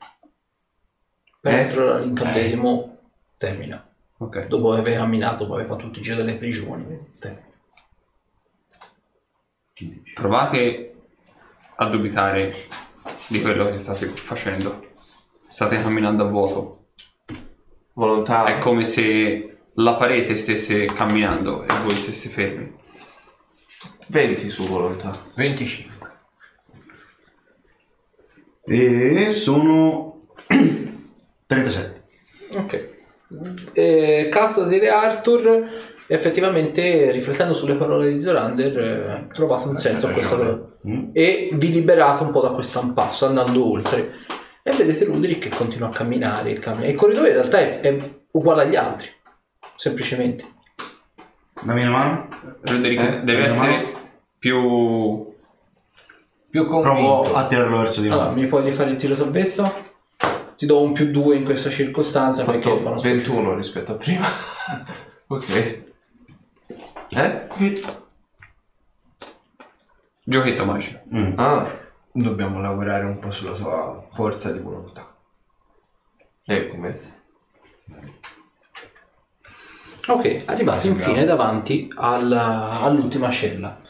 [1.42, 2.98] Peraltro l'incantesimo
[3.36, 3.86] termina.
[4.16, 4.46] Ok.
[4.46, 6.86] Dopo aver camminato, poi aver fatto tutti i giri delle prigioni.
[7.18, 7.42] termina.
[10.14, 10.94] Provate
[11.76, 12.54] a dubitare
[13.28, 14.88] di quello che state facendo.
[14.92, 16.86] State camminando a vuoto.
[17.94, 18.44] Volontà.
[18.44, 22.72] È come se la parete stesse camminando e voi stesse fermi.
[24.08, 25.30] 20 su volontà.
[25.34, 26.08] 25.
[28.66, 30.18] E sono
[31.46, 32.04] 37.
[32.50, 32.92] Ok.
[33.72, 35.68] E Castas e Arthur
[36.14, 41.08] effettivamente riflettendo sulle parole di Zorander eh, trovate un senso a questa cosa Mm?
[41.14, 44.12] e vi liberate un po' da questo impasso andando oltre
[44.62, 46.88] e vedete Ruderick che continua a camminare, cammina.
[46.88, 49.08] il corridoio in realtà è, è uguale agli altri
[49.76, 50.44] semplicemente
[51.62, 52.28] Dammi una mano.
[52.60, 53.92] Roderick, Eh, deve essere
[54.38, 55.32] più...
[56.50, 57.34] Più Provo convinto.
[57.34, 58.34] a tirarlo verso di allora noi.
[58.42, 59.72] mi puoi rifare il tiro salvezza?
[60.56, 64.26] ti do un più due in questa circostanza perché fatto fanno 21 rispetto a prima.
[65.28, 65.82] ok.
[67.16, 67.48] Eh?
[70.24, 71.00] Giochetto magico.
[71.14, 71.32] Mm.
[71.38, 71.82] Ah,
[72.16, 75.12] Dobbiamo lavorare un po' sulla sua forza di volontà.
[76.46, 77.12] eh, come?
[80.06, 83.80] Ok, arrivati infine davanti alla- all'ultima cella.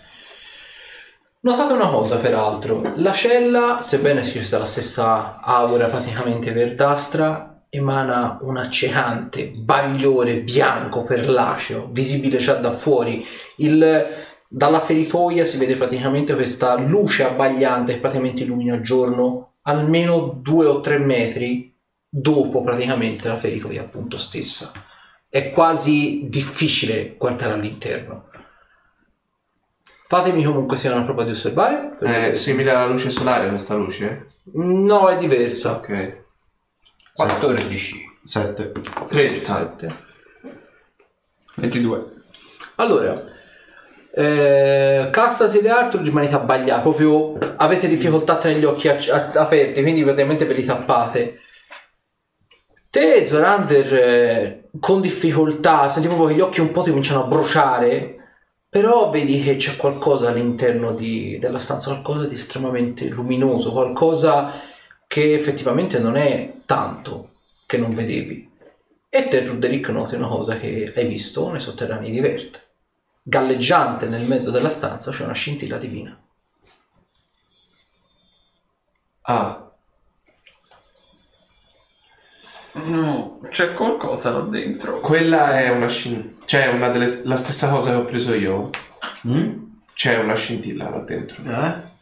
[1.40, 8.56] Notate una cosa peraltro, la cella, sebbene sia la stessa aura praticamente verdastra, emana un
[8.56, 13.24] accecante bagliore bianco perlaceo, visibile già da fuori.
[13.56, 14.06] Il-
[14.48, 20.66] dalla feritoia si vede praticamente questa luce abbagliante che praticamente illumina il giorno almeno due
[20.66, 21.74] o tre metri
[22.08, 24.70] dopo praticamente la feritoia appunto stessa
[25.28, 28.28] è quasi difficile guardare all'interno.
[30.06, 31.98] Fatemi comunque sia una prova di osservare.
[31.98, 34.26] È simile alla luce solare questa luce?
[34.52, 35.72] No, è diversa.
[35.72, 36.23] Ok.
[37.14, 38.18] 14.
[38.24, 38.72] 7.
[39.08, 39.96] 30.
[41.56, 42.12] 22.
[42.76, 43.22] Allora,
[44.12, 49.30] eh, Castas e Arthur rimanete abbagliati, proprio avete difficoltà a tenere gli occhi ac- a-
[49.40, 51.38] aperti, quindi praticamente ve li tappate.
[52.90, 57.26] Te, Zorander, eh, con difficoltà, senti proprio che gli occhi un po' ti cominciano a
[57.26, 58.16] bruciare,
[58.68, 64.50] però vedi che c'è qualcosa all'interno di- della stanza, qualcosa di estremamente luminoso, qualcosa
[65.06, 67.30] che effettivamente non è tanto
[67.66, 68.50] che non vedevi.
[69.08, 72.66] E te, Ruderick, noti una cosa che hai visto nei sotterranei di Vert.
[73.22, 76.18] Galleggiante nel mezzo della stanza c'è una scintilla divina.
[79.22, 79.60] Ah,
[82.74, 84.98] No, c'è qualcosa là dentro.
[84.98, 86.32] quella è una scintilla.
[86.44, 87.20] Cioè, una delle...
[87.24, 88.70] la stessa cosa che ho preso io.
[89.28, 89.62] Mm?
[89.94, 91.42] C'è una scintilla là dentro.
[91.44, 91.92] Eh?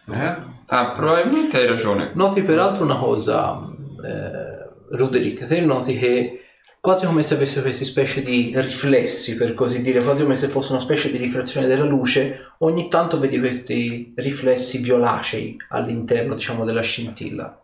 [0.74, 2.12] Ah, probabilmente hai ragione.
[2.14, 3.60] Noti peraltro una cosa,
[4.02, 6.44] eh, Ruderick, te noti che
[6.80, 10.72] quasi come se avesse queste specie di riflessi, per così dire, quasi come se fosse
[10.72, 16.80] una specie di riflessione della luce, ogni tanto vedi questi riflessi violacei all'interno, diciamo, della
[16.80, 17.62] scintilla.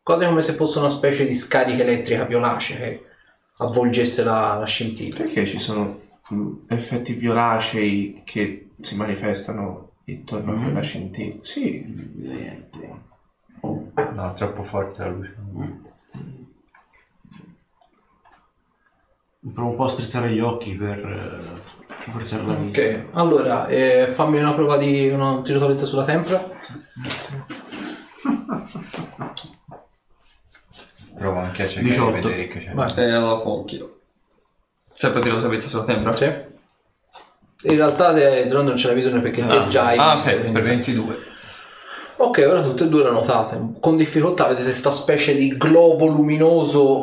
[0.00, 3.04] Quasi come se fosse una specie di scarica elettrica violacea che
[3.56, 5.16] avvolgesse la, la scintilla.
[5.16, 6.02] Perché ci sono
[6.32, 11.38] mm, effetti violacei che si manifestano intorno a quella scintilla?
[11.42, 11.84] Sì.
[12.16, 13.02] Niente.
[13.60, 15.36] No, troppo forte la luce.
[19.52, 21.60] Provo un po' a strizzare gli occhi per eh,
[22.10, 22.80] forzare la vista.
[22.80, 26.38] Ok, allora eh, fammi una prova di una tirosolezza sulla tempra.
[31.16, 32.16] Provo anche a cercare 18.
[32.16, 32.72] di vedere che c'è.
[32.72, 32.94] Vai.
[32.96, 34.00] E allora fa un chilo.
[34.94, 36.16] Sempre sapete sulla tempra?
[36.16, 36.52] Sì.
[37.64, 40.34] In realtà te, Zorander non c'è la visione perché te già hai Ah, visto, ok,
[40.40, 41.18] quindi- Per 22.
[42.16, 43.60] Ok, ora tutte e due la notate.
[43.80, 47.02] Con difficoltà vedete questa specie di globo luminoso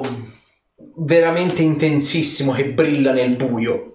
[0.98, 3.88] veramente intensissimo che brilla nel buio.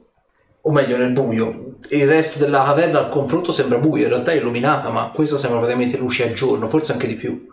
[0.63, 1.77] O meglio, nel buio.
[1.91, 5.61] Il resto della caverna al confronto sembra buio, in realtà è illuminata, ma questo sembra
[5.61, 7.47] praticamente luce a giorno, forse anche di più.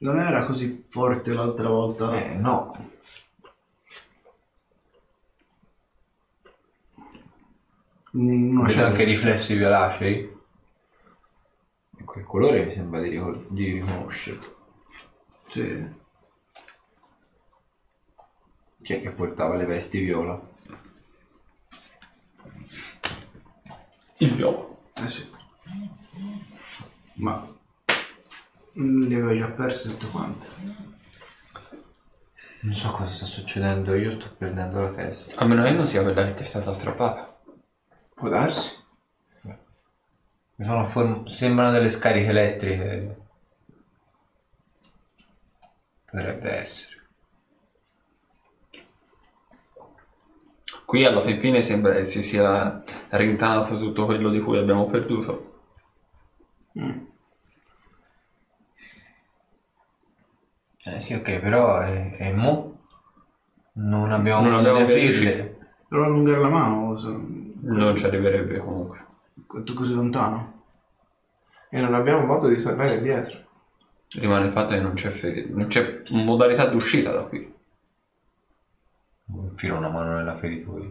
[0.00, 2.12] Non era così forte l'altra volta.
[2.16, 2.72] Eh, no.
[6.96, 7.04] In
[7.94, 10.36] una Vedo anche riflessi violacei.
[11.98, 14.56] E quel colore mi sembra di, ricor- di riconoscerlo.
[15.50, 15.86] Sì.
[18.82, 20.40] Chi è che portava le vesti viola?
[24.18, 24.66] Il viola.
[25.04, 25.30] Eh sì.
[27.14, 27.46] Ma
[28.78, 30.46] mm, li avevo già persi tutto quanto.
[32.60, 35.36] Non so cosa sta succedendo, io sto perdendo la testa.
[35.36, 37.27] A meno che non sia quella che ti è stata strappata.
[38.18, 38.76] Può darsi.
[40.56, 43.16] Mi sono form- sembrano delle scariche elettriche.
[46.10, 46.96] Dovrebbe essere.
[50.84, 55.60] Qui alla fin fine sembra che si sia rintanato tutto quello di cui abbiamo perduto.
[60.84, 62.78] Eh sì, ok, però è, è mo?
[63.74, 65.30] Non abbiamo Non abbiamo di ben aprirle.
[65.30, 65.56] riuscito.
[65.88, 67.37] Devo allungare la mano, se-
[67.68, 69.04] Non ci arriverebbe comunque.
[69.46, 70.62] quanto così lontano.
[71.70, 73.38] E non abbiamo modo di tornare indietro.
[74.10, 77.54] Rimane il fatto che non c'è, feri- non c'è modalità d'uscita da qui.
[79.26, 80.86] Infilo una mano nella feritura.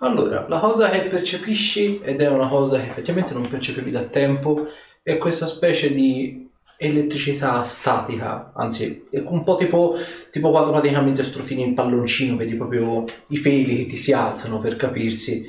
[0.00, 4.66] Allora, la cosa che percepisci, ed è una cosa che effettivamente non percepivi da tempo,
[5.02, 6.45] è questa specie di
[6.78, 9.94] elettricità statica, anzi, è un po' tipo,
[10.30, 14.76] tipo quando praticamente strofini il palloncino, vedi proprio i peli che ti si alzano per
[14.76, 15.46] capirsi,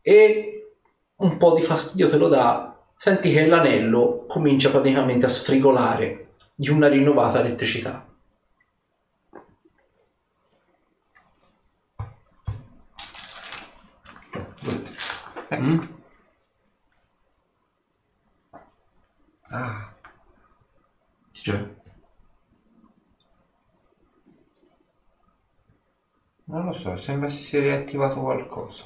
[0.00, 0.74] e
[1.16, 6.70] un po' di fastidio te lo dà, senti che l'anello comincia praticamente a sfrigolare di
[6.70, 8.06] una rinnovata elettricità.
[19.54, 19.91] Ah,
[21.42, 21.74] Cioè,
[26.44, 28.84] non lo so, sembra si sia riattivato qualcosa.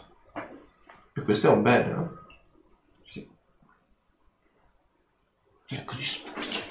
[1.13, 2.19] E questo è un bene, no?
[3.05, 3.31] Sì.
[5.67, 6.65] Ecco di spugge.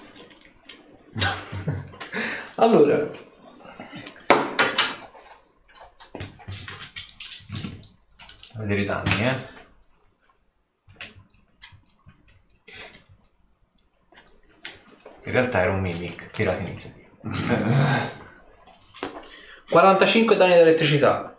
[2.55, 3.11] Allora,
[8.55, 9.54] vedere i danni, eh.
[15.25, 17.07] In realtà era un mimic, tirate iniziativa.
[19.69, 21.37] 45 danni di elettricità.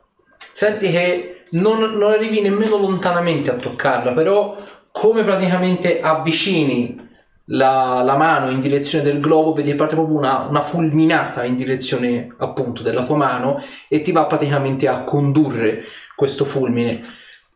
[0.53, 4.57] Senti che non, non arrivi nemmeno lontanamente a toccarla, però
[4.91, 7.05] come praticamente avvicini
[7.51, 12.35] la, la mano in direzione del globo, vedi parte proprio una, una fulminata in direzione
[12.39, 15.81] appunto della tua mano e ti va praticamente a condurre
[16.17, 17.05] questo fulmine.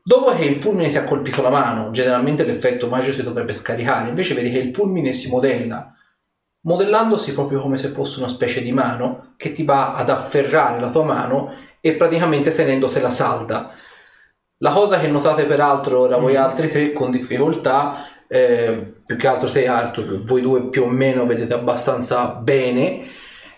[0.02, 4.09] Dopo che il fulmine ti ha colpito la mano, generalmente l'effetto magico si dovrebbe scaricare,
[4.09, 5.94] invece vedi che il fulmine si modella
[6.63, 10.91] modellandosi proprio come se fosse una specie di mano che ti va ad afferrare la
[10.91, 13.73] tua mano e praticamente tenendotela salda.
[14.59, 17.97] La cosa che notate peraltro ora voi altri tre con difficoltà,
[18.29, 23.07] eh, più che altro te Arthur, voi due più o meno vedete abbastanza bene,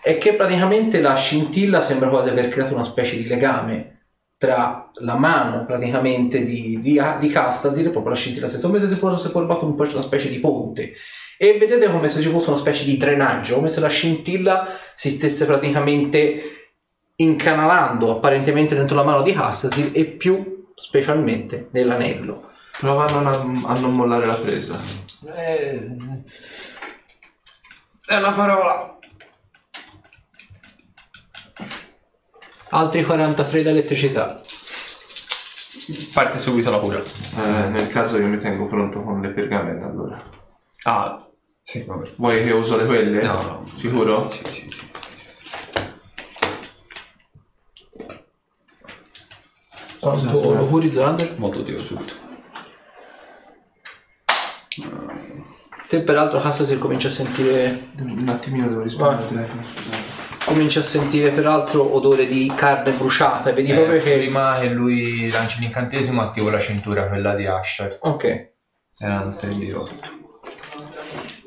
[0.01, 3.89] è che praticamente la scintilla sembra quasi aver creato una specie di legame
[4.37, 8.95] tra la mano praticamente di, di, di Castasir proprio la scintilla stessa, come se si
[8.95, 10.93] fosse formato un po' una specie di ponte
[11.43, 14.65] e vedete come se ci fosse una specie di drenaggio, come se la scintilla
[14.95, 16.69] si stesse praticamente
[17.17, 22.51] incanalando apparentemente dentro la mano di Castasir e più specialmente nell'anello.
[22.79, 24.81] Prova a non, a non mollare la presa.
[25.35, 25.97] Eh,
[28.05, 28.97] è una parola.
[32.69, 34.39] Altri 43 di elettricità.
[36.13, 36.99] Parte subito la cura.
[36.99, 40.21] Eh, nel caso io mi tengo pronto con le pergamene allora.
[40.85, 41.27] Ah,
[41.63, 42.11] sì, vabbè.
[42.17, 43.21] Vuoi che uso le quelle?
[43.23, 43.71] No, no.
[43.75, 44.29] Sicuro?
[44.31, 44.91] Sì, sì, sì.
[49.99, 51.35] Quanto lo curi Zolander?
[51.37, 52.13] Molto tiro subito.
[55.87, 59.97] Te peraltro Castasir comincia a sentire Un attimino devo rispondere al telefono, scusate.
[60.45, 64.67] comincia a sentire peraltro odore di carne bruciata e vedi proprio Eh, che prima che
[64.69, 67.99] lui lanci l'incantesimo attivo la cintura, quella di Asher.
[68.01, 68.51] ok
[68.97, 70.12] Era un 3 di 8.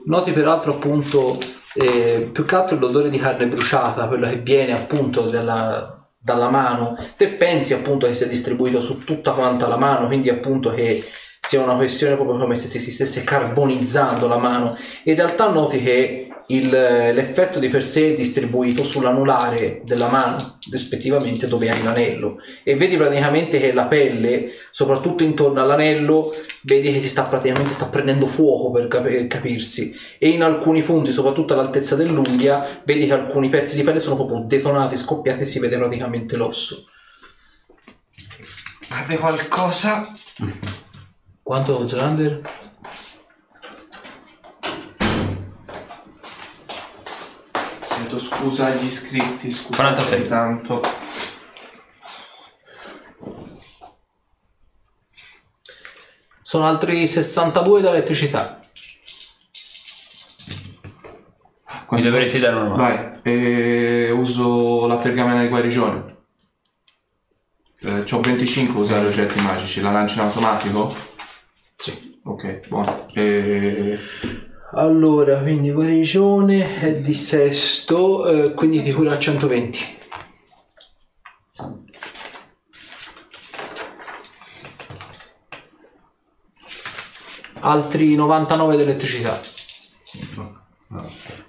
[0.06, 1.36] Noti peraltro appunto
[1.74, 6.96] eh, più che altro l'odore di carne bruciata, quello che viene appunto dalla, dalla mano.
[7.16, 11.04] Te pensi appunto che sia distribuito su tutta quanta la mano, quindi appunto che
[11.40, 14.76] sia una questione proprio come se ti si stesse carbonizzando la mano.
[15.04, 21.46] In realtà noti che il- l'effetto di per sé è distribuito sull'anulare della mano, rispettivamente
[21.46, 22.38] dove hai l'anello.
[22.62, 26.30] E vedi praticamente che la pelle, soprattutto intorno all'anello,
[26.62, 29.94] vedi che si sta praticamente sta prendendo fuoco per cap- capirsi.
[30.18, 34.44] E in alcuni punti, soprattutto all'altezza dell'unghia, vedi che alcuni pezzi di pelle sono proprio
[34.46, 36.88] detonati, scoppiati e si vede praticamente l'osso.
[38.08, 40.06] Fate qualcosa?
[41.42, 42.40] Quanto Zolander?
[48.16, 50.28] Chiedo scusa agli iscritti, scusa 46.
[50.28, 50.80] tanto.
[56.40, 58.58] Sono altri 62 da elettricità.
[61.68, 62.76] Mi Quando- dovresti dare una mano.
[62.76, 66.16] Vai, e uso la pergamena di guarigione.
[67.80, 70.94] Eh, c'ho 25 a usare oggetti magici, la lancio in automatico?
[71.76, 72.18] Sì.
[72.24, 73.06] Ok, buono.
[73.12, 73.98] E...
[74.78, 79.78] Allora, quindi guarigione è di sesto, eh, quindi ti cura a 120.
[87.60, 89.40] Altri 99 di elettricità.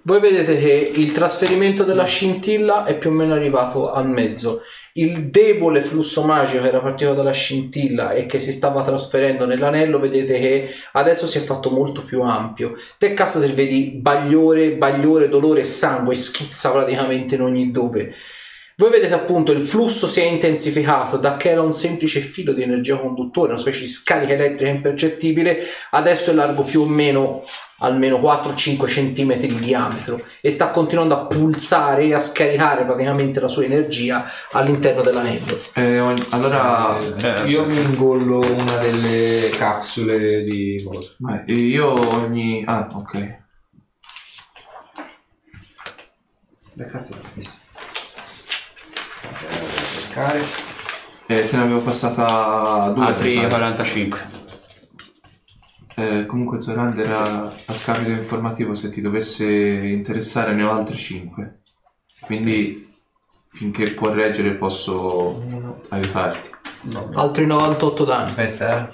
[0.03, 4.61] Voi vedete che il trasferimento della scintilla è più o meno arrivato al mezzo.
[4.97, 9.99] Il debole flusso magico che era partito dalla scintilla e che si stava trasferendo nell'anello,
[9.99, 12.73] vedete che adesso si è fatto molto più ampio.
[12.97, 18.11] Te cassa se vedi bagliore, bagliore, dolore sangue schizza praticamente in ogni dove.
[18.75, 22.63] Voi vedete appunto il flusso si è intensificato da che era un semplice filo di
[22.63, 25.59] energia conduttore, una specie di scarica elettrica impercettibile,
[25.91, 27.43] adesso è largo più o meno
[27.79, 33.47] almeno 4-5 cm di diametro e sta continuando a pulsare e a scaricare praticamente la
[33.47, 35.59] sua energia all'interno dell'anello.
[35.73, 41.15] e ogni- allora, Eh, Io mi ingollo una delle capsule di cosa.
[41.19, 42.63] vai, e io ogni...
[42.65, 43.35] Ah, ok.
[46.73, 47.51] Le carte lo stesso.
[50.01, 50.41] Cercare.
[51.27, 53.05] E te ne avevo passata due.
[53.05, 53.47] altri mi pare.
[53.49, 54.36] 45.
[55.99, 61.61] Eh, comunque Zorander era a scambio informativo se ti dovesse interessare ne ho altre 5
[62.21, 62.87] quindi
[63.51, 65.43] finché può reggere posso
[65.89, 66.49] aiutarti
[67.15, 68.25] Altri 98 danni.
[68.25, 68.93] Aspetta, eh.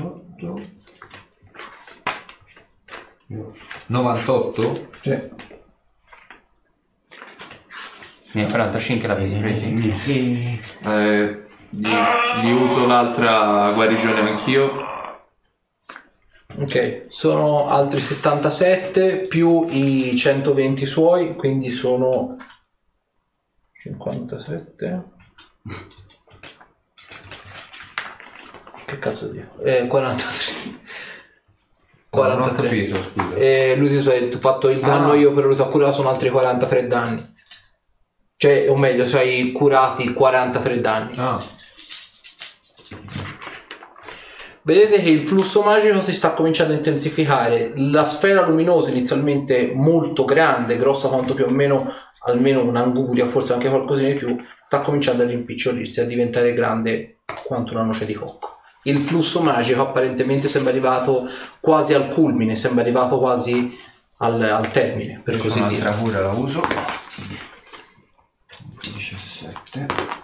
[0.00, 0.62] 8,
[3.86, 4.90] 98?
[8.34, 9.98] Ne 45 l'avevi presi?
[9.98, 10.60] Sì.
[10.84, 11.88] Eh, gli,
[12.42, 14.90] gli uso l'altra guarigione anch'io
[16.54, 22.36] Ok, sono altri 77 più i 120 suoi, quindi sono
[23.72, 25.02] 57.
[28.84, 29.62] Che cazzo dico?
[29.62, 30.52] Eh, 43.
[32.10, 32.68] Non ho 43.
[32.68, 33.34] capito, scusa.
[33.36, 35.16] E lui si è fatto il danno Ah.
[35.16, 37.32] io per lui curato sono altri 43 danni.
[38.36, 41.14] Cioè, o meglio, sei curati 43 danni.
[41.16, 41.40] Ah,
[44.64, 47.72] Vedete che il flusso magico si sta cominciando a intensificare.
[47.76, 51.92] La sfera luminosa, inizialmente molto grande, grossa quanto più o meno
[52.24, 57.72] almeno un'anguria, forse anche qualcosina di più, sta cominciando a rimpicciolirsi, a diventare grande quanto
[57.74, 58.58] una noce di cocco.
[58.84, 61.28] Il flusso magico apparentemente sembra arrivato
[61.60, 63.76] quasi al culmine, sembra arrivato quasi
[64.18, 65.80] al, al termine, per io così dire.
[65.80, 66.60] un'altra cura la uso.
[68.80, 70.21] 17.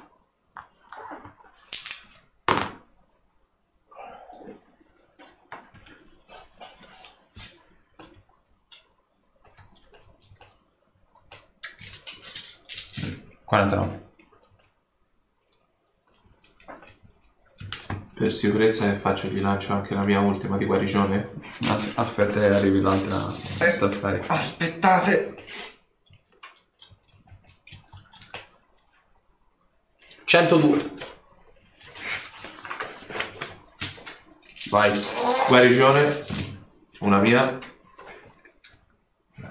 [13.49, 14.07] 49.
[18.13, 21.31] per sicurezza che faccio gli lancio anche la mia ultima di guarigione
[21.63, 24.27] As- Aspetta che arrivi l'altra sta scarica.
[24.27, 25.45] Aspettate.
[30.25, 30.91] 102.
[34.71, 34.93] Vai.
[35.49, 36.15] guarigione
[37.01, 37.59] una mia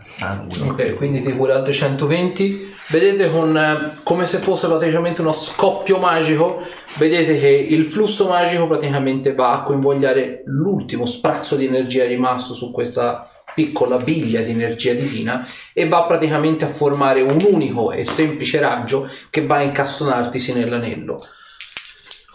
[0.03, 0.59] Sangue.
[0.69, 2.76] Ok, quindi ti cura altri 120.
[2.90, 6.62] Vedete con eh, come se fosse praticamente uno scoppio magico.
[6.96, 12.72] Vedete che il flusso magico praticamente va a coinvolgere l'ultimo sprazzo di energia rimasto su
[12.72, 18.60] questa piccola biglia di energia divina e va praticamente a formare un unico e semplice
[18.60, 21.20] raggio che va a incastonartisi nell'anello.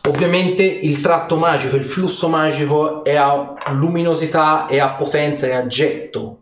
[0.09, 5.67] Ovviamente il tratto magico, il flusso magico è a luminosità e a potenza e a
[5.67, 6.42] getto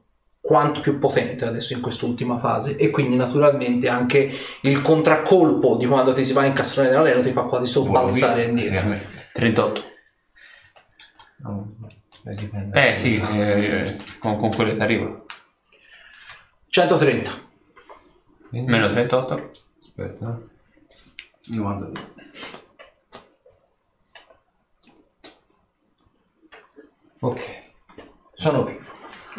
[0.50, 4.28] quanto più potente adesso in quest'ultima fase e quindi naturalmente anche
[4.62, 8.98] il contraccolpo di quando ti si va a incastrare nell'anello ti fa quasi sobbalzare indietro.
[9.32, 9.82] 38.
[11.36, 11.76] No,
[12.24, 12.90] beh, dipende.
[12.90, 15.24] Eh sì, eh, con, con quello ti arriva.
[16.66, 17.30] 130.
[18.48, 19.50] Meno 38.
[19.82, 20.40] Aspetta.
[21.54, 22.00] 92.
[27.20, 27.40] Ok.
[28.34, 28.80] Sono vivo.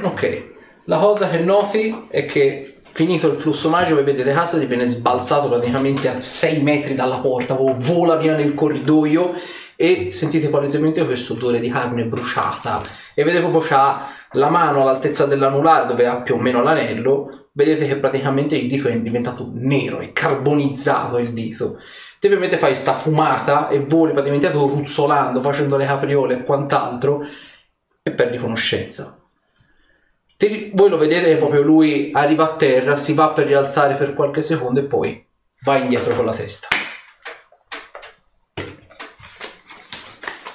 [0.03, 5.47] Ok, la cosa che noti è che finito il flusso magico vedete ti viene sbalzato
[5.47, 9.31] praticamente a 6 metri dalla porta, vo- vola via nel corridoio
[9.75, 12.81] e sentite palesemente questo odore di carne bruciata
[13.13, 17.85] e vedete proprio c'ha la mano all'altezza dell'anulare dove ha più o meno l'anello, vedete
[17.87, 21.77] che praticamente il dito è diventato nero, è carbonizzato il dito.
[22.19, 27.23] Te ovviamente fai sta fumata e voli praticamente ruzzolando, facendo le capriole e quant'altro
[28.03, 29.20] e perdi conoscenza.
[30.41, 34.41] Te- voi lo vedete proprio lui arriva a terra, si va per rialzare per qualche
[34.41, 35.23] secondo e poi
[35.63, 36.67] va indietro con la testa.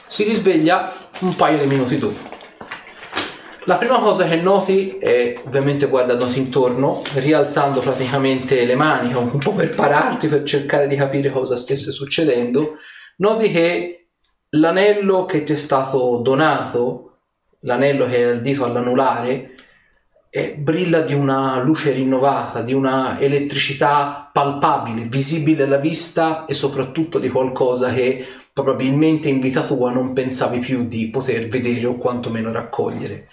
[0.08, 2.18] Si risveglia un paio di minuti dopo.
[3.66, 9.52] La prima cosa che noti è ovviamente guardandoti intorno, rialzando praticamente le mani, un po'
[9.52, 12.74] per pararti, per cercare di capire cosa stesse succedendo,
[13.18, 14.08] noti che
[14.48, 17.18] l'anello che ti è stato donato,
[17.60, 19.54] l'anello che è al dito all'anulare,
[20.30, 27.18] eh, brilla di una luce rinnovata, di una elettricità palpabile, visibile alla vista e soprattutto
[27.18, 32.52] di qualcosa che probabilmente in vita tua non pensavi più di poter vedere o quantomeno
[32.52, 33.28] raccogliere.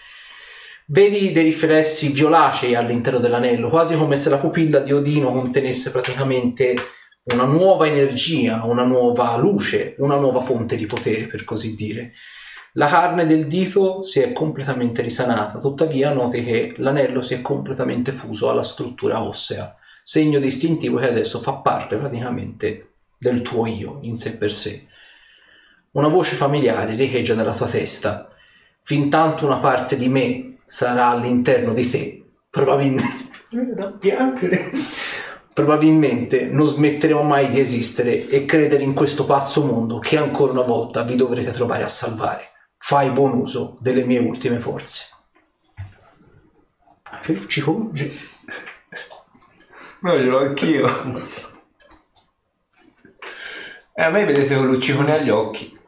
[0.88, 6.76] Vedi dei riflessi violacei all'interno dell'anello, quasi come se la pupilla di Odino contenesse praticamente
[7.34, 12.12] una nuova energia, una nuova luce, una nuova fonte di potere, per così dire.
[12.76, 18.12] La carne del dito si è completamente risanata, tuttavia noti che l'anello si è completamente
[18.12, 24.16] fuso alla struttura ossea, segno distintivo che adesso fa parte praticamente del tuo io in
[24.16, 24.88] sé per sé.
[25.92, 28.28] Una voce familiare riecheggia nella tua testa.
[28.82, 33.30] Fin tanto una parte di me sarà all'interno di te, probabilmente...
[33.76, 34.72] da piangere.
[35.54, 40.64] Probabilmente non smetteremo mai di esistere e credere in questo pazzo mondo che ancora una
[40.64, 42.53] volta vi dovrete trovare a salvare.
[42.86, 45.16] Fai buon uso delle mie ultime forze.
[47.48, 48.12] Ci conge.
[50.02, 51.30] Ce l'ho anch'io.
[53.94, 55.80] E a me vedete con l'uccicone agli occhi.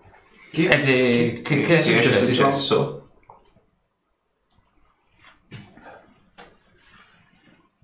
[0.51, 2.19] E te- che, che, Che è successo?
[2.25, 3.09] che- successo?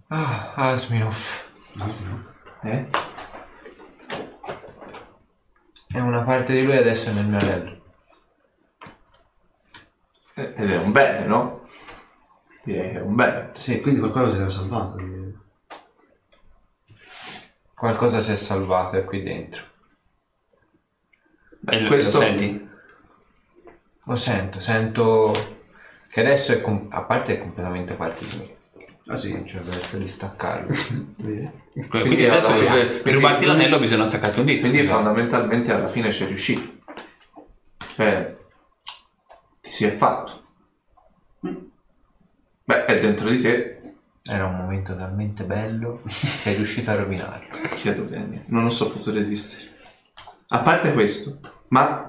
[0.08, 1.50] Ah, Asminov.
[2.64, 2.86] Eh?
[5.94, 7.81] E una parte di lui adesso è nel mio anello.
[10.56, 11.66] Ed è un bene, no?
[12.64, 13.50] È un bene.
[13.53, 14.95] Sì, Quindi qualcosa si era salvato.
[17.76, 19.64] qualcosa si è salvato è qui dentro.
[21.68, 22.70] E lo- questo- lo senti?
[24.06, 25.32] Lo sento, sento
[26.10, 28.56] che adesso è com- a parte è completamente parte di me.
[29.08, 29.34] Ah sì.
[29.34, 30.68] Non c'è verso di staccarlo.
[31.18, 31.52] Quindi,
[31.90, 34.60] Quindi adesso per, per quindi- rubarti l'anello bisogna staccarti un dito.
[34.61, 36.80] Quindi fondamentalmente alla fine c'è riuscito.
[37.95, 38.38] Cioè,
[39.72, 40.40] ti si è fatto.
[42.66, 43.77] Beh, è dentro di te.
[44.24, 47.48] Era un momento talmente bello, sei riuscito a rovinarlo.
[47.75, 49.69] Chiedo bene, non ho saputo resistere.
[50.50, 52.08] A parte questo, ma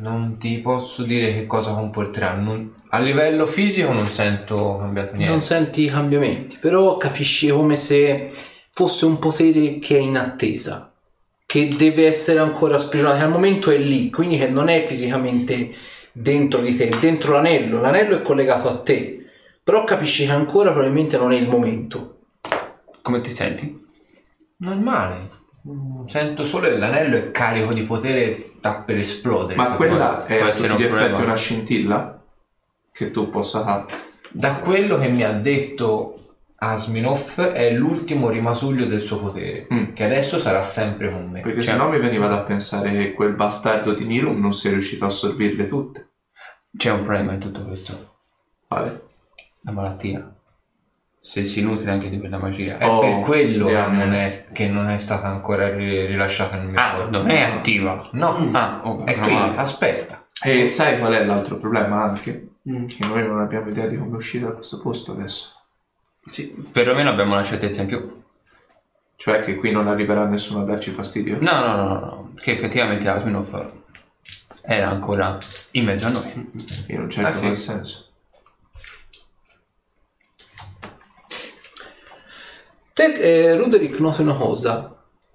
[0.00, 2.34] Non ti posso dire che cosa comporterà.
[2.34, 5.30] non- a livello fisico non sento cambiato niente.
[5.32, 8.30] Non senti i cambiamenti, però capisci come se
[8.70, 10.92] fosse un potere che è in attesa,
[11.54, 15.70] che deve essere ancora sprigionato, che al momento è lì, quindi che non è fisicamente
[16.10, 19.24] dentro di te, è dentro l'anello, l'anello è collegato a te,
[19.62, 22.22] però capisci che ancora probabilmente non è il momento.
[23.02, 23.86] Come ti senti?
[24.56, 25.28] Normale.
[26.06, 29.54] Sento solo che l'anello è carico di potere sta per esplodere.
[29.54, 32.20] Ma quella è a tutti gli un effetti una scintilla
[32.90, 33.84] che tu possa fare.
[34.28, 36.23] Da quello che mi ha detto
[36.70, 39.92] Asminov è l'ultimo rimasuglio del suo potere, Mm.
[39.92, 41.40] che adesso sarà sempre con me.
[41.40, 45.04] Perché Cioè- sennò mi veniva da pensare che quel bastardo di Nilum non sia riuscito
[45.04, 46.08] a assorbirle tutte.
[46.76, 48.14] C'è un problema in tutto questo.
[48.68, 49.02] Vale?
[49.62, 50.28] La malattia.
[51.20, 52.76] Se si nutre anche di quella magia.
[52.76, 53.86] È Oh, per quello me.
[53.88, 57.10] non, è, che non è stata ancora ri- rilasciata nel mio Ah, corpo.
[57.10, 58.08] non è attiva.
[58.12, 59.56] No, Ah, oh, è qui, male.
[59.56, 60.26] aspetta.
[60.44, 62.48] E sai qual è l'altro problema anche?
[62.62, 65.52] Che noi non abbiamo idea di come uscire da questo posto adesso.
[66.26, 66.54] Sì.
[66.72, 68.22] Perlomeno abbiamo una certezza in più.
[69.16, 71.38] Cioè che qui non arriverà nessuno a darci fastidio.
[71.40, 72.32] No, no, no, no, no.
[72.40, 73.72] Che effettivamente Asminov
[74.62, 75.38] era ancora
[75.72, 76.50] in mezzo a noi.
[76.88, 78.08] In un certo Ah, qual senso.
[82.92, 84.90] Te, eh, Ruderick, noti una cosa.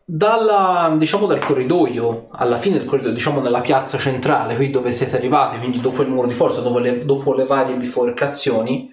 [0.06, 5.18] Dalla, diciamo, dal corridoio, alla fine del corridoio, diciamo nella piazza centrale, qui dove siete
[5.18, 8.90] arrivati, quindi dopo il muro di forza, dopo le, dopo le varie biforcazioni,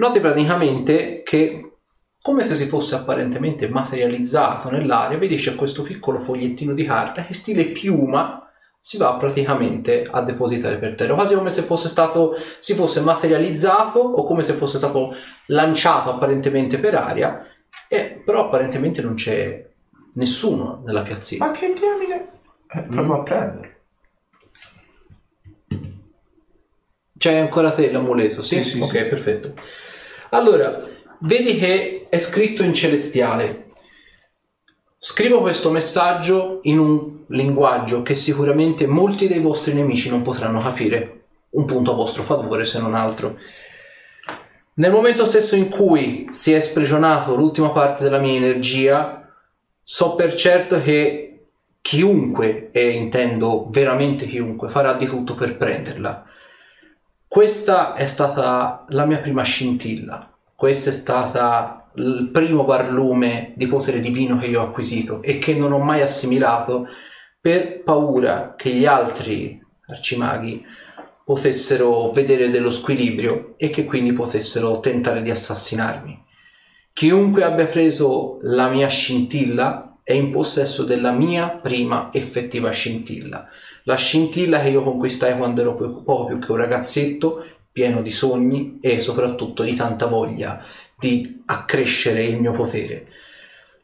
[0.00, 1.74] noti praticamente che,
[2.20, 7.34] come se si fosse apparentemente materializzato nell'aria, vedi c'è questo piccolo fogliettino di carta che
[7.34, 8.48] stile piuma
[8.82, 13.98] si va praticamente a depositare per terra, quasi come se fosse stato, si fosse materializzato
[13.98, 15.14] o come se fosse stato
[15.46, 17.44] lanciato apparentemente per aria
[17.88, 19.68] eh, però apparentemente non c'è
[20.14, 21.46] nessuno nella piazzina.
[21.46, 22.28] Ma che diamine?
[22.72, 23.80] Eh, provo a prendere.
[27.18, 28.62] C'hai ancora te l'amuleto, sì?
[28.62, 29.04] Sì, sì, ok, sì.
[29.04, 29.54] perfetto.
[30.32, 30.80] Allora,
[31.20, 33.66] vedi che è scritto in celestiale.
[34.96, 41.22] Scrivo questo messaggio in un linguaggio che sicuramente molti dei vostri nemici non potranno capire.
[41.50, 43.38] Un punto a vostro favore, se non altro.
[44.74, 49.28] Nel momento stesso in cui si è sprigionato l'ultima parte della mia energia,
[49.82, 51.46] so per certo che
[51.80, 56.24] chiunque, e intendo veramente chiunque, farà di tutto per prenderla.
[57.32, 64.00] Questa è stata la mia prima scintilla, questo è stata il primo barlume di potere
[64.00, 66.88] divino che io ho acquisito e che non ho mai assimilato
[67.40, 70.66] per paura che gli altri arcimaghi
[71.24, 76.24] potessero vedere dello squilibrio e che quindi potessero tentare di assassinarmi.
[76.92, 83.48] Chiunque abbia preso la mia scintilla è in possesso della mia prima effettiva scintilla.
[83.84, 88.10] La scintilla che io conquistai quando ero po- poco più che un ragazzetto, pieno di
[88.10, 90.62] sogni e soprattutto di tanta voglia
[90.98, 93.06] di accrescere il mio potere.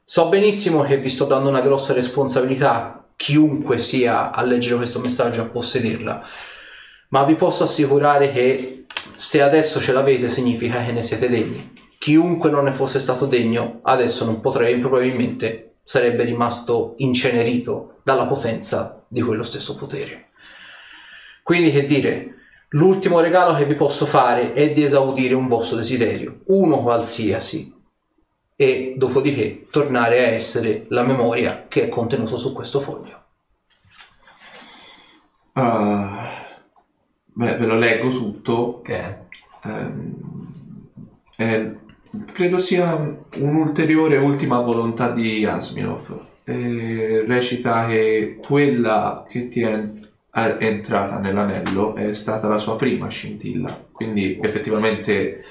[0.05, 5.43] So benissimo che vi sto dando una grossa responsabilità, chiunque sia a leggere questo messaggio
[5.43, 6.27] a possederla,
[7.11, 11.73] ma vi posso assicurare che se adesso ce l'avete significa che ne siete degni.
[11.99, 19.05] Chiunque non ne fosse stato degno, adesso non potrei, probabilmente sarebbe rimasto incenerito dalla potenza
[19.07, 20.31] di quello stesso potere.
[21.45, 22.35] Quindi che dire,
[22.71, 27.73] l'ultimo regalo che vi posso fare è di esaudire un vostro desiderio, uno qualsiasi,
[28.57, 33.23] e dopodiché tornare a essere la memoria che è contenuto su questo foglio.
[35.53, 36.33] Ah,
[37.27, 38.81] beh, ve lo leggo tutto.
[38.83, 39.19] Che è?
[39.63, 40.89] Ehm,
[41.37, 41.77] eh,
[42.33, 42.95] credo sia
[43.39, 46.25] un'ulteriore ultima volontà di Asminov.
[46.45, 49.89] Eh, recita che quella che ti è
[50.59, 53.87] entrata nell'anello è stata la sua prima scintilla.
[53.91, 55.45] Quindi effettivamente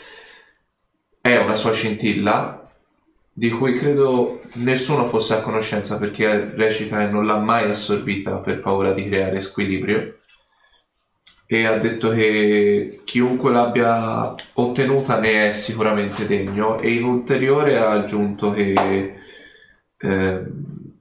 [1.20, 2.70] è una sua scintilla
[3.34, 8.62] di cui credo nessuno fosse a conoscenza perché recita che non l'ha mai assorbita per
[8.62, 10.16] paura di creare squilibrio
[11.48, 16.80] e ha detto che chiunque l'abbia ottenuta ne è sicuramente degno.
[16.80, 19.16] E in ulteriore ha aggiunto che
[19.98, 20.94] ehm,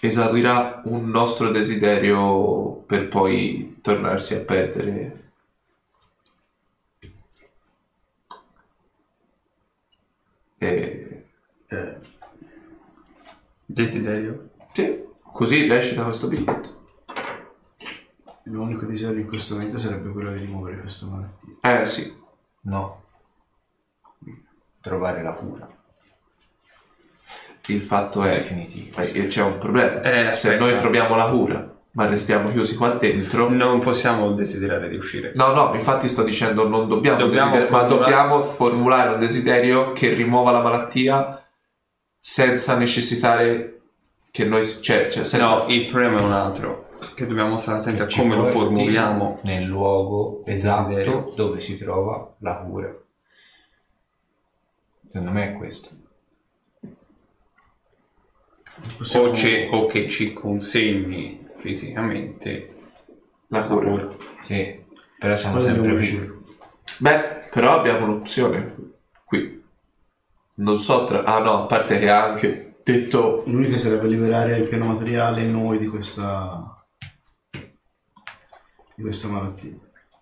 [0.00, 5.12] esaudirà un nostro desiderio per poi tornarsi a perdere.
[10.60, 11.08] E
[11.70, 11.96] Eh,
[13.66, 14.48] Desiderio.
[14.72, 16.77] sì, così recita questo biglietto
[18.50, 21.80] l'unico desiderio in questo momento sarebbe quello di rimuovere questa malattia.
[21.80, 22.16] eh sì
[22.62, 23.02] No.
[24.80, 25.66] Trovare la cura.
[27.66, 29.00] il fatto è Definitivo.
[29.02, 30.58] eh, c'è un problema Eh, se aspetta.
[30.58, 35.32] noi troviamo la cura ma restiamo chiusi qua dentro Non possiamo desiderare di uscire.
[35.34, 39.92] No, no, infatti sto dicendo non dobbiamo, Dobbiamo desider- ma formulare- dobbiamo formulare un desiderio
[39.92, 41.42] che rimuova la malattia
[42.18, 43.80] senza necessitare
[44.30, 45.64] che noi, cioè, cioè senza...
[45.64, 46.87] No, il problema è un altro.
[47.14, 49.40] Che dobbiamo stare attenti a come lo formuliamo.
[49.42, 51.32] nel luogo esatto desiderio.
[51.36, 52.96] dove si trova la cura.
[55.06, 55.90] Secondo me è questo.
[58.96, 62.74] Possiamo- O, o che ci consegni fisicamente
[63.48, 63.90] la la cura.
[63.90, 64.16] cura.
[64.42, 64.84] Sì,
[65.18, 65.96] però siamo Cosa sempre qui.
[65.96, 66.36] uscire?
[66.98, 68.76] Beh, però abbiamo un'opzione
[69.24, 69.62] qui.
[70.56, 71.22] Non so tra...
[71.24, 73.42] Ah no, a parte che ha anche detto...
[73.46, 76.77] L'unica sarebbe liberare il piano materiale noi di questa
[78.98, 79.70] di questa malattia.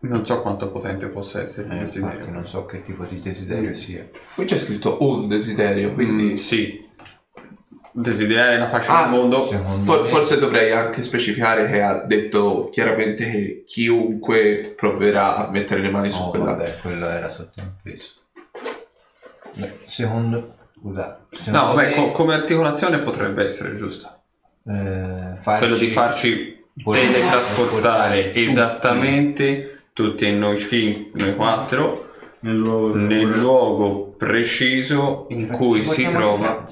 [0.01, 2.31] Non so quanto potente possa essere il Eh, infatti desiderio.
[2.31, 4.07] non so che tipo di desiderio sia.
[4.35, 6.37] Qui c'è scritto un desiderio, Quindi quindi...
[6.37, 6.85] sì.
[7.99, 9.47] Desiderare la pace Ah, nel mondo.
[9.47, 15.51] Secondo For- me- forse dovrei anche specificare che ha detto chiaramente che chiunque proverà a
[15.51, 16.45] mettere le mani su Oh, quella...
[16.45, 18.11] vabbè, quello era sottinteso.
[19.55, 20.57] Beh, secondo...
[20.79, 21.21] Scusa.
[21.31, 24.23] No, secondo vabbè, me, co- come articolazione potrebbe essere giusta.
[24.69, 32.95] eh, farci- Quello di farci Teletrasportare trasportare esattamente tutti noi, fin- noi quattro Nel luogo
[32.95, 36.67] nel luogo preciso in cui si trova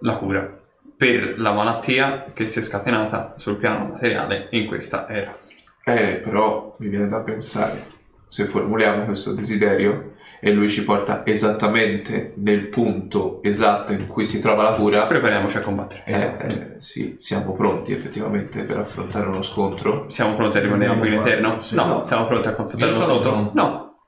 [0.00, 0.60] la cura
[0.96, 5.38] per la malattia che si è scatenata sul piano materiale in questa era.
[5.84, 7.86] Eh, però mi viene da pensare,
[8.26, 14.40] se formuliamo questo desiderio e lui ci porta esattamente nel punto esatto in cui si
[14.40, 16.02] trova la cura, Prepariamoci a combattere.
[16.06, 20.06] eh, eh, sì, siamo pronti effettivamente per affrontare uno scontro.
[20.08, 21.62] Siamo pronti a rimanere qui in eterno?
[21.62, 21.74] Sì.
[21.74, 21.84] no.
[21.86, 22.04] No.
[22.04, 23.20] siamo pronti a lo sono sotto?
[23.20, 23.50] pronto.
[23.54, 23.98] No.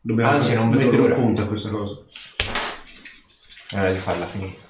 [0.00, 1.94] dobbiamo Anzi, non mettere un punto a questa cosa.
[3.70, 4.62] È ora di farla finita.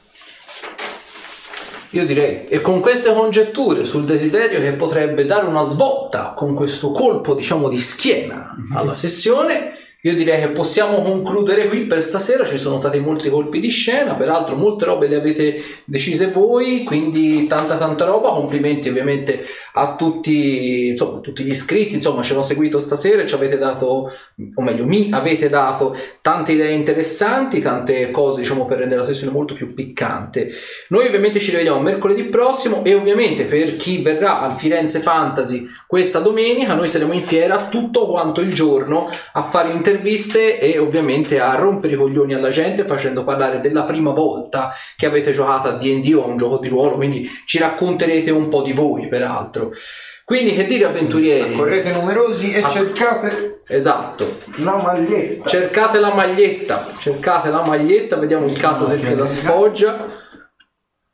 [1.95, 6.91] Io direi, e con queste congetture sul desiderio che potrebbe dare una svolta con questo
[6.91, 9.73] colpo, diciamo, di schiena alla sessione,
[10.07, 12.45] io direi che possiamo concludere qui per stasera.
[12.45, 17.47] Ci sono stati molti colpi di scena, peraltro molte robe le avete decise voi, quindi
[17.47, 18.29] tanta tanta roba.
[18.29, 19.43] Complimenti ovviamente
[19.73, 24.13] a tutti, insomma, tutti gli iscritti, insomma, ci hanno seguito stasera e ci avete dato,
[24.55, 29.33] o meglio, mi avete dato tante idee interessanti, tante cose, diciamo, per rendere la sessione
[29.33, 30.51] molto più piccante.
[30.89, 36.19] Noi ovviamente ci rivediamo mercoledì prossimo e ovviamente per chi verrà al Firenze Fantasy questa
[36.19, 39.93] domenica noi saremo in fiera tutto quanto il giorno a fare interviste
[40.59, 45.33] e ovviamente a rompere i coglioni alla gente facendo parlare della prima volta che avete
[45.33, 48.73] giocato a D&D o a un gioco di ruolo, quindi ci racconterete un po' di
[48.73, 49.71] voi peraltro.
[50.25, 51.53] Quindi che dire avventurieri?
[51.53, 52.71] Correte numerosi e Ah.
[52.71, 55.49] cercate Esatto, la maglietta.
[55.49, 60.23] cercate la maglietta, cercate la maglietta, vediamo in casa se che la sfoggia.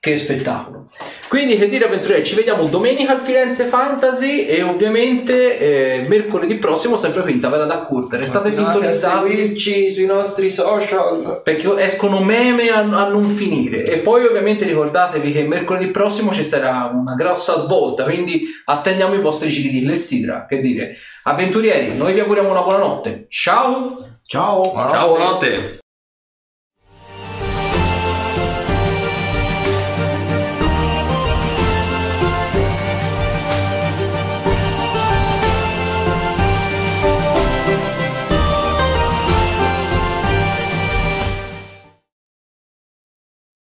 [0.01, 0.89] Che spettacolo.
[1.29, 6.97] Quindi che dire avventurieri, ci vediamo domenica al Firenze Fantasy e ovviamente eh, mercoledì prossimo
[6.97, 8.17] sempre qui in Tavera da Curte.
[8.17, 11.43] Restate Continuate a sintonizzati seguirci sui nostri social.
[11.45, 16.45] perché escono meme a, a non finire e poi ovviamente ricordatevi che mercoledì prossimo ci
[16.45, 22.15] sarà una grossa svolta quindi attendiamo i vostri giri di Lessidra che dire avventurieri noi
[22.15, 24.62] vi auguriamo una buona notte ciao Ciao!
[24.73, 25.81] Ciao, buonanotte.